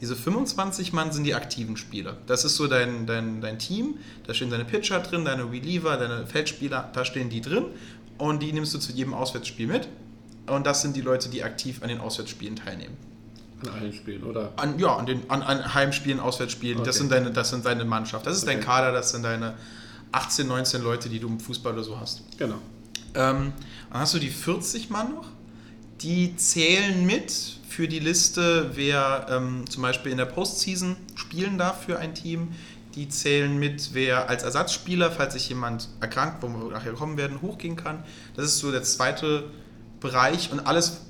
Diese 0.00 0.16
25 0.16 0.94
Mann 0.94 1.12
sind 1.12 1.24
die 1.24 1.34
aktiven 1.34 1.76
Spieler. 1.76 2.16
Das 2.26 2.46
ist 2.46 2.56
so 2.56 2.66
dein, 2.68 3.06
dein, 3.06 3.42
dein 3.42 3.58
Team. 3.58 3.98
Da 4.26 4.32
stehen 4.32 4.48
deine 4.48 4.64
Pitcher 4.64 5.00
drin, 5.00 5.26
deine 5.26 5.50
Reliever, 5.52 5.98
deine 5.98 6.26
Feldspieler, 6.26 6.88
da 6.94 7.04
stehen 7.04 7.28
die 7.28 7.42
drin. 7.42 7.66
Und 8.20 8.42
die 8.42 8.52
nimmst 8.52 8.72
du 8.74 8.78
zu 8.78 8.92
jedem 8.92 9.14
Auswärtsspiel 9.14 9.66
mit. 9.66 9.88
Und 10.46 10.66
das 10.66 10.82
sind 10.82 10.94
die 10.96 11.00
Leute, 11.00 11.28
die 11.28 11.42
aktiv 11.42 11.82
an 11.82 11.88
den 11.88 12.00
Auswärtsspielen 12.00 12.56
teilnehmen. 12.56 12.96
An 13.62 13.68
allen 13.70 13.92
Spielen, 13.92 14.22
oder? 14.22 14.52
An, 14.56 14.78
ja, 14.78 14.96
an, 14.96 15.06
den, 15.06 15.28
an, 15.28 15.42
an 15.42 15.74
Heimspielen, 15.74 16.18
Auswärtsspielen. 16.20 16.78
Das, 16.78 16.88
Okay. 16.96 16.98
sind 16.98 17.12
deine, 17.12 17.30
das 17.30 17.50
sind 17.50 17.64
deine 17.66 17.84
Mannschaft. 17.84 18.26
Das 18.26 18.36
ist 18.36 18.46
dein 18.46 18.56
Okay. 18.58 18.66
Kader, 18.66 18.92
das 18.92 19.10
sind 19.10 19.22
deine 19.22 19.54
18, 20.12 20.46
19 20.46 20.82
Leute, 20.82 21.08
die 21.08 21.20
du 21.20 21.28
im 21.28 21.38
Fußball 21.40 21.72
oder 21.74 21.84
so 21.84 21.98
hast. 22.00 22.22
Genau. 22.38 22.56
Ähm, 23.14 23.52
dann 23.90 24.00
hast 24.00 24.14
du 24.14 24.18
die 24.18 24.30
40 24.30 24.90
Mann 24.90 25.14
noch. 25.14 25.26
Die 26.02 26.34
zählen 26.36 27.04
mit 27.04 27.32
für 27.68 27.86
die 27.86 27.98
Liste, 27.98 28.70
wer 28.74 29.26
ähm, 29.28 29.64
zum 29.68 29.82
Beispiel 29.82 30.10
in 30.10 30.18
der 30.18 30.24
Postseason 30.24 30.96
spielen 31.14 31.58
darf 31.58 31.84
für 31.84 31.98
ein 31.98 32.14
Team. 32.14 32.48
Die 32.94 33.08
zählen 33.08 33.58
mit, 33.58 33.90
wer 33.92 34.28
als 34.28 34.42
Ersatzspieler, 34.42 35.10
falls 35.12 35.34
sich 35.34 35.48
jemand 35.48 35.88
erkrankt, 36.00 36.42
wo 36.42 36.48
wir 36.48 36.70
nachher 36.72 36.92
kommen 36.92 37.16
werden, 37.16 37.40
hochgehen 37.40 37.76
kann. 37.76 38.02
Das 38.34 38.46
ist 38.46 38.58
so 38.58 38.72
der 38.72 38.82
zweite 38.82 39.44
Bereich 40.00 40.50
und 40.50 40.60
alles, 40.66 41.02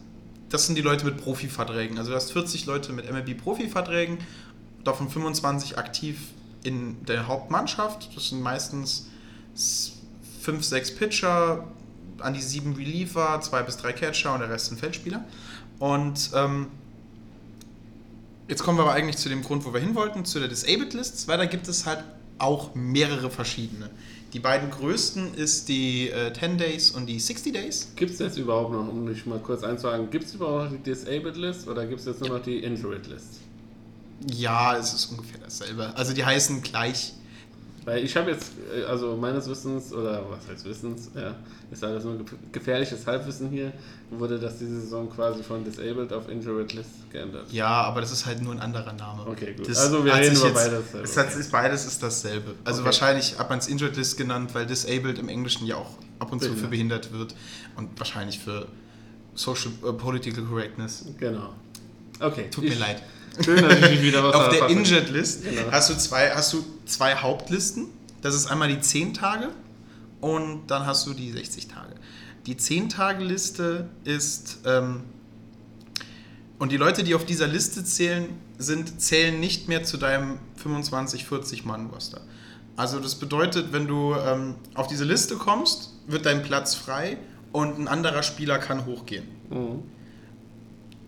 das 0.50 0.66
sind 0.66 0.76
die 0.76 0.82
Leute 0.82 1.04
mit 1.06 1.16
Profiverträgen. 1.16 1.96
Also 1.98 2.10
du 2.10 2.16
hast 2.16 2.32
40 2.32 2.66
Leute 2.66 2.92
mit 2.92 3.10
MLB-Profiverträgen, 3.10 4.18
davon 4.84 5.08
25 5.08 5.78
aktiv 5.78 6.18
in 6.62 7.04
der 7.06 7.26
Hauptmannschaft. 7.26 8.14
Das 8.14 8.28
sind 8.28 8.42
meistens 8.42 9.08
5, 10.42 10.64
6 10.64 10.96
Pitcher, 10.96 11.68
an 12.18 12.34
die 12.34 12.42
7 12.42 12.74
Reliever, 12.74 13.40
2 13.40 13.62
bis 13.62 13.76
3 13.78 13.92
Catcher 13.92 14.34
und 14.34 14.40
der 14.40 14.50
Rest 14.50 14.66
sind 14.66 14.78
Feldspieler. 14.78 15.24
Und 15.78 16.30
ähm, 16.34 16.66
jetzt 18.50 18.64
kommen 18.64 18.76
wir 18.78 18.82
aber 18.82 18.92
eigentlich 18.92 19.16
zu 19.16 19.28
dem 19.28 19.42
Grund, 19.42 19.64
wo 19.64 19.72
wir 19.72 19.80
hin 19.80 19.94
wollten, 19.94 20.24
zu 20.24 20.40
der 20.40 20.48
Disabled 20.48 20.92
List, 20.92 21.28
weil 21.28 21.38
da 21.38 21.46
gibt 21.46 21.68
es 21.68 21.86
halt 21.86 22.04
auch 22.38 22.74
mehrere 22.74 23.30
verschiedene. 23.30 23.90
Die 24.32 24.40
beiden 24.40 24.70
größten 24.70 25.34
ist 25.34 25.68
die 25.68 26.08
äh, 26.10 26.32
10 26.32 26.58
Days 26.58 26.90
und 26.90 27.06
die 27.06 27.18
60 27.18 27.52
Days. 27.52 27.88
Gibt 27.96 28.12
es 28.12 28.18
jetzt 28.18 28.38
überhaupt 28.38 28.72
noch, 28.72 28.88
um 28.88 29.06
dich 29.06 29.24
mal 29.26 29.38
kurz 29.38 29.62
einzuhaken, 29.62 30.10
gibt 30.10 30.26
es 30.26 30.34
überhaupt 30.34 30.64
noch 30.64 30.78
die 30.78 30.82
Disabled 30.82 31.36
List 31.36 31.68
oder 31.68 31.86
gibt 31.86 32.00
es 32.00 32.06
jetzt 32.06 32.20
nur 32.20 32.30
noch 32.30 32.42
die 32.42 32.58
Injured 32.58 33.06
List? 33.06 33.40
Ja, 34.32 34.76
es 34.76 34.92
ist 34.92 35.06
ungefähr 35.06 35.40
dasselbe. 35.42 35.96
Also 35.96 36.12
die 36.12 36.24
heißen 36.24 36.62
gleich. 36.62 37.14
Weil 37.86 38.04
ich 38.04 38.14
habe 38.14 38.30
jetzt, 38.32 38.52
äh, 38.76 38.84
also 38.84 39.16
meines 39.16 39.48
Wissens, 39.48 39.92
oder 39.92 40.22
was 40.28 40.46
heißt 40.52 40.64
Wissens, 40.66 41.10
ja, 41.14 41.34
ist 41.70 41.82
alles 41.82 42.04
nur 42.04 42.14
gef- 42.16 42.34
gefährliches 42.52 43.06
Halbwissen 43.06 43.48
hier, 43.48 43.72
wurde 44.10 44.38
das 44.38 44.58
diese 44.58 44.80
Saison 44.82 45.08
quasi 45.08 45.42
von 45.42 45.64
Disabled 45.64 46.12
auf 46.12 46.28
Injured 46.28 46.72
List 46.74 47.10
geändert. 47.10 47.50
Ja, 47.50 47.68
aber 47.68 48.02
das 48.02 48.12
ist 48.12 48.26
halt 48.26 48.42
nur 48.42 48.52
ein 48.52 48.60
anderer 48.60 48.92
Name. 48.92 49.26
Okay, 49.26 49.54
gut. 49.56 49.66
Das 49.68 49.78
Also 49.78 50.04
wir 50.04 50.14
reden 50.14 50.36
über 50.36 50.46
jetzt- 50.48 50.54
beides. 50.54 51.10
Es 51.10 51.16
hat, 51.16 51.34
ist, 51.34 51.50
beides 51.50 51.86
ist 51.86 52.02
dasselbe. 52.02 52.54
Also 52.64 52.80
Okay. 52.80 52.86
wahrscheinlich 52.86 53.38
hat 53.38 53.48
man 53.48 53.58
es 53.60 53.66
Injured 53.68 53.96
List 53.96 54.18
genannt, 54.18 54.50
weil 54.54 54.66
Disabled 54.66 55.18
im 55.18 55.28
Englischen 55.30 55.66
ja 55.66 55.76
auch 55.76 55.90
ab 56.18 56.32
und 56.32 56.42
zu 56.42 56.52
für 56.54 56.66
Behindert. 56.68 57.12
wird 57.12 57.34
und 57.76 57.98
wahrscheinlich 57.98 58.38
für 58.40 58.66
Social 59.34 59.70
äh, 59.88 59.92
Political 59.94 60.44
Correctness. 60.44 61.06
Genau. 61.18 61.54
Okay. 62.20 62.48
Tut 62.50 62.64
mir 62.64 62.74
leid. 62.74 63.02
Schön, 63.44 63.62
dass 63.62 63.90
ich 63.90 64.02
wieder 64.02 64.22
was 64.24 64.34
Auf 64.34 64.48
der. 64.50 64.68
Injured 64.68 65.10
List 65.10 65.44
Genau. 65.44 65.70
hast, 65.70 65.90
du 65.90 65.96
zwei, 65.96 66.30
hast 66.30 66.52
du 66.52 66.64
zwei 66.86 67.14
Hauptlisten. 67.16 67.86
Das 68.22 68.34
ist 68.34 68.46
einmal 68.50 68.68
die 68.68 68.80
10 68.80 69.14
Tage 69.14 69.48
und 70.20 70.66
dann 70.66 70.84
hast 70.86 71.06
du 71.06 71.14
die 71.14 71.30
60 71.32 71.68
Tage. 71.68 71.94
Die 72.46 72.54
10-Tage-Liste 72.56 73.88
ist, 74.04 74.58
ähm, 74.66 75.02
und 76.58 76.72
die 76.72 76.76
Leute, 76.76 77.02
die 77.04 77.14
auf 77.14 77.24
dieser 77.24 77.46
Liste 77.46 77.84
zählen, 77.84 78.28
sind, 78.58 79.00
zählen 79.00 79.38
nicht 79.40 79.68
mehr 79.68 79.84
zu 79.84 79.96
deinem 79.96 80.38
25-40-Mann-Roster. 80.62 82.20
Also 82.76 82.98
das 82.98 83.14
bedeutet, 83.14 83.72
wenn 83.72 83.86
du 83.86 84.14
ähm, 84.14 84.54
auf 84.74 84.86
diese 84.86 85.04
Liste 85.04 85.36
kommst, 85.36 85.92
wird 86.06 86.26
dein 86.26 86.42
Platz 86.42 86.74
frei 86.74 87.18
und 87.52 87.78
ein 87.78 87.88
anderer 87.88 88.22
Spieler 88.22 88.58
kann 88.58 88.86
hochgehen. 88.86 89.24
Mhm. 89.50 89.82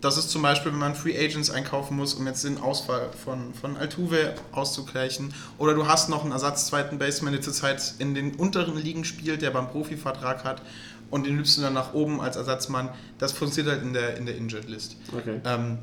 Das 0.03 0.17
ist 0.17 0.29
zum 0.29 0.41
Beispiel, 0.41 0.73
wenn 0.73 0.79
man 0.79 0.95
Free 0.95 1.17
Agents 1.17 1.49
einkaufen 1.49 1.95
muss, 1.95 2.13
um 2.13 2.27
jetzt 2.27 2.43
den 2.43 2.57
Ausfall 2.57 3.09
von, 3.23 3.53
von 3.53 3.77
Altuve 3.77 4.35
auszugleichen. 4.51 5.33
Oder 5.57 5.75
du 5.75 5.87
hast 5.87 6.09
noch 6.09 6.23
einen 6.23 6.33
Ersatz 6.33 6.67
zweiten 6.67 6.97
Baseman, 6.97 7.31
der 7.31 7.41
zurzeit 7.41 7.93
in 7.99 8.13
den 8.13 8.35
unteren 8.35 8.75
Ligen 8.77 9.05
spielt, 9.05 9.41
der 9.41 9.51
beim 9.51 9.69
Profivertrag 9.69 10.43
hat 10.43 10.61
und 11.09 11.25
den 11.25 11.35
nimmst 11.35 11.57
du 11.57 11.61
dann 11.61 11.73
nach 11.73 11.93
oben 11.93 12.19
als 12.19 12.35
Ersatzmann. 12.35 12.89
Das 13.17 13.31
funktioniert 13.31 13.75
halt 13.75 13.85
in 13.85 13.93
der, 13.93 14.17
in 14.17 14.25
der 14.25 14.35
Injured 14.35 14.67
List. 14.67 14.97
Okay. 15.17 15.39
Ähm, 15.45 15.77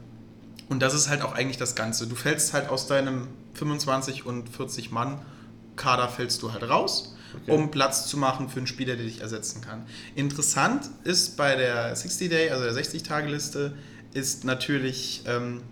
und 0.68 0.82
das 0.82 0.92
ist 0.92 1.08
halt 1.08 1.22
auch 1.22 1.32
eigentlich 1.32 1.56
das 1.56 1.74
Ganze. 1.74 2.06
Du 2.06 2.14
fällst 2.14 2.52
halt 2.52 2.68
aus 2.68 2.86
deinem 2.86 3.26
25 3.54 4.26
und 4.26 4.50
40 4.50 4.90
Mann 4.90 5.22
Kader 5.76 6.08
fällst 6.08 6.42
du 6.42 6.52
halt 6.52 6.68
raus. 6.68 7.16
Okay. 7.32 7.52
um 7.52 7.70
Platz 7.70 8.08
zu 8.08 8.16
machen 8.16 8.48
für 8.48 8.56
einen 8.56 8.66
Spieler, 8.66 8.96
der 8.96 9.04
dich 9.04 9.20
ersetzen 9.20 9.60
kann. 9.60 9.84
Interessant 10.16 10.90
ist 11.04 11.36
bei 11.36 11.54
der 11.54 11.96
60-Day, 11.96 12.50
also 12.50 12.64
der 12.64 12.74
60-Tage-Liste, 12.74 13.72
ist 14.12 14.44
natürlich, 14.44 15.22
ähm, 15.26 15.62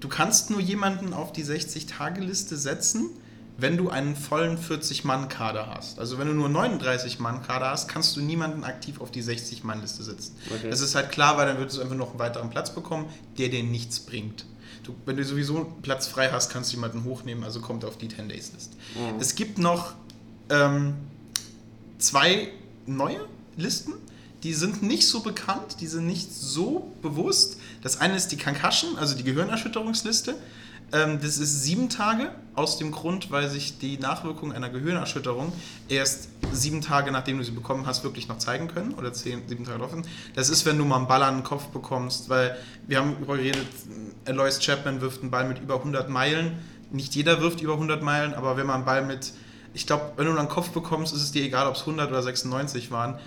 du 0.00 0.08
kannst 0.08 0.50
nur 0.50 0.60
jemanden 0.60 1.12
auf 1.12 1.32
die 1.32 1.44
60-Tage-Liste 1.44 2.56
setzen, 2.56 3.10
wenn 3.58 3.76
du 3.76 3.88
einen 3.88 4.16
vollen 4.16 4.58
40-Mann-Kader 4.58 5.68
hast. 5.74 5.98
Also 5.98 6.18
wenn 6.18 6.26
du 6.26 6.34
nur 6.34 6.48
39-Mann-Kader 6.48 7.70
hast, 7.70 7.88
kannst 7.88 8.16
du 8.16 8.20
niemanden 8.20 8.64
aktiv 8.64 9.00
auf 9.00 9.10
die 9.10 9.22
60-Mann-Liste 9.22 10.02
setzen. 10.02 10.36
Okay. 10.54 10.68
Das 10.68 10.80
ist 10.80 10.94
halt 10.94 11.10
klar, 11.10 11.38
weil 11.38 11.46
dann 11.46 11.58
würdest 11.58 11.78
du 11.78 11.82
einfach 11.82 11.96
noch 11.96 12.10
einen 12.10 12.18
weiteren 12.18 12.50
Platz 12.50 12.74
bekommen, 12.74 13.06
der 13.38 13.48
dir 13.48 13.62
nichts 13.62 14.00
bringt. 14.00 14.44
Du, 14.82 14.94
wenn 15.06 15.16
du 15.16 15.24
sowieso 15.24 15.56
einen 15.56 15.82
Platz 15.82 16.06
frei 16.06 16.28
hast, 16.30 16.50
kannst 16.50 16.72
du 16.72 16.76
jemanden 16.76 17.04
hochnehmen, 17.04 17.44
also 17.44 17.60
kommt 17.60 17.84
auf 17.84 17.96
die 17.96 18.08
10-Days-List. 18.08 18.74
Es 19.18 19.34
gibt 19.34 19.58
noch 19.58 19.94
ähm, 20.50 20.94
zwei 21.98 22.48
neue 22.84 23.26
Listen, 23.56 23.94
die 24.46 24.54
sind 24.54 24.80
nicht 24.80 25.08
so 25.08 25.20
bekannt, 25.20 25.80
die 25.80 25.88
sind 25.88 26.06
nicht 26.06 26.32
so 26.32 26.92
bewusst. 27.02 27.58
Das 27.82 28.00
eine 28.00 28.14
ist 28.14 28.28
die 28.28 28.36
Concussion, 28.36 28.96
also 28.96 29.16
die 29.16 29.24
Gehirnerschütterungsliste. 29.24 30.36
Ähm, 30.92 31.18
das 31.20 31.38
ist 31.38 31.64
sieben 31.64 31.88
Tage, 31.88 32.30
aus 32.54 32.78
dem 32.78 32.92
Grund, 32.92 33.32
weil 33.32 33.50
sich 33.50 33.78
die 33.78 33.98
Nachwirkungen 33.98 34.54
einer 34.54 34.68
Gehirnerschütterung 34.68 35.52
erst 35.88 36.28
sieben 36.52 36.80
Tage, 36.80 37.10
nachdem 37.10 37.38
du 37.38 37.44
sie 37.44 37.50
bekommen 37.50 37.88
hast, 37.88 38.04
wirklich 38.04 38.28
noch 38.28 38.38
zeigen 38.38 38.68
können. 38.68 38.94
Oder 38.94 39.12
zehn, 39.12 39.42
sieben 39.48 39.64
Tage 39.64 39.80
laufen. 39.80 40.06
Das 40.36 40.48
ist, 40.48 40.64
wenn 40.64 40.78
du 40.78 40.84
mal 40.84 40.98
einen 40.98 41.08
Ball 41.08 41.24
an 41.24 41.38
den 41.38 41.42
Kopf 41.44 41.66
bekommst, 41.66 42.28
weil 42.28 42.56
wir 42.86 42.98
haben 43.00 43.14
darüber 43.14 43.38
geredet, 43.38 43.66
Alois 44.26 44.60
Chapman 44.60 45.00
wirft 45.00 45.22
einen 45.22 45.32
Ball 45.32 45.48
mit 45.48 45.58
über 45.58 45.78
100 45.78 46.08
Meilen. 46.08 46.60
Nicht 46.92 47.16
jeder 47.16 47.40
wirft 47.40 47.60
über 47.62 47.72
100 47.72 48.00
Meilen, 48.00 48.32
aber 48.32 48.56
wenn 48.56 48.66
man 48.68 48.76
einen 48.76 48.84
Ball 48.84 49.04
mit, 49.04 49.32
ich 49.74 49.88
glaube, 49.88 50.12
wenn 50.16 50.26
du 50.26 50.38
einen 50.38 50.48
Kopf 50.48 50.68
bekommst, 50.68 51.12
ist 51.12 51.22
es 51.22 51.32
dir 51.32 51.42
egal, 51.42 51.66
ob 51.66 51.74
es 51.74 51.80
100 51.80 52.10
oder 52.10 52.22
96 52.22 52.92
waren. 52.92 53.18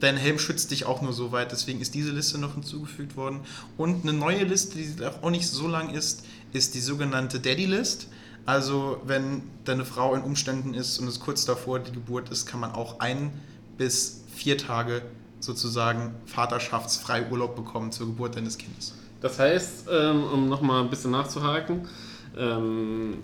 Dein 0.00 0.16
Helm 0.16 0.38
schützt 0.38 0.70
dich 0.70 0.86
auch 0.86 1.02
nur 1.02 1.12
so 1.12 1.30
weit, 1.30 1.52
deswegen 1.52 1.80
ist 1.80 1.94
diese 1.94 2.10
Liste 2.10 2.38
noch 2.38 2.54
hinzugefügt 2.54 3.16
worden. 3.16 3.40
Und 3.76 4.02
eine 4.02 4.12
neue 4.12 4.44
Liste, 4.44 4.78
die 4.78 4.94
auch 5.22 5.30
nicht 5.30 5.48
so 5.48 5.68
lang 5.68 5.90
ist, 5.90 6.24
ist 6.52 6.74
die 6.74 6.80
sogenannte 6.80 7.38
Daddy 7.38 7.66
List. 7.66 8.08
Also 8.46 9.00
wenn 9.04 9.42
deine 9.64 9.84
Frau 9.84 10.14
in 10.14 10.22
Umständen 10.22 10.74
ist 10.74 10.98
und 10.98 11.06
es 11.06 11.20
kurz 11.20 11.44
davor 11.44 11.78
die 11.78 11.92
Geburt 11.92 12.30
ist, 12.30 12.46
kann 12.46 12.60
man 12.60 12.72
auch 12.72 13.00
ein 13.00 13.32
bis 13.76 14.22
vier 14.34 14.56
Tage 14.56 15.02
sozusagen 15.40 16.14
vaterschaftsfrei 16.26 17.30
Urlaub 17.30 17.54
bekommen 17.56 17.92
zur 17.92 18.06
Geburt 18.06 18.36
deines 18.36 18.58
Kindes. 18.58 18.94
Das 19.20 19.38
heißt, 19.38 19.88
ähm, 19.90 20.24
um 20.24 20.48
nochmal 20.48 20.82
ein 20.82 20.90
bisschen 20.90 21.10
nachzuhaken, 21.10 21.86
ähm, 22.36 23.18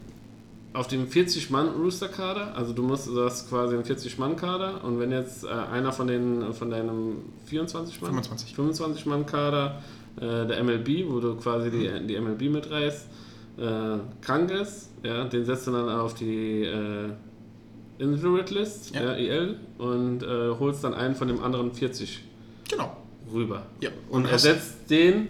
auf 0.77 0.87
dem 0.89 1.07
40-Mann-Rooster-Kader, 1.09 2.55
also 2.55 2.73
du 2.73 2.83
musst, 2.83 3.09
du 3.09 3.25
hast 3.25 3.49
quasi 3.49 3.75
einen 3.75 3.85
40-Mann-Kader 3.85 4.85
und 4.85 4.99
wenn 5.01 5.11
jetzt 5.11 5.45
äh, 5.45 5.49
einer 5.49 5.93
von, 5.93 6.07
den, 6.07 6.53
von 6.53 6.71
deinem 6.71 7.17
24-Mann, 7.51 8.23
25. 8.23 8.55
25-Mann-Kader, 8.55 9.83
äh, 10.17 10.21
der 10.47 10.63
MLB, 10.65 11.09
wo 11.09 11.21
du 11.21 11.37
quasi 11.37 11.71
die, 11.71 12.07
die 12.07 12.19
MLB 12.21 12.43
mitreißt, 12.51 13.07
äh, 13.59 13.63
krank 14.21 14.51
ist, 14.51 14.91
ja, 15.03 15.25
den 15.25 15.45
setzt 15.45 15.67
du 15.67 15.73
dann 15.73 15.89
auf 15.89 16.15
die 16.15 16.63
äh, 16.65 17.09
Injured 17.99 18.51
List, 18.51 18.95
Ja. 18.95 19.17
ja. 19.17 19.17
IL, 19.17 19.57
und 19.79 20.23
äh, 20.23 20.51
holst 20.59 20.85
dann 20.85 20.93
einen 20.95 21.15
von 21.15 21.29
dem 21.29 21.43
anderen 21.43 21.73
40 21.73 22.23
Genau. 22.69 22.95
rüber. 23.33 23.63
Ja. 23.81 23.91
Und 24.11 24.25
hast- 24.31 24.45
ersetzt 24.45 24.91
den 24.91 25.29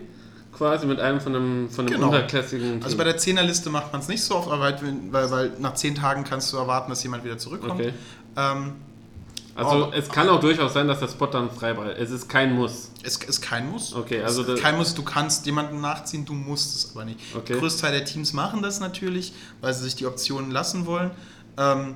quasi 0.57 0.87
mit 0.87 0.99
einem 1.01 1.21
von 1.21 1.35
einem, 1.35 1.71
von 1.71 1.87
einem 1.87 1.95
Genau. 1.95 2.07
unterklassigen 2.09 2.77
Also 2.77 2.89
Team. 2.89 2.99
bei 2.99 3.05
der 3.05 3.17
Zehnerliste 3.19 3.69
macht 3.71 3.93
man 3.93 4.01
es 4.01 4.09
nicht 4.09 4.23
so 4.23 4.37
oft, 4.37 4.49
halt, 4.51 4.81
weil, 5.11 5.31
weil 5.31 5.53
nach 5.59 5.75
zehn 5.75 5.95
Tagen 5.95 6.25
kannst 6.25 6.53
du 6.53 6.57
erwarten, 6.57 6.91
dass 6.91 7.03
jemand 7.03 7.25
wieder 7.25 7.39
zurückkommt. 7.39 7.81
Okay. 7.81 7.93
Ähm, 8.37 8.73
Also 9.55 9.87
Oh. 9.87 9.93
es 9.95 10.09
kann 10.11 10.29
auch 10.29 10.39
durchaus 10.41 10.75
sein, 10.75 10.87
dass 10.87 11.01
der 11.01 11.09
Spot 11.09 11.27
dann 11.29 11.51
frei 11.51 11.73
bleibt. 11.73 11.99
Es 11.99 12.11
ist 12.11 12.29
kein 12.29 12.55
Muss. 12.55 12.91
es 13.03 13.17
ist 13.17 13.41
kein 13.41 13.71
Muss. 13.71 13.95
Okay, 13.95 14.23
also 14.23 14.43
es 14.43 14.49
ist 14.49 14.63
kein 14.63 14.77
Muss. 14.77 14.95
Du 14.95 15.03
kannst 15.03 15.47
jemanden 15.47 15.81
nachziehen, 15.81 16.27
du 16.27 16.35
musst 16.35 16.77
es 16.77 16.91
aber 16.95 17.07
nicht. 17.07 17.19
Okay. 17.35 17.45
Der 17.53 17.57
größte 17.59 17.81
Teil 17.83 17.93
der 17.93 18.05
Teams 18.05 18.35
machen 18.35 18.61
das 18.63 18.81
natürlich, 18.81 19.33
weil 19.63 19.73
sie 19.73 19.85
sich 19.85 19.95
die 19.97 20.05
Optionen 20.07 20.51
lassen 20.51 20.85
wollen. 20.85 21.11
Ähm, 21.57 21.95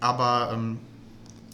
aber 0.00 0.50
ähm, 0.54 0.78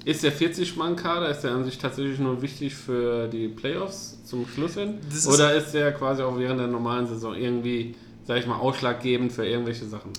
Ist 0.05 0.23
der 0.23 0.33
40-Mann-Kader, 0.33 1.31
ist 1.31 1.41
der 1.41 1.53
an 1.53 1.65
sich 1.65 1.79
tatsächlich 1.79 2.19
nur 2.19 2.43
wichtig 2.43 2.75
für 2.75 3.27
die 3.29 3.49
Playoffs 3.49 4.19
zum 4.25 4.47
Schluss 4.47 4.75
hin? 4.75 4.99
Ist- 5.11 5.27
Oder 5.27 5.55
ist 5.55 5.73
der 5.73 5.93
quasi 5.93 6.23
auch 6.23 6.39
während 6.39 6.61
der 6.61 6.67
normalen 6.67 7.07
Saison 7.07 7.35
irgendwie, 7.35 7.95
sag 8.27 8.39
ich 8.39 8.47
mal, 8.47 8.59
ausschlaggebend 8.59 9.33
für 9.33 9.47
irgendwelche 9.47 9.87
Sachen? 9.87 10.13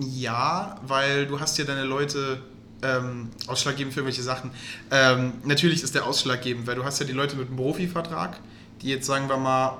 Ja, 0.00 0.80
weil 0.86 1.26
du 1.26 1.38
hast 1.40 1.58
ja 1.58 1.64
deine 1.64 1.84
Leute 1.84 2.38
ähm, 2.82 3.28
ausschlaggebend 3.46 3.92
für 3.94 4.00
irgendwelche 4.00 4.22
Sachen. 4.22 4.50
Ähm, 4.90 5.32
natürlich 5.44 5.82
ist 5.82 5.94
der 5.94 6.06
ausschlaggebend, 6.06 6.66
weil 6.66 6.76
du 6.76 6.84
hast 6.84 7.00
ja 7.00 7.06
die 7.06 7.12
Leute 7.12 7.36
mit 7.36 7.48
einem 7.48 7.56
Profivertrag, 7.56 8.38
die 8.82 8.88
jetzt, 8.88 9.06
sagen 9.06 9.28
wir 9.28 9.36
mal, 9.36 9.78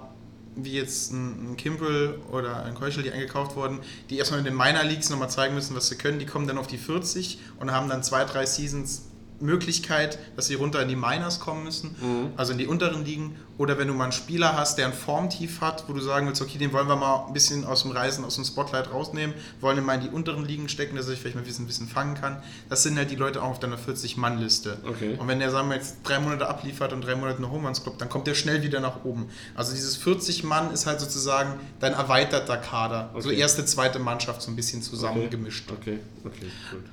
wie 0.64 0.72
jetzt 0.72 1.12
ein, 1.12 1.52
ein 1.52 1.56
Kimbrel 1.56 2.18
oder 2.30 2.64
ein 2.64 2.74
Keuschel, 2.74 3.02
die 3.02 3.10
eingekauft 3.10 3.56
wurden, 3.56 3.80
die 4.10 4.18
erstmal 4.18 4.40
in 4.40 4.44
den 4.44 4.56
Minor 4.56 4.84
Leagues 4.84 5.10
nochmal 5.10 5.30
zeigen 5.30 5.54
müssen, 5.54 5.76
was 5.76 5.88
sie 5.88 5.96
können. 5.96 6.18
Die 6.18 6.26
kommen 6.26 6.46
dann 6.46 6.58
auf 6.58 6.66
die 6.66 6.78
40 6.78 7.38
und 7.60 7.72
haben 7.72 7.88
dann 7.88 8.02
zwei, 8.02 8.24
drei 8.24 8.46
Seasons 8.46 9.02
Möglichkeit, 9.40 10.18
dass 10.36 10.46
sie 10.46 10.54
runter 10.54 10.82
in 10.82 10.88
die 10.88 10.96
Minors 10.96 11.40
kommen 11.40 11.64
müssen, 11.64 11.94
also 12.36 12.52
in 12.52 12.58
die 12.58 12.66
unteren 12.66 13.04
Ligen. 13.04 13.36
Oder 13.56 13.76
wenn 13.76 13.88
du 13.88 13.94
mal 13.94 14.04
einen 14.04 14.12
Spieler 14.12 14.56
hast, 14.56 14.78
der 14.78 14.86
ein 14.86 14.92
Formtief 14.92 15.60
hat, 15.60 15.88
wo 15.88 15.92
du 15.92 16.00
sagen 16.00 16.28
willst, 16.28 16.40
okay, 16.40 16.58
den 16.58 16.72
wollen 16.72 16.86
wir 16.86 16.94
mal 16.94 17.26
ein 17.26 17.32
bisschen 17.32 17.64
aus 17.64 17.82
dem 17.82 17.90
Reisen, 17.90 18.24
aus 18.24 18.36
dem 18.36 18.44
Spotlight 18.44 18.92
rausnehmen, 18.92 19.34
wollen 19.60 19.78
ihn 19.78 19.84
mal 19.84 19.94
in 19.94 20.02
die 20.02 20.08
unteren 20.08 20.44
Ligen 20.44 20.68
stecken, 20.68 20.94
dass 20.94 21.06
er 21.06 21.10
sich 21.10 21.20
vielleicht 21.20 21.34
mal 21.34 21.42
ein 21.42 21.66
bisschen, 21.66 21.88
fangen 21.88 22.14
kann. 22.14 22.40
Das 22.68 22.84
sind 22.84 22.96
halt 22.96 23.10
die 23.10 23.16
Leute 23.16 23.42
auch 23.42 23.50
auf 23.50 23.58
deiner 23.60 23.76
40-Mann-Liste. 23.76 24.78
Okay. 24.86 25.16
Und 25.18 25.26
wenn 25.26 25.40
der, 25.40 25.50
sagen 25.50 25.68
wir 25.68 25.76
jetzt, 25.76 25.96
drei 26.04 26.20
Monate 26.20 26.48
abliefert 26.48 26.92
und 26.92 27.02
drei 27.02 27.16
Monate 27.16 27.38
eine 27.38 27.50
Home 27.50 27.66
Runs 27.66 27.82
kloppt, 27.82 28.00
dann 28.00 28.08
kommt 28.08 28.28
der 28.28 28.34
schnell 28.34 28.62
wieder 28.62 28.78
nach 28.78 29.04
oben. 29.04 29.28
Also 29.56 29.74
dieses 29.74 30.00
40-Mann 30.00 30.72
ist 30.72 30.86
halt 30.86 31.00
sozusagen 31.00 31.54
dein 31.80 31.94
erweiterter 31.94 32.58
Kader. 32.58 33.10
So 33.18 33.28
Okay. 33.28 33.38
erste, 33.38 33.64
zweite 33.64 33.98
Mannschaft 33.98 34.40
so 34.40 34.50
ein 34.50 34.56
bisschen 34.56 34.82
zusammengemischt. 34.82 35.70
Okay, 35.72 35.98
okay, 36.24 36.46
gut. 36.70 36.84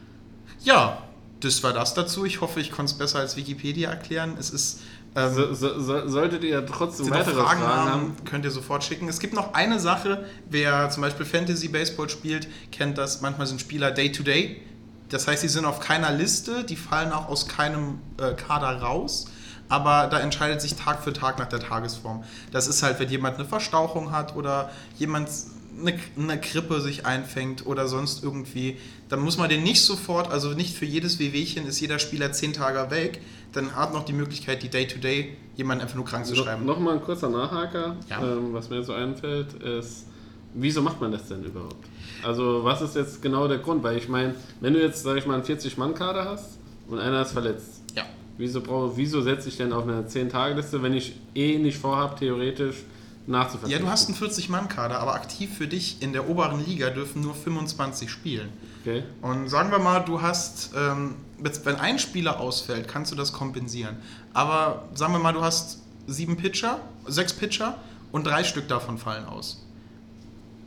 Ja, 0.63 1.03
das 1.39 1.63
war 1.63 1.73
das 1.73 1.93
dazu. 1.93 2.25
Ich 2.25 2.41
hoffe, 2.41 2.59
ich 2.59 2.71
konnte 2.71 2.91
es 2.91 2.97
besser 2.97 3.19
als 3.19 3.35
Wikipedia 3.35 3.89
erklären. 3.89 4.35
Es 4.39 4.49
ist. 4.49 4.81
Ähm, 5.15 5.33
So, 5.33 5.53
so, 5.53 5.79
so, 5.79 6.07
solltet 6.07 6.43
ihr 6.43 6.65
trotzdem 6.65 7.09
weitere 7.09 7.41
Fragen, 7.41 7.61
Fragen, 7.61 7.89
haben, 7.89 8.15
könnt 8.25 8.45
ihr 8.45 8.51
sofort 8.51 8.83
schicken. 8.83 9.07
Es 9.07 9.19
gibt 9.19 9.33
noch 9.33 9.53
eine 9.53 9.79
Sache, 9.79 10.25
wer 10.49 10.89
zum 10.89 11.01
Beispiel 11.01 11.25
Fantasy 11.25 11.69
Baseball 11.69 12.09
spielt, 12.09 12.47
kennt 12.71 12.97
das. 12.97 13.21
Manchmal 13.21 13.47
sind 13.47 13.61
Spieler 13.61 13.91
Day-to-Day. 13.91 14.61
Das 15.09 15.27
heißt, 15.27 15.41
sie 15.41 15.47
sind 15.47 15.65
auf 15.65 15.79
keiner 15.79 16.11
Liste, 16.11 16.63
die 16.63 16.75
fallen 16.75 17.11
auch 17.13 17.29
aus 17.29 17.47
keinem 17.47 17.99
äh, 18.17 18.33
Kader 18.33 18.81
raus. 18.81 19.25
Aber 19.69 20.07
da 20.07 20.19
entscheidet 20.19 20.61
sich 20.61 20.75
Tag 20.75 21.03
für 21.03 21.13
Tag 21.13 21.39
nach 21.39 21.47
der 21.47 21.59
Tagesform. 21.59 22.23
Das 22.51 22.67
ist 22.67 22.83
halt, 22.83 22.99
wenn 22.99 23.09
jemand 23.09 23.37
eine 23.37 23.45
Verstauchung 23.45 24.11
hat 24.11 24.35
oder 24.35 24.69
jemand 24.97 25.29
eine, 25.80 25.99
eine 26.18 26.39
Grippe 26.39 26.80
sich 26.81 27.06
einfängt 27.06 27.65
oder 27.65 27.88
sonst 27.88 28.23
irgendwie, 28.23 28.77
dann 29.10 29.19
muss 29.22 29.38
man 29.38 29.49
den 29.49 29.64
nicht 29.64 29.81
sofort, 29.81 30.31
also 30.31 30.49
nicht 30.52 30.76
für 30.76 30.85
jedes 30.85 31.19
Wehwehchen 31.19 31.68
ist 31.68 31.80
jeder 31.80 31.99
Spieler 31.99 32.31
zehn 32.31 32.53
Tage 32.53 32.89
weg. 32.91 33.22
Dann 33.53 33.76
hat 33.76 33.93
noch 33.93 34.03
die 34.06 34.14
Möglichkeit, 34.14 34.64
die 34.64 34.69
Day-to-Day 34.69 35.38
jemanden 35.56 35.84
einfach 35.84 35.95
nur 35.95 36.06
krank 36.06 36.26
zu 36.26 36.35
schreiben. 36.35 36.65
noch, 36.65 36.76
noch 36.77 36.84
mal 36.84 36.93
ein 36.95 37.02
kurzer 37.02 37.30
Nachhaker, 37.30 37.95
Ja. 38.10 38.22
ähm, 38.22 38.53
was 38.53 38.69
mir 38.69 38.84
so 38.84 38.93
einfällt, 38.93 39.53
ist, 39.64 40.06
wieso 40.53 40.81
macht 40.81 40.99
man 41.02 41.11
das 41.11 41.27
denn 41.27 41.43
überhaupt? 41.43 41.85
Also 42.23 42.64
was 42.64 42.81
ist 42.81 42.95
jetzt 42.95 43.22
genau 43.22 43.47
der 43.47 43.60
Grund? 43.60 43.84
Weil 43.84 43.97
ich 43.97 44.07
meine, 44.10 44.35
wenn 44.61 44.73
du 44.73 44.81
jetzt, 44.81 45.03
sag 45.03 45.18
ich 45.18 45.26
mal, 45.26 45.35
einen 45.35 45.43
40-Mann-Kader 45.43 46.26
hast 46.26 46.57
und 46.88 46.99
einer 46.99 47.22
ist 47.22 47.31
verletzt, 47.34 47.81
Ja. 47.95 48.03
wieso, 48.38 48.61
brauch, 48.61 48.93
wieso 48.95 49.22
setze 49.22 49.49
ich 49.49 49.57
denn 49.57 49.72
auf 49.73 49.84
eine 49.88 50.02
10-Tage-Liste, 50.07 50.81
wenn 50.84 50.93
ich 50.93 51.15
eh 51.35 51.57
nicht 51.57 51.77
vorhabe, 51.77 52.15
theoretisch 52.19 52.77
Ja, 53.27 53.31
nachzuverpflichten? 53.34 53.85
du 53.85 53.91
hast 53.91 54.07
einen 54.10 54.18
40-Mann-Kader, 54.18 54.99
aber 54.99 55.15
aktiv 55.15 55.49
für 55.57 55.68
dich 55.68 56.02
in 56.02 56.14
der 56.14 56.30
oberen 56.30 56.64
Liga 56.64 56.89
dürfen 56.89 57.22
nur 57.22 57.34
25 57.35 58.10
spielen. 58.10 58.49
Okay. 58.81 59.03
Und 59.22 59.49
sagen 59.49 59.72
wir 59.72 59.80
mal, 59.80 59.99
du 60.02 60.22
hast, 60.22 60.72
ähm, 60.77 61.15
wenn 61.64 61.76
ein 61.77 61.97
Spieler 61.99 62.39
ausfällt, 62.39 62.88
kannst 62.88 63.11
du 63.11 63.15
das 63.15 63.34
kompensieren. 63.34 63.97
Aber 64.34 64.84
sagen 64.93 65.14
wir 65.14 65.19
mal, 65.19 65.34
du 65.34 65.41
hast 65.41 65.80
sieben 66.07 66.38
Pitcher, 66.38 66.80
sechs 67.07 67.34
Pitcher 67.34 67.77
und 68.11 68.26
drei 68.27 68.43
Stück 68.43 68.68
davon 68.68 68.97
fallen 68.97 69.26
aus. 69.26 69.61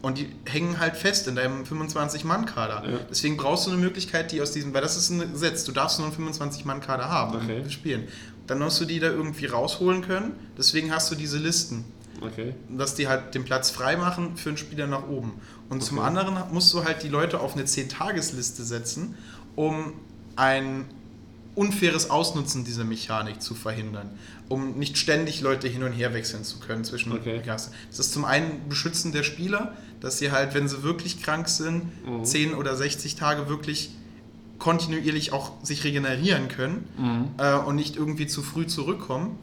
Und 0.01 0.19
die 0.19 0.29
hängen 0.47 0.79
halt 0.79 0.97
fest 0.97 1.27
in 1.27 1.35
deinem 1.37 1.65
25-Mann-Kader. 1.65 2.89
Ja. 2.89 2.99
Deswegen 3.11 3.37
brauchst 3.37 3.67
du 3.67 3.71
eine 3.73 3.81
Möglichkeit, 3.81 4.31
die 4.33 4.41
aus 4.41 4.53
diesem, 4.53 4.73
weil 4.73 4.81
das 4.83 4.97
ist 4.97 5.11
ein 5.11 5.33
Gesetz, 5.33 5.65
du 5.65 5.73
darfst 5.73 5.99
nur 5.99 6.09
einen 6.09 6.17
25-Mann-Kader 6.33 7.09
haben 7.09 7.37
Okay. 7.37 7.69
spielen. 7.69 8.07
Dann 8.47 8.61
musst 8.61 8.81
du 8.81 8.85
die 8.85 8.99
da 9.01 9.09
irgendwie 9.09 9.47
rausholen 9.47 10.03
können. 10.03 10.33
Deswegen 10.57 10.93
hast 10.93 11.11
du 11.11 11.15
diese 11.17 11.39
Listen 11.39 11.85
Okay. 12.23 12.55
dass 12.69 12.95
die 12.95 13.09
halt 13.09 13.35
den 13.35 13.45
Platz 13.45 13.71
frei 13.71 13.97
machen 13.97 14.37
für 14.37 14.51
einen 14.51 14.59
Spieler 14.59 14.87
nach 14.87 15.09
oben. 15.09 15.33
Und 15.69 15.83
zum 15.83 15.99
Okay. 15.99 16.07
anderen 16.09 16.37
musst 16.53 16.73
du 16.75 16.85
halt 16.85 17.03
die 17.03 17.09
Leute 17.09 17.41
auf 17.41 17.55
eine 17.55 17.65
10-Tagesliste 17.65 18.63
setzen, 18.65 19.15
um 19.57 19.93
ein 20.37 20.85
unfaires 21.55 22.09
Ausnutzen 22.11 22.65
dieser 22.65 22.85
Mechanik 22.85 23.43
zu 23.43 23.55
verhindern. 23.55 24.11
Um 24.49 24.79
nicht 24.79 24.97
ständig 24.97 25.41
Leute 25.41 25.67
hin 25.69 25.83
und 25.83 25.93
her 25.93 26.15
wechseln 26.15 26.45
zu 26.45 26.59
können 26.61 26.85
zwischen 26.85 27.13
Okay. 27.13 27.41
Gassen. 27.45 27.73
Das 27.91 27.99
ist 27.99 28.13
zum 28.13 28.25
einen 28.25 28.69
Beschützen 28.69 29.11
der 29.13 29.25
Spieler, 29.25 29.77
dass 30.01 30.19
sie 30.19 30.31
halt, 30.31 30.55
wenn 30.55 30.69
sie 30.69 30.83
wirklich 30.85 31.21
krank 31.23 31.49
sind, 31.49 31.83
Mhm. 32.07 32.25
10 32.25 32.55
oder 32.55 32.77
60 32.77 33.17
Tage 33.17 33.49
wirklich 33.49 33.91
kontinuierlich 34.59 35.33
auch 35.33 35.53
sich 35.65 35.85
regenerieren 35.85 36.49
können 36.49 36.89
Mhm. 36.97 37.25
äh, 37.39 37.55
und 37.55 37.77
nicht 37.77 37.97
irgendwie 37.97 38.27
zu 38.27 38.43
früh 38.43 38.67
zurückkommen. 38.67 39.39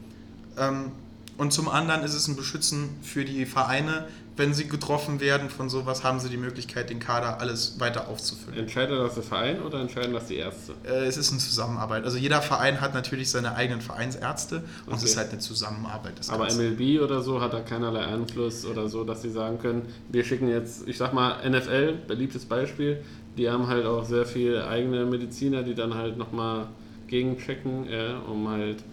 Ähm, 0.58 0.92
und 1.38 1.52
zum 1.52 1.68
anderen 1.68 2.02
ist 2.02 2.14
es 2.14 2.28
ein 2.28 2.36
Beschützen 2.36 2.88
für 3.02 3.24
die 3.24 3.44
Vereine. 3.44 4.06
Wenn 4.38 4.52
sie 4.52 4.68
getroffen 4.68 5.20
werden 5.20 5.48
von 5.48 5.70
sowas, 5.70 6.04
haben 6.04 6.20
sie 6.20 6.28
die 6.28 6.36
Möglichkeit, 6.36 6.90
den 6.90 6.98
Kader 6.98 7.40
alles 7.40 7.80
weiter 7.80 8.08
aufzufüllen. 8.08 8.58
Entscheidet 8.58 8.98
das 8.98 9.14
der 9.14 9.22
Verein 9.22 9.62
oder 9.62 9.80
entscheiden 9.80 10.12
das 10.12 10.26
die 10.26 10.36
Ärzte? 10.36 10.74
Äh, 10.84 11.06
es 11.06 11.16
ist 11.16 11.30
eine 11.30 11.40
Zusammenarbeit. 11.40 12.04
Also 12.04 12.18
jeder 12.18 12.42
Verein 12.42 12.82
hat 12.82 12.92
natürlich 12.92 13.30
seine 13.30 13.54
eigenen 13.54 13.80
Vereinsärzte 13.80 14.62
und 14.84 14.96
es 14.96 15.04
ist 15.04 15.16
halt 15.16 15.30
eine 15.30 15.38
Zusammenarbeit. 15.38 16.14
Aber 16.28 16.48
Ganze. 16.48 16.62
MLB 16.62 17.00
oder 17.02 17.22
so 17.22 17.40
hat 17.40 17.54
da 17.54 17.60
keinerlei 17.60 18.04
Einfluss 18.04 18.66
oder 18.66 18.90
so, 18.90 19.04
dass 19.04 19.22
sie 19.22 19.30
sagen 19.30 19.58
können, 19.58 19.82
wir 20.10 20.22
schicken 20.22 20.48
jetzt, 20.48 20.86
ich 20.86 20.98
sag 20.98 21.14
mal, 21.14 21.36
NFL, 21.48 21.94
beliebtes 22.06 22.44
Beispiel, 22.44 23.02
die 23.38 23.48
haben 23.48 23.68
halt 23.68 23.86
auch 23.86 24.04
sehr 24.04 24.26
viele 24.26 24.68
eigene 24.68 25.06
Mediziner, 25.06 25.62
die 25.62 25.74
dann 25.74 25.94
halt 25.94 26.18
nochmal 26.18 26.66
gegenchecken, 27.06 27.88
ja, 27.88 28.18
um 28.18 28.48
halt 28.48 28.84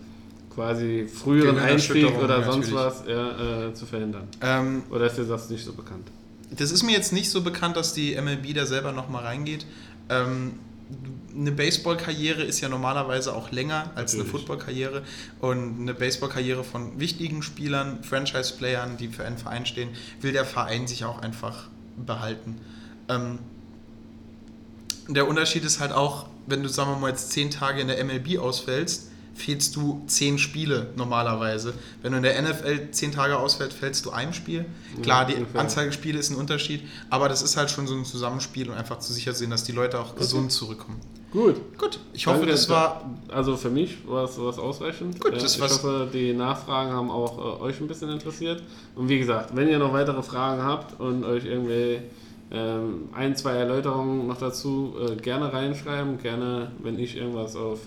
quasi 0.54 1.08
früheren 1.08 1.60
Einstieg 1.60 2.18
oder 2.18 2.40
ja, 2.40 2.52
sonst 2.52 2.72
natürlich. 2.72 2.74
was 2.74 3.04
ja, 3.08 3.68
äh, 3.68 3.74
zu 3.74 3.86
verhindern. 3.86 4.28
ähm, 4.42 4.84
Oder 4.90 5.08
ist 5.08 5.18
dir 5.18 5.26
das 5.26 5.50
nicht 5.50 5.64
so 5.64 5.74
bekannt? 5.74 6.08
Das 6.52 6.72
ist 6.72 6.84
mir 6.84 6.92
jetzt 6.92 7.14
nicht 7.14 7.30
so 7.30 7.42
bekannt, 7.42 7.78
dass 7.78 7.94
die 7.94 8.16
MLB 8.16 8.54
da 8.54 8.66
selber 8.66 8.92
nochmal 8.92 9.24
reingeht. 9.24 9.66
Ähm, 10.10 10.54
eine 11.36 11.52
Baseballkarriere 11.52 12.44
ist 12.44 12.62
ja 12.62 12.70
normalerweise 12.70 13.34
auch 13.34 13.52
länger 13.52 13.92
als 13.96 14.14
eine 14.14 14.24
Natürlich. 14.24 14.32
Footballkarriere. 14.32 15.04
Und 15.40 15.82
eine 15.82 15.94
Baseballkarriere 15.94 16.64
von 16.64 17.00
wichtigen 17.00 17.42
Spielern, 17.42 18.04
Franchise-Playern, 18.04 18.98
die 18.98 19.08
für 19.08 19.26
einen 19.26 19.38
Verein 19.38 19.66
stehen, 19.66 19.90
will 20.22 20.32
der 20.32 20.46
Verein 20.46 20.88
sich 20.88 21.06
auch 21.06 21.20
einfach 21.20 21.70
behalten. 21.98 22.60
Ähm, 23.10 23.40
der 25.08 25.28
Unterschied 25.28 25.64
ist 25.66 25.80
halt 25.80 25.92
auch, 25.92 26.28
wenn 26.46 26.62
du, 26.64 26.70
sagen 26.70 26.92
wir 26.92 26.98
mal, 26.98 27.10
jetzt 27.10 27.32
zehn 27.32 27.50
Tage 27.50 27.82
in 27.82 27.88
der 27.88 28.04
MLB 28.04 28.38
ausfällst, 28.38 29.10
fehlst 29.35 29.76
du 29.76 30.03
zehn 30.07 30.38
Spiele 30.38 30.88
normalerweise. 30.95 31.73
Wenn 32.01 32.11
du 32.11 32.18
in 32.18 32.23
der 32.23 32.41
NFL 32.41 32.91
zehn 32.91 33.11
Tage 33.11 33.38
ausfällst, 33.38 33.77
fällst 33.77 34.05
du 34.05 34.11
einem 34.11 34.34
Spiel. 34.34 34.65
Klar, 35.01 35.26
die 35.26 35.34
ungefähr. 35.35 35.61
Anzahl 35.61 35.91
Spiele 35.91 36.19
ist 36.19 36.30
ein 36.30 36.35
Unterschied, 36.38 36.81
aber 37.10 37.30
das 37.30 37.41
ist 37.41 37.57
halt 37.57 37.69
schon 37.72 37.88
so 37.88 37.95
ein 37.95 38.05
Zusammenspiel 38.05 38.69
und 38.69 38.76
einfach 38.77 38.99
zu 38.99 39.11
sicher 39.14 39.34
sehen, 39.34 39.49
dass 39.49 39.64
die 39.64 39.72
Leute 39.72 39.99
auch 39.99 40.15
gesund 40.15 40.51
zurückkommen. 40.51 40.99
Gut. 41.31 41.55
Gut, 41.80 41.99
ich 42.14 42.27
hoffe, 42.27 42.38
Danke, 42.41 42.51
das 42.51 42.69
war. 42.69 43.10
Also 43.27 43.57
für 43.57 43.72
mich 43.72 44.07
war 44.07 44.26
es 44.26 44.38
war's 44.39 44.60
ausreichend. 44.60 45.19
Gut, 45.19 45.34
Äh, 45.34 45.39
das 45.39 45.55
ich 45.55 45.61
war's. 45.61 45.84
hoffe, 45.84 46.07
die 46.14 46.31
Nachfragen 46.34 46.91
haben 46.91 47.10
auch 47.10 47.60
äh, 47.60 47.64
euch 47.64 47.81
ein 47.81 47.88
bisschen 47.88 48.10
interessiert. 48.10 48.61
Und 48.95 49.10
wie 49.10 49.18
gesagt, 49.18 49.55
wenn 49.55 49.68
ihr 49.68 49.80
noch 49.80 49.93
weitere 49.93 50.22
Fragen 50.22 50.61
habt 50.61 50.99
und 50.99 51.23
euch 51.23 51.45
irgendwie 51.45 52.01
ähm, 52.51 53.10
ein, 53.14 53.35
zwei 53.35 53.53
Erläuterungen 53.53 54.27
noch 54.27 54.38
dazu 54.38 54.93
äh, 55.10 55.15
gerne 55.15 55.51
reinschreiben. 55.51 56.19
Gerne, 56.19 56.72
wenn 56.84 56.99
ich 56.99 57.18
irgendwas 57.18 57.55
auf 57.55 57.80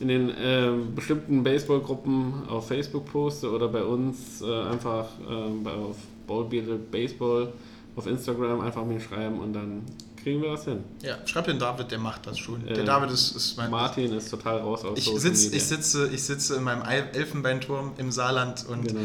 in 0.00 0.08
den 0.08 0.32
ähm, 0.38 0.94
bestimmten 0.94 1.42
Baseballgruppen 1.42 2.48
auf 2.48 2.68
Facebook 2.68 3.06
poste 3.10 3.50
oder 3.50 3.68
bei 3.68 3.82
uns 3.82 4.42
äh, 4.42 4.62
einfach 4.64 5.06
ähm, 5.28 5.62
bei, 5.62 5.72
auf 5.72 5.96
Ballbearded 6.26 6.90
Baseball 6.90 7.52
auf 7.96 8.06
Instagram 8.06 8.60
einfach 8.60 8.84
mir 8.84 9.00
schreiben 9.00 9.38
und 9.40 9.52
dann 9.52 9.82
kriegen 10.20 10.42
wir 10.42 10.50
das 10.52 10.64
hin. 10.64 10.78
Ja, 11.02 11.16
schreib 11.26 11.44
den 11.46 11.58
David, 11.58 11.90
der 11.90 11.98
macht 11.98 12.26
das 12.26 12.38
schon. 12.38 12.64
Der 12.66 12.78
Äh, 12.78 12.84
David 12.84 13.10
ist, 13.10 13.36
ist 13.36 13.56
mein. 13.56 13.70
Martin 13.70 14.12
ist 14.12 14.30
total 14.30 14.58
raus 14.60 14.84
aus 14.84 14.98
Ich, 14.98 15.04
sitz, 15.20 15.52
ich, 15.52 15.62
sitze, 15.64 16.08
ich 16.12 16.22
sitze 16.24 16.56
in 16.56 16.64
meinem 16.64 16.82
El- 16.82 17.10
Elfenbeinturm 17.12 17.92
im 17.98 18.10
Saarland 18.10 18.64
und 18.68 18.88
Genau. 18.88 19.00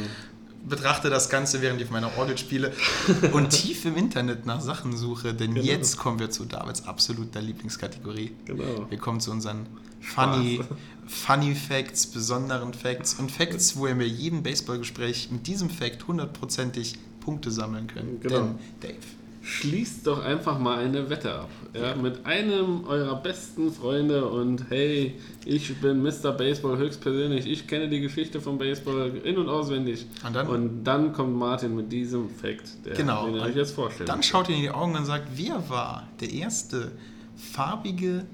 betrachte 0.67 1.09
das 1.09 1.29
Ganze, 1.29 1.61
während 1.61 1.81
ich 1.81 1.91
meiner 1.91 2.09
Orgel 2.17 2.37
spiele 2.37 2.71
und 3.33 3.49
tief 3.51 3.85
im 3.85 3.95
Internet 3.95 4.45
nach 4.47 4.61
Sachen 4.61 4.95
suche, 4.97 5.33
denn 5.35 5.53
Genau. 5.53 5.67
jetzt 5.67 5.97
kommen 5.97 6.17
wir 6.19 6.31
zu 6.31 6.45
Davids 6.45 6.87
absoluter 6.87 7.41
Lieblingskategorie. 7.41 8.31
Genau. 8.45 8.87
Wir 8.89 8.97
kommen 8.97 9.19
zu 9.19 9.29
unseren 9.31 9.67
funny, 10.13 10.61
funny 11.07 11.55
Facts, 11.55 12.07
besonderen 12.07 12.73
Facts 12.73 13.15
und 13.15 13.31
Facts, 13.31 13.75
wo 13.75 13.87
ihr 13.87 13.95
mir 13.95 14.07
jeden 14.07 14.43
Baseballgespräch 14.43 15.29
mit 15.31 15.47
diesem 15.47 15.69
Fact 15.69 16.07
hundertprozentig 16.07 16.95
Punkte 17.19 17.51
sammeln 17.51 17.87
könnt. 17.87 18.21
Genau. 18.21 18.37
Denn, 18.39 18.55
Dave, 18.81 18.95
Schließt 19.41 20.05
doch 20.05 20.23
einfach 20.23 20.59
mal 20.59 20.79
eine 20.79 21.09
Wette 21.09 21.33
ab. 21.33 21.49
Ja, 21.73 21.95
Mit 21.95 22.25
einem 22.25 22.83
eurer 22.85 23.15
besten 23.15 23.71
Freunde 23.71 24.27
und 24.27 24.65
hey, 24.69 25.15
ich 25.45 25.73
bin 25.79 26.03
Mr. 26.03 26.33
Baseball 26.33 26.77
höchstpersönlich, 26.77 27.47
ich 27.47 27.65
kenne 27.65 27.87
die 27.87 28.01
Geschichte 28.01 28.41
vom 28.41 28.57
Baseball 28.57 29.11
in- 29.23 29.37
und 29.37 29.47
auswendig. 29.47 30.05
Und 30.27 30.35
dann? 30.35 30.47
Und 30.47 30.83
dann 30.83 31.13
kommt 31.13 31.35
Martin 31.35 31.75
mit 31.75 31.91
diesem 31.91 32.29
Fact, 32.29 32.85
der, 32.85 32.95
Genau. 32.95 33.25
den 33.27 33.35
ihr 33.37 33.41
euch 33.43 33.55
jetzt 33.55 33.71
vorstellt. 33.71 34.09
dann 34.09 34.21
schaut 34.23 34.49
ihr 34.49 34.55
in 34.55 34.61
die 34.61 34.71
Augen 34.71 34.95
und 34.95 35.05
sagt, 35.05 35.29
wer 35.35 35.69
war 35.69 36.07
der 36.19 36.31
erste 36.31 36.91
farbige, 37.37 38.25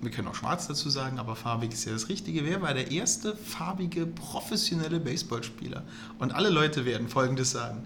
wir 0.00 0.10
können 0.10 0.28
auch 0.28 0.34
schwarz 0.34 0.68
dazu 0.68 0.90
sagen, 0.90 1.18
aber 1.18 1.34
farbig 1.34 1.72
ist 1.72 1.84
ja 1.84 1.92
das 1.92 2.08
Richtige, 2.08 2.44
wer 2.44 2.62
war 2.62 2.74
der 2.74 2.90
erste 2.90 3.36
farbige 3.36 4.06
professionelle 4.06 5.00
Baseballspieler? 5.00 5.82
Und 6.18 6.32
alle 6.34 6.50
Leute 6.50 6.84
werden 6.84 7.08
Folgendes 7.08 7.50
sagen. 7.50 7.84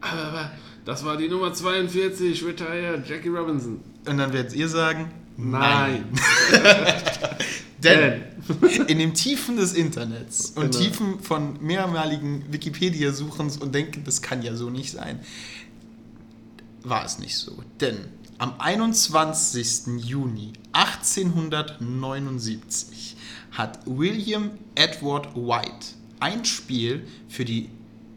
Aber 0.00 0.50
das 0.84 1.04
war 1.04 1.16
die 1.16 1.28
Nummer 1.28 1.52
42, 1.52 2.44
Retire, 2.44 3.02
Jackie 3.06 3.28
Robinson. 3.28 3.80
Und 4.06 4.18
dann 4.18 4.32
werdet 4.32 4.54
ihr 4.54 4.68
sagen, 4.68 5.10
Nein. 5.36 6.04
Denn 7.78 8.22
in 8.86 8.98
den 8.98 9.14
Tiefen 9.14 9.56
des 9.56 9.72
Internets 9.74 10.50
und 10.50 10.70
Genau. 10.70 10.78
Tiefen 10.84 11.20
von 11.20 11.58
mehrmaligen 11.60 12.44
Wikipedia-Suchens 12.52 13.56
und 13.58 13.74
denken, 13.74 14.04
das 14.04 14.22
kann 14.22 14.42
ja 14.42 14.54
so 14.54 14.70
nicht 14.70 14.92
sein, 14.92 15.20
war 16.82 17.04
es 17.04 17.18
nicht 17.18 17.36
so. 17.36 17.62
Denn 17.80 17.96
am 18.44 18.54
21. 18.58 20.04
Juni 20.04 20.52
1879 20.72 23.16
hat 23.52 23.78
William 23.86 24.50
Edward 24.74 25.34
White 25.34 25.94
ein 26.20 26.44
Spiel 26.44 27.06
für 27.26 27.46
die 27.46 27.70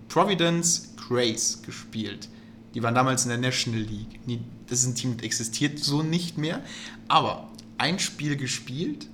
Providence 0.09 0.93
Grays 0.97 1.61
gespielt. 1.61 2.27
Die 2.73 2.83
waren 2.83 2.93
damals 2.93 3.23
in 3.23 3.29
der 3.29 3.37
National 3.37 3.79
League. 3.79 4.19
Das 4.67 4.81
ist 4.81 4.87
ein 4.87 4.95
Team, 4.95 5.15
das 5.15 5.23
existiert 5.23 5.79
so 5.79 6.03
nicht 6.03 6.37
mehr. 6.37 6.61
Aber 7.07 7.49
ein 7.77 7.97
Spiel 7.97 8.35
gespielt, 8.35 9.07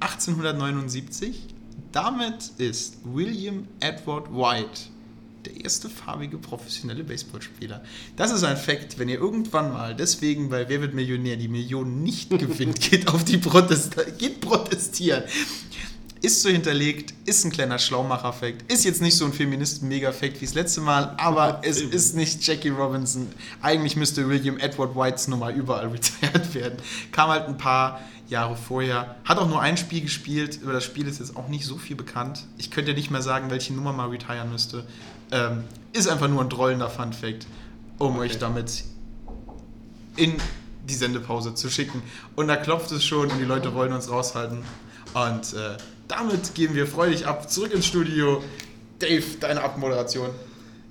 1879. 0.00 1.54
Damit 1.90 2.50
ist 2.58 2.98
William 3.04 3.66
Edward 3.80 4.30
White 4.30 4.90
der 5.44 5.64
erste 5.64 5.88
farbige 5.88 6.38
professionelle 6.38 7.04
Baseballspieler. 7.04 7.82
Das 8.16 8.30
ist 8.30 8.44
ein 8.44 8.56
Fakt, 8.56 8.98
wenn 8.98 9.08
ihr 9.08 9.18
irgendwann 9.18 9.72
mal 9.72 9.94
deswegen 9.94 10.48
bei 10.48 10.68
Wer 10.68 10.80
wird 10.80 10.94
Millionär 10.94 11.36
die 11.36 11.48
Millionen 11.48 12.02
nicht 12.02 12.30
gewinnt, 12.38 12.80
geht 12.80 13.08
auf 13.08 13.24
die 13.24 13.38
Protest 13.38 13.96
geht 14.18 14.40
protestieren. 14.40 15.24
Ist 16.22 16.42
so 16.42 16.50
hinterlegt, 16.50 17.14
ist 17.24 17.46
ein 17.46 17.50
kleiner 17.50 17.78
Schlaumacher-Fact, 17.78 18.70
ist 18.70 18.84
jetzt 18.84 19.00
nicht 19.00 19.16
so 19.16 19.24
ein 19.24 19.32
Feministen-Mega-Fact 19.32 20.38
wie 20.42 20.44
das 20.44 20.52
letzte 20.54 20.82
Mal, 20.82 21.14
aber 21.16 21.60
es 21.64 21.80
ist 21.80 22.14
nicht 22.14 22.46
Jackie 22.46 22.68
Robinson. 22.68 23.28
Eigentlich 23.62 23.96
müsste 23.96 24.28
William 24.28 24.58
Edward 24.58 24.94
Whites 24.94 25.28
Nummer 25.28 25.50
überall 25.50 25.86
retired 25.88 26.54
werden. 26.54 26.78
Kam 27.10 27.30
halt 27.30 27.48
ein 27.48 27.56
paar 27.56 28.00
Jahre 28.30 28.54
vorher, 28.54 29.16
hat 29.24 29.38
auch 29.38 29.48
nur 29.48 29.60
ein 29.60 29.76
Spiel 29.76 30.02
gespielt, 30.02 30.60
über 30.62 30.72
das 30.72 30.84
Spiel 30.84 31.08
ist 31.08 31.18
jetzt 31.18 31.36
auch 31.36 31.48
nicht 31.48 31.64
so 31.64 31.78
viel 31.78 31.96
bekannt. 31.96 32.44
Ich 32.58 32.70
könnte 32.70 32.94
nicht 32.94 33.10
mehr 33.10 33.22
sagen, 33.22 33.50
welche 33.50 33.72
Nummer 33.74 33.92
mal 33.92 34.08
retiren 34.08 34.52
müsste. 34.52 34.84
Ähm, 35.32 35.64
ist 35.92 36.08
einfach 36.08 36.28
nur 36.28 36.40
ein 36.40 36.48
drollender 36.48 36.88
Fun-Fact, 36.88 37.46
um 37.98 38.18
euch 38.18 38.38
damit 38.38 38.84
in 40.16 40.34
die 40.88 40.94
Sendepause 40.94 41.54
zu 41.54 41.68
schicken. 41.68 42.02
Und 42.36 42.48
da 42.48 42.56
klopft 42.56 42.90
es 42.92 43.04
schon 43.04 43.30
und 43.30 43.38
die 43.38 43.44
Leute 43.44 43.74
wollen 43.74 43.92
uns 43.92 44.10
raushalten. 44.10 44.58
Und 45.14 45.54
äh, 45.54 45.76
damit 46.08 46.54
gehen 46.54 46.74
wir 46.74 46.86
freudig 46.86 47.26
ab, 47.26 47.50
zurück 47.50 47.72
ins 47.72 47.86
Studio. 47.86 48.42
Dave, 48.98 49.24
deine 49.40 49.62
Abmoderation. 49.62 50.30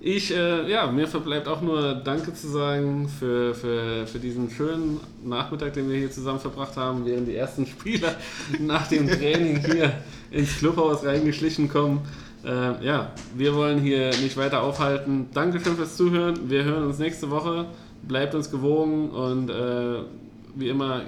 Ich, 0.01 0.33
äh, 0.33 0.69
ja, 0.71 0.87
mir 0.87 1.07
verbleibt 1.07 1.49
auch 1.49 1.61
nur 1.61 1.93
Danke 1.93 2.33
zu 2.33 2.47
sagen 2.47 3.09
für, 3.09 3.53
für, 3.53 4.07
für 4.07 4.19
diesen 4.19 4.49
schönen 4.49 5.01
Nachmittag, 5.25 5.73
den 5.73 5.89
wir 5.89 5.97
hier 5.97 6.09
zusammen 6.09 6.39
verbracht 6.39 6.77
haben, 6.77 7.05
während 7.05 7.27
die 7.27 7.35
ersten 7.35 7.67
Spieler 7.67 8.15
nach 8.59 8.87
dem 8.87 9.09
Training 9.09 9.57
hier 9.59 9.91
ins 10.31 10.57
Clubhaus 10.57 11.03
reingeschlichen 11.03 11.67
kommen. 11.67 12.01
Äh, 12.43 12.85
ja, 12.85 13.11
wir 13.35 13.55
wollen 13.55 13.79
hier 13.79 14.09
nicht 14.09 14.37
weiter 14.37 14.63
aufhalten. 14.63 15.27
Dankeschön 15.33 15.75
fürs 15.75 15.97
Zuhören. 15.97 16.49
Wir 16.49 16.63
hören 16.63 16.85
uns 16.85 16.99
nächste 16.99 17.29
Woche. 17.29 17.65
Bleibt 18.03 18.33
uns 18.33 18.49
gewogen 18.49 19.09
und 19.09 19.49
äh, 19.49 20.03
wie 20.55 20.69
immer 20.69 21.01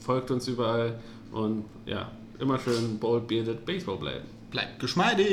folgt 0.00 0.30
uns 0.30 0.46
überall 0.48 0.98
und 1.32 1.64
ja, 1.86 2.10
immer 2.38 2.58
schön 2.58 2.98
bold 2.98 3.26
bearded 3.26 3.64
Baseball 3.64 3.96
bleiben. 3.96 4.24
Bleibt 4.50 4.80
geschmeidig. 4.80 5.26